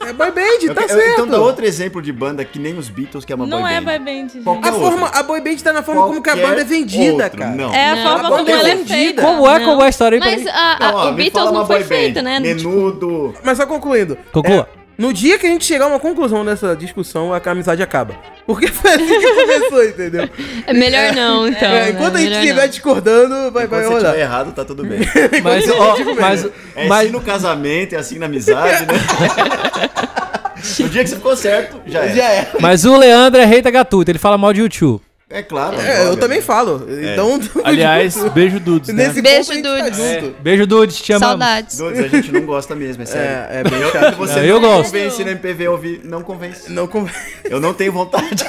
É 0.09 0.13
boy 0.13 0.31
band, 0.31 0.75
tá 0.75 0.89
certo. 0.89 1.11
então 1.13 1.27
dá 1.27 1.39
outro 1.41 1.65
exemplo 1.65 2.01
de 2.03 2.13
banda 2.13 2.45
que 2.45 2.59
nem 2.59 2.77
os 2.77 2.89
Beatles, 2.89 3.25
que 3.25 3.33
é 3.33 3.37
uma 3.37 3.47
Não 3.47 3.63
boy 3.63 3.73
é 3.73 3.81
band. 3.81 3.85
boy 3.85 3.99
band, 3.99 4.29
gente. 4.29 4.41
Qualquer 4.45 4.69
A, 4.69 4.73
forma, 4.73 5.09
a 5.09 5.23
boy 5.23 5.41
band 5.41 5.57
tá 5.57 5.73
na 5.73 5.83
forma 5.83 6.03
como 6.07 6.23
que 6.23 6.31
a 6.31 6.33
Qualquer 6.35 6.49
banda 6.49 6.61
é 6.61 6.65
vendida, 6.65 7.25
outro, 7.25 7.39
cara. 7.39 7.51
Não. 7.51 7.75
É 7.75 7.91
a 7.91 7.97
Não. 7.97 8.03
forma 8.03 8.29
A 8.29 8.39
como 8.39 8.49
é 8.49 8.53
ela 8.53 8.69
é 8.69 8.75
vendida. 8.77 8.95
feita. 8.95 9.23
Como 9.23 9.49
é, 9.49 9.59
Não. 9.59 9.65
como 9.67 9.83
é 9.83 9.87
a 9.87 9.89
história 9.89 10.17
aí 10.17 10.21
pra 10.21 10.31
Mas 10.31 10.43
mim? 10.45 10.49
a, 10.51 10.73
a- 10.89 10.93
Não, 10.93 10.99
ó, 10.99 11.11
o 11.11 11.13
Beatles 11.15 11.45
não 11.45 11.53
uma 11.53 11.67
foi 11.67 11.85
band. 11.85 12.23
né? 12.23 12.41
Menudo. 12.41 13.35
Mas 13.43 13.57
só 13.59 13.67
concluindo. 13.67 14.17
Conclua. 14.33 14.69
É, 14.81 14.84
no 14.97 15.13
dia 15.13 15.39
que 15.39 15.47
a 15.47 15.51
gente 15.51 15.65
chegar 15.65 15.87
a 15.87 15.89
uma 15.89 16.01
conclusão 16.01 16.45
dessa 16.45 16.77
discussão, 16.77 17.33
a 17.33 17.41
amizade 17.51 17.83
acaba. 17.83 18.15
Porque 18.47 18.69
foi 18.69 18.93
assim 18.93 19.21
que 19.21 19.35
começou, 19.35 19.85
entendeu? 19.89 20.29
é 20.67 20.73
melhor 20.73 21.13
não, 21.15 21.49
então. 21.49 21.69
É, 21.69 21.85
né? 21.85 21.91
enquanto 21.91 22.17
a 22.17 22.21
gente 22.21 22.33
estiver 22.33 22.63
não. 22.63 22.69
discordando, 22.69 23.51
vai, 23.51 23.67
vai 23.67 23.85
rolar. 23.85 23.99
estiver 23.99 24.21
errado, 24.21 24.53
tá 24.53 24.65
tudo 24.65 24.85
bem. 24.85 25.01
Mas, 25.43 25.69
ó, 25.71 25.97
mas, 26.19 26.45
É 26.77 26.87
mas, 26.87 27.05
assim 27.05 27.13
no 27.13 27.21
casamento, 27.21 27.95
é 27.95 27.99
assim 27.99 28.19
na 28.19 28.27
amizade, 28.27 28.87
né? 28.87 28.95
no 30.81 30.89
dia 30.89 31.03
que 31.03 31.11
você 31.11 31.17
ficou 31.17 31.37
certo, 31.37 31.81
já 31.87 32.05
é. 32.05 32.15
Já 32.15 32.31
é. 32.31 32.49
mas 32.61 32.85
o 32.85 32.97
Leandro 32.97 33.41
é 33.41 33.45
hater 33.45 33.73
gratuito, 33.73 34.11
ele 34.11 34.19
fala 34.19 34.39
mal 34.39 34.53
de 34.53 34.61
YouTube. 34.61 35.03
É 35.35 35.43
claro. 35.43 35.77
É, 35.81 36.07
eu 36.07 36.17
também 36.17 36.41
falo. 36.41 36.87
Então, 37.13 37.41
Aliás, 37.65 38.17
beijo 38.33 38.61
Dudes, 38.61 38.95
né? 38.95 39.09
nesse 39.09 39.21
Beijo, 39.21 39.49
ponto 39.53 39.55
gente 39.55 39.63
dudes. 39.65 39.99
tá. 39.99 40.41
Beijo, 40.41 40.67
Dudes, 40.67 40.97
te 41.03 41.13
amamos. 41.13 41.29
Saudades. 41.29 41.77
Dudes, 41.77 42.05
a 42.05 42.09
gente 42.09 42.31
não 42.33 42.43
gosta 42.43 42.75
mesmo, 42.77 43.03
é 43.03 43.07
sério. 43.07 43.29
É, 43.51 43.61
é 43.61 43.65
bem 43.65 43.91
chato. 43.91 44.17
Você 44.17 44.35
Não, 44.35 44.41
não, 44.43 44.47
eu 44.49 44.61
gosto. 44.61 44.93
convence 44.93 45.25
na 45.25 45.31
MPV 45.33 45.69
ouvir, 45.69 46.01
não 46.05 46.23
convence. 46.23 46.71
Não 46.71 46.87
con- 46.87 47.09
Eu 47.43 47.59
não 47.61 47.75
tenho 47.75 47.93
vontade. 47.93 48.45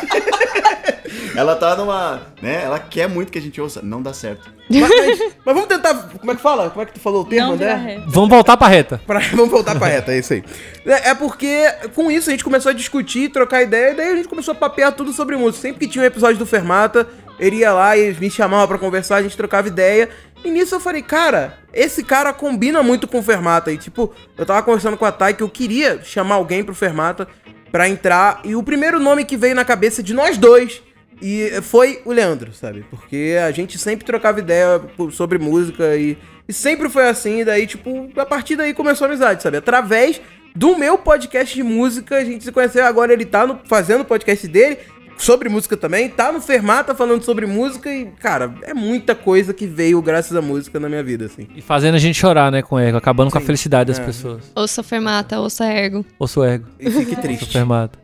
ela 1.38 1.56
tá 1.56 1.76
numa. 1.76 2.22
né? 2.42 2.62
Ela 2.64 2.80
quer 2.80 3.08
muito 3.10 3.32
que 3.32 3.38
a 3.38 3.42
gente 3.42 3.60
ouça. 3.62 3.82
Não 3.82 4.02
dá 4.02 4.14
certo. 4.14 4.54
mas, 4.70 4.90
mas- 4.90 5.34
vamos 5.46 5.66
tentar. 5.66 5.94
Como 6.20 6.32
é 6.32 6.36
que 6.36 6.42
fala? 6.42 6.70
Como 6.70 6.82
é 6.82 6.86
que 6.86 6.94
tu 6.94 7.00
falou 7.00 7.22
o 7.22 7.26
termo, 7.26 7.56
ré. 7.56 8.02
Vamos 8.08 8.30
voltar 8.30 8.58
pra 8.58 8.68
reta. 8.68 9.00
Pra- 9.06 9.20
vamos 9.32 9.50
voltar 9.50 9.76
pra 9.78 9.88
reta, 9.88 10.12
é 10.14 10.20
isso 10.20 10.34
aí. 10.34 10.44
É, 10.86 11.10
é 11.10 11.14
porque 11.16 11.66
com 11.94 12.10
isso 12.12 12.30
a 12.30 12.32
gente 12.32 12.44
começou 12.44 12.70
a 12.70 12.74
discutir, 12.74 13.30
trocar 13.32 13.62
ideia, 13.62 13.92
e 13.92 13.96
daí 13.96 14.10
a 14.10 14.16
gente 14.16 14.28
começou 14.28 14.54
a 14.54 14.56
papear 14.56 14.92
tudo 14.92 15.14
sobre 15.14 15.36
música. 15.36 15.62
Sempre 15.62 15.80
que 15.86 15.88
tinha 15.92 16.04
um 16.04 16.08
episódio 16.08 16.38
do 16.38 16.46
Fermata, 16.46 17.08
ele 17.40 17.58
ia 17.58 17.72
lá 17.74 17.96
e 17.98 18.14
me 18.14 18.30
chamava 18.30 18.68
pra 18.68 18.78
conversar, 18.78 19.18
a 19.18 19.22
gente 19.24 19.38
trocava 19.38 19.68
ideia. 19.68 20.10
E 20.44 20.50
nisso 20.52 20.76
eu 20.76 20.80
falei, 20.80 21.02
cara, 21.02 21.58
esse 21.74 22.04
cara 22.04 22.32
combina 22.32 22.84
muito 22.84 23.08
com 23.08 23.18
o 23.20 23.24
Fermata. 23.24 23.72
E 23.72 23.78
tipo, 23.78 24.14
eu 24.38 24.46
tava 24.46 24.62
conversando 24.62 24.96
com 24.96 25.04
a 25.06 25.12
Thay 25.12 25.34
que 25.34 25.42
eu 25.44 25.50
queria 25.50 26.00
chamar 26.04 26.36
alguém 26.36 26.64
pro 26.64 26.76
Fermata 26.76 27.28
pra 27.72 27.90
entrar. 27.90 28.42
E 28.44 28.56
o 28.56 28.62
primeiro 28.64 29.00
nome 29.00 29.26
que 29.26 29.36
veio 29.36 29.56
na 29.56 29.66
cabeça 29.66 30.04
de 30.04 30.14
nós 30.14 30.38
dois 30.38 30.82
e 31.22 31.50
foi 31.62 32.02
o 32.06 32.12
Leandro, 32.12 32.54
sabe? 32.54 32.86
Porque 32.90 33.36
a 33.46 33.52
gente 33.52 33.78
sempre 33.78 34.06
trocava 34.06 34.40
ideia 34.40 34.82
sobre 35.12 35.38
música 35.38 35.96
e, 35.96 36.18
e 36.48 36.54
sempre 36.54 36.90
foi 36.90 37.08
assim. 37.08 37.40
E 37.42 37.46
daí, 37.46 37.66
tipo, 37.68 38.10
a 38.18 38.26
partir 38.26 38.56
daí 38.56 38.74
começou 38.74 39.06
a 39.06 39.10
amizade, 39.10 39.42
sabe? 39.44 39.58
Através 39.58 40.22
do 40.56 40.78
meu 40.78 40.98
podcast 40.98 41.54
de 41.54 41.64
música, 41.64 42.18
a 42.18 42.24
gente 42.24 42.44
se 42.44 42.52
conheceu. 42.52 42.86
Agora 42.86 43.12
ele 43.14 43.26
tá 43.26 43.46
no- 43.46 43.60
fazendo 43.66 44.02
o 44.02 44.06
podcast 44.06 44.48
dele 44.48 44.78
sobre 45.18 45.48
música 45.50 45.78
também. 45.78 46.10
Tá 46.10 46.32
no 46.32 46.42
Fermata 46.42 46.94
falando 46.94 47.24
sobre 47.24 47.46
música 47.46 47.90
e, 47.94 48.06
cara, 48.20 48.54
é 48.64 48.74
muita 48.74 49.16
coisa 49.16 49.54
que 49.54 49.66
veio 49.66 50.02
graças 50.02 50.36
à 50.36 50.42
música 50.42 50.80
na 50.80 50.88
minha 50.90 51.04
vida, 51.04 51.26
assim. 51.26 51.48
E 51.56 51.62
fazendo 51.62 51.96
a 51.96 51.98
gente 51.98 52.20
chorar, 52.20 52.52
né, 52.52 52.62
com 52.62 52.78
ego, 52.80 52.98
acabando 52.98 53.32
com 53.32 53.38
a 53.38 53.42
Sim. 53.42 53.48
felicidade 53.48 53.88
das 53.90 54.00
É. 54.00 54.04
pessoas. 54.06 54.52
Ouça 54.56 54.84
Fermata, 54.84 55.40
ouça 55.40 55.66
Ergo. 55.66 56.06
Ouço 56.20 56.44
ego. 56.44 56.66
E 56.80 56.90
fique 56.92 57.16
triste. 57.16 57.52
fermata. 57.52 57.98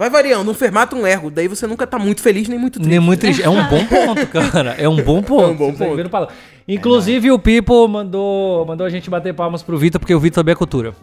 Vai 0.00 0.08
variando, 0.08 0.50
um 0.50 0.54
Fermata, 0.54 0.96
um 0.96 1.06
ergo. 1.06 1.30
Daí 1.30 1.46
você 1.46 1.66
nunca 1.66 1.86
tá 1.86 1.98
muito 1.98 2.22
feliz 2.22 2.48
nem 2.48 2.58
muito 2.58 2.78
triste. 2.78 2.88
Nem 2.88 2.98
muito 2.98 3.20
triste. 3.20 3.42
É 3.42 3.50
um 3.50 3.62
bom 3.68 3.84
ponto, 3.84 4.26
cara. 4.28 4.74
É 4.78 4.88
um 4.88 4.96
bom 4.96 5.22
ponto. 5.22 5.42
É 5.42 5.46
um 5.48 5.54
bom 5.54 5.74
ponto. 5.74 6.32
Inclusive, 6.66 7.30
o 7.30 7.38
Pipo 7.38 7.86
mandou, 7.86 8.64
mandou 8.64 8.86
a 8.86 8.88
gente 8.88 9.10
bater 9.10 9.34
palmas 9.34 9.62
pro 9.62 9.76
Vitor, 9.76 10.00
porque 10.00 10.14
o 10.14 10.18
Vitor 10.18 10.36
também 10.36 10.52
é 10.52 10.56
cultura. 10.56 10.94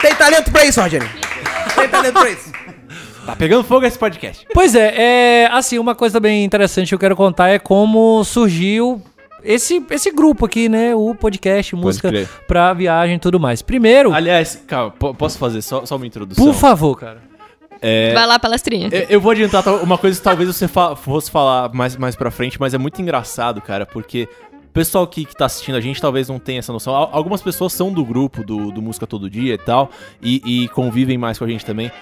Tem 0.00 0.14
talento 0.16 0.50
pra 0.50 0.64
isso, 0.64 0.80
Rogério? 0.80 1.08
Tem 1.76 1.88
talento 1.88 2.18
pra 2.18 2.30
isso? 2.30 2.52
Tá 3.24 3.36
pegando 3.36 3.62
fogo 3.62 3.86
esse 3.86 3.96
podcast. 3.96 4.44
Pois 4.52 4.74
é, 4.74 5.42
é, 5.44 5.48
assim, 5.52 5.78
uma 5.78 5.94
coisa 5.94 6.18
bem 6.18 6.42
interessante 6.42 6.88
que 6.88 6.94
eu 6.96 6.98
quero 6.98 7.14
contar 7.14 7.48
é 7.48 7.60
como 7.60 8.24
surgiu 8.24 9.00
esse, 9.44 9.84
esse 9.90 10.10
grupo 10.10 10.46
aqui, 10.46 10.68
né? 10.68 10.94
O 10.94 11.14
podcast, 11.14 11.76
música 11.76 12.10
pra 12.48 12.72
viagem 12.72 13.16
e 13.16 13.18
tudo 13.18 13.38
mais. 13.38 13.62
Primeiro, 13.62 14.12
Aliás, 14.12 14.62
calma, 14.66 14.90
po- 14.92 15.14
posso 15.14 15.38
fazer 15.38 15.62
só, 15.62 15.84
só 15.86 15.96
uma 15.96 16.06
introdução? 16.06 16.44
por 16.44 16.54
favor, 16.54 16.96
cara. 16.98 17.22
Vai 18.14 18.26
lá, 18.26 18.38
palestrinha. 18.38 18.88
Eu, 18.90 19.06
eu 19.10 19.20
vou 19.20 19.32
adiantar 19.32 19.62
tal- 19.62 19.82
uma 19.82 19.98
coisa 19.98 20.16
que 20.18 20.24
talvez 20.24 20.48
você 20.48 20.66
fa- 20.66 20.96
fosse 20.96 21.30
falar 21.30 21.72
mais, 21.74 21.96
mais 21.96 22.16
pra 22.16 22.30
frente, 22.30 22.58
mas 22.58 22.72
é 22.72 22.78
muito 22.78 23.02
engraçado, 23.02 23.60
cara, 23.60 23.84
porque 23.84 24.26
o 24.64 24.68
pessoal 24.72 25.06
que, 25.06 25.26
que 25.26 25.36
tá 25.36 25.44
assistindo 25.44 25.74
a 25.76 25.80
gente 25.82 26.00
talvez 26.00 26.28
não 26.30 26.38
tenha 26.38 26.60
essa 26.60 26.72
noção. 26.72 26.94
Al- 26.94 27.10
Algumas 27.12 27.42
pessoas 27.42 27.74
são 27.74 27.92
do 27.92 28.02
grupo 28.02 28.42
do, 28.42 28.70
do 28.72 28.80
Música 28.80 29.06
Todo 29.06 29.28
Dia 29.28 29.54
e 29.54 29.58
tal, 29.58 29.90
e, 30.22 30.62
e 30.64 30.68
convivem 30.68 31.18
mais 31.18 31.38
com 31.38 31.44
a 31.44 31.48
gente 31.48 31.64
também, 31.64 31.92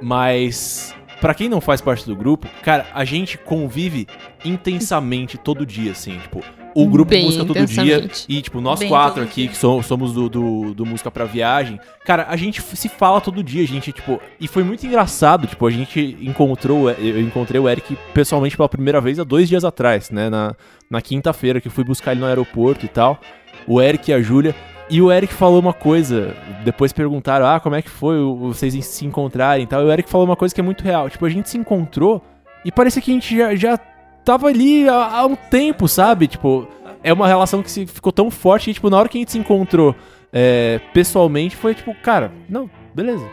mas 0.00 0.94
Pra 1.20 1.34
quem 1.34 1.48
não 1.48 1.60
faz 1.60 1.80
parte 1.80 2.04
do 2.04 2.16
grupo, 2.16 2.48
cara, 2.64 2.84
a 2.92 3.04
gente 3.04 3.38
convive 3.38 4.08
intensamente 4.44 5.38
todo 5.38 5.64
dia, 5.64 5.92
assim, 5.92 6.18
tipo, 6.18 6.42
o 6.74 6.86
grupo 6.86 7.10
Bem 7.10 7.24
Música 7.24 7.44
Todo 7.44 7.66
Dia 7.66 8.10
e, 8.28 8.42
tipo, 8.42 8.60
nós 8.60 8.80
Bem 8.80 8.88
quatro 8.88 9.22
aqui, 9.22 9.48
que 9.48 9.56
so- 9.56 9.82
somos 9.82 10.12
do, 10.12 10.28
do, 10.28 10.74
do 10.74 10.86
Música 10.86 11.10
Pra 11.10 11.24
Viagem, 11.24 11.78
cara, 12.04 12.26
a 12.28 12.36
gente 12.36 12.60
se 12.62 12.88
fala 12.88 13.20
todo 13.20 13.42
dia, 13.42 13.62
a 13.62 13.66
gente, 13.66 13.92
tipo, 13.92 14.20
e 14.40 14.48
foi 14.48 14.62
muito 14.62 14.86
engraçado, 14.86 15.46
tipo, 15.46 15.66
a 15.66 15.70
gente 15.70 16.16
encontrou, 16.20 16.90
eu 16.90 17.20
encontrei 17.20 17.60
o 17.60 17.68
Eric 17.68 17.96
pessoalmente 18.14 18.56
pela 18.56 18.68
primeira 18.68 19.00
vez 19.00 19.18
há 19.18 19.24
dois 19.24 19.48
dias 19.48 19.64
atrás, 19.64 20.10
né, 20.10 20.28
na, 20.30 20.54
na 20.90 21.00
quinta-feira, 21.02 21.60
que 21.60 21.68
eu 21.68 21.72
fui 21.72 21.84
buscar 21.84 22.12
ele 22.12 22.20
no 22.20 22.26
aeroporto 22.26 22.84
e 22.84 22.88
tal, 22.88 23.20
o 23.66 23.80
Eric 23.80 24.10
e 24.10 24.14
a 24.14 24.20
Júlia, 24.22 24.54
e 24.90 25.00
o 25.00 25.10
Eric 25.10 25.32
falou 25.32 25.60
uma 25.60 25.72
coisa, 25.72 26.34
depois 26.64 26.92
perguntaram, 26.92 27.46
ah, 27.46 27.58
como 27.60 27.74
é 27.76 27.82
que 27.82 27.88
foi 27.90 28.16
vocês 28.38 28.84
se 28.84 29.06
encontrarem 29.06 29.64
e 29.64 29.66
tal, 29.66 29.82
e 29.82 29.84
o 29.84 29.92
Eric 29.92 30.08
falou 30.10 30.26
uma 30.26 30.36
coisa 30.36 30.54
que 30.54 30.60
é 30.60 30.64
muito 30.64 30.82
real, 30.84 31.08
tipo, 31.08 31.24
a 31.24 31.30
gente 31.30 31.48
se 31.48 31.56
encontrou 31.56 32.22
e 32.64 32.70
parecia 32.70 33.00
que 33.02 33.10
a 33.10 33.14
gente 33.14 33.36
já, 33.36 33.54
já 33.54 33.78
tava 34.24 34.48
ali 34.48 34.88
há, 34.88 35.18
há 35.18 35.26
um 35.26 35.36
tempo, 35.36 35.88
sabe? 35.88 36.26
Tipo, 36.26 36.68
é 37.02 37.12
uma 37.12 37.26
relação 37.26 37.62
que 37.62 37.70
se, 37.70 37.86
ficou 37.86 38.12
tão 38.12 38.30
forte 38.30 38.66
que, 38.66 38.74
tipo, 38.74 38.90
na 38.90 38.98
hora 38.98 39.08
que 39.08 39.18
a 39.18 39.20
gente 39.20 39.32
se 39.32 39.38
encontrou 39.38 39.94
é, 40.32 40.80
pessoalmente, 40.92 41.56
foi 41.56 41.74
tipo, 41.74 41.94
cara, 42.02 42.32
não, 42.48 42.70
beleza. 42.94 43.24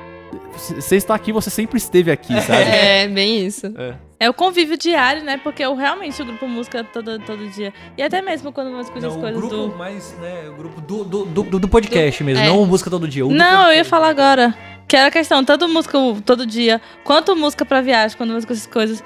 Você 0.53 0.95
está 0.95 1.15
aqui, 1.15 1.31
você 1.31 1.49
sempre 1.49 1.77
esteve 1.77 2.11
aqui, 2.11 2.33
sabe? 2.41 2.63
É, 2.63 3.07
bem 3.07 3.45
isso. 3.45 3.71
É 4.19 4.29
o 4.29 4.33
convívio 4.33 4.77
diário, 4.77 5.23
né? 5.23 5.39
Porque 5.41 5.63
eu 5.63 5.73
realmente 5.75 6.21
o 6.21 6.25
grupo 6.25 6.45
música 6.45 6.83
todo, 6.83 7.19
todo 7.19 7.47
dia. 7.47 7.73
E 7.97 8.03
até 8.03 8.21
mesmo 8.21 8.51
quando 8.51 8.69
eu 8.69 8.81
escuto 8.81 9.05
as 9.05 9.13
Não, 9.13 9.17
o 9.17 9.21
coisas 9.21 9.39
grupo, 9.39 9.55
do. 9.55 9.75
mas, 9.77 10.13
né, 10.19 10.49
o 10.49 10.53
grupo 10.55 10.81
do, 10.81 11.03
do, 11.05 11.25
do, 11.25 11.59
do 11.59 11.67
podcast 11.69 12.21
mesmo, 12.23 12.43
é. 12.43 12.47
não 12.47 12.65
música 12.65 12.89
todo 12.89 13.07
dia. 13.07 13.25
o 13.25 13.29
do 13.29 13.35
Não, 13.35 13.69
eu 13.69 13.77
ia 13.77 13.85
falar 13.85 14.09
agora. 14.09 14.53
Que 14.87 14.97
era 14.97 15.07
a 15.07 15.11
questão, 15.11 15.45
tanto 15.45 15.67
música 15.69 15.99
todo 16.25 16.47
dia, 16.47 16.81
quanto 17.03 17.35
música 17.35 17.63
pra 17.63 17.79
viagem, 17.79 18.17
quando 18.17 18.31
eu 18.31 18.39
escuto 18.39 18.53
essas 18.53 18.67
coisas. 18.67 19.03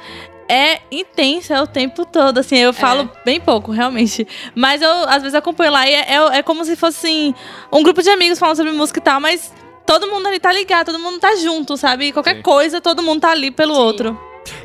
É 0.53 0.81
intensa 0.91 1.63
o 1.63 1.65
tempo 1.65 2.05
todo, 2.05 2.37
assim, 2.37 2.57
eu 2.57 2.71
falo 2.73 3.09
bem 3.25 3.41
pouco, 3.41 3.71
realmente. 3.71 4.27
Mas 4.53 4.83
eu, 4.83 4.91
às 5.09 5.23
vezes, 5.23 5.33
acompanho 5.33 5.71
lá 5.71 5.89
e 5.89 5.93
é, 5.95 6.13
é, 6.13 6.37
é 6.37 6.43
como 6.43 6.63
se 6.63 6.75
fosse, 6.75 7.07
assim, 7.07 7.35
um 7.71 7.81
grupo 7.81 8.03
de 8.03 8.09
amigos 8.11 8.37
falando 8.37 8.57
sobre 8.57 8.71
música 8.71 8.99
e 8.99 9.01
tal, 9.01 9.19
mas 9.19 9.51
todo 9.83 10.07
mundo 10.07 10.27
ali 10.27 10.39
tá 10.39 10.53
ligado, 10.53 10.87
todo 10.91 10.99
mundo 10.99 11.17
tá 11.19 11.35
junto, 11.37 11.75
sabe? 11.75 12.05
E 12.05 12.11
qualquer 12.11 12.35
Sim. 12.35 12.41
coisa, 12.43 12.79
todo 12.79 13.01
mundo 13.01 13.21
tá 13.21 13.31
ali 13.31 13.49
pelo 13.49 13.73
outro. 13.73 14.15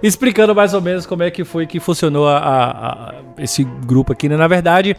Explicando 0.02 0.54
mais 0.54 0.74
ou 0.74 0.82
menos 0.82 1.06
como 1.06 1.22
é 1.22 1.30
que 1.30 1.42
foi 1.42 1.66
que 1.66 1.80
funcionou 1.80 2.28
a- 2.28 2.36
a- 2.38 2.70
a- 3.10 3.14
esse 3.38 3.64
grupo 3.64 4.12
aqui, 4.12 4.28
né? 4.28 4.36
Na 4.36 4.46
verdade, 4.46 4.94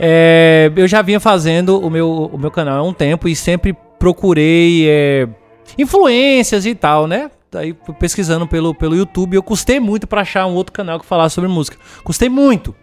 é, 0.00 0.72
eu 0.76 0.88
já 0.88 1.02
vinha 1.02 1.20
fazendo 1.20 1.78
o 1.78 1.90
meu, 1.90 2.30
o 2.32 2.38
meu 2.38 2.50
canal 2.50 2.78
há 2.78 2.82
um 2.88 2.92
tempo 2.94 3.28
e 3.28 3.36
sempre 3.36 3.76
procurei 3.98 4.86
é, 4.88 5.28
influências 5.76 6.64
e 6.64 6.74
tal, 6.74 7.06
né? 7.06 7.30
Daí 7.50 7.74
fui 7.84 7.94
pesquisando 7.94 8.46
pelo, 8.46 8.74
pelo 8.74 8.94
YouTube. 8.96 9.34
Eu 9.34 9.42
custei 9.42 9.78
muito 9.80 10.06
pra 10.06 10.22
achar 10.22 10.46
um 10.46 10.54
outro 10.54 10.72
canal 10.72 10.98
que 11.00 11.06
falasse 11.06 11.34
sobre 11.36 11.48
música. 11.50 11.76
Custei 12.04 12.28
muito. 12.28 12.74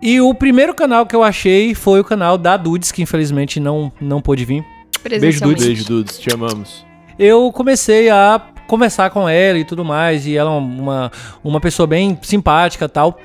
E 0.00 0.20
o 0.20 0.34
primeiro 0.34 0.74
canal 0.74 1.06
que 1.06 1.14
eu 1.14 1.22
achei 1.22 1.74
foi 1.74 2.00
o 2.00 2.04
canal 2.04 2.36
da 2.36 2.56
Dudes, 2.56 2.90
que 2.90 3.02
infelizmente 3.02 3.60
não, 3.60 3.92
não 4.00 4.20
pôde 4.20 4.44
vir. 4.44 4.64
Presencialmente. 5.02 5.64
Beijo, 5.64 5.84
Dudes, 5.84 6.18
te 6.18 6.32
amamos. 6.34 6.84
eu 7.18 7.52
comecei 7.52 8.08
a 8.10 8.40
conversar 8.66 9.10
com 9.10 9.28
ela 9.28 9.58
e 9.58 9.64
tudo 9.64 9.84
mais, 9.84 10.26
e 10.26 10.36
ela 10.36 10.50
é 10.50 10.54
uma, 10.58 11.12
uma 11.44 11.60
pessoa 11.60 11.86
bem 11.86 12.18
simpática 12.22 12.86
e 12.86 12.88
tal. 12.88 13.18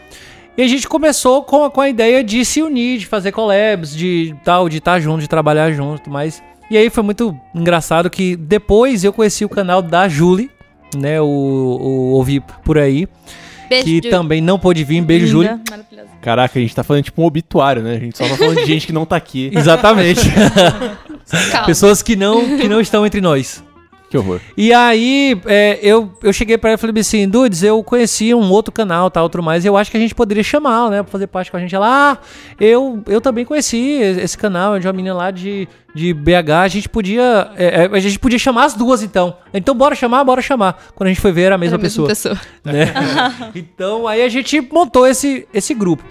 E 0.57 0.61
a 0.61 0.67
gente 0.67 0.87
começou 0.87 1.43
com, 1.43 1.63
a- 1.65 1.71
com 1.71 1.79
a 1.81 1.87
ideia 1.89 2.23
de 2.23 2.43
se 2.43 2.61
unir, 2.61 2.99
de 2.99 3.05
fazer 3.07 3.31
collabs, 3.31 3.95
de 3.95 4.35
tal, 4.43 4.67
de 4.67 4.77
estar 4.77 4.99
junto, 4.99 5.21
de 5.21 5.27
trabalhar 5.27 5.71
junto, 5.71 6.09
mas... 6.09 6.43
E 6.69 6.75
aí 6.77 6.89
foi 6.89 7.01
muito 7.03 7.35
engraçado 7.55 8.09
que 8.09 8.35
depois 8.35 9.03
eu 9.03 9.13
conheci 9.13 9.45
o 9.45 9.49
canal 9.49 9.81
da 9.81 10.09
Julie, 10.09 10.49
né, 10.95 11.19
o, 11.21 11.25
o 11.25 12.11
Ouvi 12.11 12.39
Por 12.63 12.77
Aí, 12.77 13.07
Beijo, 13.69 13.85
que 13.85 14.01
Ju. 14.03 14.09
também 14.09 14.41
não 14.41 14.57
pôde 14.57 14.83
vir, 14.83 15.01
beijo 15.01 15.41
Linda. 15.41 15.59
Maravilhosa. 15.69 16.09
Caraca, 16.21 16.57
a 16.57 16.61
gente 16.61 16.75
tá 16.75 16.83
falando 16.83 17.03
tipo 17.03 17.21
um 17.21 17.25
obituário, 17.25 17.81
né? 17.81 17.95
A 17.95 17.99
gente 17.99 18.17
só 18.17 18.27
tá 18.27 18.35
falando 18.35 18.57
de 18.57 18.65
gente 18.65 18.87
que 18.87 18.93
não 18.93 19.05
tá 19.05 19.15
aqui. 19.15 19.51
Exatamente. 19.55 20.21
Pessoas 21.65 22.01
que 22.01 22.15
não, 22.15 22.57
que 22.57 22.67
não 22.67 22.79
estão 22.79 23.05
entre 23.05 23.19
nós. 23.19 23.63
Que 24.09 24.17
horror. 24.17 24.39
E 24.55 24.73
aí, 24.73 25.39
é, 25.45 25.79
eu, 25.81 26.11
eu 26.23 26.31
cheguei 26.31 26.57
pra 26.57 26.69
ela 26.69 26.75
e 26.75 26.79
falei 26.79 26.99
assim, 27.01 27.27
Dudes, 27.27 27.61
eu 27.61 27.83
conheci 27.83 28.33
um 28.33 28.49
outro 28.49 28.71
canal, 28.71 29.11
tal, 29.11 29.23
outro 29.23 29.43
mais, 29.43 29.65
e 29.65 29.67
eu 29.67 29.75
acho 29.75 29.91
que 29.91 29.97
a 29.97 29.99
gente 29.99 30.15
poderia 30.15 30.43
chamar, 30.43 30.89
né, 30.89 31.03
pra 31.03 31.11
fazer 31.11 31.27
parte 31.27 31.51
com 31.51 31.57
a 31.57 31.59
gente. 31.59 31.75
Ela, 31.75 32.13
ah, 32.13 32.17
eu, 32.59 33.03
eu 33.05 33.19
também 33.19 33.43
conheci 33.43 33.99
esse 33.99 34.37
canal, 34.37 34.75
é 34.75 34.79
de 34.79 34.87
uma 34.87 34.93
menina 34.93 35.13
lá 35.13 35.29
de, 35.29 35.67
de 35.93 36.13
BH, 36.13 36.51
a 36.63 36.67
gente 36.69 36.87
podia, 36.87 37.51
é, 37.57 37.83
é, 37.83 37.89
a 37.91 37.99
gente 37.99 38.17
podia 38.17 38.39
chamar 38.39 38.65
as 38.65 38.73
duas, 38.73 39.03
então. 39.03 39.35
Então, 39.53 39.75
bora 39.75 39.93
chamar, 39.93 40.23
bora 40.23 40.41
chamar. 40.41 40.81
Quando 40.95 41.07
a 41.07 41.11
gente 41.11 41.21
foi 41.21 41.33
ver, 41.33 41.43
era 41.43 41.55
a 41.55 41.57
mesma 41.57 41.75
Era 41.75 41.81
pessoa 41.81 42.07
pessoa. 42.07 42.39
né? 42.63 42.93
então 43.53 44.07
aí 44.07 44.23
a 44.23 44.29
gente 44.29 44.61
montou 44.61 45.05
esse, 45.05 45.45
esse 45.53 45.73
grupo. 45.73 46.03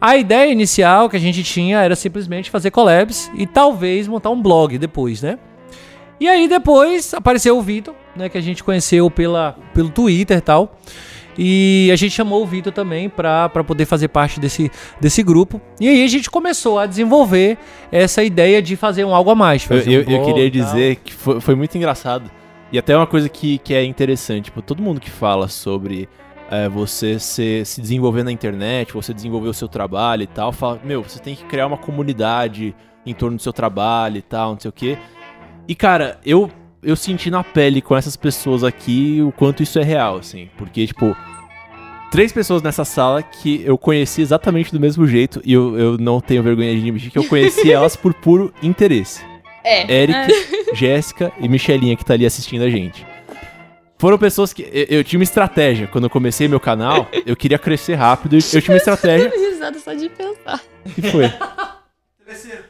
A 0.00 0.16
ideia 0.16 0.50
inicial 0.50 1.08
que 1.08 1.16
a 1.16 1.20
gente 1.20 1.42
tinha 1.42 1.80
era 1.80 1.94
simplesmente 1.94 2.50
fazer 2.50 2.70
collabs 2.70 3.30
e 3.34 3.46
talvez 3.46 4.06
montar 4.08 4.30
um 4.30 4.42
blog 4.42 4.76
depois, 4.78 5.22
né? 5.22 5.38
E 6.18 6.28
aí 6.28 6.48
depois 6.48 7.12
apareceu 7.14 7.58
o 7.58 7.62
Vitor, 7.62 7.94
né, 8.16 8.28
que 8.28 8.38
a 8.38 8.40
gente 8.40 8.64
conheceu 8.64 9.10
pela, 9.10 9.56
pelo 9.74 9.90
Twitter 9.90 10.38
e 10.38 10.40
tal. 10.40 10.76
E 11.38 11.90
a 11.92 11.96
gente 11.96 12.12
chamou 12.12 12.42
o 12.42 12.46
Vitor 12.46 12.72
também 12.72 13.10
pra 13.10 13.48
pra 13.50 13.62
poder 13.62 13.84
fazer 13.84 14.08
parte 14.08 14.40
desse, 14.40 14.70
desse 14.98 15.22
grupo. 15.22 15.60
E 15.78 15.86
aí 15.86 16.02
a 16.02 16.08
gente 16.08 16.30
começou 16.30 16.78
a 16.78 16.86
desenvolver 16.86 17.58
essa 17.92 18.24
ideia 18.24 18.62
de 18.62 18.74
fazer 18.76 19.04
um 19.04 19.14
algo 19.14 19.30
a 19.30 19.34
mais. 19.34 19.68
Eu, 19.68 19.76
um 19.76 19.80
eu- 19.92 20.00
eu 20.00 20.24
queria 20.24 20.50
dizer 20.50 20.96
que 20.96 21.12
foi, 21.12 21.40
foi 21.40 21.54
muito 21.54 21.76
engraçado. 21.76 22.30
E 22.72 22.78
até 22.78 22.96
uma 22.96 23.06
coisa 23.06 23.28
que, 23.28 23.58
que 23.58 23.74
é 23.74 23.84
interessante, 23.84 24.46
tipo, 24.46 24.62
todo 24.62 24.82
mundo 24.82 24.98
que 24.98 25.10
fala 25.10 25.46
sobre 25.46 26.08
é, 26.50 26.68
você 26.70 27.18
se, 27.18 27.62
se 27.66 27.80
desenvolver 27.82 28.22
na 28.24 28.32
internet, 28.32 28.92
você 28.94 29.12
desenvolver 29.12 29.48
o 29.48 29.54
seu 29.54 29.68
trabalho 29.68 30.22
e 30.22 30.26
tal, 30.26 30.52
fala, 30.52 30.80
meu, 30.82 31.02
você 31.02 31.18
tem 31.20 31.34
que 31.34 31.44
criar 31.44 31.66
uma 31.66 31.76
comunidade 31.76 32.74
em 33.04 33.12
torno 33.14 33.36
do 33.36 33.42
seu 33.42 33.52
trabalho 33.52 34.16
e 34.16 34.22
tal, 34.22 34.52
não 34.52 34.60
sei 34.60 34.68
o 34.68 34.72
quê. 34.72 34.96
E, 35.68 35.74
cara, 35.74 36.18
eu, 36.24 36.50
eu 36.82 36.94
senti 36.96 37.30
na 37.30 37.42
pele 37.42 37.80
com 37.82 37.96
essas 37.96 38.16
pessoas 38.16 38.62
aqui 38.64 39.20
o 39.22 39.32
quanto 39.32 39.62
isso 39.62 39.78
é 39.78 39.82
real, 39.82 40.16
assim. 40.18 40.48
Porque, 40.56 40.86
tipo, 40.86 41.16
três 42.10 42.32
pessoas 42.32 42.62
nessa 42.62 42.84
sala 42.84 43.22
que 43.22 43.62
eu 43.64 43.76
conheci 43.76 44.22
exatamente 44.22 44.72
do 44.72 44.78
mesmo 44.80 45.06
jeito 45.06 45.40
e 45.44 45.52
eu, 45.52 45.76
eu 45.78 45.98
não 45.98 46.20
tenho 46.20 46.42
vergonha 46.42 46.72
de 46.72 46.78
admitir 46.80 47.10
que 47.10 47.18
eu 47.18 47.24
conheci 47.24 47.72
elas 47.72 47.96
por 47.96 48.14
puro 48.14 48.52
interesse. 48.62 49.24
É. 49.64 50.02
Eric, 50.02 50.32
Jéssica 50.74 51.32
e 51.40 51.48
Michelinha 51.48 51.96
que 51.96 52.04
tá 52.04 52.14
ali 52.14 52.24
assistindo 52.24 52.62
a 52.62 52.70
gente. 52.70 53.04
Foram 53.98 54.16
pessoas 54.18 54.52
que. 54.52 54.62
Eu, 54.62 54.98
eu 54.98 55.04
tinha 55.04 55.18
uma 55.18 55.24
estratégia. 55.24 55.88
Quando 55.88 56.04
eu 56.04 56.10
comecei 56.10 56.46
meu 56.46 56.60
canal, 56.60 57.08
eu 57.24 57.34
queria 57.34 57.58
crescer 57.58 57.94
rápido. 57.94 58.34
e 58.34 58.38
Eu 58.52 58.62
tinha 58.62 58.74
uma 58.74 58.76
estratégia. 58.78 59.28
risada 59.34 59.78
só 59.80 59.92
de 59.94 60.08
pensar. 60.10 60.60
O 60.84 60.90
que 60.90 61.02
foi? 61.10 61.24
Eu 61.24 61.30
tinha 62.40 62.62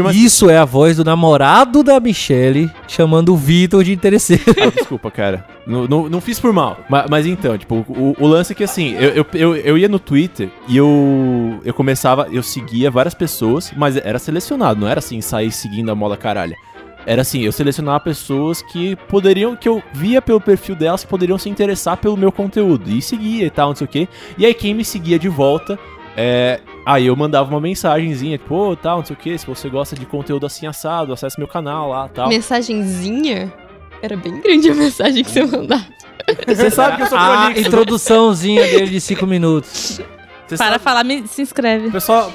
uma. 0.00 0.12
Isso 0.12 0.48
é 0.48 0.58
a 0.58 0.64
voz 0.64 0.96
do 0.96 1.04
namorado 1.04 1.82
da 1.82 2.00
Michelle 2.00 2.70
chamando 2.88 3.32
o 3.32 3.36
Vitor 3.36 3.84
de 3.84 3.92
interesseiro. 3.92 4.44
Ah, 4.60 4.70
desculpa, 4.74 5.10
cara. 5.10 5.44
Não, 5.66 5.86
não, 5.86 6.08
não 6.08 6.20
fiz 6.20 6.38
por 6.38 6.52
mal. 6.52 6.78
Mas, 6.88 7.06
mas 7.10 7.26
então, 7.26 7.58
tipo, 7.58 7.84
o, 7.88 8.16
o 8.18 8.26
lance 8.26 8.52
é 8.52 8.54
que 8.54 8.64
assim, 8.64 8.94
eu, 8.94 9.10
eu, 9.10 9.26
eu, 9.34 9.56
eu 9.56 9.78
ia 9.78 9.88
no 9.88 9.98
Twitter 9.98 10.48
e 10.68 10.76
eu, 10.76 11.60
eu 11.64 11.74
começava, 11.74 12.28
eu 12.30 12.42
seguia 12.42 12.90
várias 12.90 13.14
pessoas, 13.14 13.72
mas 13.76 13.96
era 13.96 14.18
selecionado, 14.18 14.80
não 14.80 14.88
era 14.88 14.98
assim, 14.98 15.20
sair 15.20 15.50
seguindo 15.50 15.90
a 15.90 15.94
moda 15.94 16.16
caralha. 16.16 16.56
Era 17.06 17.22
assim, 17.22 17.42
eu 17.42 17.52
selecionava 17.52 18.00
pessoas 18.00 18.60
que 18.60 18.96
poderiam, 19.08 19.54
que 19.54 19.68
eu 19.68 19.80
via 19.92 20.20
pelo 20.20 20.40
perfil 20.40 20.74
delas, 20.74 21.04
que 21.04 21.08
poderiam 21.08 21.38
se 21.38 21.48
interessar 21.48 21.96
pelo 21.96 22.16
meu 22.16 22.32
conteúdo. 22.32 22.90
E 22.90 23.00
seguia 23.00 23.46
e 23.46 23.50
tal, 23.50 23.68
não 23.68 23.76
sei 23.76 23.84
o 23.84 23.88
quê. 23.88 24.08
E 24.36 24.44
aí 24.44 24.52
quem 24.52 24.74
me 24.74 24.84
seguia 24.84 25.16
de 25.16 25.28
volta, 25.28 25.78
é, 26.16 26.60
aí 26.84 27.06
eu 27.06 27.14
mandava 27.16 27.50
uma 27.50 27.60
mensagenzinha, 27.60 28.38
tipo, 28.38 28.54
ô, 28.54 28.76
tal, 28.76 28.98
não 28.98 29.04
sei 29.04 29.14
o 29.14 29.18
quê, 29.18 29.36
se 29.36 29.46
você 29.46 29.68
gosta 29.68 29.94
de 29.94 30.06
conteúdo 30.06 30.46
assim 30.46 30.66
assado, 30.66 31.12
acesse 31.12 31.38
meu 31.38 31.46
canal 31.48 31.90
lá, 31.90 32.08
tal. 32.08 32.28
Mensagenzinha? 32.28 33.52
Era 34.02 34.16
bem 34.16 34.40
grande 34.40 34.70
a 34.70 34.74
mensagem 34.74 35.22
que 35.24 35.30
você 35.30 35.44
mandava. 35.44 35.84
Você 36.46 36.70
sabe 36.70 36.96
que 36.96 37.02
eu 37.02 37.06
sou 37.06 37.16
A 37.18 37.26
prolixo. 37.42 37.60
né? 37.62 37.66
introduçãozinha 37.68 38.62
dele 38.62 38.88
de 38.88 39.00
5 39.00 39.26
minutos. 39.26 40.00
Você 40.46 40.56
Para 40.56 40.72
sabe- 40.72 40.78
falar, 40.84 41.04
me, 41.04 41.26
se 41.26 41.42
inscreve. 41.42 41.90
Pessoal. 41.90 42.32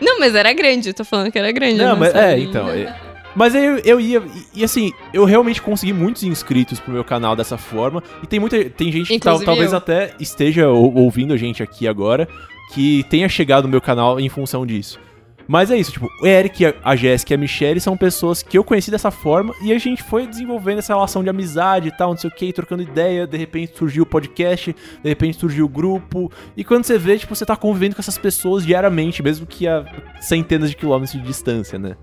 Não, 0.00 0.18
mas 0.20 0.34
era 0.34 0.52
grande, 0.52 0.90
eu 0.90 0.94
tô 0.94 1.04
falando 1.04 1.30
que 1.32 1.38
era 1.38 1.50
grande. 1.50 1.82
a 1.82 1.88
Não, 1.88 1.96
mas, 1.96 2.14
é, 2.14 2.38
então. 2.38 2.68
é- 2.68 2.94
Mas 3.38 3.54
aí 3.54 3.64
eu, 3.64 3.76
eu 3.78 4.00
ia. 4.00 4.18
E, 4.54 4.60
e 4.60 4.64
assim, 4.64 4.92
eu 5.14 5.24
realmente 5.24 5.62
consegui 5.62 5.92
muitos 5.92 6.24
inscritos 6.24 6.80
pro 6.80 6.92
meu 6.92 7.04
canal 7.04 7.36
dessa 7.36 7.56
forma. 7.56 8.02
E 8.20 8.26
tem 8.26 8.40
muita. 8.40 8.68
Tem 8.68 8.90
gente 8.90 9.06
que 9.06 9.18
tal- 9.20 9.34
Inclusive 9.34 9.44
talvez 9.46 9.70
eu. 9.72 9.78
até 9.78 10.12
esteja 10.18 10.68
ou- 10.68 10.92
ouvindo 10.96 11.32
a 11.32 11.36
gente 11.36 11.62
aqui 11.62 11.86
agora. 11.86 12.28
Que 12.74 13.04
tenha 13.08 13.28
chegado 13.28 13.62
no 13.64 13.70
meu 13.70 13.80
canal 13.80 14.18
em 14.18 14.28
função 14.28 14.66
disso. 14.66 14.98
Mas 15.46 15.70
é 15.70 15.78
isso, 15.78 15.92
tipo, 15.92 16.06
o 16.20 16.26
Eric, 16.26 16.66
a- 16.66 16.74
a 16.84 16.94
Jéssica 16.94 17.32
e 17.32 17.36
a 17.36 17.38
Michelle 17.38 17.80
são 17.80 17.96
pessoas 17.96 18.42
que 18.42 18.58
eu 18.58 18.62
conheci 18.62 18.90
dessa 18.90 19.10
forma 19.10 19.54
e 19.62 19.72
a 19.72 19.78
gente 19.78 20.02
foi 20.02 20.26
desenvolvendo 20.26 20.76
essa 20.80 20.92
relação 20.92 21.22
de 21.24 21.30
amizade 21.30 21.88
e 21.88 21.90
tal, 21.90 22.10
não 22.10 22.18
sei 22.18 22.28
o 22.28 22.34
que, 22.34 22.52
trocando 22.52 22.82
ideia, 22.82 23.26
de 23.26 23.38
repente 23.38 23.74
surgiu 23.74 24.02
o 24.02 24.06
podcast, 24.06 24.76
de 25.02 25.08
repente 25.08 25.38
surgiu 25.40 25.64
o 25.64 25.68
grupo, 25.68 26.30
e 26.54 26.62
quando 26.62 26.84
você 26.84 26.98
vê, 26.98 27.16
tipo, 27.16 27.34
você 27.34 27.46
tá 27.46 27.56
convivendo 27.56 27.94
com 27.94 28.02
essas 28.02 28.18
pessoas 28.18 28.66
diariamente, 28.66 29.22
mesmo 29.22 29.46
que 29.46 29.66
a 29.66 29.86
centenas 30.20 30.68
de 30.68 30.76
quilômetros 30.76 31.18
de 31.18 31.26
distância, 31.26 31.78
né? 31.78 31.96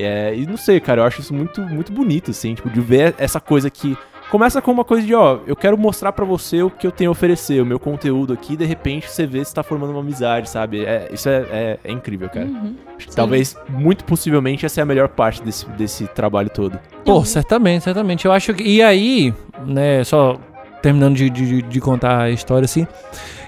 É, 0.00 0.34
e 0.34 0.46
não 0.46 0.56
sei, 0.56 0.80
cara, 0.80 1.00
eu 1.02 1.04
acho 1.04 1.20
isso 1.20 1.34
muito, 1.34 1.60
muito 1.62 1.92
bonito, 1.92 2.30
assim, 2.30 2.54
tipo, 2.54 2.70
de 2.70 2.80
ver 2.80 3.14
essa 3.18 3.40
coisa 3.40 3.68
que 3.70 3.96
começa 4.30 4.62
com 4.62 4.70
uma 4.72 4.84
coisa 4.84 5.06
de, 5.06 5.14
ó, 5.14 5.40
eu 5.46 5.54
quero 5.54 5.76
mostrar 5.76 6.10
pra 6.12 6.24
você 6.24 6.62
o 6.62 6.70
que 6.70 6.86
eu 6.86 6.90
tenho 6.90 7.10
a 7.10 7.12
oferecer, 7.12 7.60
o 7.60 7.66
meu 7.66 7.78
conteúdo 7.78 8.32
aqui, 8.32 8.54
e 8.54 8.56
de 8.56 8.64
repente 8.64 9.06
você 9.10 9.26
vê 9.26 9.44
se 9.44 9.52
tá 9.54 9.62
formando 9.62 9.90
uma 9.90 10.00
amizade, 10.00 10.48
sabe? 10.48 10.84
É, 10.86 11.10
isso 11.12 11.28
é, 11.28 11.44
é- 11.50 11.78
é 11.84 11.92
incrível, 11.92 12.30
cara. 12.30 12.48
Acho 12.96 13.08
que 13.08 13.14
talvez, 13.14 13.54
muito 13.68 14.04
possivelmente, 14.04 14.64
essa 14.64 14.80
é 14.80 14.82
a 14.82 14.86
melhor 14.86 15.08
parte 15.08 15.42
desse, 15.42 15.68
desse 15.70 16.06
trabalho 16.06 16.48
todo. 16.48 16.78
Pô, 17.04 17.22
certamente, 17.26 17.84
certamente. 17.84 18.24
Eu 18.24 18.32
acho 18.32 18.54
que. 18.54 18.62
E 18.62 18.80
aí, 18.82 19.34
né, 19.66 20.02
só 20.04 20.38
terminando 20.82 21.14
de, 21.14 21.30
de, 21.30 21.62
de 21.62 21.80
contar 21.80 22.22
a 22.22 22.30
história 22.30 22.64
assim. 22.64 22.86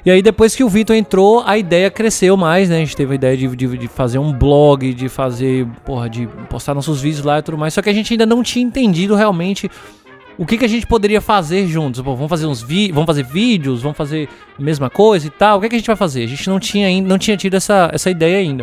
E 0.04 0.10
aí, 0.10 0.22
depois 0.22 0.54
que 0.54 0.62
o 0.62 0.68
Vitor 0.68 0.94
entrou, 0.94 1.42
a 1.46 1.56
ideia 1.56 1.90
cresceu 1.90 2.36
mais, 2.36 2.68
né? 2.68 2.76
A 2.76 2.78
gente 2.78 2.94
teve 2.94 3.12
a 3.12 3.14
ideia 3.14 3.36
de, 3.36 3.48
de, 3.56 3.78
de 3.78 3.88
fazer 3.88 4.18
um 4.18 4.32
blog, 4.32 4.92
de 4.92 5.08
fazer, 5.08 5.66
porra, 5.84 6.10
de 6.10 6.26
postar 6.48 6.74
nossos 6.74 7.00
vídeos 7.00 7.24
lá 7.24 7.38
e 7.38 7.42
tudo 7.42 7.56
mais. 7.56 7.72
Só 7.72 7.80
que 7.80 7.88
a 7.88 7.92
gente 7.92 8.12
ainda 8.12 8.26
não 8.26 8.42
tinha 8.42 8.64
entendido 8.64 9.14
realmente 9.14 9.70
o 10.36 10.44
que, 10.44 10.58
que 10.58 10.64
a 10.64 10.68
gente 10.68 10.86
poderia 10.86 11.22
fazer 11.22 11.66
juntos. 11.66 12.02
Pô, 12.02 12.14
vamos 12.14 12.28
fazer 12.28 12.46
uns 12.46 12.62
vi 12.62 12.92
vamos 12.92 13.06
fazer 13.06 13.24
vídeos, 13.24 13.80
vamos 13.80 13.96
fazer 13.96 14.28
a 14.58 14.62
mesma 14.62 14.90
coisa 14.90 15.26
e 15.26 15.30
tal. 15.30 15.58
O 15.58 15.60
que, 15.62 15.70
que 15.70 15.76
a 15.76 15.78
gente 15.78 15.86
vai 15.86 15.96
fazer? 15.96 16.24
A 16.24 16.28
gente 16.28 16.48
não 16.48 16.60
tinha, 16.60 16.86
ainda, 16.86 17.08
não 17.08 17.18
tinha 17.18 17.36
tido 17.36 17.54
essa, 17.54 17.90
essa 17.92 18.10
ideia 18.10 18.38
ainda. 18.38 18.62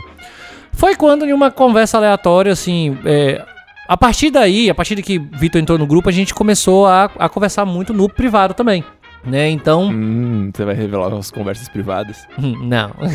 Foi 0.73 0.95
quando, 0.95 1.25
em 1.25 1.33
uma 1.33 1.51
conversa 1.51 1.97
aleatória, 1.97 2.51
assim, 2.51 2.97
é, 3.03 3.43
a 3.91 3.97
partir 3.97 4.31
daí, 4.31 4.69
a 4.69 4.73
partir 4.73 4.95
de 4.95 5.01
que 5.03 5.19
Vitor 5.19 5.59
entrou 5.59 5.77
no 5.77 5.85
grupo, 5.85 6.07
a 6.07 6.13
gente 6.13 6.33
começou 6.33 6.87
a, 6.87 7.11
a 7.19 7.27
conversar 7.27 7.65
muito 7.65 7.93
no 7.93 8.07
privado 8.07 8.53
também. 8.53 8.85
Né? 9.21 9.49
Então. 9.49 9.89
Hum, 9.91 10.49
você 10.55 10.63
vai 10.63 10.73
revelar 10.73 11.13
as 11.13 11.29
conversas 11.29 11.67
privadas. 11.67 12.25
Hum, 12.41 12.55
Não. 12.69 12.91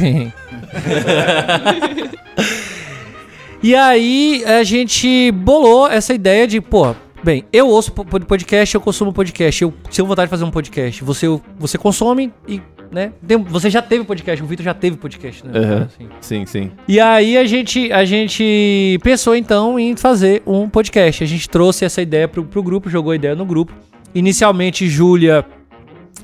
e 3.62 3.74
aí 3.74 4.44
a 4.44 4.62
gente 4.64 5.32
bolou 5.32 5.88
essa 5.88 6.12
ideia 6.12 6.46
de, 6.46 6.60
pô, 6.60 6.94
bem, 7.24 7.44
eu 7.50 7.68
ouço 7.68 7.90
po- 7.90 8.04
po- 8.04 8.20
podcast, 8.20 8.74
eu 8.74 8.80
consumo 8.82 9.14
podcast, 9.14 9.62
eu 9.62 9.72
tenho 9.90 10.06
vontade 10.06 10.26
de 10.26 10.30
fazer 10.30 10.44
um 10.44 10.50
podcast. 10.50 11.02
Você, 11.02 11.26
você 11.58 11.78
consome 11.78 12.30
e, 12.46 12.60
né? 12.90 13.12
Você 13.48 13.68
já 13.70 13.80
teve 13.82 14.04
podcast, 14.04 14.42
o 14.42 14.46
Vitor 14.46 14.64
já 14.64 14.74
teve 14.74 14.96
podcast, 14.96 15.46
né? 15.46 15.58
Aham. 15.58 15.82
Assim. 15.84 16.08
Sim, 16.20 16.46
sim. 16.46 16.70
E 16.88 16.98
aí 17.00 17.36
a 17.36 17.44
gente, 17.44 17.92
a 17.92 18.04
gente 18.04 18.98
pensou 19.02 19.34
então 19.36 19.78
em 19.78 19.96
fazer 19.96 20.42
um 20.46 20.68
podcast. 20.68 21.22
A 21.22 21.26
gente 21.26 21.48
trouxe 21.48 21.84
essa 21.84 22.00
ideia 22.02 22.26
pro, 22.28 22.44
pro 22.44 22.62
grupo, 22.62 22.88
jogou 22.90 23.12
a 23.12 23.16
ideia 23.16 23.34
no 23.34 23.44
grupo. 23.44 23.72
Inicialmente, 24.14 24.88
Júlia, 24.88 25.44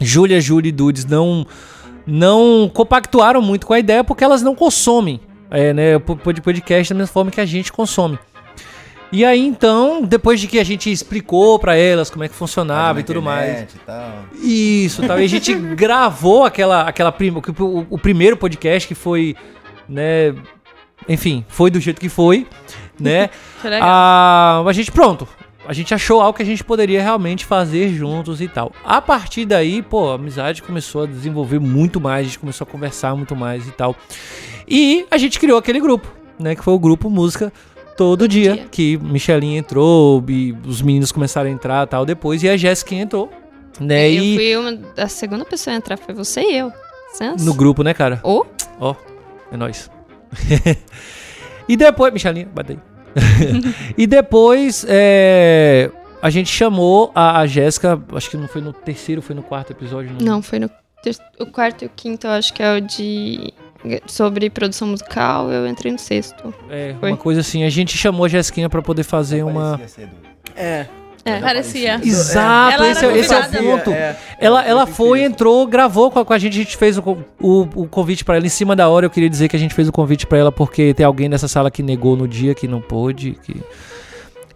Júlia, 0.00 0.40
Júlia 0.40 0.68
e 0.68 0.72
Dudes 0.72 1.04
não, 1.04 1.46
não 2.06 2.70
compactuaram 2.72 3.42
muito 3.42 3.66
com 3.66 3.72
a 3.74 3.78
ideia 3.78 4.02
porque 4.02 4.24
elas 4.24 4.42
não 4.42 4.54
consomem 4.54 5.20
é, 5.50 5.72
né, 5.74 5.98
po- 5.98 6.16
po- 6.16 6.40
podcast 6.40 6.92
da 6.94 6.98
mesma 6.98 7.12
forma 7.12 7.30
que 7.30 7.40
a 7.40 7.44
gente 7.44 7.70
consome. 7.72 8.18
E 9.12 9.24
aí 9.26 9.40
então, 9.46 10.02
depois 10.02 10.40
de 10.40 10.46
que 10.48 10.58
a 10.58 10.64
gente 10.64 10.90
explicou 10.90 11.58
pra 11.58 11.76
elas 11.76 12.08
como 12.08 12.24
é 12.24 12.28
que 12.28 12.34
funcionava 12.34 12.98
e 13.00 13.02
tudo 13.02 13.20
mais. 13.20 13.62
E 13.74 13.78
tal. 13.84 14.12
Isso, 14.42 15.06
tal. 15.06 15.20
E 15.20 15.24
a 15.24 15.28
gente 15.28 15.52
gravou 15.76 16.44
aquela, 16.44 16.82
aquela 16.88 17.12
prim, 17.12 17.30
o, 17.30 17.86
o- 17.90 17.98
primeiro 17.98 18.36
podcast 18.38 18.88
que 18.88 18.94
foi, 18.94 19.36
né? 19.86 20.34
Enfim, 21.08 21.44
foi 21.48 21.70
do 21.70 21.78
jeito 21.78 22.00
que 22.00 22.08
foi, 22.08 22.46
né? 22.98 23.28
Ah, 23.82 24.64
a 24.66 24.72
gente, 24.72 24.90
pronto. 24.90 25.28
A 25.68 25.72
gente 25.72 25.94
achou 25.94 26.20
algo 26.20 26.36
que 26.36 26.42
a 26.42 26.46
gente 26.46 26.64
poderia 26.64 27.00
realmente 27.00 27.44
fazer 27.44 27.88
juntos 27.94 28.40
e 28.40 28.48
tal. 28.48 28.72
A 28.84 29.00
partir 29.00 29.44
daí, 29.44 29.80
pô, 29.80 30.10
a 30.10 30.14
amizade 30.16 30.60
começou 30.62 31.04
a 31.04 31.06
desenvolver 31.06 31.60
muito 31.60 32.00
mais, 32.00 32.20
a 32.20 32.28
gente 32.28 32.38
começou 32.40 32.66
a 32.66 32.70
conversar 32.70 33.14
muito 33.14 33.36
mais 33.36 33.68
e 33.68 33.70
tal. 33.70 33.94
E 34.66 35.06
a 35.10 35.16
gente 35.18 35.38
criou 35.38 35.56
aquele 35.58 35.78
grupo, 35.78 36.08
né? 36.38 36.56
Que 36.56 36.64
foi 36.64 36.74
o 36.74 36.78
grupo 36.80 37.08
Música 37.08 37.52
Todo 37.97 38.26
dia, 38.26 38.55
dia. 38.55 38.66
que 38.70 38.97
Michelinha 38.99 39.59
entrou, 39.59 40.24
e 40.28 40.53
os 40.66 40.80
meninos 40.82 41.12
começaram 41.12 41.49
a 41.49 41.53
entrar 41.53 41.86
e 41.86 41.90
tal 41.90 42.05
depois, 42.07 42.43
e 42.43 42.49
a 42.49 42.57
Jéssica 42.57 42.95
entrou, 42.95 43.30
né? 43.80 44.11
Eu 44.11 44.22
E 44.22 44.34
fui 44.36 44.57
uma. 44.57 44.78
A 44.97 45.09
segunda 45.09 45.45
pessoa 45.45 45.74
a 45.74 45.76
entrar 45.76 45.97
foi 45.97 46.14
você 46.14 46.40
e 46.40 46.57
eu. 46.59 46.72
Senso? 47.12 47.45
no 47.45 47.53
grupo, 47.53 47.82
né, 47.82 47.93
cara? 47.93 48.20
Ô, 48.24 48.47
Ó, 48.80 48.95
é 49.53 49.57
nóis. 49.57 49.90
e 51.68 51.76
depois. 51.76 52.12
Michelinha, 52.12 52.49
bate 52.53 52.72
aí. 52.72 52.78
e 53.99 54.07
depois, 54.07 54.86
é, 54.88 55.90
a 56.22 56.30
gente 56.30 56.49
chamou 56.49 57.12
a, 57.14 57.40
a 57.40 57.47
Jéssica, 57.47 58.03
acho 58.14 58.30
que 58.30 58.36
não 58.36 58.49
foi 58.49 58.62
no 58.62 58.72
terceiro, 58.72 59.20
foi 59.20 59.36
no 59.36 59.43
quarto 59.43 59.72
episódio. 59.72 60.16
Não, 60.20 60.40
foi 60.40 60.59
no 60.59 60.70
o 61.40 61.47
quarto 61.47 61.82
e 61.82 61.86
o 61.86 61.90
quinto, 61.95 62.28
eu 62.28 62.30
acho 62.30 62.53
que 62.55 62.62
é 62.62 62.76
o 62.76 62.80
de. 62.80 63.53
Sobre 64.07 64.49
produção 64.51 64.89
musical, 64.89 65.51
eu 65.51 65.66
entrei 65.66 65.93
no 65.93 65.99
sexto. 65.99 66.55
É, 66.70 66.95
Foi. 67.01 67.11
uma 67.11 67.16
coisa 67.16 67.41
assim. 67.41 67.64
A 67.64 67.70
gente 67.70 67.97
chamou 67.97 68.24
a 68.24 68.28
Jéssica 68.28 68.68
pra 68.68 68.83
poder 68.83 69.03
fazer 69.03 69.43
uma. 69.43 69.80
É. 70.57 70.87
É. 71.24 71.39
Parecia. 71.39 72.01
Exato, 72.03 72.74
Ela 72.74 72.89
esse, 72.91 73.07
é- 73.07 73.16
esse 73.18 73.33
é 73.33 73.39
o 73.39 73.43
convidada. 73.45 73.64
ponto. 73.64 73.91
É. 73.93 74.16
Ela, 74.41 74.64
ela 74.64 74.85
Muito 74.85 74.97
foi, 74.97 75.22
entrou, 75.22 75.64
gravou 75.68 76.11
com 76.11 76.18
a, 76.18 76.24
com 76.24 76.33
a 76.33 76.39
gente, 76.39 76.55
a 76.55 76.62
gente 76.64 76.76
fez 76.76 76.99
o, 76.99 77.03
o, 77.41 77.61
o 77.76 77.87
convite 77.89 78.24
pra 78.24 78.37
ela 78.37 78.45
em 78.45 78.49
cima 78.49 78.74
da 78.74 78.89
hora. 78.89 79.07
Eu 79.07 79.11
queria 79.11 79.30
dizer 79.30 79.49
que 79.49 79.55
a 79.55 79.59
gente 79.59 79.72
fez 79.72 79.89
o 79.89 79.93
convite 79.93 80.26
pra 80.26 80.39
ela 80.39 80.51
porque 80.51 80.93
tem 80.95 81.07
alguém 81.07 81.28
nessa 81.28 81.47
sala 81.47 81.70
que 81.70 81.80
negou 81.83 82.16
no 82.16 82.26
dia 82.26 82.55
que 82.57 82.66
não 82.66 82.80
pôde, 82.80 83.39
que 83.45 83.55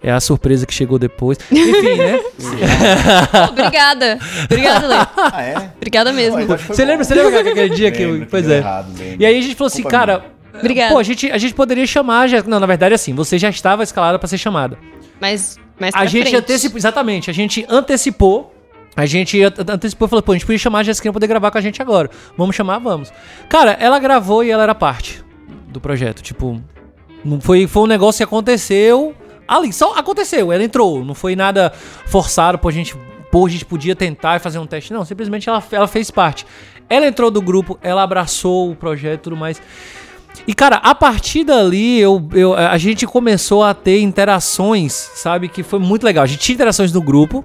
é 0.09 0.13
a 0.13 0.21
surpresa 0.21 0.65
que 0.67 0.73
chegou 0.73 0.99
depois. 0.99 1.37
Enfim, 1.51 1.97
né? 1.97 2.21
Obrigada. 3.51 4.19
Obrigada, 4.45 4.87
Lê. 4.87 4.95
Ah, 5.17 5.43
é? 5.43 5.71
Obrigada 5.77 6.13
mesmo. 6.13 6.39
Que 6.39 6.45
Você 6.69 6.83
bom. 6.85 6.89
lembra, 6.91 7.05
você 7.05 7.15
lembra 7.15 7.41
aquele 7.41 7.69
dia 7.71 7.91
que 7.91 8.03
eu, 8.03 8.13
Lembro, 8.13 8.29
pois 8.31 8.45
deu 8.47 8.55
é. 8.55 8.59
errado. 8.59 8.89
E 9.19 9.27
aí 9.27 9.39
a 9.39 9.41
gente 9.43 9.55
falou 9.55 9.67
assim, 9.69 9.83
cara, 9.83 10.25
Obrigada. 10.55 10.93
pô, 10.93 10.99
a 10.99 11.03
gente, 11.03 11.31
a 11.31 11.39
gente 11.39 11.55
poderia 11.55 11.87
chamar, 11.87 12.21
a 12.21 12.27
Jéssica. 12.27 12.49
Não, 12.51 12.61
na 12.61 12.67
verdade 12.67 12.93
é 12.93 12.97
assim, 12.97 13.15
você 13.15 13.39
já 13.39 13.49
estava 13.51 13.83
escalada 13.83 14.19
pra 14.19 14.29
ser 14.29 14.39
chamada. 14.39 14.79
Mas, 15.21 15.59
mas 15.79 15.95
A 15.95 15.99
pra 15.99 16.07
gente 16.07 16.23
frente. 16.23 16.37
antecipou, 16.37 16.79
exatamente, 16.79 17.31
a 17.31 17.35
gente 17.35 17.67
antecipou. 17.69 18.53
A 18.99 19.05
gente 19.05 19.43
ante- 19.43 19.61
antecipou 19.71 20.07
e 20.07 20.09
falou, 20.09 20.23
pô, 20.23 20.33
a 20.33 20.35
gente 20.37 20.47
podia 20.47 20.59
chamar 20.59 20.79
a 20.79 20.83
Jéssica 20.83 21.05
pra 21.09 21.13
poder 21.13 21.27
gravar 21.27 21.51
com 21.51 21.59
a 21.59 21.61
gente 21.61 21.83
agora. 21.83 22.09
Vamos 22.35 22.57
chamar, 22.57 22.79
vamos. 22.79 23.13
Cara, 23.47 23.73
ela 23.79 23.99
gravou 23.99 24.43
e 24.43 24.51
ela 24.51 24.63
era 24.63 24.75
parte 24.75 25.23
do 25.69 25.79
projeto. 25.79 26.23
Tipo, 26.23 26.59
não 27.23 27.39
foi, 27.39 27.67
foi 27.67 27.83
um 27.83 27.87
negócio 27.87 28.17
que 28.19 28.25
aconteceu 28.25 29.15
ali, 29.47 29.73
só 29.73 29.95
aconteceu, 29.95 30.53
ela 30.53 30.63
entrou. 30.63 31.05
Não 31.05 31.15
foi 31.15 31.37
nada 31.37 31.73
forçado, 32.07 32.59
pô, 32.59 32.69
a 32.69 32.73
gente, 32.73 32.97
pô, 33.31 33.47
a 33.47 33.49
gente 33.49 33.65
podia 33.65 33.95
tentar 33.95 34.37
e 34.37 34.39
fazer 34.39 34.59
um 34.59 34.67
teste. 34.67 34.93
Não, 34.93 35.05
simplesmente 35.05 35.49
ela, 35.49 35.63
ela 35.71 35.87
fez 35.87 36.11
parte. 36.11 36.47
Ela 36.89 37.07
entrou 37.07 37.31
do 37.31 37.41
grupo, 37.43 37.79
ela 37.83 38.03
abraçou 38.03 38.71
o 38.71 38.77
projeto 38.77 39.21
e 39.21 39.23
tudo 39.23 39.37
mais. 39.37 39.61
E, 40.47 40.55
cara, 40.55 40.77
a 40.77 40.95
partir 40.95 41.45
dali, 41.45 41.99
eu, 41.99 42.29
eu, 42.33 42.55
a 42.55 42.77
gente 42.77 43.07
começou 43.07 43.65
a 43.65 43.73
ter 43.73 44.01
interações, 44.01 44.93
sabe? 44.93 45.49
Que 45.49 45.63
foi 45.63 45.79
muito 45.79 46.05
legal. 46.05 46.25
A 46.25 46.27
gente 46.27 46.41
tinha 46.41 46.55
interações 46.55 46.93
no 46.93 47.01
grupo. 47.01 47.45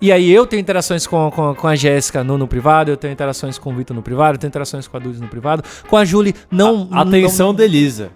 E 0.00 0.10
aí 0.10 0.30
eu 0.30 0.46
tenho 0.46 0.60
interações 0.60 1.06
com, 1.06 1.30
com, 1.30 1.54
com 1.54 1.68
a 1.68 1.76
Jéssica 1.76 2.24
no, 2.24 2.38
no 2.38 2.48
privado, 2.48 2.90
eu 2.90 2.96
tenho 2.96 3.12
interações 3.12 3.58
com 3.58 3.70
o 3.70 3.76
Vitor 3.76 3.94
no 3.94 4.00
privado, 4.00 4.36
eu 4.36 4.38
tenho 4.38 4.48
interações 4.48 4.88
com 4.88 4.96
a 4.96 5.00
Dudes 5.00 5.20
no 5.20 5.28
privado. 5.28 5.62
Com 5.88 5.96
a 5.96 6.06
Julie, 6.06 6.34
não... 6.50 6.88
Atenção, 6.90 7.48
não, 7.48 7.54
Delisa. 7.54 8.10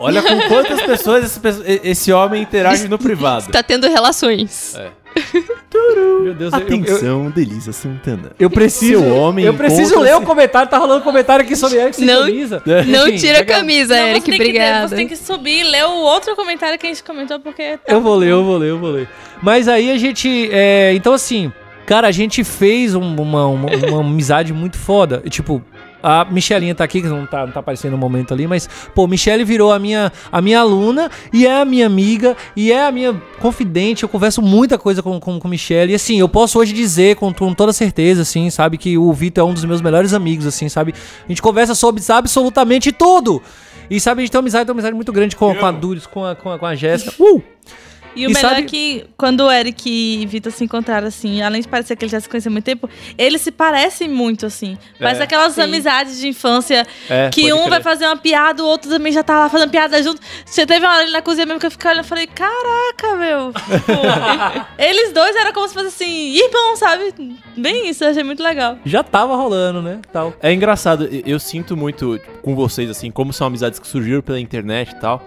Olha 0.00 0.22
com 0.22 0.48
quantas 0.48 0.80
pessoas 0.82 1.24
esse, 1.24 1.80
esse 1.84 2.12
homem 2.12 2.42
interage 2.42 2.88
no 2.88 2.98
privado. 2.98 3.50
Tá 3.52 3.62
tendo 3.62 3.86
relações. 3.88 4.74
É. 4.76 4.88
Meu 6.22 6.34
Deus, 6.34 6.52
eu, 6.52 6.58
eu, 6.60 6.66
eu, 6.68 6.76
Atenção, 6.78 7.30
Delisa 7.30 7.72
Santana. 7.72 8.30
eu 8.38 8.48
preciso... 8.48 9.00
Seu 9.02 9.14
homem 9.16 9.44
eu 9.44 9.54
preciso 9.54 9.98
ler 9.98 10.14
o 10.16 10.22
comentário, 10.22 10.70
tá 10.70 10.78
rolando 10.78 11.02
comentário 11.02 11.44
aqui 11.44 11.56
sobre 11.56 11.78
Eric 11.78 11.96
sem 11.96 12.06
Não- 12.06 12.22
camisa. 12.22 12.62
Não 12.86 13.08
Enfim, 13.08 13.16
tira 13.18 13.40
a 13.40 13.44
camisa, 13.44 13.94
Não, 13.96 14.06
Eric. 14.08 14.32
Obrigada. 14.32 14.88
você 14.88 14.96
tem 14.96 15.08
que 15.08 15.16
subir 15.16 15.60
e 15.60 15.64
ler 15.64 15.84
o 15.84 15.96
outro 15.96 16.34
comentário 16.36 16.78
que 16.78 16.86
a 16.86 16.90
gente 16.90 17.02
comentou, 17.02 17.38
porque. 17.40 17.76
tá- 17.78 17.92
Eu 17.92 18.00
vou 18.00 18.14
ler, 18.14 18.30
eu 18.30 18.44
vou 18.44 18.56
ler, 18.56 18.70
eu 18.70 18.78
vou 18.78 18.90
ler. 18.90 19.08
Mas 19.42 19.66
aí 19.68 19.90
a 19.90 19.98
gente. 19.98 20.48
é, 20.52 20.92
então, 20.94 21.12
assim, 21.12 21.52
cara, 21.86 22.06
a 22.08 22.12
gente 22.12 22.44
fez 22.44 22.94
um- 22.94 23.16
uma, 23.20 23.46
uma, 23.46 23.68
uma 23.88 24.00
amizade 24.00 24.52
muito 24.52 24.78
foda. 24.78 25.22
Tipo, 25.28 25.62
a 26.02 26.24
Michelinha 26.24 26.74
tá 26.74 26.84
aqui, 26.84 27.02
que 27.02 27.08
não 27.08 27.26
tá, 27.26 27.46
não 27.46 27.52
tá 27.52 27.60
aparecendo 27.60 27.92
no 27.92 27.98
momento 27.98 28.32
ali, 28.32 28.46
mas, 28.46 28.68
pô, 28.94 29.06
Michele 29.06 29.44
virou 29.44 29.72
a 29.72 29.78
minha, 29.78 30.12
a 30.30 30.40
minha 30.40 30.60
aluna 30.60 31.10
e 31.32 31.46
é 31.46 31.60
a 31.60 31.64
minha 31.64 31.86
amiga 31.86 32.36
e 32.56 32.72
é 32.72 32.86
a 32.86 32.92
minha 32.92 33.20
confidente. 33.40 34.02
Eu 34.02 34.08
converso 34.08 34.40
muita 34.42 34.78
coisa 34.78 35.02
com, 35.02 35.18
com, 35.20 35.38
com 35.38 35.48
Michele. 35.48 35.92
E, 35.92 35.94
assim, 35.94 36.18
eu 36.18 36.28
posso 36.28 36.58
hoje 36.58 36.72
dizer 36.72 37.16
com, 37.16 37.32
com 37.32 37.54
toda 37.54 37.72
certeza, 37.72 38.22
assim, 38.22 38.50
sabe, 38.50 38.78
que 38.78 38.96
o 38.96 39.12
Vitor 39.12 39.46
é 39.46 39.50
um 39.50 39.54
dos 39.54 39.64
meus 39.64 39.80
melhores 39.80 40.12
amigos, 40.12 40.46
assim, 40.46 40.68
sabe? 40.68 40.94
A 41.24 41.28
gente 41.28 41.42
conversa 41.42 41.74
sobre 41.74 42.02
absolutamente 42.08 42.92
tudo. 42.92 43.42
E 43.90 43.98
sabe, 43.98 44.20
a 44.20 44.22
gente 44.22 44.30
tem 44.30 44.38
uma 44.38 44.42
amizade, 44.42 44.64
tem 44.64 44.72
uma 44.72 44.76
amizade 44.76 44.94
muito 44.94 45.12
grande 45.12 45.34
com, 45.34 45.52
com 45.54 45.66
a 45.66 45.72
Dudes, 45.72 46.06
com 46.06 46.24
a, 46.24 46.36
com 46.36 46.52
a, 46.52 46.58
com 46.58 46.66
a 46.66 46.74
Jéssica. 46.76 47.12
Uh! 47.18 47.42
E 48.16 48.26
o 48.26 48.30
E 48.30 48.34
melhor 48.34 48.50
sabe- 48.50 48.62
é 48.62 48.64
que 48.64 49.04
quando 49.16 49.40
o 49.42 49.50
Eric 49.52 49.88
e 49.88 50.26
Vitor 50.26 50.50
se 50.52 50.64
encontraram, 50.64 51.06
assim, 51.06 51.42
além 51.42 51.60
de 51.62 51.68
parecer 51.68 51.94
que 51.96 52.04
eles 52.04 52.10
já 52.12 52.20
se 52.20 52.28
conhecem 52.28 52.50
há 52.50 52.52
muito 52.52 52.64
tempo, 52.64 52.88
eles 53.16 53.40
se 53.40 53.52
parecem 53.52 54.08
muito, 54.08 54.46
assim. 54.46 54.76
Parece 54.98 55.20
É. 55.20 55.24
aquelas 55.24 55.54
Sim. 55.54 55.62
amizades 55.62 56.18
de 56.18 56.26
infância 56.28 56.86
É, 57.08 57.30
que 57.30 57.52
um 57.52 57.58
crer. 57.58 57.70
vai 57.70 57.82
fazer 57.82 58.06
uma 58.06 58.16
piada, 58.16 58.62
o 58.62 58.66
outro 58.66 58.90
também 58.90 59.12
já 59.12 59.22
tá 59.22 59.38
lá 59.38 59.48
fazendo 59.48 59.70
piada 59.70 60.02
junto. 60.02 60.20
Você 60.44 60.66
teve 60.66 60.84
uma 60.84 60.92
hora 60.92 61.02
ali 61.02 61.12
na 61.12 61.22
cozinha 61.22 61.46
mesmo 61.46 61.60
que 61.60 61.66
eu 61.66 61.70
fiquei 61.70 61.90
olhando 61.90 62.04
e 62.04 62.08
falei, 62.08 62.26
caraca, 62.26 63.16
meu. 63.16 63.52
Eles 64.78 65.12
dois 65.12 65.34
eram 65.36 65.52
como 65.52 65.68
se 65.68 65.74
fosse 65.74 65.86
assim, 65.86 66.34
irmão, 66.34 66.76
sabe? 66.76 67.14
Bem 67.56 67.88
isso, 67.88 68.04
eu 68.04 68.10
achei 68.10 68.22
muito 68.22 68.42
legal. 68.42 68.78
já 68.84 69.02
tava 69.02 69.36
rolando, 69.36 69.82
né? 69.82 70.00
Tal. 70.12 70.34
É 70.42 70.52
engraçado, 70.52 71.04
eu- 71.04 71.22
eu 71.26 71.38
sinto 71.40 71.76
muito 71.76 72.20
com 72.42 72.54
vocês, 72.54 72.90
assim, 72.90 73.10
como 73.10 73.32
são 73.32 73.46
amizades 73.46 73.78
que 73.78 73.86
surgiram 73.86 74.22
pela 74.22 74.40
internet 74.40 74.90
e 74.92 74.94
tal. 75.00 75.22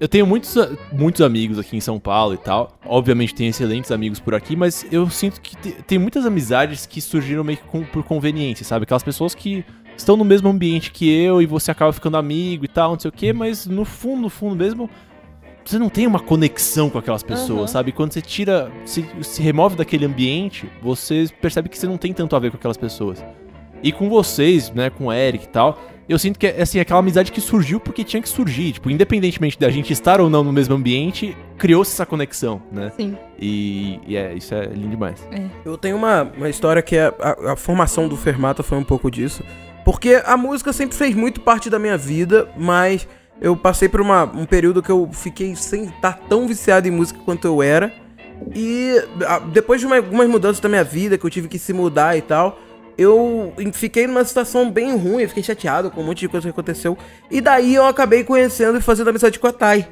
Eu 0.00 0.08
tenho 0.08 0.26
muitos, 0.26 0.56
muitos 0.90 1.20
amigos 1.20 1.58
aqui 1.58 1.76
em 1.76 1.80
São 1.80 2.00
Paulo 2.00 2.34
e 2.34 2.38
tal. 2.38 2.72
Obviamente 2.84 3.34
tenho 3.34 3.50
excelentes 3.50 3.92
amigos 3.92 4.18
por 4.18 4.34
aqui, 4.34 4.56
mas 4.56 4.84
eu 4.90 5.08
sinto 5.10 5.40
que 5.40 5.54
te- 5.56 5.82
tem 5.82 5.98
muitas 5.98 6.24
amizades 6.26 6.86
que 6.86 7.00
surgiram 7.00 7.44
meio 7.44 7.58
que 7.58 7.64
com- 7.64 7.84
por 7.84 8.02
conveniência, 8.02 8.64
sabe? 8.64 8.84
Aquelas 8.84 9.02
pessoas 9.02 9.34
que 9.34 9.64
estão 9.96 10.16
no 10.16 10.24
mesmo 10.24 10.48
ambiente 10.48 10.90
que 10.90 11.08
eu 11.12 11.42
e 11.42 11.46
você 11.46 11.70
acaba 11.70 11.92
ficando 11.92 12.16
amigo 12.16 12.64
e 12.64 12.68
tal, 12.68 12.92
não 12.92 12.98
sei 12.98 13.10
o 13.10 13.12
quê, 13.12 13.32
mas 13.32 13.66
no 13.66 13.84
fundo, 13.84 14.22
no 14.22 14.30
fundo 14.30 14.56
mesmo, 14.56 14.88
você 15.62 15.78
não 15.78 15.90
tem 15.90 16.06
uma 16.06 16.18
conexão 16.18 16.88
com 16.88 16.96
aquelas 16.98 17.22
pessoas, 17.22 17.58
Aham. 17.58 17.66
sabe? 17.66 17.92
Quando 17.92 18.12
você 18.12 18.22
tira, 18.22 18.72
se, 18.86 19.04
se 19.20 19.42
remove 19.42 19.76
daquele 19.76 20.06
ambiente, 20.06 20.66
você 20.82 21.26
percebe 21.40 21.68
que 21.68 21.78
você 21.78 21.86
não 21.86 21.98
tem 21.98 22.14
tanto 22.14 22.34
a 22.34 22.38
ver 22.38 22.50
com 22.50 22.56
aquelas 22.56 22.78
pessoas. 22.78 23.22
E 23.82 23.92
com 23.92 24.08
vocês, 24.08 24.70
né, 24.70 24.90
com 24.90 25.06
o 25.06 25.12
Eric 25.12 25.44
e 25.44 25.48
tal, 25.48 25.78
eu 26.08 26.18
sinto 26.18 26.38
que 26.38 26.46
é 26.46 26.62
assim, 26.62 26.80
aquela 26.80 26.98
amizade 27.00 27.30
que 27.30 27.40
surgiu 27.40 27.78
porque 27.80 28.02
tinha 28.04 28.20
que 28.20 28.28
surgir. 28.28 28.72
Tipo, 28.72 28.90
independentemente 28.90 29.58
da 29.58 29.70
gente 29.70 29.92
estar 29.92 30.20
ou 30.20 30.28
não 30.28 30.42
no 30.42 30.52
mesmo 30.52 30.74
ambiente, 30.74 31.36
criou-se 31.56 31.92
essa 31.92 32.04
conexão, 32.04 32.60
né? 32.72 32.90
Sim. 32.96 33.16
E, 33.38 34.00
e 34.06 34.16
é, 34.16 34.34
isso 34.34 34.54
é 34.54 34.66
lindo 34.66 34.88
demais. 34.90 35.26
Eu 35.64 35.78
tenho 35.78 35.96
uma, 35.96 36.22
uma 36.36 36.48
história 36.48 36.82
que 36.82 36.96
é 36.96 37.14
a, 37.20 37.52
a 37.52 37.56
formação 37.56 38.08
do 38.08 38.16
Fermata 38.16 38.62
foi 38.62 38.76
um 38.76 38.84
pouco 38.84 39.10
disso. 39.10 39.42
Porque 39.84 40.20
a 40.26 40.36
música 40.36 40.72
sempre 40.72 40.96
fez 40.96 41.14
muito 41.14 41.40
parte 41.40 41.70
da 41.70 41.78
minha 41.78 41.96
vida, 41.96 42.48
mas 42.58 43.08
eu 43.40 43.56
passei 43.56 43.88
por 43.88 44.00
uma, 44.00 44.24
um 44.24 44.44
período 44.44 44.82
que 44.82 44.90
eu 44.90 45.08
fiquei 45.12 45.54
sem 45.56 45.84
estar 45.84 46.18
tão 46.28 46.46
viciado 46.46 46.86
em 46.86 46.90
música 46.90 47.18
quanto 47.24 47.46
eu 47.46 47.62
era. 47.62 47.90
E 48.54 48.94
a- 49.26 49.38
depois 49.38 49.80
de 49.80 49.86
uma- 49.86 49.96
algumas 49.96 50.28
mudanças 50.28 50.60
da 50.60 50.68
minha 50.68 50.84
vida, 50.84 51.16
que 51.16 51.24
eu 51.24 51.30
tive 51.30 51.48
que 51.48 51.58
se 51.58 51.72
mudar 51.72 52.16
e 52.16 52.20
tal, 52.22 52.58
eu 53.00 53.54
fiquei 53.72 54.06
numa 54.06 54.22
situação 54.24 54.70
bem 54.70 54.94
ruim, 54.94 55.22
eu 55.22 55.28
fiquei 55.28 55.42
chateado 55.42 55.90
com 55.90 56.02
um 56.02 56.04
monte 56.04 56.20
de 56.20 56.28
coisa 56.28 56.46
que 56.46 56.50
aconteceu. 56.50 56.98
E 57.30 57.40
daí 57.40 57.74
eu 57.74 57.86
acabei 57.86 58.22
conhecendo 58.24 58.78
e 58.78 58.82
fazendo 58.82 59.08
amizade 59.08 59.38
com 59.38 59.46
a 59.46 59.52
Thay. 59.52 59.88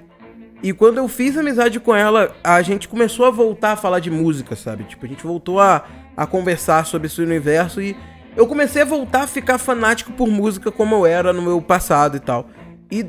E 0.63 0.73
quando 0.73 0.99
eu 0.99 1.09
fiz 1.09 1.37
amizade 1.37 1.81
com 1.81 1.95
ela, 1.95 2.37
a 2.45 2.61
gente 2.61 2.87
começou 2.87 3.25
a 3.25 3.31
voltar 3.31 3.73
a 3.73 3.77
falar 3.77 4.01
de 4.01 4.11
música, 4.11 4.55
sabe? 4.57 4.85
Tipo, 4.85 5.07
a 5.07 5.09
gente 5.09 5.23
voltou 5.23 5.59
a, 5.59 5.85
a 6.17 6.27
conversar 6.27 6.85
sobre 6.85 7.07
esse 7.07 7.23
universo 7.23 7.81
e 7.81 7.97
eu 8.37 8.47
comecei 8.47 8.83
a 8.83 8.85
voltar 8.85 9.23
a 9.23 9.27
ficar 9.27 9.57
fanático 9.57 10.13
por 10.13 10.29
música 10.29 10.71
como 10.71 10.95
eu 10.97 11.07
era 11.07 11.33
no 11.33 11.41
meu 11.41 11.63
passado 11.63 12.17
e 12.17 12.21
tal. 12.21 12.49
E 12.91 13.07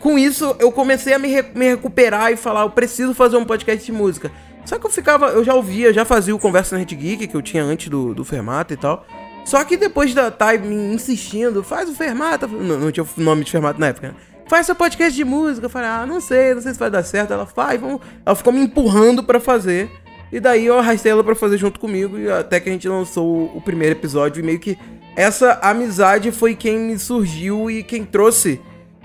com 0.00 0.18
isso 0.18 0.56
eu 0.58 0.72
comecei 0.72 1.12
a 1.12 1.18
me, 1.18 1.28
re- 1.28 1.52
me 1.54 1.66
recuperar 1.68 2.32
e 2.32 2.36
falar, 2.36 2.62
eu 2.62 2.70
preciso 2.70 3.14
fazer 3.14 3.36
um 3.36 3.44
podcast 3.44 3.84
de 3.84 3.92
música. 3.92 4.32
Só 4.64 4.78
que 4.78 4.86
eu 4.86 4.90
ficava, 4.90 5.28
eu 5.28 5.44
já 5.44 5.54
ouvia, 5.54 5.92
já 5.92 6.04
fazia 6.04 6.34
o 6.34 6.38
Conversa 6.38 6.76
Nerd 6.76 6.92
Geek 6.96 7.28
que 7.28 7.36
eu 7.36 7.42
tinha 7.42 7.62
antes 7.62 7.88
do, 7.88 8.12
do 8.12 8.24
Fermata 8.24 8.74
e 8.74 8.76
tal. 8.76 9.06
Só 9.46 9.64
que 9.64 9.76
depois 9.76 10.12
da 10.12 10.28
Thay 10.28 10.58
me 10.58 10.74
insistindo, 10.74 11.62
faz 11.62 11.88
o 11.88 11.94
Fermata, 11.94 12.48
não, 12.48 12.78
não 12.78 12.90
tinha 12.90 13.04
o 13.04 13.20
nome 13.20 13.44
de 13.44 13.52
Fermata 13.52 13.78
na 13.78 13.86
época, 13.86 14.08
né? 14.08 14.14
Faz 14.48 14.66
seu 14.66 14.74
podcast 14.74 15.14
de 15.14 15.24
música. 15.24 15.66
Eu 15.66 15.70
falei, 15.70 15.88
ah, 15.88 16.04
não 16.04 16.20
sei, 16.20 16.54
não 16.54 16.60
sei 16.60 16.72
se 16.72 16.78
vai 16.78 16.90
dar 16.90 17.02
certo. 17.04 17.32
Ela 17.32 17.46
faz, 17.46 17.80
vamos. 17.80 18.00
Ela 18.24 18.34
ficou 18.36 18.52
me 18.52 18.60
empurrando 18.60 19.22
pra 19.22 19.40
fazer. 19.40 19.90
E 20.32 20.38
daí 20.40 20.66
eu 20.66 20.78
arrastei 20.78 21.12
ela 21.12 21.24
pra 21.24 21.34
fazer 21.34 21.58
junto 21.58 21.80
comigo. 21.80 22.18
E 22.18 22.30
até 22.30 22.60
que 22.60 22.68
a 22.68 22.72
gente 22.72 22.88
lançou 22.88 23.50
o 23.54 23.60
primeiro 23.60 23.96
episódio. 23.96 24.40
E 24.40 24.44
meio 24.44 24.58
que 24.58 24.78
essa 25.16 25.58
amizade 25.62 26.30
foi 26.30 26.54
quem 26.54 26.78
me 26.78 26.98
surgiu 26.98 27.70
e 27.70 27.82
quem 27.82 28.04
trouxe 28.04 28.60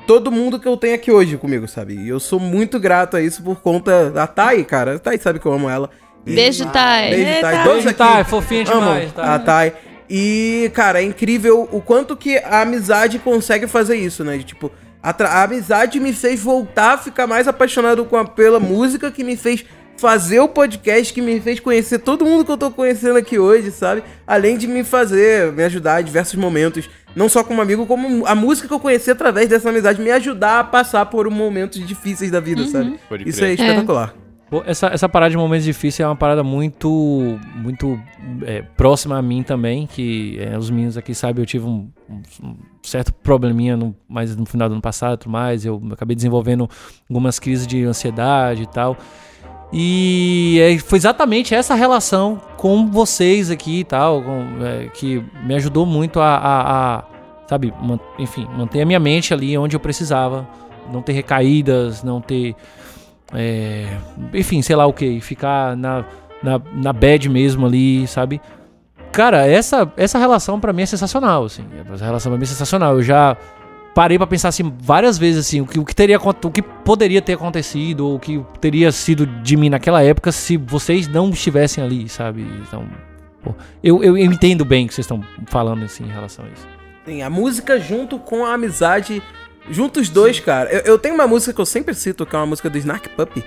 todo 0.05 0.31
mundo 0.31 0.59
que 0.59 0.67
eu 0.67 0.77
tenho 0.77 0.95
aqui 0.95 1.11
hoje 1.11 1.37
comigo, 1.37 1.67
sabe? 1.67 1.95
E 1.95 2.09
eu 2.09 2.19
sou 2.19 2.39
muito 2.39 2.79
grato 2.79 3.17
a 3.17 3.21
isso 3.21 3.41
por 3.41 3.61
conta 3.61 4.11
da 4.11 4.27
Thay, 4.27 4.63
cara. 4.63 4.95
A 4.95 4.99
Thay 4.99 5.17
sabe 5.17 5.39
que 5.39 5.45
eu 5.45 5.53
amo 5.53 5.69
ela. 5.69 5.89
Beijo, 6.23 6.67
Thay. 6.67 7.09
Beijo, 7.09 7.41
Thay. 7.41 7.63
Todos 7.63 7.73
Beijo, 7.73 7.89
aqui 7.89 7.97
Thay, 7.97 8.23
fofinha 8.25 8.63
amam 8.71 8.93
demais, 8.93 9.13
Thay. 9.13 9.25
a 9.25 9.39
Thay. 9.39 9.73
E, 10.14 10.70
cara, 10.74 10.99
é 10.99 11.05
incrível 11.05 11.70
o 11.72 11.80
quanto 11.80 12.18
que 12.18 12.36
a 12.39 12.64
amizade 12.64 13.18
consegue 13.18 13.66
fazer 13.66 13.95
isso, 13.95 14.26
né? 14.26 14.38
De, 14.38 14.43
tipo, 14.43 14.70
a, 15.01 15.12
a 15.12 15.43
amizade 15.43 16.01
me 16.01 16.12
fez 16.12 16.38
voltar 16.41 16.95
a 16.95 16.97
ficar 16.97 17.26
mais 17.26 17.47
apaixonado 17.47 18.03
com 18.03 18.18
a, 18.18 18.26
pela 18.26 18.59
música, 18.59 19.09
que 19.09 19.24
me 19.24 19.38
fez 19.38 19.64
fazer 19.95 20.41
o 20.41 20.49
podcast, 20.49 21.14
que 21.14 21.22
me 21.22 21.39
fez 21.39 21.62
conhecer 21.62 21.99
todo 21.99 22.26
mundo 22.26 22.43
que 22.43 22.51
eu 22.51 22.57
tô 22.57 22.70
conhecendo 22.70 23.18
aqui 23.18 23.39
hoje, 23.39 23.72
sabe? 23.72 24.03
Além 24.28 24.57
de 24.57 24.68
me 24.68 24.84
fazer, 24.84 25.49
me 25.53 25.64
ajudar 25.64 26.01
em 26.01 26.03
diversos 26.03 26.36
momentos, 26.36 26.89
não 27.16 27.30
só 27.30 27.41
como 27.41 27.62
amigo, 27.62 27.86
como 27.86 28.28
a 28.28 28.36
música 28.36 28.68
que 28.68 28.74
eu 28.74 28.82
conheci 28.82 29.12
através 29.12 29.47
dessa 29.47 29.70
amizade, 29.70 30.01
me 30.01 30.12
ajudar 30.12 30.59
a 30.59 30.64
passar 30.66 31.05
por 31.05 31.30
momentos 31.30 31.88
difíceis 31.88 32.30
da 32.30 32.41
vida, 32.41 32.68
sabe? 32.68 32.99
Pode 33.07 33.30
Isso 33.30 33.45
é 33.45 33.53
espetacular. 33.53 34.14
Pô, 34.14 34.20
Essa, 34.65 34.87
essa 34.87 35.07
parada 35.07 35.31
de 35.31 35.37
momentos 35.37 35.63
difíceis 35.65 36.01
é 36.01 36.07
uma 36.07 36.15
parada 36.15 36.43
muito 36.43 37.39
muito 37.55 37.97
é, 38.43 38.61
próxima 38.75 39.17
a 39.17 39.21
mim 39.21 39.43
também, 39.43 39.87
que 39.87 40.37
é, 40.41 40.57
os 40.57 40.69
meninos 40.69 40.97
aqui 40.97 41.15
sabem, 41.15 41.41
eu 41.41 41.45
tive 41.45 41.65
um, 41.65 41.87
um- 42.43 42.55
certo 42.83 43.13
probleminha 43.13 43.77
no, 43.77 43.95
mais 44.09 44.35
no 44.35 44.45
final 44.45 44.67
do 44.67 44.73
ano 44.73 44.81
passado 44.81 45.19
tudo 45.19 45.31
mais, 45.31 45.63
eu 45.65 45.81
acabei 45.93 46.15
desenvolvendo 46.15 46.69
algumas 47.09 47.39
crises 47.39 47.65
de 47.65 47.83
ansiedade 47.85 48.63
e 48.63 48.67
tal. 48.67 48.97
E 49.73 50.59
é, 50.61 50.77
foi 50.79 50.97
exatamente 50.97 51.55
essa 51.55 51.73
relação 51.73 52.41
com 52.57 52.87
vocês 52.91 53.49
aqui 53.49 53.79
e 53.79 53.83
tal, 53.85 54.21
com, 54.21 54.65
é, 54.65 54.87
que 54.93 55.23
me 55.45 55.55
ajudou 55.55 55.85
muito 55.85 56.19
a, 56.19 56.35
a- 56.35 56.97
a, 56.97 57.03
sabe, 57.47 57.73
man- 57.81 57.99
enfim, 58.19 58.45
manter 58.57 58.81
a 58.81 58.85
minha 58.85 58.99
mente 58.99 59.33
ali 59.33 59.57
onde 59.57 59.75
eu 59.75 59.79
precisava, 59.79 60.45
não 60.91 61.01
ter 61.01 61.13
recaídas, 61.13 62.03
não 62.03 62.19
ter 62.19 62.53
é, 63.34 63.86
enfim, 64.34 64.61
sei 64.61 64.75
lá 64.75 64.86
o 64.86 64.93
que, 64.93 65.19
ficar 65.21 65.75
na, 65.75 66.05
na, 66.41 66.61
na 66.73 66.93
bad 66.93 67.29
mesmo 67.29 67.65
ali, 67.65 68.07
sabe? 68.07 68.41
Cara, 69.11 69.45
essa, 69.45 69.91
essa 69.97 70.17
relação 70.17 70.59
pra 70.59 70.71
mim 70.71 70.84
é 70.84 70.86
sensacional, 70.86 71.45
assim. 71.45 71.65
Essa 71.93 72.05
relação 72.05 72.32
pra 72.32 72.38
mim 72.38 72.43
é 72.43 72.47
sensacional. 72.47 72.95
Eu 72.95 73.03
já 73.03 73.38
parei 73.93 74.17
pra 74.17 74.25
pensar 74.25 74.49
assim 74.49 74.73
várias 74.82 75.17
vezes 75.17 75.45
assim, 75.45 75.61
o 75.61 75.65
que, 75.65 75.79
o 75.79 75.86
que 75.86 75.93
teria 75.93 76.17
o 76.17 76.51
que 76.51 76.61
poderia 76.61 77.21
ter 77.21 77.34
acontecido, 77.34 78.07
ou 78.07 78.15
o 78.15 78.19
que 78.19 78.43
teria 78.59 78.91
sido 78.91 79.25
de 79.25 79.57
mim 79.57 79.69
naquela 79.69 80.01
época 80.01 80.32
se 80.32 80.55
vocês 80.55 81.07
não 81.07 81.29
estivessem 81.29 81.84
ali, 81.84 82.07
sabe? 82.07 82.41
Então, 82.65 82.88
pô, 83.43 83.53
eu, 83.84 84.01
eu, 84.01 84.17
eu 84.17 84.32
entendo 84.32 84.63
bem 84.63 84.86
o 84.86 84.88
que 84.88 84.93
vocês 84.93 85.05
estão 85.05 85.21
falando 85.47 85.84
assim 85.84 86.05
em 86.05 86.11
relação 86.11 86.45
a 86.45 86.47
isso. 86.47 86.67
Sim, 87.05 87.21
a 87.21 87.29
música 87.29 87.79
junto 87.79 88.17
com 88.17 88.45
a 88.45 88.53
amizade. 88.53 89.21
Junto 89.70 89.99
os 89.99 90.09
dois, 90.09 90.39
cara. 90.39 90.70
Eu, 90.72 90.80
eu 90.93 90.99
tenho 90.99 91.16
uma 91.16 91.28
música 91.28 91.53
que 91.53 91.62
eu 91.62 91.66
sempre 91.66 91.93
cito, 91.93 92.26
que 92.26 92.36
é 92.36 92.39
uma 92.39 92.45
música 92.45 92.70
do 92.70 92.78
Snark 92.78 93.09
Puppy. 93.09 93.43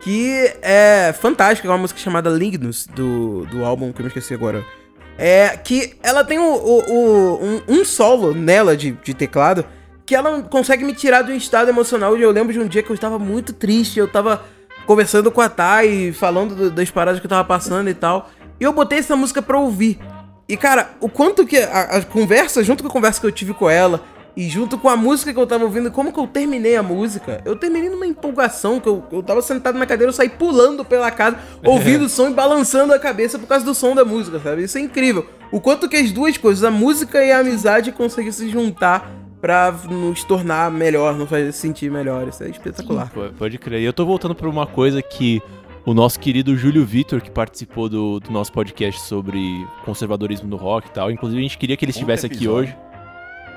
Que 0.00 0.52
é 0.60 1.14
fantástica, 1.18 1.68
é 1.68 1.70
uma 1.70 1.78
música 1.78 2.00
chamada 2.00 2.28
Lignus, 2.28 2.86
do, 2.86 3.46
do 3.46 3.64
álbum 3.64 3.92
que 3.92 4.00
eu 4.00 4.04
me 4.04 4.08
esqueci 4.08 4.34
agora. 4.34 4.64
É 5.16 5.56
que 5.56 5.94
ela 6.02 6.24
tem 6.24 6.38
o, 6.38 6.42
o- 6.42 6.92
o- 6.92 7.44
um, 7.44 7.62
um 7.80 7.84
solo 7.84 8.34
nela 8.34 8.76
de, 8.76 8.92
de 9.04 9.14
teclado 9.14 9.64
que 10.04 10.16
ela 10.16 10.42
consegue 10.42 10.84
me 10.84 10.92
tirar 10.92 11.22
de 11.22 11.30
um 11.30 11.36
estado 11.36 11.68
emocional. 11.68 12.16
Eu 12.16 12.30
lembro 12.32 12.52
de 12.52 12.58
um 12.58 12.66
dia 12.66 12.82
que 12.82 12.90
eu 12.90 12.94
estava 12.94 13.18
muito 13.18 13.52
triste, 13.52 13.98
eu 14.00 14.08
tava 14.08 14.42
conversando 14.86 15.30
com 15.30 15.40
a 15.40 15.48
Thay, 15.48 16.12
falando 16.12 16.56
do- 16.56 16.70
das 16.70 16.90
paradas 16.90 17.20
que 17.20 17.26
eu 17.26 17.30
tava 17.30 17.44
passando 17.44 17.88
e 17.88 17.94
tal. 17.94 18.28
E 18.58 18.64
eu 18.64 18.72
botei 18.72 18.98
essa 18.98 19.14
música 19.14 19.40
pra 19.40 19.56
ouvir. 19.58 20.00
E, 20.48 20.56
cara, 20.56 20.90
o 21.00 21.08
quanto 21.08 21.46
que 21.46 21.56
a, 21.58 21.82
a 21.82 22.02
conversa, 22.02 22.64
junto 22.64 22.82
com 22.82 22.88
a 22.88 22.92
conversa 22.92 23.20
que 23.20 23.26
eu 23.26 23.32
tive 23.32 23.54
com 23.54 23.70
ela, 23.70 24.02
e 24.36 24.48
junto 24.48 24.78
com 24.78 24.88
a 24.88 24.96
música 24.96 25.32
que 25.32 25.38
eu 25.38 25.46
tava 25.46 25.64
ouvindo, 25.64 25.90
como 25.90 26.12
que 26.12 26.18
eu 26.18 26.26
terminei 26.26 26.76
a 26.76 26.82
música? 26.82 27.42
Eu 27.44 27.54
terminei 27.54 27.90
numa 27.90 28.06
empolgação, 28.06 28.80
que 28.80 28.88
eu, 28.88 29.02
eu 29.12 29.22
tava 29.22 29.42
sentado 29.42 29.78
na 29.78 29.84
cadeira, 29.84 30.08
eu 30.10 30.14
saí 30.14 30.28
pulando 30.28 30.84
pela 30.84 31.10
casa, 31.10 31.38
ouvindo 31.64 32.06
o 32.06 32.08
som 32.08 32.30
e 32.30 32.34
balançando 32.34 32.94
a 32.94 32.98
cabeça 32.98 33.38
por 33.38 33.46
causa 33.46 33.64
do 33.64 33.74
som 33.74 33.94
da 33.94 34.04
música, 34.04 34.40
sabe? 34.40 34.64
Isso 34.64 34.78
é 34.78 34.80
incrível. 34.80 35.26
O 35.50 35.60
quanto 35.60 35.88
que 35.88 35.96
as 35.96 36.10
duas 36.10 36.36
coisas, 36.38 36.64
a 36.64 36.70
música 36.70 37.22
e 37.22 37.30
a 37.30 37.40
amizade, 37.40 37.92
conseguem 37.92 38.32
se 38.32 38.48
juntar 38.48 39.12
pra 39.40 39.74
nos 39.90 40.24
tornar 40.24 40.70
melhor, 40.70 41.14
nos 41.14 41.28
fazer 41.28 41.52
sentir 41.52 41.90
melhor. 41.90 42.28
Isso 42.28 42.42
é 42.44 42.48
espetacular. 42.48 43.10
Pô, 43.12 43.28
Pode 43.36 43.58
crer. 43.58 43.80
E 43.80 43.84
eu 43.84 43.92
tô 43.92 44.06
voltando 44.06 44.34
pra 44.34 44.48
uma 44.48 44.66
coisa 44.66 45.02
que 45.02 45.42
o 45.84 45.92
nosso 45.92 46.18
querido 46.20 46.56
Júlio 46.56 46.86
Vitor, 46.86 47.20
que 47.20 47.30
participou 47.30 47.88
do, 47.88 48.20
do 48.20 48.30
nosso 48.30 48.52
podcast 48.52 49.00
sobre 49.02 49.66
conservadorismo 49.84 50.48
no 50.48 50.56
rock 50.56 50.88
e 50.88 50.92
tal, 50.92 51.10
inclusive 51.10 51.40
a 51.40 51.42
gente 51.42 51.58
queria 51.58 51.76
que 51.76 51.84
ele 51.84 51.90
estivesse 51.90 52.24
aqui 52.24 52.46
hoje. 52.46 52.74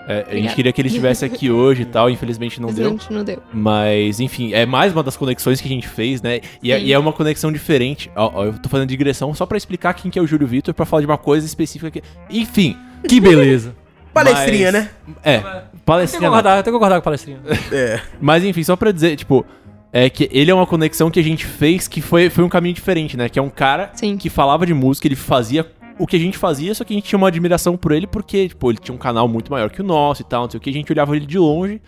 É, 0.08 0.26
a 0.30 0.36
gente 0.36 0.54
queria 0.56 0.72
que 0.72 0.80
ele 0.82 0.88
estivesse 0.88 1.26
aqui 1.26 1.50
hoje 1.50 1.82
e 1.82 1.86
tal, 1.86 2.10
infelizmente 2.10 2.62
não 2.62 2.68
deu. 2.72 2.92
Infelizmente 2.94 3.14
não 3.14 3.24
deu. 3.24 3.42
Mas, 3.52 4.20
enfim, 4.20 4.54
é 4.54 4.66
mais 4.66 4.94
uma 4.94 5.02
das 5.02 5.18
conexões 5.18 5.60
que 5.60 5.68
a 5.68 5.72
gente 5.72 5.88
fez, 5.88 6.22
né? 6.22 6.42
E, 6.62 6.72
é, 6.72 6.80
e 6.80 6.94
é 6.94 7.00
uma 7.00 7.12
conexão 7.12 7.52
diferente. 7.52 8.12
Ó, 8.16 8.32
ó, 8.36 8.46
eu 8.46 8.54
tô 8.54 8.70
fazendo 8.70 8.88
digressão 8.90 9.34
só 9.34 9.46
pra 9.46 9.58
explicar 9.58 9.94
quem 9.96 10.12
que 10.12 10.20
é 10.20 10.22
o 10.22 10.28
Júlio 10.28 10.46
Vitor, 10.48 10.74
pra 10.74 10.86
falar 10.86 11.02
de 11.02 11.08
uma 11.08 11.18
coisa 11.18 11.46
específica 11.46 11.90
que. 11.90 12.04
Enfim. 12.30 12.78
Que 13.08 13.20
beleza. 13.20 13.76
Palestrinha, 14.14 14.72
Mas- 14.72 14.84
né? 14.84 14.90
É, 15.24 15.36
Eu 15.38 15.42
tenho 15.42 15.54
que 15.74 15.78
palestrinha. 15.86 16.30
concordar, 16.30 16.58
eu 16.58 16.64
tenho 16.64 16.74
que 16.74 16.80
concordar 16.80 16.96
com 16.96 17.00
a 17.00 17.04
palestrinha. 17.04 17.40
É. 17.72 18.00
Mas 18.22 18.44
enfim, 18.46 18.64
só 18.64 18.76
pra 18.78 18.92
dizer, 18.92 19.18
tipo, 19.18 19.46
é 19.92 20.10
que 20.10 20.30
ele 20.32 20.50
é 20.50 20.54
uma 20.54 20.66
conexão 20.66 21.12
que 21.12 21.20
a 21.20 21.24
gente 21.24 21.46
fez 21.46 21.88
que 21.88 22.00
foi, 22.02 22.30
foi 22.30 22.44
um 22.44 22.50
caminho 22.50 22.74
diferente, 22.74 23.18
né? 23.18 23.28
Que 23.28 23.38
é 23.38 23.42
um 23.42 23.50
cara 23.50 23.92
Sim. 23.94 24.16
que 24.18 24.30
falava 24.30 24.66
de 24.66 24.74
música, 24.74 25.08
ele 25.08 25.16
fazia 25.18 25.66
o 25.98 26.06
que 26.06 26.16
a 26.16 26.20
gente 26.20 26.38
fazia, 26.38 26.74
só 26.76 26.84
que 26.84 26.94
a 26.94 26.96
gente 26.96 27.08
tinha 27.08 27.18
uma 27.18 27.28
admiração 27.28 27.78
por 27.78 27.92
ele 27.92 28.06
porque, 28.06 28.50
tipo, 28.50 28.70
ele 28.70 28.78
tinha 28.78 28.94
um 28.94 28.98
canal 28.98 29.28
muito 29.28 29.52
maior 29.52 29.70
que 29.70 29.82
o 29.82 29.84
nosso 29.84 30.22
e 30.22 30.26
tal, 30.26 30.44
não 30.44 30.52
sei 30.52 30.58
o 30.58 30.62
que, 30.62 30.70
a 30.70 30.74
gente 30.74 30.92
olhava 30.92 31.16
ele 31.16 31.26
de 31.26 31.38
longe 31.38 31.82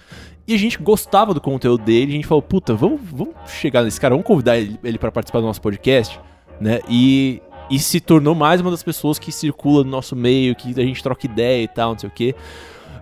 e 0.48 0.54
a 0.54 0.58
gente 0.58 0.78
gostava 0.78 1.34
do 1.34 1.42
conteúdo 1.42 1.84
dele, 1.84 2.14
a 2.14 2.16
gente 2.16 2.28
falou, 2.28 2.42
puta, 2.42 2.74
vamos, 2.74 3.02
vamos 3.12 3.36
chegar 3.48 3.84
nesse 3.84 4.00
cara, 4.00 4.14
vamos 4.14 4.26
convidar 4.26 4.58
ele, 4.58 4.80
ele 4.82 4.98
para 4.98 5.12
participar 5.12 5.42
do 5.42 5.46
nosso 5.46 5.62
podcast, 5.62 6.20
né? 6.60 6.80
E, 6.88 7.42
e 7.70 7.78
se 7.78 8.00
tornou 8.00 8.34
mais 8.34 8.62
uma 8.62 8.72
das 8.72 8.82
pessoas 8.82 9.20
que 9.20 9.30
circula 9.30 9.84
no 9.84 9.90
nosso 9.90 10.16
meio, 10.16 10.56
que 10.56 10.70
a 10.80 10.84
gente 10.84 11.04
troca 11.04 11.26
ideia 11.26 11.64
e 11.64 11.68
tal, 11.68 11.92
não 11.92 12.00
sei 12.00 12.08
o 12.08 12.12
que. 12.12 12.34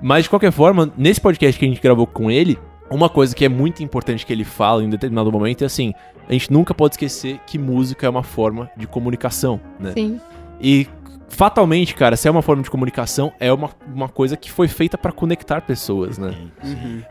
Mas 0.01 0.23
de 0.23 0.29
qualquer 0.29 0.51
forma, 0.51 0.91
nesse 0.97 1.21
podcast 1.21 1.59
que 1.59 1.65
a 1.65 1.67
gente 1.67 1.81
gravou 1.81 2.07
com 2.07 2.31
ele, 2.31 2.57
uma 2.89 3.09
coisa 3.09 3.35
que 3.35 3.45
é 3.45 3.49
muito 3.49 3.83
importante 3.83 4.25
que 4.25 4.33
ele 4.33 4.43
fala 4.43 4.83
em 4.83 4.89
determinado 4.89 5.31
momento 5.31 5.61
é 5.61 5.65
assim: 5.65 5.93
a 6.27 6.33
gente 6.33 6.51
nunca 6.51 6.73
pode 6.73 6.95
esquecer 6.95 7.39
que 7.45 7.57
música 7.57 8.05
é 8.05 8.09
uma 8.09 8.23
forma 8.23 8.69
de 8.75 8.87
comunicação, 8.87 9.59
né? 9.79 9.93
Sim. 9.93 10.19
E 10.59 10.87
fatalmente, 11.27 11.93
cara, 11.95 12.15
se 12.15 12.27
é 12.27 12.31
uma 12.31 12.41
forma 12.41 12.61
de 12.63 12.69
comunicação, 12.69 13.31
é 13.39 13.51
uma, 13.51 13.69
uma 13.93 14.07
coisa 14.09 14.37
que 14.37 14.51
foi 14.51 14.67
feita 14.67 14.97
pra 14.97 15.11
conectar 15.11 15.61
pessoas, 15.61 16.17
né? 16.17 16.33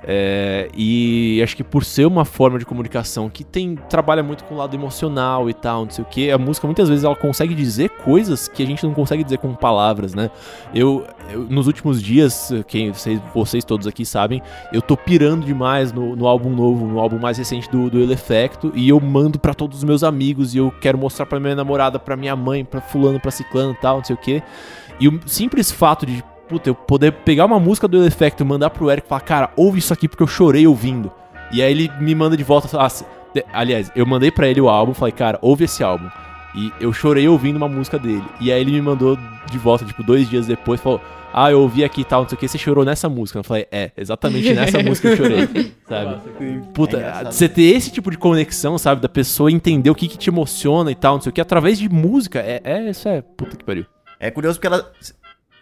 É, 0.02 0.68
e 0.76 1.40
acho 1.42 1.56
que 1.56 1.64
por 1.64 1.84
ser 1.84 2.06
uma 2.06 2.24
forma 2.24 2.58
de 2.58 2.64
comunicação 2.64 3.28
que 3.28 3.44
tem 3.44 3.76
trabalha 3.88 4.22
muito 4.22 4.44
com 4.44 4.54
o 4.54 4.58
lado 4.58 4.74
emocional 4.74 5.48
e 5.48 5.54
tal, 5.54 5.84
não 5.84 5.90
sei 5.90 6.04
o 6.04 6.06
que, 6.06 6.30
a 6.30 6.38
música 6.38 6.66
muitas 6.66 6.88
vezes 6.88 7.04
ela 7.04 7.16
consegue 7.16 7.54
dizer 7.54 7.90
coisas 7.90 8.48
que 8.48 8.62
a 8.62 8.66
gente 8.66 8.84
não 8.84 8.94
consegue 8.94 9.22
dizer 9.24 9.38
com 9.38 9.54
palavras, 9.54 10.14
né? 10.14 10.30
Eu, 10.74 11.06
eu- 11.32 11.44
nos 11.48 11.66
últimos 11.66 12.02
dias, 12.02 12.50
quem 12.66 12.92
vocês, 12.92 13.20
vocês 13.34 13.64
todos 13.64 13.86
aqui 13.86 14.04
sabem, 14.04 14.42
eu 14.72 14.80
tô 14.82 14.96
pirando 14.96 15.44
demais 15.44 15.92
no, 15.92 16.14
no 16.16 16.26
álbum 16.26 16.50
novo, 16.50 16.86
no 16.86 16.98
álbum 16.98 17.18
mais 17.18 17.38
recente 17.38 17.70
do, 17.70 17.90
do 17.90 18.00
Elefecto, 18.00 18.72
e 18.74 18.88
eu 18.88 19.00
mando 19.00 19.38
pra 19.38 19.54
todos 19.54 19.78
os 19.78 19.84
meus 19.84 20.02
amigos 20.02 20.54
e 20.54 20.58
eu 20.58 20.70
quero 20.80 20.98
mostrar 20.98 21.26
pra 21.26 21.40
minha 21.40 21.54
namorada, 21.54 21.98
pra 21.98 22.16
minha 22.16 22.36
mãe, 22.36 22.64
pra 22.64 22.80
fulano, 22.80 23.18
pra 23.20 23.30
ciclano 23.30 23.72
e 23.72 23.76
tal, 23.76 24.02
não 24.04 24.06
sei 24.06 24.16
o 24.16 24.18
que. 24.18 24.42
E 25.00 25.08
o 25.08 25.20
simples 25.26 25.70
fato 25.70 26.06
de 26.06 26.22
puta, 26.48 26.68
eu 26.68 26.74
poder 26.74 27.12
pegar 27.12 27.46
uma 27.46 27.58
música 27.58 27.88
do 27.88 27.96
Elefecto 27.96 28.42
e 28.42 28.46
mandar 28.46 28.70
pro 28.70 28.90
Eric 28.90 29.06
e 29.06 29.08
falar, 29.08 29.20
cara, 29.22 29.50
ouve 29.56 29.78
isso 29.78 29.92
aqui 29.92 30.08
porque 30.08 30.22
eu 30.22 30.26
chorei 30.26 30.66
ouvindo. 30.66 31.10
E 31.50 31.62
aí 31.62 31.70
ele 31.70 31.90
me 32.00 32.14
manda 32.14 32.36
de 32.36 32.44
volta. 32.44 32.68
ah, 32.78 32.88
aliás, 33.52 33.90
eu 33.94 34.06
mandei 34.06 34.30
pra 34.30 34.46
ele 34.46 34.60
o 34.60 34.68
álbum, 34.68 34.94
falei, 34.94 35.12
cara, 35.12 35.38
ouve 35.42 35.64
esse 35.64 35.82
álbum. 35.82 36.08
E 36.54 36.72
eu 36.80 36.92
chorei 36.92 37.26
ouvindo 37.28 37.56
uma 37.56 37.68
música 37.68 37.98
dele. 37.98 38.24
E 38.40 38.52
aí 38.52 38.60
ele 38.60 38.72
me 38.72 38.80
mandou 38.80 39.18
de 39.50 39.58
volta, 39.58 39.84
tipo, 39.84 40.02
dois 40.04 40.28
dias 40.28 40.46
depois, 40.46 40.80
falou, 40.80 41.00
ah, 41.32 41.50
eu 41.50 41.60
ouvi 41.60 41.82
aqui 41.82 42.02
e 42.02 42.04
tal, 42.04 42.22
não 42.22 42.28
sei 42.28 42.36
o 42.36 42.38
que, 42.38 42.46
você 42.46 42.56
chorou 42.56 42.84
nessa 42.84 43.08
música. 43.08 43.40
Eu 43.40 43.44
falei, 43.44 43.66
é, 43.72 43.90
exatamente 43.96 44.52
nessa 44.54 44.80
música 44.80 45.08
eu 45.08 45.16
chorei, 45.16 45.72
sabe? 45.88 46.20
Puta, 46.72 46.96
É 46.98 47.24
você 47.24 47.48
ter 47.48 47.62
esse 47.62 47.90
tipo 47.90 48.08
de 48.08 48.16
conexão, 48.16 48.78
sabe, 48.78 49.00
da 49.00 49.08
pessoa 49.08 49.50
entender 49.50 49.90
o 49.90 49.94
que, 49.96 50.06
que 50.06 50.16
te 50.16 50.30
emociona 50.30 50.92
e 50.92 50.94
tal, 50.94 51.14
não 51.14 51.20
sei 51.20 51.30
o 51.30 51.32
que, 51.32 51.40
através 51.40 51.76
de 51.76 51.88
música, 51.88 52.38
é, 52.38 52.60
é 52.62 52.88
isso 52.88 53.08
é, 53.08 53.20
puta 53.20 53.56
que 53.56 53.64
pariu. 53.64 53.84
É 54.26 54.30
curioso 54.30 54.58
porque 54.58 54.66
ela. 54.66 54.90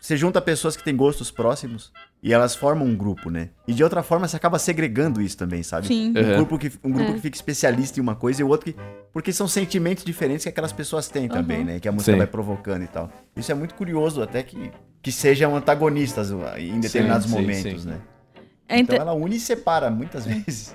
Você 0.00 0.16
junta 0.16 0.40
pessoas 0.40 0.76
que 0.76 0.82
têm 0.82 0.96
gostos 0.96 1.30
próximos 1.30 1.92
e 2.20 2.32
elas 2.32 2.56
formam 2.56 2.86
um 2.88 2.96
grupo, 2.96 3.30
né? 3.30 3.50
E 3.68 3.72
de 3.72 3.84
outra 3.84 4.02
forma 4.02 4.26
você 4.26 4.34
acaba 4.36 4.58
segregando 4.58 5.20
isso 5.22 5.36
também, 5.36 5.62
sabe? 5.62 5.86
Sim. 5.86 6.12
Um 6.16 6.20
Uhum. 6.20 6.36
grupo, 6.38 6.58
que, 6.58 6.72
um 6.82 6.90
grupo 6.90 7.10
É. 7.12 7.14
que 7.14 7.20
fica 7.20 7.36
especialista 7.36 8.00
em 8.00 8.02
uma 8.02 8.16
coisa 8.16 8.40
e 8.40 8.44
o 8.44 8.48
outro 8.48 8.72
que. 8.72 8.78
Porque 9.12 9.32
são 9.32 9.46
sentimentos 9.46 10.04
diferentes 10.04 10.42
que 10.44 10.48
aquelas 10.48 10.72
pessoas 10.72 11.08
têm 11.08 11.28
também, 11.28 11.58
Uhum. 11.60 11.64
né? 11.66 11.80
Que 11.80 11.88
a 11.88 11.92
música 11.92 12.12
Sim. 12.12 12.18
vai 12.18 12.26
provocando 12.26 12.82
e 12.82 12.88
tal. 12.88 13.10
Isso 13.36 13.50
é 13.52 13.54
muito 13.54 13.74
curioso, 13.74 14.20
até 14.22 14.42
que, 14.42 14.72
que 15.00 15.12
sejam 15.12 15.54
antagonistas 15.56 16.30
uh, 16.32 16.40
em 16.58 16.80
determinados 16.80 17.26
sim, 17.28 17.32
momentos, 17.32 17.82
sim. 17.82 17.88
né? 17.88 18.00
É, 18.68 18.78
Então 18.80 18.96
ela 18.96 19.12
une 19.12 19.36
e 19.36 19.40
separa 19.40 19.88
muitas 19.88 20.24
vezes. 20.26 20.74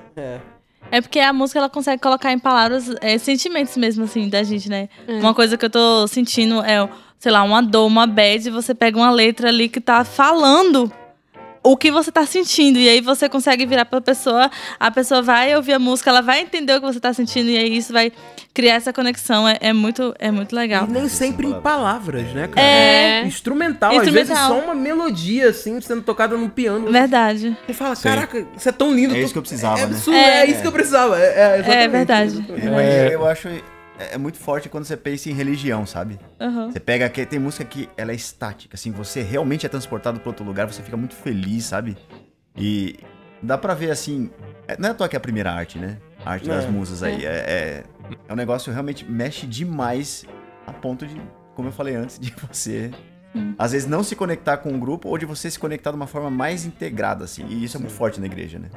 é 0.89 1.01
porque 1.01 1.19
a 1.19 1.33
música 1.33 1.59
ela 1.59 1.69
consegue 1.69 2.01
colocar 2.01 2.31
em 2.31 2.39
palavras 2.39 2.85
é, 3.01 3.17
sentimentos 3.17 3.75
mesmo, 3.75 4.05
assim, 4.05 4.29
da 4.29 4.41
gente, 4.43 4.69
né? 4.69 4.87
É. 5.05 5.13
Uma 5.19 5.33
coisa 5.33 5.57
que 5.57 5.65
eu 5.65 5.69
tô 5.69 6.07
sentindo 6.07 6.61
é, 6.63 6.87
sei 7.19 7.31
lá, 7.31 7.43
uma 7.43 7.61
dor, 7.61 7.87
uma 7.87 8.05
bad, 8.07 8.49
você 8.49 8.73
pega 8.73 8.97
uma 8.97 9.11
letra 9.11 9.49
ali 9.49 9.67
que 9.69 9.81
tá 9.81 10.03
falando 10.03 10.91
o 11.63 11.75
que 11.75 11.91
você 11.91 12.11
tá 12.11 12.25
sentindo. 12.25 12.79
E 12.79 12.87
aí 12.87 13.01
você 13.01 13.27
consegue 13.27 13.65
virar 13.65 13.83
pra 13.85 13.99
pessoa, 13.99 14.49
a 14.79 14.89
pessoa 14.89 15.21
vai 15.21 15.53
ouvir 15.55 15.73
a 15.73 15.79
música, 15.79 16.09
ela 16.09 16.21
vai 16.21 16.39
entender 16.41 16.73
o 16.75 16.79
que 16.79 16.85
você 16.85 16.99
tá 16.99 17.11
sentindo, 17.13 17.49
e 17.49 17.57
aí 17.57 17.75
isso 17.75 17.91
vai 17.91 18.11
criar 18.53 18.75
essa 18.75 18.93
conexão. 18.93 19.45
É, 19.47 19.57
é 19.59 19.73
muito, 19.73 20.15
é 20.17 20.31
muito 20.31 20.55
legal. 20.55 20.85
E 20.87 20.91
nem 20.91 21.09
sempre 21.09 21.47
em 21.47 21.59
palavras, 21.59 22.31
né, 22.33 22.47
cara? 22.47 22.65
É. 22.65 23.23
Instrumental, 23.25 23.91
Instrumental. 23.93 24.21
às 24.21 24.29
vezes 24.29 24.37
só 24.37 24.59
uma 24.59 24.73
melodia, 24.75 25.49
assim, 25.49 25.81
sendo 25.81 26.03
tocada 26.03 26.37
no 26.37 26.49
piano. 26.49 26.89
Verdade. 26.89 27.57
Você 27.65 27.73
fala, 27.73 27.95
Sim. 27.95 28.03
caraca, 28.03 28.47
isso 28.55 28.69
é 28.69 28.71
tão 28.71 28.93
lindo. 28.93 29.13
É 29.15 29.19
isso 29.19 29.33
que 29.33 29.37
eu 29.39 29.43
precisava, 29.43 29.77
é 29.77 29.81
né? 29.81 29.87
absurdo, 29.87 30.17
é, 30.17 30.39
É. 30.41 30.49
isso 30.49 30.61
que 30.61 30.67
eu 30.67 30.71
precisava. 30.71 31.19
É, 31.19 31.25
é, 31.25 31.59
exatamente, 31.59 31.89
verdade. 31.89 32.45
Mas 32.47 32.61
É. 32.63 33.13
eu 33.15 33.27
acho. 33.27 33.49
É 33.99 34.15
é 34.15 34.17
muito 34.17 34.37
forte 34.37 34.69
quando 34.69 34.85
você 34.85 34.95
pensa 34.97 35.29
em 35.29 35.33
religião, 35.33 35.85
sabe? 35.85 36.19
Uhum. 36.39 36.71
Você 36.71 36.79
pega 36.79 37.09
que 37.09 37.25
tem 37.25 37.39
música 37.39 37.65
que 37.65 37.89
ela 37.97 38.11
é 38.11 38.15
estática, 38.15 38.75
assim, 38.75 38.91
você 38.91 39.21
realmente 39.21 39.65
é 39.65 39.69
transportado 39.69 40.19
para 40.19 40.29
outro 40.29 40.45
lugar, 40.45 40.67
você 40.71 40.81
fica 40.83 40.95
muito 40.97 41.15
feliz, 41.15 41.65
sabe? 41.65 41.97
E 42.55 42.95
dá 43.41 43.57
pra 43.57 43.73
ver 43.73 43.91
assim, 43.91 44.29
é- 44.67 44.77
não 44.79 44.89
é 44.89 44.91
à 44.91 44.95
toa 44.95 45.07
que 45.09 45.15
é 45.15 45.17
a 45.17 45.21
primeira 45.21 45.51
arte, 45.51 45.77
né? 45.79 45.97
A 46.25 46.31
arte 46.31 46.47
das 46.47 46.65
É. 46.65 46.67
musas 46.69 47.03
aí 47.03 47.25
é, 47.25 47.29
é 47.29 47.83
é 48.27 48.33
um 48.33 48.35
negócio 48.37 48.65
que 48.65 48.73
realmente 48.73 49.03
mexe 49.09 49.45
demais 49.45 50.25
a 50.65 50.71
ponto 50.71 51.05
de, 51.05 51.19
como 51.55 51.67
eu 51.67 51.71
falei 51.73 51.93
antes, 51.95 52.17
de 52.19 52.33
você 52.49 52.89
Sim. 53.33 53.53
às 53.57 53.71
vezes 53.73 53.87
não 53.87 54.01
se 54.03 54.15
conectar 54.15 54.57
com 54.57 54.69
um 54.69 54.79
grupo 54.79 55.09
ou 55.09 55.17
de 55.17 55.25
você 55.25 55.51
se 55.51 55.59
conectar 55.59 55.91
de 55.91 55.97
uma 55.97 56.07
forma 56.07 56.29
mais 56.31 56.65
integrada, 56.65 57.25
assim. 57.25 57.45
E 57.49 57.63
isso 57.63 57.75
é 57.77 57.79
muito 57.79 57.93
forte 57.93 58.19
na 58.19 58.25
igreja, 58.25 58.57
né? 58.59 58.69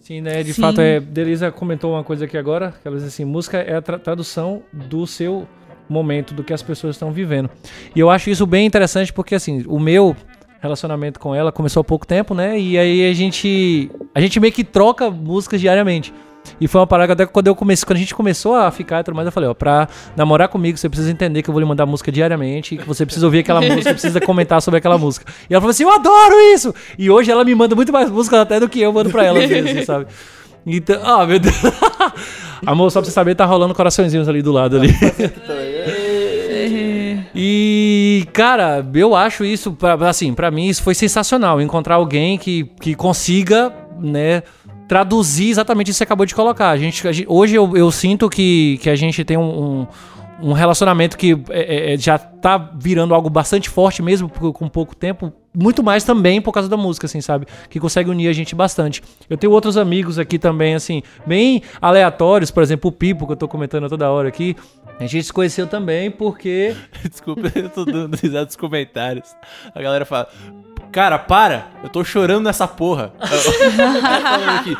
Sim, 0.00 0.20
né? 0.20 0.42
De 0.42 0.52
Sim. 0.54 0.62
fato, 0.62 0.80
é, 0.80 1.00
Delisa 1.00 1.50
comentou 1.50 1.92
uma 1.92 2.04
coisa 2.04 2.24
aqui 2.24 2.36
agora, 2.38 2.72
que 2.80 2.86
ela 2.86 2.96
diz 2.96 3.06
assim, 3.06 3.24
música 3.24 3.58
é 3.58 3.76
a 3.76 3.82
tra- 3.82 3.98
tradução 3.98 4.62
do 4.72 5.06
seu 5.06 5.46
momento, 5.88 6.34
do 6.34 6.44
que 6.44 6.52
as 6.52 6.62
pessoas 6.62 6.96
estão 6.96 7.10
vivendo. 7.12 7.48
E 7.94 8.00
eu 8.00 8.10
acho 8.10 8.30
isso 8.30 8.46
bem 8.46 8.66
interessante 8.66 9.12
porque, 9.12 9.34
assim, 9.34 9.64
o 9.66 9.78
meu 9.78 10.14
relacionamento 10.60 11.18
com 11.20 11.34
ela 11.34 11.52
começou 11.52 11.80
há 11.80 11.84
pouco 11.84 12.06
tempo, 12.06 12.34
né? 12.34 12.58
E 12.58 12.76
aí 12.78 13.08
a 13.10 13.14
gente, 13.14 13.90
a 14.14 14.20
gente 14.20 14.38
meio 14.40 14.52
que 14.52 14.64
troca 14.64 15.10
músicas 15.10 15.60
diariamente. 15.60 16.12
E 16.60 16.68
foi 16.68 16.80
uma 16.80 16.86
parada 16.86 17.12
até 17.12 17.26
quando 17.26 17.46
eu 17.46 17.54
comecei, 17.54 17.86
quando 17.86 17.96
a 17.96 18.00
gente 18.00 18.14
começou 18.14 18.54
a 18.54 18.70
ficar 18.70 19.00
e 19.00 19.04
tudo 19.04 19.14
mais, 19.14 19.26
eu 19.26 19.32
falei, 19.32 19.48
ó, 19.48 19.54
pra 19.54 19.88
namorar 20.16 20.48
comigo, 20.48 20.76
você 20.78 20.88
precisa 20.88 21.10
entender 21.10 21.42
que 21.42 21.50
eu 21.50 21.52
vou 21.52 21.60
lhe 21.60 21.66
mandar 21.66 21.86
música 21.86 22.10
diariamente, 22.10 22.76
que 22.76 22.86
você 22.86 23.04
precisa 23.04 23.26
ouvir 23.26 23.40
aquela 23.40 23.60
música, 23.60 23.92
precisa 23.92 24.20
comentar 24.20 24.60
sobre 24.62 24.78
aquela 24.78 24.98
música. 24.98 25.30
E 25.48 25.54
ela 25.54 25.60
falou 25.60 25.70
assim, 25.70 25.84
eu 25.84 25.92
adoro 25.92 26.34
isso! 26.54 26.74
E 26.98 27.10
hoje 27.10 27.30
ela 27.30 27.44
me 27.44 27.54
manda 27.54 27.74
muito 27.74 27.92
mais 27.92 28.10
músicas 28.10 28.40
até 28.40 28.60
do 28.60 28.68
que 28.68 28.80
eu 28.80 28.92
mando 28.92 29.10
pra 29.10 29.24
ela, 29.24 29.38
assim, 29.38 29.84
sabe? 29.84 30.06
Então, 30.66 31.00
ah, 31.02 31.24
meu 31.26 31.38
Deus. 31.38 31.54
Amor, 32.66 32.90
só 32.90 33.00
pra 33.00 33.06
você 33.06 33.12
saber, 33.12 33.34
tá 33.34 33.44
rolando 33.44 33.74
coraçõezinhos 33.74 34.28
ali 34.28 34.42
do 34.42 34.52
lado 34.52 34.76
ali. 34.76 34.88
E, 37.40 38.26
cara, 38.32 38.84
eu 38.94 39.14
acho 39.14 39.44
isso, 39.44 39.72
pra, 39.72 39.94
assim, 40.08 40.34
pra 40.34 40.50
mim 40.50 40.66
isso 40.66 40.82
foi 40.82 40.92
sensacional. 40.92 41.60
Encontrar 41.60 41.94
alguém 41.94 42.36
que, 42.36 42.64
que 42.80 42.96
consiga, 42.96 43.72
né, 44.00 44.42
traduzir 44.88 45.50
exatamente 45.50 45.90
isso 45.90 45.96
que 45.96 45.98
você 45.98 46.04
acabou 46.04 46.26
de 46.26 46.34
colocar. 46.34 46.70
A 46.70 46.76
gente, 46.76 47.06
a 47.06 47.12
gente- 47.12 47.28
hoje 47.28 47.54
eu, 47.54 47.76
eu 47.76 47.90
sinto 47.92 48.28
que, 48.28 48.78
que 48.82 48.88
a 48.88 48.96
gente 48.96 49.22
tem 49.24 49.36
um, 49.36 49.42
um, 49.42 49.86
um 50.50 50.52
relacionamento 50.52 51.16
que 51.16 51.32
é, 51.50 51.94
é, 51.94 51.96
já 51.98 52.16
tá 52.18 52.56
virando 52.56 53.14
algo 53.14 53.28
bastante 53.28 53.68
forte 53.68 54.02
mesmo 54.02 54.28
com 54.28 54.68
pouco 54.68 54.96
tempo. 54.96 55.32
Muito 55.56 55.82
mais 55.82 56.04
também 56.04 56.40
por 56.40 56.52
causa 56.52 56.68
da 56.68 56.76
música, 56.76 57.06
assim, 57.06 57.20
sabe? 57.20 57.46
Que 57.68 57.80
consegue 57.80 58.08
unir 58.08 58.28
a 58.28 58.32
gente 58.32 58.54
bastante. 58.54 59.02
Eu 59.28 59.36
tenho 59.36 59.52
outros 59.52 59.76
amigos 59.76 60.18
aqui 60.18 60.38
também, 60.38 60.74
assim, 60.74 61.02
bem 61.26 61.62
aleatórios. 61.80 62.50
Por 62.50 62.62
exemplo, 62.62 62.88
o 62.88 62.92
Pipo, 62.92 63.26
que 63.26 63.32
eu 63.32 63.36
tô 63.36 63.48
comentando 63.48 63.88
toda 63.88 64.08
hora 64.10 64.28
aqui. 64.28 64.56
A 65.00 65.06
gente 65.06 65.24
se 65.24 65.32
conheceu 65.32 65.66
também 65.66 66.10
porque 66.10 66.74
Desculpa, 67.08 67.52
eu 67.54 67.68
tô 67.68 67.84
dando 67.84 68.16
risada 68.16 68.46
dos 68.46 68.56
comentários. 68.56 69.28
A 69.74 69.82
galera 69.82 70.04
fala. 70.04 70.28
Cara, 70.90 71.18
para! 71.18 71.66
Eu 71.82 71.88
tô 71.88 72.02
chorando 72.02 72.44
nessa 72.44 72.66
porra. 72.66 73.12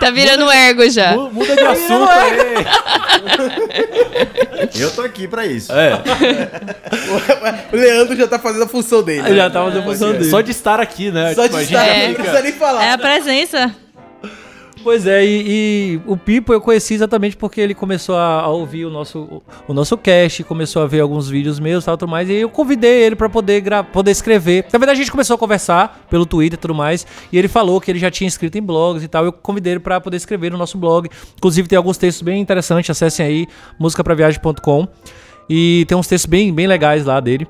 Tá 0.00 0.10
virando 0.10 0.50
ergo 0.50 0.88
já. 0.90 1.12
"Mu- 1.14 1.30
Muda 1.30 1.54
de 1.54 1.62
assunto 1.62 2.08
aí. 2.10 2.66
Eu 4.80 4.90
tô 4.90 5.02
aqui 5.02 5.26
pra 5.28 5.46
isso. 5.46 5.72
É, 5.72 5.92
O 7.72 7.76
Leandro 7.76 8.16
já 8.16 8.26
tá 8.26 8.38
fazendo 8.38 8.64
a 8.64 8.68
função 8.68 9.02
dele. 9.02 9.34
já 9.34 9.48
tava 9.50 9.70
fazendo 9.70 9.84
função 9.84 10.12
dele. 10.12 10.30
só 10.30 10.40
de 10.40 10.50
estar 10.50 10.80
aqui, 10.80 11.10
né? 11.10 11.34
Só 11.34 11.42
Tipo, 11.44 11.56
a 11.56 11.60
de 11.60 11.66
gente 11.66 11.74
estar 11.76 11.90
aqui, 11.90 12.00
não 12.00 12.08
fica- 12.08 12.22
precisa 12.22 12.42
nem 12.42 12.52
falar. 12.52 12.84
É 12.84 12.92
a 12.92 12.98
presença. 12.98 13.74
Pois 14.82 15.06
é, 15.06 15.24
e, 15.24 15.44
e 15.46 16.00
o 16.06 16.16
Pipo 16.16 16.52
eu 16.52 16.60
conheci 16.60 16.94
exatamente 16.94 17.36
porque 17.36 17.60
ele 17.60 17.74
começou 17.74 18.16
a, 18.16 18.40
a 18.40 18.48
ouvir 18.48 18.84
o 18.84 18.90
nosso, 18.90 19.20
o, 19.20 19.42
o 19.68 19.74
nosso 19.74 19.96
cast, 19.96 20.44
começou 20.44 20.82
a 20.82 20.86
ver 20.86 21.00
alguns 21.00 21.28
vídeos 21.28 21.58
meus 21.58 21.84
e 21.84 21.86
tal, 21.86 21.96
tudo 21.96 22.08
mais, 22.08 22.28
e 22.28 22.34
eu 22.34 22.48
convidei 22.48 23.02
ele 23.02 23.16
pra 23.16 23.28
poder, 23.28 23.62
poder 23.92 24.10
escrever. 24.10 24.66
Na 24.72 24.78
verdade, 24.78 24.98
a 24.98 25.02
gente 25.02 25.10
começou 25.10 25.34
a 25.34 25.38
conversar 25.38 26.06
pelo 26.08 26.24
Twitter 26.24 26.58
e 26.58 26.60
tudo 26.60 26.74
mais, 26.74 27.06
e 27.32 27.38
ele 27.38 27.48
falou 27.48 27.80
que 27.80 27.90
ele 27.90 27.98
já 27.98 28.10
tinha 28.10 28.28
escrito 28.28 28.56
em 28.56 28.62
blogs 28.62 29.02
e 29.02 29.08
tal, 29.08 29.24
eu 29.24 29.32
convidei 29.32 29.74
ele 29.74 29.80
pra 29.80 30.00
poder 30.00 30.16
escrever 30.16 30.50
no 30.50 30.58
nosso 30.58 30.78
blog. 30.78 31.08
Inclusive, 31.36 31.68
tem 31.68 31.76
alguns 31.76 31.96
textos 31.96 32.22
bem 32.22 32.40
interessantes, 32.40 32.90
acessem 32.90 33.26
aí, 33.26 33.46
musicapraviagem.com, 33.78 34.88
e 35.48 35.84
tem 35.88 35.96
uns 35.96 36.06
textos 36.06 36.28
bem, 36.28 36.52
bem 36.52 36.66
legais 36.66 37.04
lá 37.04 37.20
dele. 37.20 37.46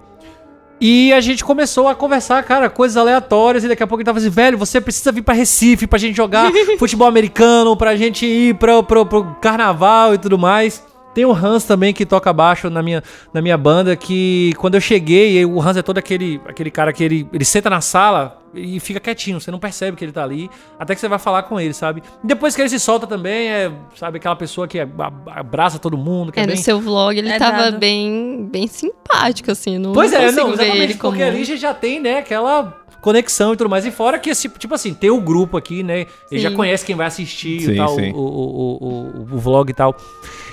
E 0.81 1.13
a 1.13 1.21
gente 1.21 1.45
começou 1.45 1.89
a 1.89 1.95
conversar, 1.95 2.43
cara, 2.45 2.71
coisas 2.71 2.97
aleatórias. 2.97 3.65
E 3.65 3.69
daqui 3.69 3.83
a 3.83 3.87
pouco 3.87 4.01
ele 4.01 4.07
tava 4.07 4.19
assim, 4.19 4.31
velho, 4.31 4.57
você 4.57 4.81
precisa 4.81 5.11
vir 5.11 5.23
pra 5.23 5.35
Recife 5.35 5.87
pra 5.87 5.99
gente 5.99 6.17
jogar 6.17 6.53
futebol 6.79 7.09
americano, 7.09 7.77
pra 7.77 7.97
gente 7.97 8.25
ir 8.25 8.55
pro, 8.55 8.83
pro, 8.83 9.05
pro 9.05 9.25
carnaval 9.41 10.15
e 10.15 10.19
tudo 10.19 10.39
mais. 10.39 10.83
Tem 11.19 11.25
o 11.25 11.33
Hans 11.33 11.65
também 11.65 11.93
que 11.93 12.07
toca 12.07 12.33
baixo 12.33 12.71
na 12.71 12.81
minha, 12.81 13.03
na 13.35 13.43
minha 13.43 13.59
banda, 13.59 13.97
que 13.97 14.53
quando 14.57 14.77
eu 14.77 14.81
cheguei, 14.81 15.45
o 15.45 15.61
Hans 15.61 15.77
é 15.77 15.83
todo 15.83 15.99
aquele, 15.99 16.41
aquele 16.47 16.71
cara 16.71 16.93
que 16.93 17.03
ele, 17.03 17.27
ele 17.33 17.45
senta 17.45 17.69
na 17.69 17.81
sala 17.81 18.41
e 18.55 18.79
fica 18.79 19.01
quietinho, 19.01 19.41
você 19.41 19.51
não 19.51 19.59
percebe 19.59 19.97
que 19.97 20.05
ele 20.05 20.13
tá 20.13 20.23
ali, 20.23 20.49
até 20.79 20.95
que 20.95 21.01
você 21.01 21.09
vai 21.09 21.19
falar 21.19 21.43
com 21.43 21.59
ele, 21.59 21.75
sabe? 21.75 22.05
Depois 22.23 22.55
que 22.55 22.63
ele 22.63 22.69
se 22.69 22.79
solta 22.79 23.05
também, 23.05 23.49
é, 23.49 23.73
sabe, 23.97 24.19
aquela 24.19 24.37
pessoa 24.37 24.69
que 24.69 24.79
é- 24.79 24.87
abraça 25.27 25.77
todo 25.81 25.99
mundo, 25.99 26.31
que 26.31 26.39
é, 26.39 26.45
É, 26.45 26.47
no 26.47 26.53
bem... 26.53 26.63
seu 26.63 26.79
vlog 26.81 27.19
ele 27.19 27.31
É 27.31 27.37
tava 27.37 27.63
dado. 27.65 27.79
bem, 27.81 28.49
bem 28.49 28.69
simpático, 28.69 29.51
assim. 29.51 29.77
Não, 29.77 29.93
Pois 29.95 30.13
não 30.13 30.21
é, 30.21 30.31
não, 30.31 30.53
exatamente, 30.53 30.83
ele 30.85 30.95
porque 30.95 31.21
ali 31.21 31.43
já- 31.45 31.57
já 31.57 31.75
tem, 31.75 31.99
né, 31.99 32.19
aquela 32.19 32.79
conexão 33.01 33.55
e 33.55 33.57
tudo 33.57 33.71
mais. 33.71 33.85
E 33.87 33.91
fora 33.93 34.19
que, 34.19 34.31
esse, 34.31 34.49
tipo 34.51 34.75
assim, 34.75 34.93
ter 34.95 35.11
o 35.11 35.21
grupo 35.21 35.57
aqui, 35.57 35.83
né? 35.85 36.07
Ele 36.31 36.41
já 36.41 36.51
Sim. 36.51 36.57
conhece 36.57 36.85
quem 36.85 36.97
vai 36.97 37.07
assistir 37.07 37.61
Sim, 37.61 37.73
e 37.73 37.77
tal, 37.77 37.97
o, 37.97 38.01
o, 38.01 38.79
o, 38.81 39.35
o 39.35 39.39
vlog 39.39 39.71
e 39.71 39.75
tal. 39.75 39.97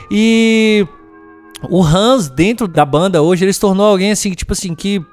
E 0.10 0.88
o 1.70 1.84
Hans, 1.84 2.30
dentro 2.30 2.68
da 2.68 2.86
banda 2.86 3.22
hoje, 3.22 3.46
ele 3.46 3.54
se 3.54 3.60
tornou 3.60 3.86
alguém 3.86 4.12
assim, 4.12 4.32
tipo 4.32 4.54
assim, 4.54 4.76
que. 4.76 5.04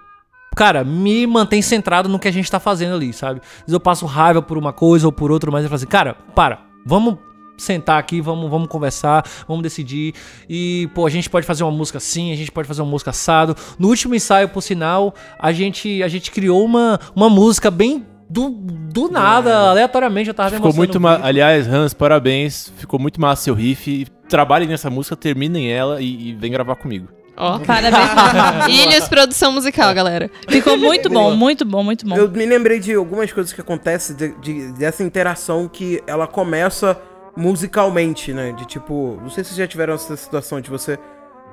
Cara, 0.54 0.84
me 0.84 1.26
mantém 1.26 1.62
centrado 1.62 2.10
no 2.10 2.18
que 2.18 2.28
a 2.28 2.32
gente 2.32 2.50
tá 2.50 2.60
fazendo 2.60 2.94
ali, 2.94 3.10
sabe? 3.12 3.40
Às 3.40 3.60
vezes 3.60 3.72
eu 3.72 3.80
passo 3.80 4.04
raiva 4.04 4.42
por 4.42 4.58
uma 4.58 4.72
coisa 4.72 5.06
ou 5.06 5.12
por 5.12 5.30
outra, 5.30 5.50
mas 5.50 5.62
eu 5.62 5.70
falo 5.70 5.76
assim, 5.76 5.86
cara, 5.86 6.14
para, 6.34 6.66
vamos 6.84 7.16
sentar 7.56 7.98
aqui, 7.98 8.20
vamos, 8.20 8.50
vamos 8.50 8.68
conversar, 8.68 9.24
vamos 9.48 9.62
decidir. 9.62 10.14
E, 10.48 10.90
pô, 10.94 11.06
a 11.06 11.10
gente 11.10 11.30
pode 11.30 11.46
fazer 11.46 11.64
uma 11.64 11.70
música 11.70 11.98
assim, 11.98 12.32
a 12.32 12.36
gente 12.36 12.50
pode 12.50 12.68
fazer 12.68 12.82
uma 12.82 12.90
música 12.90 13.10
assado. 13.10 13.56
No 13.78 13.88
último 13.88 14.14
ensaio, 14.14 14.48
por 14.48 14.60
sinal, 14.60 15.14
a 15.38 15.52
gente, 15.52 16.02
a 16.02 16.08
gente 16.08 16.30
criou 16.30 16.62
uma, 16.64 17.00
uma 17.14 17.30
música 17.30 17.70
bem 17.70 18.06
do, 18.32 18.50
do 18.50 19.08
nada, 19.10 19.70
aleatoriamente. 19.70 20.28
Eu 20.28 20.34
tava 20.34 20.50
Ficou 20.56 20.72
muito 20.74 20.98
um. 20.98 21.06
Aliás, 21.06 21.66
Hans, 21.68 21.92
parabéns. 21.94 22.72
Ficou 22.78 22.98
muito 22.98 23.20
massa 23.20 23.42
seu 23.44 23.54
riff. 23.54 24.06
Trabalhem 24.28 24.68
nessa 24.68 24.88
música, 24.88 25.14
terminem 25.16 25.70
ela 25.70 26.00
e, 26.00 26.30
e 26.30 26.34
vem 26.34 26.50
gravar 26.50 26.76
comigo. 26.76 27.08
Ó. 27.36 27.58
Parabéns. 27.64 28.68
Ilhos 28.68 29.08
Produção 29.08 29.52
Musical, 29.52 29.92
galera. 29.94 30.30
Ficou 30.48 30.76
muito 30.76 31.08
bom, 31.08 31.34
muito 31.34 31.64
bom, 31.64 31.82
muito 31.82 32.06
bom. 32.06 32.14
Eu 32.16 32.30
me 32.30 32.44
lembrei 32.44 32.78
de 32.78 32.92
algumas 32.94 33.32
coisas 33.32 33.52
que 33.52 33.60
acontecem 33.60 34.14
de- 34.14 34.34
de- 34.40 34.72
dessa 34.72 35.02
interação 35.02 35.66
que 35.66 36.02
ela 36.06 36.26
começa 36.26 36.98
musicalmente, 37.36 38.32
né? 38.32 38.52
De 38.52 38.64
tipo, 38.66 39.18
não 39.22 39.28
sei 39.30 39.44
se 39.44 39.50
vocês 39.50 39.58
já 39.58 39.66
tiveram 39.66 39.94
essa 39.94 40.16
situação 40.16 40.60
de 40.60 40.70
você 40.70 40.98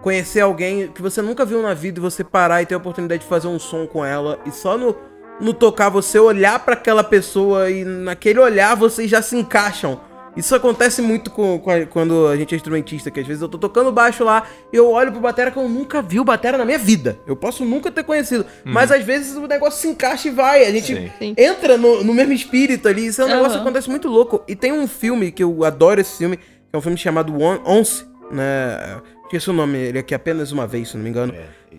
conhecer 0.01 0.39
alguém 0.41 0.87
que 0.87 1.01
você 1.01 1.21
nunca 1.21 1.45
viu 1.45 1.61
na 1.61 1.73
vida 1.73 1.99
e 1.99 2.01
você 2.01 2.23
parar 2.23 2.61
e 2.61 2.65
ter 2.65 2.75
a 2.75 2.77
oportunidade 2.77 3.23
de 3.23 3.27
fazer 3.27 3.47
um 3.47 3.59
som 3.59 3.85
com 3.85 4.03
ela 4.05 4.39
e 4.45 4.51
só 4.51 4.77
no, 4.77 4.95
no 5.39 5.53
tocar 5.53 5.89
você 5.89 6.19
olhar 6.19 6.59
pra 6.59 6.73
aquela 6.73 7.03
pessoa 7.03 7.69
e 7.69 7.83
naquele 7.85 8.39
olhar 8.39 8.75
vocês 8.75 9.09
já 9.09 9.21
se 9.21 9.35
encaixam. 9.37 10.01
Isso 10.37 10.53
acontece 10.55 11.01
muito 11.01 11.31
com, 11.31 11.59
com 11.59 11.69
a- 11.71 11.85
quando 11.85 12.27
a 12.27 12.37
gente 12.37 12.53
é 12.53 12.55
instrumentista, 12.55 13.09
que 13.09 13.19
às 13.19 13.25
vezes 13.27 13.41
eu 13.41 13.49
tô 13.49 13.57
tocando 13.57 13.91
baixo 13.91 14.23
lá 14.23 14.43
e 14.71 14.75
eu 14.77 14.89
olho 14.91 15.11
pro 15.11 15.19
batera 15.19 15.49
que 15.51 15.57
eu 15.57 15.67
nunca 15.67 16.01
vi 16.01 16.19
o 16.19 16.23
batera 16.23 16.57
na 16.57 16.63
minha 16.63 16.77
vida. 16.77 17.17
Eu 17.27 17.35
posso 17.35 17.65
nunca 17.65 17.91
ter 17.91 18.03
conhecido. 18.03 18.45
Mas 18.63 18.91
às 18.91 19.03
vezes 19.03 19.35
o 19.35 19.47
negócio 19.47 19.81
se 19.81 19.87
encaixa 19.87 20.27
e 20.27 20.31
vai. 20.31 20.63
A 20.65 20.71
gente 20.71 21.11
Sim. 21.19 21.33
Entra 21.35 21.77
no, 21.77 22.03
no 22.03 22.13
mesmo 22.13 22.31
espírito 22.31 22.87
ali. 22.87 23.07
Isso 23.07 23.21
é 23.21 23.25
um 23.25 23.29
negócio 23.29 23.53
que 23.53 23.61
acontece 23.61 23.89
muito 23.89 24.07
louco. 24.07 24.41
E 24.47 24.55
tem 24.55 24.71
um 24.71 24.87
filme 24.87 25.31
que 25.31 25.43
eu 25.43 25.63
adoro 25.65 25.99
esse 25.99 26.17
filme, 26.19 26.37
que 26.37 26.43
é 26.71 26.77
um 26.77 26.81
filme 26.81 26.97
chamado 26.97 27.33
On- 27.41 27.61
Once, 27.65 28.05
né? 28.31 29.01
Esqueci 29.25 29.49
o 29.49 29.53
nome, 29.53 29.77
ele 29.77 29.97
é 29.97 30.01
aqui 30.01 30.13
apenas 30.15 30.51
uma 30.51 30.65
vez, 30.65 30.89
se 30.89 30.95
não 30.97 31.03
me 31.03 31.09
engano. 31.09 31.33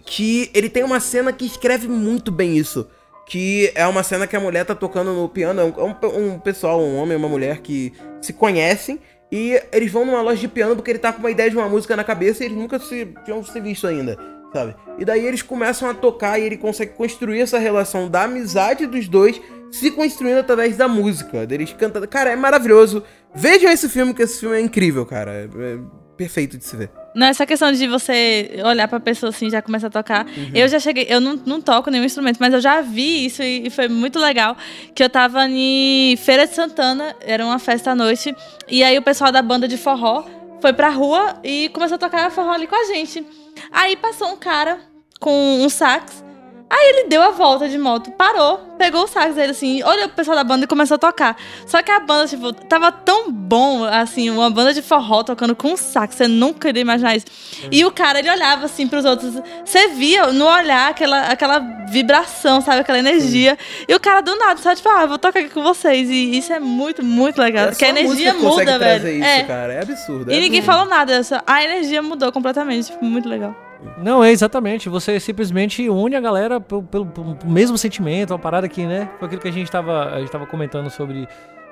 Que 0.04 0.50
ele 0.54 0.68
tem 0.68 0.84
uma 0.84 1.00
cena 1.00 1.32
que 1.32 1.46
escreve 1.46 1.88
muito 1.88 2.30
bem 2.30 2.56
isso. 2.56 2.86
Que 3.30 3.70
é 3.76 3.86
uma 3.86 4.02
cena 4.02 4.26
que 4.26 4.34
a 4.34 4.40
mulher 4.40 4.64
tá 4.64 4.74
tocando 4.74 5.12
no 5.12 5.28
piano. 5.28 5.60
É 5.60 5.64
um, 5.64 5.72
é 5.78 6.06
um- 6.06 6.32
um 6.34 6.38
pessoal, 6.40 6.80
um 6.80 6.96
homem 6.96 7.12
e 7.12 7.16
uma 7.16 7.28
mulher 7.28 7.58
que 7.60 7.92
se 8.20 8.32
conhecem. 8.32 8.98
E 9.30 9.62
eles 9.72 9.92
vão 9.92 10.04
numa 10.04 10.20
loja 10.20 10.40
de 10.40 10.48
piano 10.48 10.74
porque 10.74 10.90
ele 10.90 10.98
tá 10.98 11.12
com 11.12 11.20
uma 11.20 11.30
ideia 11.30 11.48
de 11.48 11.56
uma 11.56 11.68
música 11.68 11.94
na 11.94 12.02
cabeça 12.02 12.42
e 12.42 12.46
eles 12.46 12.58
nunca 12.58 12.80
se, 12.80 13.06
tinham 13.24 13.44
se 13.44 13.60
visto 13.60 13.86
ainda, 13.86 14.18
sabe? 14.52 14.74
E 14.98 15.04
daí 15.04 15.24
eles 15.24 15.42
começam 15.42 15.88
a 15.88 15.94
tocar 15.94 16.40
e 16.40 16.42
ele 16.42 16.56
consegue 16.56 16.90
construir 16.94 17.40
essa 17.40 17.56
relação 17.56 18.08
da 18.10 18.24
amizade 18.24 18.84
dos 18.86 19.06
dois 19.06 19.40
se 19.70 19.92
construindo 19.92 20.38
através 20.38 20.76
da 20.76 20.88
música. 20.88 21.46
Deles 21.46 21.72
cantando. 21.72 22.08
Cara, 22.08 22.30
é 22.30 22.36
maravilhoso. 22.36 23.04
Vejam 23.32 23.70
esse 23.70 23.88
filme, 23.88 24.12
que 24.12 24.22
esse 24.22 24.40
filme 24.40 24.56
é 24.56 24.60
incrível, 24.60 25.06
cara. 25.06 25.30
É, 25.30 25.44
é 25.44 25.78
perfeito 26.16 26.58
de 26.58 26.64
se 26.64 26.76
ver. 26.76 26.90
Não, 27.14 27.26
essa 27.26 27.44
questão 27.44 27.72
de 27.72 27.86
você 27.86 28.60
olhar 28.64 28.86
pra 28.86 29.00
pessoa 29.00 29.30
assim 29.30 29.50
já 29.50 29.60
começar 29.60 29.88
a 29.88 29.90
tocar. 29.90 30.26
Uhum. 30.26 30.50
Eu 30.54 30.68
já 30.68 30.78
cheguei, 30.78 31.06
eu 31.08 31.20
não, 31.20 31.40
não 31.44 31.60
toco 31.60 31.90
nenhum 31.90 32.04
instrumento, 32.04 32.38
mas 32.38 32.54
eu 32.54 32.60
já 32.60 32.80
vi 32.80 33.26
isso 33.26 33.42
e, 33.42 33.66
e 33.66 33.70
foi 33.70 33.88
muito 33.88 34.18
legal. 34.18 34.56
Que 34.94 35.02
eu 35.02 35.10
tava 35.10 35.46
em 35.48 36.16
Feira 36.16 36.46
de 36.46 36.54
Santana, 36.54 37.14
era 37.20 37.44
uma 37.44 37.58
festa 37.58 37.90
à 37.90 37.94
noite, 37.94 38.34
e 38.68 38.82
aí 38.84 38.96
o 38.96 39.02
pessoal 39.02 39.32
da 39.32 39.42
banda 39.42 39.66
de 39.66 39.76
forró 39.76 40.24
foi 40.60 40.72
pra 40.72 40.90
rua 40.90 41.36
e 41.42 41.68
começou 41.70 41.96
a 41.96 41.98
tocar 41.98 42.30
forró 42.30 42.52
ali 42.52 42.66
com 42.66 42.76
a 42.76 42.84
gente. 42.94 43.26
Aí 43.72 43.96
passou 43.96 44.28
um 44.28 44.36
cara 44.36 44.78
com 45.18 45.62
um 45.62 45.68
sax. 45.68 46.24
Aí 46.72 46.88
ele 46.90 47.08
deu 47.08 47.20
a 47.20 47.32
volta 47.32 47.68
de 47.68 47.76
moto, 47.76 48.12
parou, 48.12 48.58
pegou 48.78 49.02
o 49.02 49.06
sax 49.08 49.34
dele 49.34 49.50
assim, 49.50 49.82
olhou 49.82 50.06
pro 50.06 50.16
pessoal 50.18 50.36
da 50.36 50.44
banda 50.44 50.64
e 50.64 50.68
começou 50.68 50.94
a 50.94 50.98
tocar. 50.98 51.36
Só 51.66 51.82
que 51.82 51.90
a 51.90 51.98
banda, 51.98 52.28
tipo, 52.28 52.52
tava 52.52 52.92
tão 52.92 53.28
bom, 53.32 53.82
assim, 53.82 54.30
uma 54.30 54.48
banda 54.50 54.72
de 54.72 54.80
forró 54.80 55.24
tocando 55.24 55.56
com 55.56 55.72
um 55.72 55.76
sax, 55.76 56.14
você 56.14 56.28
nunca 56.28 56.68
iria 56.68 56.82
imaginar 56.82 57.16
isso. 57.16 57.26
E 57.72 57.84
o 57.84 57.90
cara, 57.90 58.20
ele 58.20 58.30
olhava 58.30 58.66
assim 58.66 58.86
pros 58.86 59.04
outros, 59.04 59.34
você 59.64 59.88
via 59.88 60.28
no 60.28 60.46
olhar 60.46 60.90
aquela, 60.90 61.22
aquela 61.22 61.58
vibração, 61.88 62.60
sabe, 62.60 62.80
aquela 62.82 63.00
energia. 63.00 63.58
E 63.88 63.92
o 63.94 63.98
cara 63.98 64.20
do 64.20 64.36
nada, 64.36 64.60
só 64.60 64.72
tipo, 64.72 64.88
ah, 64.88 65.06
vou 65.06 65.18
tocar 65.18 65.40
aqui 65.40 65.48
com 65.50 65.64
vocês. 65.64 66.08
E 66.08 66.38
isso 66.38 66.52
é 66.52 66.60
muito, 66.60 67.04
muito 67.04 67.38
legal, 67.40 67.66
porque 67.70 67.84
a 67.84 67.88
É 67.88 67.90
energia 67.90 68.32
que 68.32 68.40
consegue 68.40 68.70
muda, 68.70 68.78
trazer 68.78 68.98
velho. 69.00 69.18
Isso, 69.18 69.28
é. 69.28 69.42
cara. 69.42 69.72
É 69.72 69.82
absurdo. 69.82 70.30
é 70.30 70.34
E 70.36 70.40
ninguém 70.40 70.60
absurdo. 70.60 70.76
falou 70.78 70.88
nada, 70.88 71.22
só- 71.24 71.40
a 71.44 71.64
energia 71.64 72.00
mudou 72.00 72.30
completamente, 72.30 72.92
tipo, 72.92 73.04
muito 73.04 73.28
legal. 73.28 73.56
Não, 73.98 74.22
é 74.22 74.30
exatamente. 74.30 74.88
Você 74.88 75.18
simplesmente 75.20 75.88
une 75.88 76.16
a 76.16 76.20
galera 76.20 76.60
pelo, 76.60 76.82
pelo- 76.82 77.06
pelo 77.06 77.36
mesmo 77.44 77.76
sentimento, 77.78 78.30
uma 78.32 78.38
parada 78.38 78.66
aqui, 78.66 78.84
né? 78.86 79.08
Foi 79.18 79.26
aquilo 79.26 79.40
que 79.42 79.48
a 79.48 79.52
gente 79.52 79.70
tava, 79.70 80.14
a 80.14 80.20
gente 80.20 80.30
tava 80.30 80.46
comentando 80.46 80.90
sobre, 80.90 81.26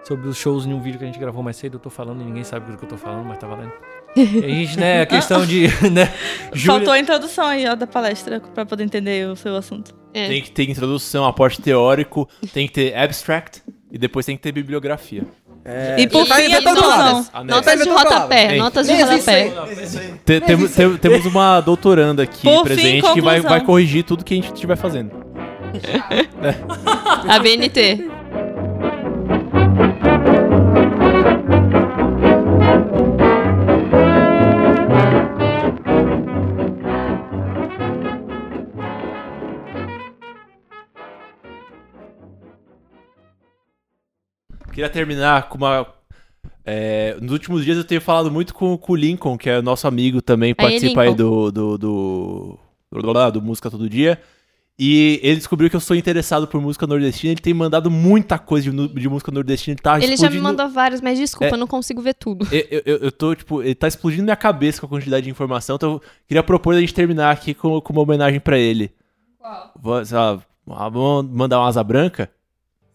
sobre 0.04 0.28
os 0.28 0.36
shows 0.36 0.66
em 0.66 0.72
um 0.72 0.80
vídeo 0.80 0.98
que 0.98 1.04
a 1.04 1.06
gente 1.06 1.18
gravou 1.18 1.42
mais 1.42 1.56
cedo. 1.56 1.74
Eu 1.76 1.80
tô 1.80 1.90
falando 1.90 2.20
e 2.22 2.24
ninguém 2.24 2.44
sabe 2.44 2.70
do 2.70 2.76
que 2.78 2.84
eu 2.84 2.88
tô 2.88 2.96
falando, 2.96 3.24
mas 3.26 3.38
tá 3.38 3.46
valendo. 3.46 3.72
E 4.16 4.44
a 4.44 4.48
gente, 4.48 4.78
né, 4.78 5.02
a 5.02 5.06
questão 5.06 5.44
de. 5.44 5.66
Né, 5.92 6.06
Faltou 6.64 6.92
a 6.92 6.98
introdução 6.98 7.44
aí, 7.46 7.66
ó, 7.68 7.74
da 7.74 7.86
palestra, 7.86 8.40
pra 8.54 8.64
poder 8.64 8.84
entender 8.84 9.28
o 9.28 9.36
seu 9.36 9.54
assunto. 9.56 9.94
É. 10.14 10.28
Tem 10.28 10.42
que 10.42 10.50
ter 10.50 10.68
introdução, 10.68 11.26
aporte 11.26 11.61
teórico, 11.61 12.26
tem 12.52 12.66
que 12.66 12.72
ter 12.72 12.96
abstract 12.96 13.62
e 13.92 13.98
depois 13.98 14.24
tem 14.26 14.36
que 14.36 14.42
ter 14.42 14.50
bibliografia. 14.52 15.24
É, 15.70 15.96
E 16.00 16.06
por 16.08 16.26
tá 16.26 16.36
fim, 16.36 16.50
a 16.54 16.60
né? 16.60 17.24
Notas 17.44 17.82
de 17.82 17.90
rodapé, 17.90 18.56
notas 18.56 18.86
de 18.86 18.94
rodapé. 19.02 19.52
temos, 20.40 20.74
tem- 20.74 20.96
temos 20.96 21.26
uma 21.26 21.60
doutoranda 21.60 22.22
aqui 22.22 22.42
Por 22.44 22.66
fim, 22.66 22.74
presente 22.74 23.12
que 23.12 23.20
vai, 23.20 23.40
vai 23.40 23.60
corrigir 23.60 24.02
tudo 24.02 24.24
que 24.24 24.32
a 24.32 24.36
gente 24.36 24.54
estiver 24.54 24.76
fazendo. 24.76 25.10
A 27.28 27.38
BNT. 27.38 28.08
Queria 44.78 44.88
terminar 44.88 45.48
com 45.48 45.58
uma. 45.58 45.84
é, 46.64 47.16
nos 47.20 47.32
últimos 47.32 47.64
dias 47.64 47.76
eu 47.76 47.82
tenho 47.82 48.00
falado 48.00 48.30
muito 48.30 48.54
com, 48.54 48.78
com 48.78 48.92
o 48.92 48.96
Lincoln, 48.96 49.36
que 49.36 49.50
é 49.50 49.60
nosso 49.60 49.88
amigo 49.88 50.22
também, 50.22 50.54
participa 50.54 51.02
aí 51.02 51.12
do 51.16 51.50
do, 51.50 51.76
do, 51.76 52.58
do, 52.92 53.02
do- 53.02 53.30
do 53.32 53.42
Música 53.42 53.68
Todo 53.68 53.88
Dia. 53.90 54.20
E 54.78 55.18
ele 55.24 55.34
descobriu 55.34 55.68
que 55.68 55.74
eu 55.74 55.80
sou 55.80 55.96
interessado 55.96 56.46
por 56.46 56.60
música 56.60 56.86
nordestina. 56.86 57.32
Ele 57.32 57.40
tem 57.40 57.52
mandado 57.52 57.90
muita 57.90 58.38
coisa 58.38 58.70
de, 58.70 58.88
de 58.88 59.08
música 59.08 59.32
nordestina. 59.32 59.72
Ele 59.74 59.82
tá 59.82 59.96
Ele 59.96 60.02
já 60.02 60.08
me 60.10 60.14
explodindo- 60.14 60.42
mandou 60.44 60.68
vários, 60.68 61.00
mas 61.00 61.18
desculpa, 61.18 61.46
É. 61.52 61.54
eu 61.54 61.58
não 61.58 61.66
consigo 61.66 62.00
ver 62.00 62.14
tudo. 62.14 62.46
Eu, 62.52 62.82
eu, 62.86 62.96
eu- 62.98 63.10
tô, 63.10 63.34
tipo, 63.34 63.60
ele 63.60 63.74
tá 63.74 63.88
explodindo 63.88 64.22
minha 64.22 64.36
cabeça 64.36 64.78
com 64.80 64.86
a 64.86 64.90
quantidade 64.90 65.24
de 65.24 65.30
informação, 65.30 65.74
então 65.74 65.94
eu 65.94 66.02
queria 66.28 66.44
propor 66.44 66.76
a 66.76 66.80
gente 66.80 66.94
terminar 66.94 67.32
aqui 67.32 67.52
com, 67.52 67.80
com 67.80 67.92
uma 67.92 68.02
homenagem 68.02 68.38
pra 68.38 68.56
ele. 68.56 68.92
Qual? 69.40 69.72
Lá, 70.64 70.88
vamos 70.88 71.28
mandar 71.32 71.58
uma 71.58 71.66
asa 71.66 71.82
branca? 71.82 72.30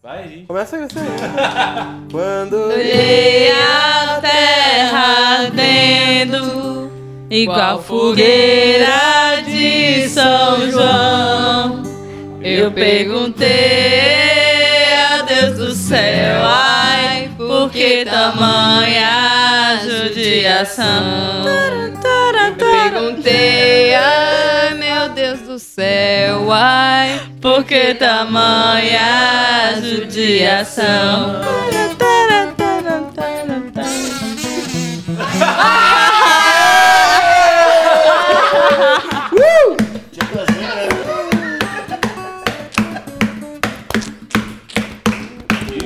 Vai, 0.04 0.28
gente. 0.28 0.44
Começa 0.44 0.76
aí, 0.76 0.82
você. 0.82 1.00
Quando. 2.12 2.68
Olhei 2.68 3.50
a 3.50 4.20
terra 4.20 5.38
ardendo, 5.40 6.92
igual 7.30 7.82
fogueira 7.82 9.40
de 9.46 10.06
São 10.10 10.70
João. 10.70 11.82
Eu 12.42 12.70
perguntei 12.70 13.48
a 15.10 15.22
Deus 15.22 15.56
do 15.56 15.72
céu, 15.72 16.42
ai, 16.44 17.30
por 17.38 17.70
que 17.70 18.04
tamanha 18.04 19.80
judiação? 19.82 20.84
Eu 21.46 22.54
perguntei, 22.56 22.90
meu 22.90 24.33
Deus 25.14 25.40
do 25.42 25.58
céu, 25.60 26.50
ai. 26.50 27.20
Por 27.40 27.62
que 27.62 27.94
tamanha 27.94 29.80
judiação? 29.80 31.40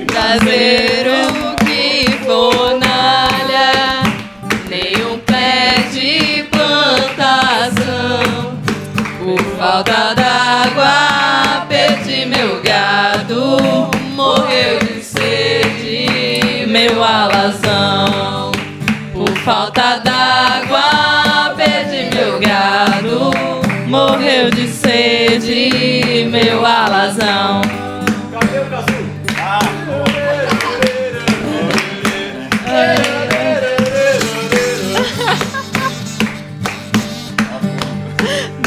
Trazer 0.07 0.88
falta 19.49 19.99
d'água, 20.05 21.55
perdi 21.57 22.15
meu 22.15 22.39
gado. 22.39 23.31
Morreu 23.87 24.51
de 24.51 24.69
sede, 24.69 26.29
meu 26.31 26.67
alazão. 26.67 27.63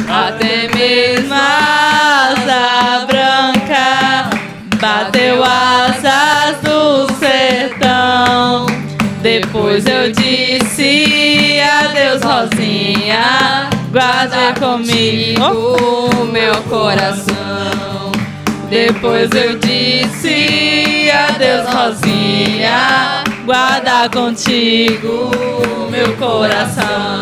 Até 0.10 0.68
mesmo 0.76 1.34
a 1.36 2.32
asa 2.32 3.06
branca 3.06 4.30
bateu 4.82 5.21
Disse 10.32 11.60
adeus, 11.60 12.22
Rosinha, 12.24 13.70
guarda 13.92 14.54
comigo 14.58 16.26
meu 16.32 16.56
coração. 16.70 18.14
Depois 18.70 19.30
eu 19.32 19.60
disse 19.60 21.12
adeus, 21.12 21.68
Rosinha, 21.68 23.26
guarda 23.46 24.08
contigo 24.10 25.32
meu 25.92 26.16
coração. 26.16 27.20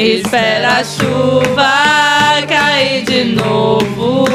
Espera 0.00 0.78
a 0.78 0.84
chuva 0.84 2.46
cair 2.46 3.02
de 3.02 3.24
novo 3.34 4.26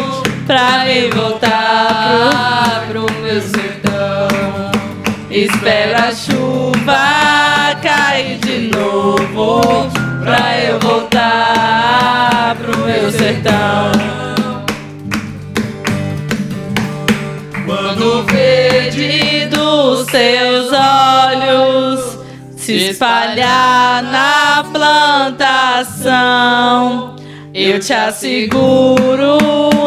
Pra 0.45 0.84
me 0.84 1.07
voltar 1.07 2.86
pro 2.89 3.05
meu 3.22 3.41
sertão. 3.41 4.72
Espera 5.32 6.09
a 6.09 6.14
chuva 6.14 7.80
cair 7.82 8.39
de 8.39 8.76
novo 8.76 9.61
Pra 10.22 10.59
eu 10.59 10.78
voltar 10.82 12.57
pro 12.57 12.78
meu 12.80 13.09
sertão. 13.09 13.93
Quando 17.66 18.26
verde 18.26 19.45
dos 19.45 20.07
seus 20.07 20.62
se 22.64 22.91
espalhar 22.91 24.01
na 24.03 24.64
plantação, 25.91 27.18
eu 27.53 27.78
te 27.78 27.91
asseguro, 27.91 29.38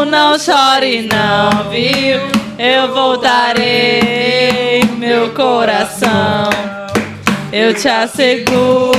não 0.05 0.39
chore 0.39 1.09
não, 1.11 1.71
viu? 1.71 2.21
Eu 2.59 2.93
voltarei, 2.93 4.85
meu 4.99 5.31
coração. 5.31 6.51
Eu 7.51 7.73
te 7.73 7.89
asseguro, 7.89 8.93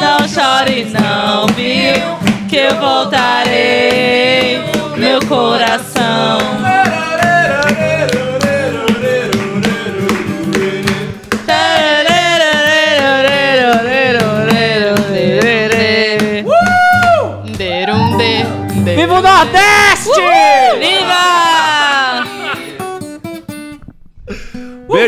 não 0.00 0.26
chore 0.26 0.86
não, 0.86 1.46
viu? 1.48 2.16
Que 2.48 2.56
eu 2.56 2.76
voltarei, 2.80 4.58
meu 4.96 5.20
coração. 5.26 6.39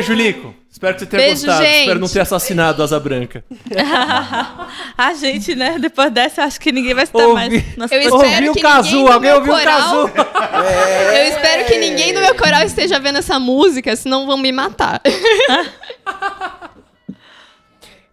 Beijo, 0.07 0.15
Lico. 0.15 0.55
Espero 0.71 0.95
que 0.95 1.01
você 1.01 1.07
tenha 1.07 1.23
Beijo, 1.23 1.47
gostado. 1.47 1.65
gente. 1.65 1.81
Espero 1.81 2.01
não 2.01 2.09
ter 2.09 2.21
assassinado 2.21 2.83
a 2.83 2.85
Asa 2.85 2.99
Branca. 2.99 3.45
A 4.99 5.15
gente, 5.15 5.55
né? 5.55 5.77
Depois 5.79 6.11
dessa, 6.11 6.43
acho 6.45 6.59
que 6.61 6.73
ninguém 6.73 6.95
vai 6.95 7.05
estar 7.05 7.19
Ouvi- 7.19 7.35
mais. 7.35 7.77
Nossa, 7.77 7.95
Eu 7.95 8.01
espero 8.01 8.17
Ouviu 8.25 8.53
que 8.53 8.59
o 8.59 8.63
Cazu, 8.63 9.07
alguém 9.07 9.33
ouviu 9.33 9.55
o 9.55 9.63
Cazu? 9.63 10.11
Eu 11.15 11.25
espero 11.29 11.67
que 11.67 11.79
ninguém 11.79 12.13
do 12.15 12.21
meu 12.21 12.35
coral 12.35 12.63
esteja 12.65 12.99
vendo 12.99 13.19
essa 13.19 13.39
música, 13.39 13.95
senão 13.95 14.27
vão 14.27 14.37
me 14.37 14.51
matar. 14.53 15.01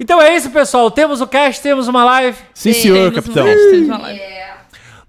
Então 0.01 0.21
é 0.21 0.33
isso, 0.33 0.49
pessoal. 0.49 0.89
Temos 0.89 1.19
o 1.19 1.27
cast, 1.27 1.61
temos 1.61 1.89
uma 1.89 2.05
live. 2.05 2.37
Sim, 2.53 2.71
senhor, 2.71 3.11
capitão. 3.11 3.45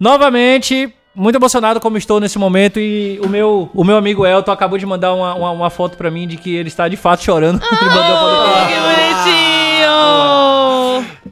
Novamente, 0.01 0.93
muito 1.15 1.37
emocionado 1.37 1.81
como 1.81 1.97
estou 1.97 2.21
nesse 2.21 2.39
momento. 2.39 2.79
E 2.79 3.21
o 3.25 3.29
meu, 3.29 3.71
o 3.75 3.85
meu 3.85 3.97
amigo 3.97 4.27
Elton 4.27 4.53
acabou 4.53 4.79
de 4.79 4.87
mandar 4.87 5.13
uma, 5.15 5.35
uma, 5.35 5.51
uma 5.51 5.71
foto 5.71 5.97
pra 5.97 6.11
mim 6.11 6.27
de 6.27 6.37
que 6.37 6.55
ele 6.55 6.69
está 6.69 6.89
de 6.89 6.97
fato 6.97 7.23
chorando. 7.23 7.61
ele 7.63 7.91
mandou 7.91 8.17
mim. 8.31 8.67
Que 8.69 8.75
bonitinho! 8.81 9.91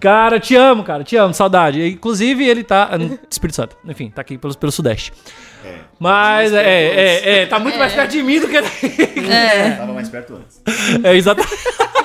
Cara, 0.00 0.38
te 0.38 0.54
amo, 0.54 0.84
cara, 0.84 1.02
te 1.02 1.16
amo, 1.16 1.34
saudade. 1.34 1.86
Inclusive, 1.86 2.46
ele 2.46 2.62
tá. 2.62 2.90
Espírito 3.30 3.56
Santo, 3.56 3.76
enfim, 3.86 4.10
tá 4.10 4.20
aqui 4.22 4.38
pelo, 4.38 4.56
pelo 4.56 4.72
Sudeste. 4.72 5.12
Mas 5.98 6.52
é, 6.52 6.62
é, 6.62 7.38
é, 7.40 7.46
tá 7.46 7.58
muito 7.58 7.76
mais 7.78 7.92
perto 7.92 8.12
de 8.12 8.22
mim 8.22 8.40
do 8.40 8.48
que. 8.48 8.56
É. 8.56 9.70
Tava 9.72 9.92
mais 9.92 10.08
perto 10.08 10.36
antes. 10.36 10.62
é, 11.02 11.16
exatamente. 11.16 11.56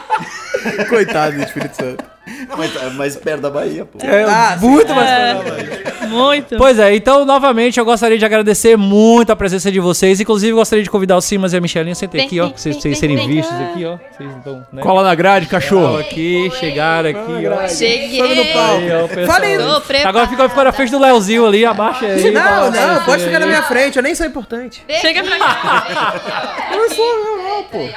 Coitado 0.90 1.36
do 1.36 1.44
Espírito 1.44 1.76
Santo. 1.76 2.13
Mas 2.58 2.94
mais 2.96 3.16
perto 3.16 3.42
da 3.42 3.50
Bahia, 3.50 3.86
pô. 3.86 4.00
É, 4.02 4.24
Ah, 4.24 4.58
muito 4.60 4.94
mais 4.94 5.10
perto 5.10 5.44
da 5.44 5.52
Bahia. 5.52 5.94
Muito. 6.04 6.58
Pois 6.58 6.78
é, 6.78 6.96
então, 6.96 7.26
novamente, 7.26 7.80
eu 7.80 7.86
gostaria 7.86 8.18
de 8.18 8.26
agradecer 8.26 8.78
muito 8.78 9.32
a 9.32 9.36
presença 9.36 9.72
de 9.72 9.80
vocês. 9.80 10.20
Inclusive, 10.20 10.52
gostaria 10.52 10.84
de 10.84 10.90
convidar 10.90 11.16
o 11.18 11.22
Simas 11.22 11.54
e 11.54 11.58
a 11.58 11.62
Michelinha. 11.62 11.96
Sentem 11.96 12.20
Vem, 12.20 12.28
aqui, 12.28 12.40
ó. 12.40 12.50
pra 12.50 12.58
Vocês, 12.58 12.98
serem 13.00 13.26
vistos 13.26 13.56
aqui, 13.62 13.86
ó. 13.86 13.98
Vocês 14.12 14.36
estão, 14.38 14.68
né? 14.72 14.82
Cola 14.82 15.02
na 15.02 15.16
grade, 15.16 15.48
cachorro. 15.48 15.98
aqui, 15.98 16.52
chegaram 16.60 17.10
aqui, 17.10 17.48
ó. 17.48 17.68
Cheguei. 17.68 18.22
Aí, 18.22 18.92
ó, 18.92 19.08
preparada. 19.08 20.10
Agora 20.10 20.28
ficou, 20.28 20.50
ficou 20.50 20.64
na 20.66 20.72
frente 20.72 20.92
do 20.92 21.00
Leozinho 21.00 21.48
ali, 21.48 21.66
abaixa 21.66 22.06
aí. 22.06 22.32
Não, 22.32 22.70
não, 22.70 23.04
pode 23.06 23.24
ficar 23.24 23.40
na 23.40 23.48
minha 23.48 23.64
frente, 23.64 23.96
eu 23.98 24.04
nem 24.04 24.14
sou 24.14 24.26
importante. 24.26 24.84
Chega 25.02 25.24
pra 25.24 25.40
cá. 25.40 26.68
Eu 26.72 26.78
não 26.78 26.90
sou, 26.90 27.24
não, 27.24 27.44
não, 27.44 27.64
pô. 27.64 27.90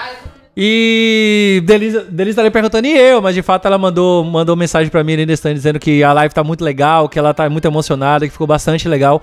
E 0.56 1.62
Delisa, 1.66 2.06
Delisa 2.08 2.36
tá 2.36 2.42
ali 2.42 2.50
perguntando, 2.50 2.86
e 2.86 2.96
eu? 2.96 3.20
Mas 3.20 3.34
de 3.34 3.42
fato 3.42 3.66
ela 3.66 3.76
mandou, 3.76 4.24
mandou 4.24 4.56
mensagem 4.56 4.90
pra 4.90 5.04
mim 5.04 5.12
ali 5.12 5.26
nesse 5.26 5.52
dizendo 5.52 5.78
que 5.78 6.02
a 6.02 6.12
live 6.14 6.32
tá 6.34 6.42
muito 6.42 6.64
legal, 6.64 7.08
que 7.10 7.18
ela 7.18 7.34
tá 7.34 7.48
muito 7.50 7.66
emocionada, 7.66 8.24
que 8.26 8.32
ficou 8.32 8.46
bastante 8.46 8.88
legal. 8.88 9.20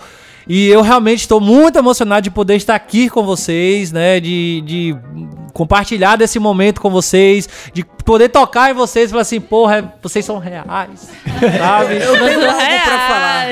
E 0.47 0.67
eu 0.67 0.81
realmente 0.81 1.21
estou 1.21 1.39
muito 1.39 1.79
emocionado 1.79 2.21
de 2.21 2.29
poder 2.29 2.55
estar 2.55 2.75
aqui 2.75 3.09
com 3.09 3.23
vocês, 3.23 3.91
né? 3.91 4.19
De, 4.19 4.61
de 4.61 4.95
compartilhar 5.53 6.17
desse 6.17 6.38
momento 6.38 6.79
com 6.81 6.89
vocês, 6.91 7.49
de 7.73 7.84
poder 8.05 8.29
tocar 8.29 8.69
em 8.69 8.73
vocês 8.73 9.05
e 9.05 9.09
falar 9.09 9.21
assim, 9.21 9.39
porra, 9.41 9.93
vocês 10.03 10.23
são 10.25 10.38
reais, 10.38 11.09
sabe? 11.57 11.95
Eu 11.95 12.19
tenho 12.19 12.41
algo 12.43 12.61
pra 12.84 13.07
falar. 13.07 13.47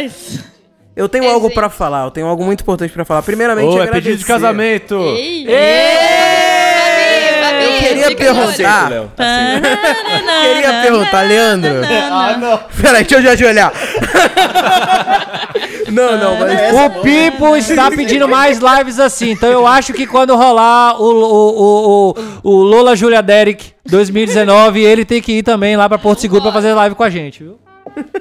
Eu 0.93 1.07
tenho 1.09 1.23
É, 1.23 1.31
algo 1.31 1.49
pra 1.49 1.69
falar, 1.69 2.03
eu 2.03 2.11
tenho 2.11 2.27
algo 2.27 2.43
muito 2.43 2.61
importante 2.61 2.91
pra 2.91 3.05
falar. 3.05 3.21
Primeiramente, 3.23 3.69
Ô, 3.69 3.79
é 3.79 3.83
agradecer. 3.83 4.01
pedido 4.03 4.19
de 4.19 4.25
casamento. 4.25 4.95
Ei. 4.99 5.45
Fabi, 5.45 5.51
queria 8.15 8.33
perguntar. 8.33 8.89
Léo. 8.89 9.11
Queria 10.41 10.81
perguntar, 10.81 11.21
Leandro. 11.21 11.71
Ah, 12.11 12.37
não. 12.37 12.59
Peraí, 12.81 13.03
deixa 13.03 13.15
eu 13.15 13.21
já 13.21 13.31
ajoelhar. 13.31 13.71
não, 15.91 16.17
não, 16.17 16.39
mas. 16.39 16.73
O 16.73 17.01
Pipo 17.01 17.55
está 17.55 17.89
pedindo 17.91 18.27
mais 18.27 18.59
lives 18.59 18.99
assim. 18.99 19.31
Então 19.31 19.49
eu 19.49 19.65
acho 19.65 19.93
que 19.93 20.05
quando 20.05 20.35
rolar 20.35 21.01
o, 21.01 21.05
o, 21.05 21.61
o, 21.61 22.15
o, 22.43 22.45
o 22.49 22.63
Lola 22.63 22.95
Julia 22.95 23.21
Derek 23.21 23.71
2019, 23.85 24.81
ele 24.81 25.05
tem 25.05 25.21
que 25.21 25.39
ir 25.39 25.43
também 25.43 25.75
lá 25.75 25.87
pra 25.87 25.97
Porto 25.97 26.21
Seguro 26.21 26.41
pra 26.41 26.51
fazer 26.51 26.73
live 26.73 26.95
com 26.95 27.03
a 27.03 27.09
gente, 27.09 27.43
viu? 27.43 27.59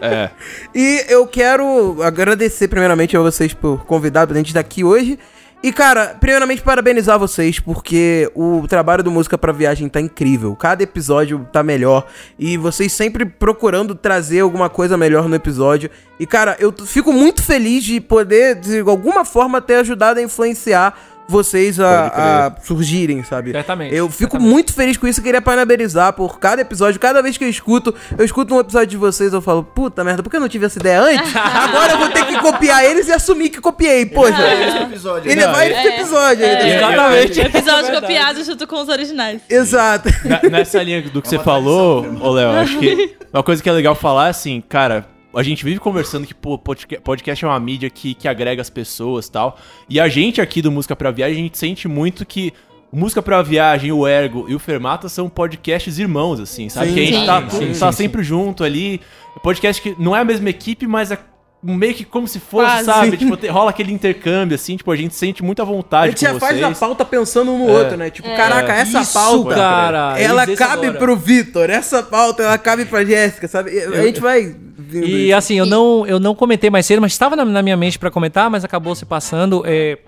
É. 0.01 0.31
E 0.75 1.05
eu 1.09 1.27
quero 1.27 2.03
agradecer 2.03 2.69
primeiramente 2.69 3.17
a 3.17 3.21
vocês 3.21 3.55
por 3.55 3.85
convidar 3.85 4.27
pra 4.27 4.37
gente 4.37 4.49
estar 4.49 4.61
aqui 4.61 4.83
hoje. 4.83 5.19
E, 5.63 5.71
cara, 5.73 6.17
primeiramente 6.19 6.63
parabenizar 6.63 7.19
vocês, 7.19 7.61
porque 7.61 8.31
o 8.35 8.67
trabalho 8.67 9.03
do 9.03 9.11
Música 9.11 9.37
pra 9.37 9.53
Viagem 9.53 9.91
tá 9.91 10.01
incrível. 10.01 10.57
Cada 10.57 10.83
episódio 10.83 11.47
tá 11.53 11.63
melhor. 11.63 12.07
E 12.39 12.57
vocês 12.57 12.91
sempre 12.95 13.27
procurando 13.27 13.95
trazer 13.95 14.41
alguma 14.41 14.71
coisa 14.71 14.97
melhor 14.97 15.29
no 15.29 15.35
episódio. 15.37 15.91
E, 16.19 16.27
cara, 16.27 16.57
eu 16.59 16.73
fico 16.73 17.13
muito 17.13 17.43
feliz 17.43 17.85
de 17.85 18.01
poder, 18.01 18.55
de 18.55 18.81
alguma 18.81 19.23
forma, 19.23 19.61
ter 19.61 19.75
ajudado 19.75 20.19
a 20.19 20.23
influenciar 20.23 20.99
vocês 21.31 21.79
a, 21.81 22.47
a 22.49 22.61
surgirem, 22.63 23.23
sabe? 23.23 23.53
Certamente, 23.53 23.95
Eu 23.95 24.09
fico 24.09 24.33
certamente. 24.33 24.51
muito 24.51 24.73
feliz 24.73 24.97
com 24.97 25.07
isso 25.07 25.21
e 25.21 25.23
queria 25.23 25.41
parabenizar 25.41 26.13
por 26.13 26.39
cada 26.39 26.63
episódio. 26.63 26.99
Cada 27.01 27.23
vez 27.23 27.37
que 27.37 27.45
eu 27.45 27.49
escuto, 27.49 27.95
eu 28.19 28.25
escuto 28.25 28.55
um 28.55 28.61
episódio 28.61 28.89
de 28.89 28.97
vocês, 28.97 29.33
eu 29.33 29.41
falo, 29.41 29.63
puta 29.63 30.03
merda, 30.05 30.23
por 30.23 30.31
que 30.31 30.37
eu 30.37 30.41
não 30.41 30.49
tive 30.49 30.67
essa 30.67 30.79
ideia 30.79 31.01
antes? 31.01 31.33
Agora 31.37 31.93
eu 31.93 31.99
vou 31.99 32.09
ter 32.11 32.27
que 32.27 32.39
copiar 32.39 32.85
eles 32.85 33.09
e 33.09 33.13
assumir 33.13 33.49
que 33.51 33.61
copiei. 33.61 34.07
Poxa, 34.07 34.37
Esse 34.67 34.79
episódio. 34.79 35.31
ele 35.31 35.41
né? 35.41 35.47
vai 35.53 35.69
nesse 35.69 35.89
episódio. 35.89 36.45
É. 36.45 36.61
aí. 36.61 36.73
Exatamente. 36.77 37.41
Episódio 37.41 38.01
copiado 38.01 38.45
junto 38.45 38.67
com 38.67 38.81
os 38.83 38.89
originais. 38.89 39.41
Exato. 39.49 40.09
Na- 40.25 40.51
nessa 40.51 40.83
linha 40.83 41.03
do 41.03 41.23
que 41.23 41.29
você 41.29 41.39
falou, 41.39 42.05
ô 42.21 42.31
Léo, 42.31 42.51
acho 42.51 42.79
que 42.79 43.17
uma 43.33 43.43
coisa 43.43 43.63
que 43.63 43.69
é 43.69 43.73
legal 43.73 43.95
falar 43.95 44.27
é 44.27 44.31
assim, 44.31 44.63
cara, 44.69 45.07
a 45.35 45.43
gente 45.43 45.65
vive 45.65 45.79
conversando 45.79 46.27
que 46.27 46.35
pô, 46.35 46.59
podca- 46.59 47.01
podcast 47.01 47.45
é 47.45 47.49
uma 47.49 47.59
mídia 47.61 47.89
que, 47.91 48.15
que 48.15 48.27
agrega 48.29 48.61
as 48.63 48.71
pessoas 48.71 49.27
e 49.27 49.33
tal. 49.33 49.59
E 49.89 50.01
a 50.01 50.09
gente 50.09 50.41
aqui 50.41 50.61
do 50.63 50.71
Música 50.73 50.97
pra 50.97 51.11
Viagem, 51.11 51.37
a 51.39 51.43
gente 51.43 51.59
sente 51.59 51.87
muito 51.89 52.25
que 52.27 52.53
Música 52.93 53.23
pra 53.23 53.41
Viagem, 53.41 53.93
o 53.93 54.07
Ergo 54.07 54.47
e 54.49 54.55
o 54.55 54.59
Fermata 54.59 55.09
são 55.09 55.29
podcasts 55.29 55.99
irmãos, 56.01 56.41
assim, 56.41 56.69
sabe? 56.69 56.89
Sim, 56.89 56.95
que 56.95 57.01
a 57.01 57.05
gente 57.05 57.21
sim. 57.21 57.27
tá, 57.27 57.51
Sim, 57.51 57.73
tá 57.79 57.93
sempre 57.93 58.23
junto 58.25 58.65
ali. 58.65 59.01
Podcast 59.45 59.81
que 59.81 59.95
não 59.97 60.17
é 60.17 60.21
a 60.21 60.25
mesma 60.25 60.51
equipe, 60.51 60.89
mas 60.89 61.13
é 61.13 61.19
meio 61.63 61.95
que 61.95 62.05
como 62.05 62.27
se 62.27 62.39
fosse, 62.41 62.67
Quase. 62.71 62.85
sabe? 62.87 63.17
Tipo, 63.19 63.37
te- 63.37 63.49
rola 63.49 63.71
aquele 63.71 63.93
intercâmbio, 63.93 64.55
assim, 64.55 64.77
tipo, 64.77 64.91
a 64.91 64.97
gente 64.97 65.15
sente 65.15 65.43
muita 65.43 65.63
A 65.63 65.67
vontade 65.67 66.13
gente 66.13 66.23
já 66.23 66.33
com 66.33 66.41
faz 66.41 66.59
vocês. 66.59 66.77
a 66.77 66.87
pauta 66.87 67.05
pensando 67.05 67.51
um 67.53 67.59
no 67.59 67.67
outro, 67.73 67.97
né? 67.97 68.09
Tipo, 68.11 68.29
caraca, 68.35 68.73
essa 68.73 69.01
Isso, 69.01 69.13
pauta. 69.13 69.55
cara. 69.55 70.19
Ela 70.21 70.47
cabe 70.47 70.87
agora. 70.87 70.99
pro 70.99 71.17
Vitor, 71.17 71.69
essa 71.71 72.03
pauta 72.03 72.43
ela 72.43 72.57
cabe 72.59 72.85
pra 72.87 73.05
Jéssica, 73.05 73.47
sabe? 73.49 73.79
A 73.79 74.03
gente 74.03 74.21
vai. 74.21 74.55
E 74.93 75.29
isso. 75.29 75.37
assim, 75.37 75.59
eu 75.59 75.67
não, 75.67 76.07
eu 76.07 76.19
não 76.19 76.35
comentei 76.35 76.71
mais 76.71 76.87
cedo, 76.87 77.01
mas 77.01 77.13
estava 77.13 77.37
na, 77.37 77.45
na 77.45 77.63
minha 77.63 77.77
mente 77.77 77.99
pra 77.99 78.11
comentar, 78.11 78.49
mas 78.51 78.65
acabou 78.65 78.95
se 78.95 79.05
passando. 79.05 79.63
É, 79.67 79.99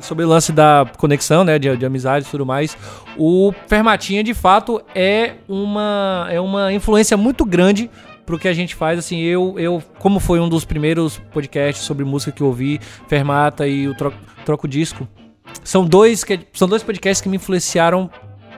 sobre 0.00 0.24
o 0.24 0.28
lance 0.28 0.52
da 0.52 0.86
conexão, 0.96 1.42
né, 1.42 1.58
de, 1.58 1.76
de 1.76 1.84
amizade 1.84 2.24
e 2.26 2.30
tudo 2.30 2.46
mais. 2.46 2.76
O 3.16 3.52
Fermatinha, 3.66 4.22
de 4.22 4.32
fato, 4.32 4.80
é 4.94 5.32
uma, 5.48 6.28
é 6.30 6.40
uma 6.40 6.72
influência 6.72 7.16
muito 7.16 7.44
grande 7.44 7.90
pro 8.28 8.38
que 8.38 8.46
a 8.46 8.52
gente 8.52 8.74
faz. 8.74 8.98
Assim, 8.98 9.20
eu, 9.20 9.54
eu, 9.58 9.82
como 9.98 10.20
foi 10.20 10.38
um 10.38 10.48
dos 10.50 10.66
primeiros 10.66 11.18
podcasts 11.32 11.82
sobre 11.86 12.04
música 12.04 12.30
que 12.30 12.42
eu 12.42 12.48
ouvi, 12.48 12.78
Fermata 13.08 13.66
e 13.66 13.88
o 13.88 13.94
Troco, 13.94 14.18
Troco 14.44 14.68
Disco, 14.68 15.08
são 15.64 15.82
dois, 15.82 16.22
que, 16.22 16.38
são 16.52 16.68
dois 16.68 16.82
podcasts 16.82 17.22
que 17.22 17.28
me 17.28 17.36
influenciaram 17.36 18.10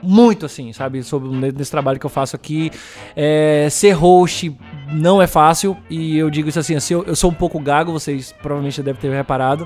muito, 0.03 0.45
assim, 0.45 0.73
sabe? 0.73 1.01
Sobre 1.03 1.29
nesse 1.53 1.71
trabalho 1.71 1.97
que 1.97 2.05
eu 2.05 2.09
faço 2.09 2.35
aqui. 2.35 2.69
É, 3.15 3.69
ser 3.71 3.93
host 3.93 4.53
não 4.91 5.21
é 5.21 5.27
fácil. 5.27 5.77
E 5.89 6.17
eu 6.17 6.29
digo 6.29 6.49
isso 6.49 6.59
assim, 6.59 6.75
assim 6.75 6.95
eu, 6.95 7.05
eu 7.05 7.15
sou 7.15 7.31
um 7.31 7.33
pouco 7.33 7.57
gago, 7.57 7.93
vocês 7.93 8.33
provavelmente 8.41 8.75
já 8.75 8.83
devem 8.83 8.99
ter 8.99 9.09
reparado. 9.09 9.65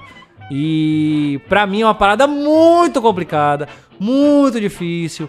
E 0.51 1.41
pra 1.49 1.65
mim 1.65 1.81
é 1.81 1.85
uma 1.85 1.95
parada 1.95 2.27
muito 2.27 3.01
complicada, 3.01 3.67
muito 3.99 4.61
difícil. 4.61 5.27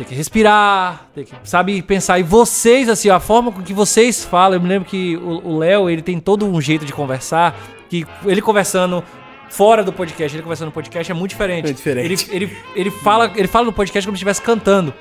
Tem 0.00 0.06
que 0.06 0.14
respirar, 0.14 1.10
tem 1.14 1.24
que, 1.24 1.34
sabe, 1.44 1.82
pensar. 1.82 2.18
E 2.18 2.22
vocês, 2.22 2.88
assim, 2.88 3.10
a 3.10 3.20
forma 3.20 3.52
com 3.52 3.60
que 3.60 3.74
vocês 3.74 4.24
falam, 4.24 4.56
eu 4.56 4.62
me 4.62 4.66
lembro 4.66 4.88
que 4.88 5.14
o 5.18 5.58
Léo, 5.58 5.90
ele 5.90 6.00
tem 6.00 6.18
todo 6.18 6.46
um 6.46 6.58
jeito 6.58 6.86
de 6.86 6.92
conversar, 6.94 7.54
que 7.86 8.06
ele 8.24 8.40
conversando 8.40 9.04
fora 9.50 9.84
do 9.84 9.92
podcast, 9.92 10.34
ele 10.34 10.42
conversando 10.42 10.68
no 10.68 10.72
podcast 10.72 11.12
é 11.12 11.14
muito 11.14 11.32
diferente. 11.32 11.68
É 11.68 11.72
diferente. 11.74 12.30
Ele, 12.30 12.44
ele, 12.44 12.56
ele, 12.74 12.90
fala, 12.90 13.30
ele 13.36 13.46
fala 13.46 13.66
no 13.66 13.74
podcast 13.74 14.06
como 14.06 14.16
se 14.16 14.20
estivesse 14.20 14.40
cantando. 14.40 14.94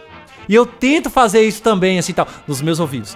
E 0.49 0.53
eu 0.53 0.65
tento 0.65 1.09
fazer 1.09 1.43
isso 1.43 1.61
também, 1.61 1.97
assim, 1.97 2.11
tal, 2.11 2.27
nos 2.45 2.61
meus 2.61 2.81
ouvidos. 2.81 3.15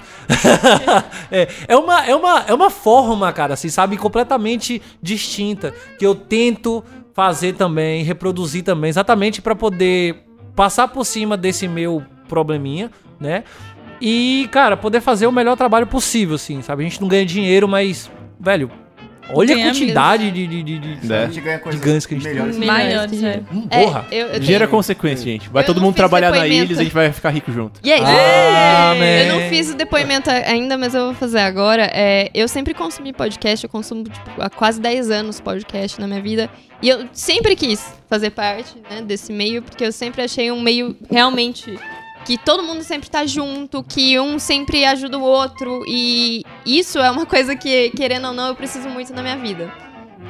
é, 1.29 1.49
é, 1.67 1.75
uma, 1.75 2.05
é, 2.05 2.15
uma, 2.15 2.45
é 2.47 2.53
uma 2.53 2.69
forma, 2.69 3.29
cara, 3.34 3.55
assim, 3.55 3.67
sabe, 3.67 3.97
completamente 3.97 4.81
distinta, 5.01 5.73
que 5.99 6.05
eu 6.05 6.15
tento 6.15 6.81
fazer 7.13 7.55
também, 7.55 8.05
reproduzir 8.05 8.63
também, 8.63 8.88
exatamente 8.88 9.41
pra 9.41 9.53
poder 9.53 10.31
passar 10.55 10.87
por 10.87 11.05
cima 11.05 11.35
desse 11.37 11.67
meu 11.67 12.03
probleminha, 12.27 12.91
né? 13.19 13.43
E, 14.01 14.49
cara, 14.51 14.75
poder 14.75 15.01
fazer 15.01 15.27
o 15.27 15.31
melhor 15.31 15.55
trabalho 15.55 15.87
possível, 15.87 16.35
assim, 16.35 16.61
sabe? 16.61 16.83
A 16.83 16.89
gente 16.89 16.99
não 16.99 17.07
ganha 17.07 17.25
dinheiro, 17.25 17.67
mas, 17.67 18.11
velho, 18.39 18.69
olha 19.30 19.55
Ganha 19.55 19.65
a 19.67 19.69
quantidade 19.69 20.32
de, 20.32 20.47
de, 20.47 20.63
de, 20.63 20.80
de, 20.80 21.13
A 21.13 21.15
É. 21.15 21.28
ganha 21.28 21.61
ganhos 21.80 22.05
que 22.05 22.13
a 22.15 22.17
gente 22.17 22.24
tem. 22.28 22.59
melhores. 22.59 23.24
É. 23.24 23.41
Hum, 23.51 23.67
É, 23.69 23.84
porra. 23.84 24.05
eu, 24.11 24.28
eu 24.28 24.39
Dinheiro 24.39 24.63
é 24.63 24.67
tenho- 24.67 24.78
consequência, 24.78 25.24
gente. 25.26 25.49
Vai 25.49 25.63
Eu 25.63 25.67
todo 25.67 25.82
mundo 25.82 25.95
trabalhar 25.95 26.32
na 26.32 26.45
ilha 26.47 26.71
e 26.71 26.74
a 26.74 26.84
gente 26.84 26.93
vai 26.93 27.11
ficar 27.11 27.30
rico 27.30 27.51
junto. 27.51 27.80
E 27.84 27.91
aí? 27.91 28.01
Amém. 28.01 29.28
Eu 29.28 29.34
não 29.39 29.49
fiz 29.49 29.71
o 29.71 29.76
depoimento 29.76 30.30
ainda, 30.30 30.78
mas 30.78 30.93
eu 30.93 31.05
vou 31.05 31.13
fazer 31.13 31.39
agora. 31.39 31.89
É, 31.93 32.30
eu 32.34 32.47
sempre 32.47 32.74
consumi 32.74 33.13
podcast, 33.13 33.63
eu 33.63 33.69
consumo 33.69 34.03
tipo, 34.03 34.41
há 34.41 34.49
quase 34.49 34.80
10 34.82 35.09
anos 35.09 35.39
podcast 35.39 35.99
na 35.99 36.07
minha 36.07 36.21
vida. 36.21 36.49
E 36.82 36.89
eu 36.89 37.05
sempre 37.13 37.55
quis 37.55 37.93
fazer 38.09 38.32
parte 38.32 38.76
né, 38.89 39.01
desse 39.01 39.32
meio, 39.32 39.61
porque 39.61 39.86
eu 39.86 39.91
sempre 39.91 40.21
achei 40.21 40.51
um 40.51 40.61
meio 40.61 40.95
realmente 41.09 41.80
que 42.26 42.38
todo 42.38 42.63
mundo 42.63 42.84
sempre 42.84 43.09
tá 43.09 43.26
junto, 43.26 43.84
que 43.84 44.19
um 44.19 44.39
sempre 44.39 44.86
ajuda 44.86 45.17
o 45.17 45.21
outro. 45.21 45.84
E 45.88 46.43
isso 46.65 46.99
é 46.99 47.09
uma 47.09 47.26
coisa 47.28 47.55
que, 47.55 47.89
querendo 47.91 48.28
ou 48.28 48.34
não, 48.34 48.47
eu 48.47 48.55
preciso 48.55 48.89
muito 48.89 49.13
na 49.13 49.21
minha 49.21 49.38
vida. 49.38 49.71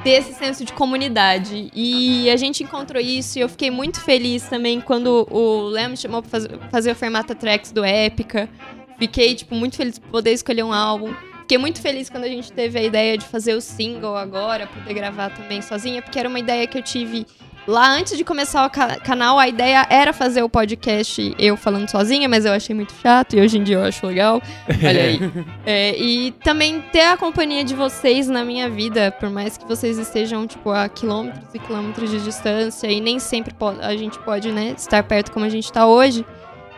Ter 0.04 0.12
esse 0.12 0.34
senso 0.34 0.66
de 0.66 0.74
comunidade. 0.74 1.70
E 1.74 2.30
a 2.30 2.36
gente 2.36 2.64
encontrou 2.64 3.02
isso 3.02 3.38
e 3.38 3.42
eu 3.42 3.50
fiquei 3.50 3.70
muito 3.70 4.02
feliz 4.02 4.44
também 4.44 4.82
quando 4.82 5.28
o 5.30 5.70
Léo 5.70 5.92
me 5.92 5.98
chamou 5.98 6.22
pra 6.22 6.42
fazer, 6.72 6.92
o 6.92 6.96
Fermata 6.96 7.36
Tracks 7.36 7.72
do 7.72 7.84
Épica. 7.84 8.50
Fiquei, 8.98 9.36
tipo, 9.36 9.54
muito 9.56 9.76
feliz 9.76 10.00
por 10.00 10.10
poder 10.10 10.32
escolher 10.32 10.64
um 10.64 10.74
álbum. 10.74 11.14
Fiquei 11.42 11.58
muito 11.58 11.82
feliz 11.82 12.10
quando 12.10 12.24
a 12.24 12.30
gente 12.30 12.52
teve 12.52 12.80
a 12.80 12.84
ideia 12.84 13.18
de 13.18 13.26
fazer 13.26 13.54
o 13.54 13.62
single 13.62 14.16
agora, 14.16 14.66
poder 14.66 14.94
gravar 14.94 15.30
também 15.30 15.62
sozinha, 15.62 16.02
porque 16.02 16.18
era 16.18 16.30
uma 16.30 16.40
ideia 16.40 16.66
que 16.66 16.78
eu 16.78 16.82
tive 16.82 17.28
lá 17.68 17.90
antes 17.92 18.18
de 18.18 18.24
começar 18.24 18.66
o 18.66 18.70
ca- 18.70 18.98
canal. 19.00 19.40
A 19.40 19.48
ideia 19.48 19.86
era 19.90 20.12
fazer 20.14 20.42
o 20.44 20.50
podcast 20.50 21.36
eu 21.40 21.56
falando 21.56 21.90
sozinha, 21.90 22.28
mas 22.28 22.46
eu 22.46 22.52
achei 22.54 22.76
muito 22.76 22.94
chato 23.02 23.36
e 23.36 23.42
hoje 23.42 23.58
em 23.58 23.64
dia 23.64 23.78
eu 23.78 23.84
acho 23.84 24.06
legal. 24.06 24.42
Olha 24.70 25.04
aí. 25.04 25.20
É, 25.66 25.98
e 25.98 26.32
também 26.44 26.82
ter 26.92 27.02
a 27.06 27.18
companhia 27.18 27.64
de 27.64 27.74
vocês 27.74 28.28
na 28.28 28.44
minha 28.44 28.70
vida, 28.70 29.12
por 29.20 29.30
mais 29.30 29.58
que 29.58 29.66
vocês 29.66 29.98
estejam, 29.98 30.46
tipo, 30.48 30.70
a 30.72 30.88
quilômetros 30.90 31.54
e 31.54 31.60
quilômetros 31.60 32.10
de 32.12 32.20
distância 32.22 32.88
e 32.88 33.00
nem 33.00 33.20
sempre 33.20 33.54
a 33.82 33.96
gente 33.96 34.20
pode, 34.20 34.52
né, 34.52 34.74
estar 34.78 35.04
perto 35.04 35.32
como 35.32 35.46
a 35.46 35.50
gente 35.50 35.72
tá 35.72 35.86
hoje. 35.86 36.26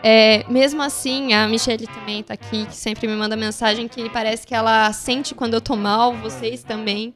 É, 0.07 0.45
mesmo 0.47 0.83
assim, 0.83 1.33
a 1.33 1.47
Michelle 1.47 1.87
também 1.87 2.21
tá 2.21 2.35
aqui, 2.35 2.67
que 2.67 2.75
sempre 2.75 3.07
me 3.07 3.15
manda 3.15 3.35
mensagem 3.35 3.87
que 3.87 4.07
parece 4.11 4.45
que 4.45 4.53
ela 4.53 4.93
sente 4.93 5.33
quando 5.33 5.55
eu 5.55 5.61
tô 5.61 5.75
mal, 5.75 6.13
vocês 6.13 6.63
também. 6.63 7.11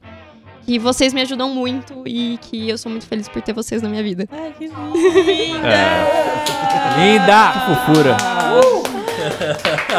Que 0.70 0.78
vocês 0.78 1.15
me 1.15 1.22
ajudam 1.24 1.49
muito 1.49 2.03
e 2.05 2.38
que 2.43 2.70
eu 2.70 2.78
sou 2.78 2.91
muito 2.91 3.07
feliz 3.07 3.28
por 3.28 3.41
ter 3.41 3.53
vocês 3.53 3.82
na 3.82 3.89
minha 3.89 4.03
vida. 4.03 4.28
Ai, 4.32 4.53
que 4.55 4.67
linda. 5.26 5.67
É. 5.67 6.99
Linda! 6.99 7.53
Fofura. 7.65 8.15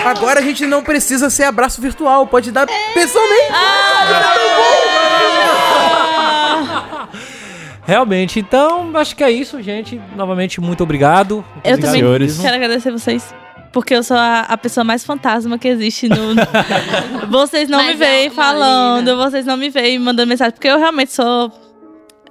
Agora 0.04 0.38
a 0.38 0.42
gente 0.44 0.64
não 0.66 0.84
precisa 0.84 1.28
ser 1.28 1.42
abraço 1.42 1.82
virtual, 1.82 2.24
pode 2.28 2.52
dar 2.52 2.68
pessoalmente. 2.94 3.52
Realmente, 7.84 8.38
então, 8.38 8.96
acho 8.96 9.16
que 9.16 9.24
é 9.24 9.30
isso, 9.32 9.60
gente. 9.60 10.00
Novamente, 10.14 10.60
muito 10.60 10.84
obrigado. 10.84 11.44
Eu 11.64 11.72
Obrigado 11.72 11.80
também 11.80 12.00
senhores. 12.00 12.38
quero 12.38 12.54
agradecer 12.54 12.92
vocês. 12.92 13.34
Porque 13.72 13.94
eu 13.94 14.02
sou 14.02 14.16
a, 14.16 14.40
a 14.40 14.56
pessoa 14.56 14.82
mais 14.82 15.04
fantasma 15.04 15.58
que 15.58 15.68
existe 15.68 16.08
no. 16.08 16.34
vocês 17.30 17.68
não 17.68 17.78
Mas 17.78 17.98
me 17.98 18.04
é 18.04 18.08
veem 18.08 18.28
uma 18.28 18.34
falando, 18.34 19.16
vocês 19.16 19.46
não 19.46 19.56
me 19.56 19.70
veem 19.70 19.98
mandando 19.98 20.28
mensagem. 20.28 20.52
Porque 20.52 20.68
eu 20.68 20.78
realmente 20.78 21.12
sou. 21.12 21.52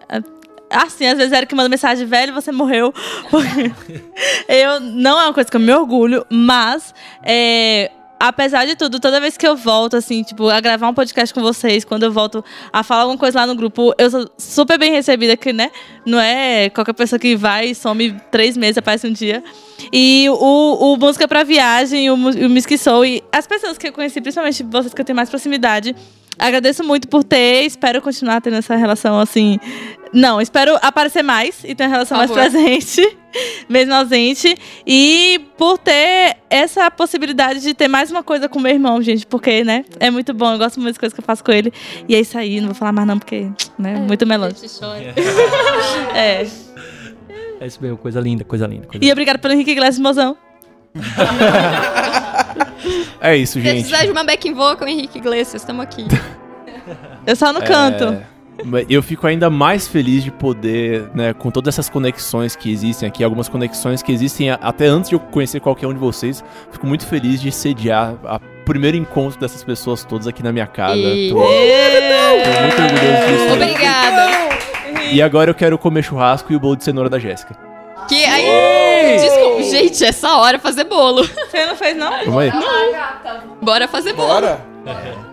é, 0.10 0.22
Assim, 0.72 1.08
às 1.08 1.18
vezes 1.18 1.34
era 1.34 1.46
que 1.48 1.56
manda 1.56 1.68
mensagem, 1.68 2.06
velho, 2.06 2.34
você 2.34 2.52
morreu. 2.52 2.94
Eu 4.48 4.80
não 4.80 5.20
é 5.20 5.24
uma 5.26 5.34
coisa 5.34 5.50
que 5.50 5.58
eu 5.58 5.62
me 5.62 5.74
orgulho, 5.74 6.24
mas 6.30 6.94
é, 7.24 7.90
apesar 8.20 8.66
de 8.66 8.76
tudo, 8.76 9.00
toda 9.00 9.22
vez 9.22 9.38
que 9.38 9.48
eu 9.48 9.56
volto, 9.56 9.96
assim, 9.96 10.22
tipo, 10.24 10.50
a 10.50 10.60
gravar 10.60 10.90
um 10.90 10.94
podcast 10.94 11.34
com 11.34 11.42
vocês, 11.42 11.86
quando 11.86 12.04
eu 12.04 12.12
volto 12.12 12.44
a 12.72 12.84
falar 12.84 13.04
alguma 13.04 13.18
coisa 13.18 13.40
lá 13.40 13.48
no 13.48 13.56
grupo, 13.56 13.94
eu 13.98 14.12
sou 14.12 14.30
super 14.38 14.78
bem 14.78 14.92
recebida, 14.92 15.38
que, 15.38 15.54
né? 15.54 15.72
Não 16.06 16.20
é 16.20 16.70
qualquer 16.70 16.94
pessoa 16.94 17.18
que 17.18 17.36
vai 17.36 17.70
e 17.70 17.76
some 17.76 18.20
três 18.30 18.58
meses, 18.58 18.78
aparece 18.78 19.08
um 19.08 19.14
dia. 19.14 19.42
E 19.94 20.28
o, 20.30 20.94
o 20.94 20.98
Música 20.98 21.28
pra 21.28 21.44
Viagem, 21.44 22.10
o, 22.10 22.16
o 22.16 22.50
Miss 22.50 22.66
Que 22.66 22.78
Sou, 22.78 23.06
e 23.06 23.24
as 23.32 23.48
pessoas 23.48 23.78
que 23.78 23.88
eu 23.88 23.94
conheci, 23.94 24.20
principalmente 24.20 24.64
vocês 24.64 24.94
que 24.94 25.00
eu 25.00 25.06
tenho 25.06 25.16
mais 25.16 25.30
proximidade, 25.30 25.96
agradeço 26.40 26.84
muito 26.84 27.08
por 27.08 27.24
ter, 27.24 27.66
espero 27.66 28.02
continuar 28.02 28.42
tendo 28.42 28.56
essa 28.56 28.76
relação 28.76 29.20
assim. 29.20 29.60
Não, 30.12 30.42
espero 30.42 30.76
aparecer 30.82 31.22
mais 31.22 31.64
e 31.64 31.76
ter 31.76 31.84
uma 31.84 31.90
relação 31.90 32.18
mais 32.18 32.32
presente, 32.32 33.16
mesmo 33.70 33.94
ausente. 33.94 34.58
E 34.86 35.40
por 35.56 35.78
ter 35.78 36.38
essa 36.50 36.90
possibilidade 36.90 37.62
de 37.62 37.76
ter 37.76 37.88
mais 37.88 38.10
uma 38.10 38.24
coisa 38.24 38.50
com 38.50 38.60
meu 38.60 38.72
irmão, 38.72 39.02
gente, 39.02 39.28
porque, 39.28 39.64
né? 39.64 39.86
É 40.00 40.10
muito 40.10 40.34
bom, 40.34 40.54
eu 40.54 40.58
gosto 40.58 40.80
muito 40.80 40.94
das 40.94 40.98
coisas 40.98 41.14
que 41.14 41.20
eu 41.20 41.26
faço 41.26 41.44
com 41.44 41.52
ele. 41.52 41.72
E 42.08 42.16
é 42.16 42.20
isso 42.20 42.38
aí, 42.38 42.60
não 42.60 42.70
vou 42.70 42.76
falar 42.76 42.92
mais 42.92 43.08
não, 43.08 43.20
porque, 43.20 43.48
né? 43.78 43.96
muito 43.98 44.26
melódico. 44.26 44.66
É. 46.16 46.48
É 47.62 47.68
isso 47.68 47.80
mesmo, 47.82 47.98
coisa 47.98 48.20
linda, 48.22 48.44
coisa 48.44 48.66
linda. 48.66 48.88
Coisa 48.88 49.06
E 49.06 49.12
obrigado 49.12 49.38
pelo 49.38 49.54
Henrique 49.54 49.72
Iglesias, 49.72 50.00
mozão. 50.00 50.38
É 53.22 53.36
isso, 53.36 53.54
Se 53.54 53.62
gente. 53.62 53.74
precisar 53.82 54.06
de 54.06 54.12
uma 54.12 54.24
backing 54.24 54.54
vocal, 54.54 54.88
Henrique 54.88 55.18
Iglesias, 55.18 55.62
estamos 55.62 55.84
aqui. 55.84 56.06
Eu 57.26 57.36
só 57.36 57.52
no 57.54 57.62
canto. 57.62 58.06
É, 58.06 58.86
eu 58.90 59.02
fico 59.02 59.26
ainda 59.28 59.50
mais 59.50 59.88
feliz 59.88 60.22
de 60.24 60.32
poder, 60.32 61.10
né, 61.14 61.34
com 61.34 61.50
todas 61.50 61.76
essas 61.76 61.88
conexões 61.90 62.56
que 62.58 62.70
existem 62.72 63.08
aqui, 63.08 63.24
algumas 63.24 63.48
conexões 63.48 64.02
que 64.04 64.12
existem 64.12 64.50
até 64.52 64.88
antes 64.88 65.10
de 65.10 65.16
eu 65.16 65.20
conhecer 65.20 65.60
qualquer 65.62 65.88
um 65.88 65.94
de 65.94 66.00
vocês, 66.00 66.44
fico 66.72 66.86
muito 66.86 67.06
feliz 67.06 67.40
de 67.42 67.52
sediar 67.54 68.16
a 68.26 68.38
primeiro 68.66 68.98
encontro 68.98 69.40
dessas 69.40 69.64
pessoas 69.64 70.04
todas 70.04 70.28
aqui 70.28 70.44
na 70.44 70.52
minha 70.52 70.68
casa. 70.68 70.98
E- 70.98 71.30
Tô, 71.30 71.36
tô 71.36 71.42
muito 72.62 72.82
orgulhoso 72.82 73.28
disso. 73.28 73.54
Obrigada. 73.54 74.28
E 75.12 75.22
agora 75.22 75.52
eu 75.52 75.56
quero 75.56 75.78
comer 75.78 76.04
churrasco 76.04 76.52
e 76.52 76.56
o 76.56 76.60
bolo 76.60 76.76
de 76.76 76.84
cenoura 76.84 77.10
da 77.10 77.18
Jéssica. 77.20 77.56
Que 78.08 78.26
aí. 78.26 79.18
Desculpa, 79.20 79.64
gente, 79.64 80.04
essa 80.04 80.38
hora 80.38 80.58
é 80.58 80.60
fazer 80.60 80.84
bolo. 80.86 81.24
Você 81.24 81.66
não 81.66 81.76
fez, 81.76 81.96
não? 81.96 82.12
Vamos 82.26 82.40
aí. 82.44 82.52
Bora 83.62 83.88
fazer 83.88 84.14
bolo. 84.14 84.30
Bora. 84.30 84.62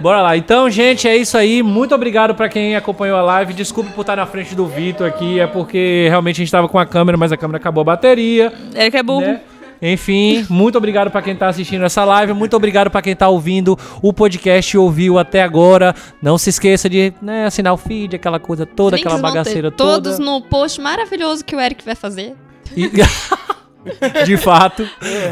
Bora 0.00 0.22
lá. 0.22 0.34
Então, 0.34 0.70
gente, 0.70 1.06
é 1.06 1.14
isso 1.14 1.36
aí. 1.36 1.62
Muito 1.62 1.94
obrigado 1.94 2.34
pra 2.34 2.48
quem 2.48 2.74
acompanhou 2.74 3.18
a 3.18 3.22
live. 3.22 3.52
Desculpe 3.52 3.90
por 3.90 4.00
estar 4.00 4.16
na 4.16 4.24
frente 4.24 4.54
do 4.54 4.66
Vitor 4.66 5.06
aqui. 5.06 5.38
É 5.38 5.46
porque 5.46 6.06
realmente 6.08 6.36
a 6.36 6.38
gente 6.44 6.50
tava 6.50 6.68
com 6.68 6.78
a 6.78 6.86
câmera, 6.86 7.18
mas 7.18 7.32
a 7.32 7.36
câmera 7.36 7.58
acabou 7.58 7.82
a 7.82 7.84
bateria. 7.84 8.50
Eric 8.74 8.96
é 8.96 9.02
burro. 9.02 9.20
né? 9.26 9.40
Enfim, 9.82 10.44
muito 10.50 10.76
obrigado 10.76 11.10
pra 11.10 11.22
quem 11.22 11.34
tá 11.34 11.48
assistindo 11.48 11.84
essa 11.84 12.04
live, 12.04 12.32
muito 12.32 12.54
obrigado 12.56 12.90
pra 12.90 13.00
quem 13.00 13.16
tá 13.16 13.28
ouvindo 13.28 13.78
o 14.02 14.12
podcast 14.12 14.76
e 14.76 14.78
ouviu 14.78 15.18
até 15.18 15.42
agora. 15.42 15.94
Não 16.20 16.36
se 16.36 16.50
esqueça 16.50 16.88
de 16.88 17.12
né, 17.22 17.46
assinar 17.46 17.72
o 17.72 17.76
feed, 17.76 18.16
aquela 18.16 18.38
coisa 18.38 18.66
toda, 18.66 18.96
aquela 18.96 19.18
bagaceira 19.18 19.70
toda. 19.70 19.92
Todos 20.02 20.18
no 20.18 20.42
post 20.42 20.80
maravilhoso 20.80 21.44
que 21.44 21.56
o 21.56 21.60
Eric 21.60 21.84
vai 21.84 21.94
fazer. 21.94 22.34
E- 22.76 22.90
de 24.24 24.36
fato, 24.36 24.88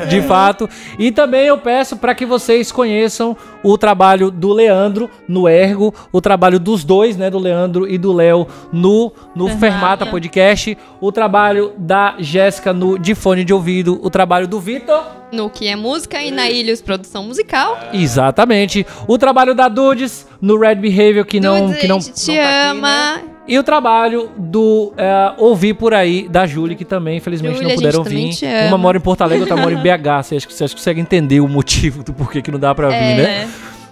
de 0.09 0.23
fato. 0.23 0.69
E 0.99 1.13
também 1.13 1.47
eu 1.47 1.59
peço 1.59 1.97
para 1.97 2.15
que 2.15 2.25
vocês 2.25 2.73
conheçam 2.73 3.37
o 3.63 3.77
trabalho 3.77 4.31
do 4.31 4.53
Leandro 4.53 5.11
no 5.27 5.49
Ergo, 5.49 5.95
o 6.13 6.21
trabalho 6.21 6.59
dos 6.59 6.85
dois, 6.85 7.17
né, 7.17 7.31
do 7.31 7.39
Leandro 7.39 7.89
e 7.89 7.99
do 7.99 8.13
Léo 8.13 8.47
no 8.73 9.13
no 9.35 9.49
Fermata. 9.49 9.59
Fermata 9.61 10.07
Podcast, 10.07 10.77
o 11.01 11.13
trabalho 11.13 11.73
da 11.77 12.17
Jéssica 12.19 12.73
no 12.73 12.99
de 12.99 13.15
fone 13.15 13.45
de 13.45 13.53
ouvido, 13.53 13.99
o 14.03 14.11
trabalho 14.11 14.49
do 14.49 14.59
Vitor 14.59 15.05
No 15.33 15.51
que 15.51 15.69
é 15.69 15.77
música 15.77 16.23
e 16.23 16.31
na 16.31 16.49
Ilhos 16.49 16.81
Produção 16.81 17.25
Musical. 17.25 17.79
Exatamente. 17.93 18.87
O 19.07 19.19
trabalho 19.19 19.55
da 19.55 19.69
Dudes 19.69 20.27
no 20.41 20.59
Red 20.59 20.77
Behavior, 20.77 21.25
que 21.25 21.41
não. 21.41 21.67
Dudes, 21.67 21.81
que 21.81 21.89
não, 21.89 21.97
a 21.97 22.01
gente 22.01 22.15
te 22.15 22.29
não 22.29 22.37
tá 22.37 22.49
aqui, 22.49 22.69
ama. 22.71 23.17
né? 23.17 23.23
E 23.49 23.59
o 23.59 23.63
trabalho 23.63 24.31
do 24.37 24.93
é, 24.97 25.33
Ouvir 25.39 25.73
Por 25.75 25.95
Aí, 25.95 26.29
da 26.29 26.47
Julie, 26.47 26.77
que 26.77 26.85
também, 26.85 27.17
infelizmente, 27.17 27.55
Julie, 27.55 27.69
não 27.69 27.75
puderam 27.77 28.05
vir. 28.05 28.31
Uma 28.69 28.77
mora 28.77 28.99
em 28.99 29.01
Porto 29.01 29.23
Alegre, 29.23 29.41
outra 29.41 29.57
mora 29.57 29.73
em 29.73 29.79
BH. 29.79 30.23
Vocês, 30.23 30.45
vocês 30.45 30.75
conseguem 30.75 31.01
entender 31.03 31.41
o 31.41 31.49
motivo 31.49 32.03
do 32.05 32.13
porquê 32.13 32.43
que 32.43 32.51
não 32.51 32.59
dá 32.59 32.75
pra 32.75 32.89
vir, 32.91 32.95
É. 32.97 33.17
né? 33.17 33.23
É. 33.23 33.49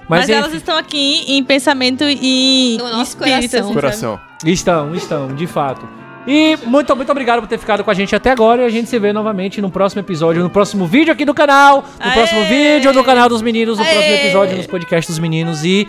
Mas, 0.09 0.29
elas 0.29 0.53
estão 0.55 0.77
aqui 0.77 1.25
em 1.27 1.43
pensamento 1.43 2.05
e 2.05 2.77
No 2.79 2.85
nosso 2.91 3.17
espírito, 3.17 3.51
coração. 3.51 3.65
assim, 3.65 3.75
Coração. 3.75 4.21
Estão, 4.45 4.95
estão, 4.95 5.35
de 5.35 5.47
fato. 5.49 5.89
E 6.29 6.57
muito, 6.67 6.95
muito 6.95 7.11
obrigado 7.11 7.41
por 7.41 7.49
ter 7.49 7.57
ficado 7.59 7.83
com 7.83 7.91
a 7.91 7.95
gente 7.95 8.15
até 8.15 8.31
agora. 8.33 8.63
E 8.63 8.67
a 8.67 8.69
gente 8.69 8.89
se 8.91 8.99
vê 8.99 9.13
novamente 9.13 9.61
no 9.61 9.71
próximo 9.71 10.01
episódio, 10.03 10.43
no 10.43 10.51
próximo 10.51 10.87
vídeo 10.87 11.13
aqui 11.13 11.25
do 11.25 11.33
canal, 11.33 11.85
no 11.99 12.05
Aê! 12.05 12.13
próximo 12.15 12.45
vídeo 12.45 12.93
do 12.93 13.03
canal 13.05 13.29
dos 13.29 13.43
meninos, 13.43 13.79
no 13.79 13.85
Aê! 13.85 13.93
próximo 13.93 14.15
episódio 14.17 14.57
nos 14.57 14.67
podcasts 14.67 15.15
dos 15.15 15.19
meninos. 15.21 15.65
E 15.65 15.89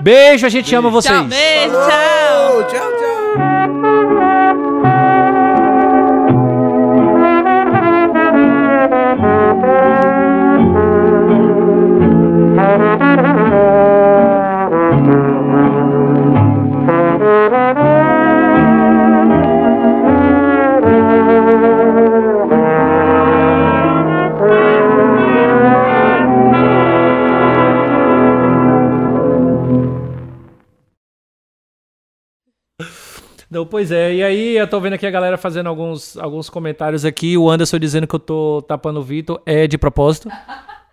beijo, 0.00 0.46
a 0.46 0.48
gente 0.48 0.74
ama 0.74 0.90
vocês. 0.90 1.14
Tchau, 1.14 1.24
beijo, 1.24 1.72
tchau. 1.72 2.64
Tchau, 2.64 2.92
tchau. 2.98 3.08
Não, 33.50 33.64
pois 33.64 33.90
é, 33.90 34.14
e 34.14 34.22
aí 34.22 34.56
eu 34.56 34.68
tô 34.68 34.78
vendo 34.80 34.92
aqui 34.92 35.06
a 35.06 35.10
galera 35.10 35.38
fazendo 35.38 35.68
alguns, 35.68 36.16
alguns 36.18 36.50
comentários 36.50 37.04
aqui. 37.04 37.36
O 37.36 37.48
Anderson 37.48 37.78
dizendo 37.78 38.06
que 38.06 38.14
eu 38.14 38.20
tô 38.20 38.62
tapando 38.68 39.00
o 39.00 39.02
Vitor 39.02 39.40
é 39.46 39.66
de 39.66 39.78
propósito. 39.78 40.28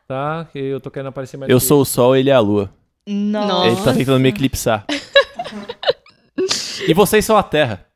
Tá? 0.08 0.48
Que 0.52 0.60
eu 0.60 0.80
tô 0.80 0.92
querendo 0.92 1.08
aparecer 1.08 1.36
mais 1.36 1.52
Eu 1.52 1.58
que 1.58 1.66
sou 1.66 1.82
o 1.82 1.86
sol, 1.86 2.16
ele 2.16 2.30
é 2.30 2.34
a 2.34 2.40
lua. 2.40 2.70
Nossa. 3.08 3.68
Ele 3.68 3.76
tá 3.78 3.92
tentando 3.92 4.20
me 4.20 4.30
eclipsar. 4.30 4.86
e 6.88 6.94
vocês 6.94 7.26
são 7.26 7.36
a 7.36 7.42
terra. 7.42 7.88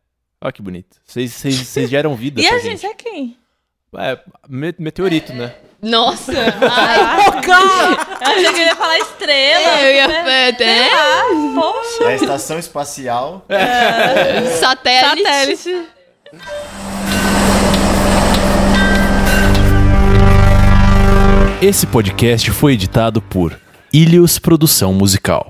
Olha 0.41 0.51
que 0.51 0.59
bonito. 0.59 0.97
Vocês, 1.05 1.31
vocês, 1.31 1.55
vocês 1.55 1.87
geram 1.87 2.15
vida. 2.15 2.41
E 2.41 2.47
pra 2.47 2.55
a 2.55 2.59
gente 2.59 2.83
é 2.83 2.95
quem? 2.95 3.37
É, 3.95 4.19
me- 4.49 4.73
meteorito, 4.79 5.31
né? 5.33 5.53
Nossa! 5.81 6.33
Ai, 6.71 7.09
Eu 8.21 8.31
achei 8.31 8.53
que 8.53 8.59
eu 8.61 8.65
ia 8.65 8.75
falar 8.75 8.97
estrela. 8.99 9.81
eu 9.81 9.95
ia. 9.95 10.07
né? 10.07 10.49
É, 10.49 10.89
Ah, 10.93 11.23
poxa. 11.55 12.03
É 12.03 12.07
a 12.07 12.15
estação 12.15 12.59
espacial. 12.59 13.45
satélite. 14.59 15.17
Satélite. 15.59 15.87
Esse 21.61 21.85
podcast 21.85 22.51
foi 22.51 22.73
editado 22.73 23.21
por 23.21 23.59
Ilhos 23.91 24.39
Produção 24.39 24.93
Musical. 24.93 25.48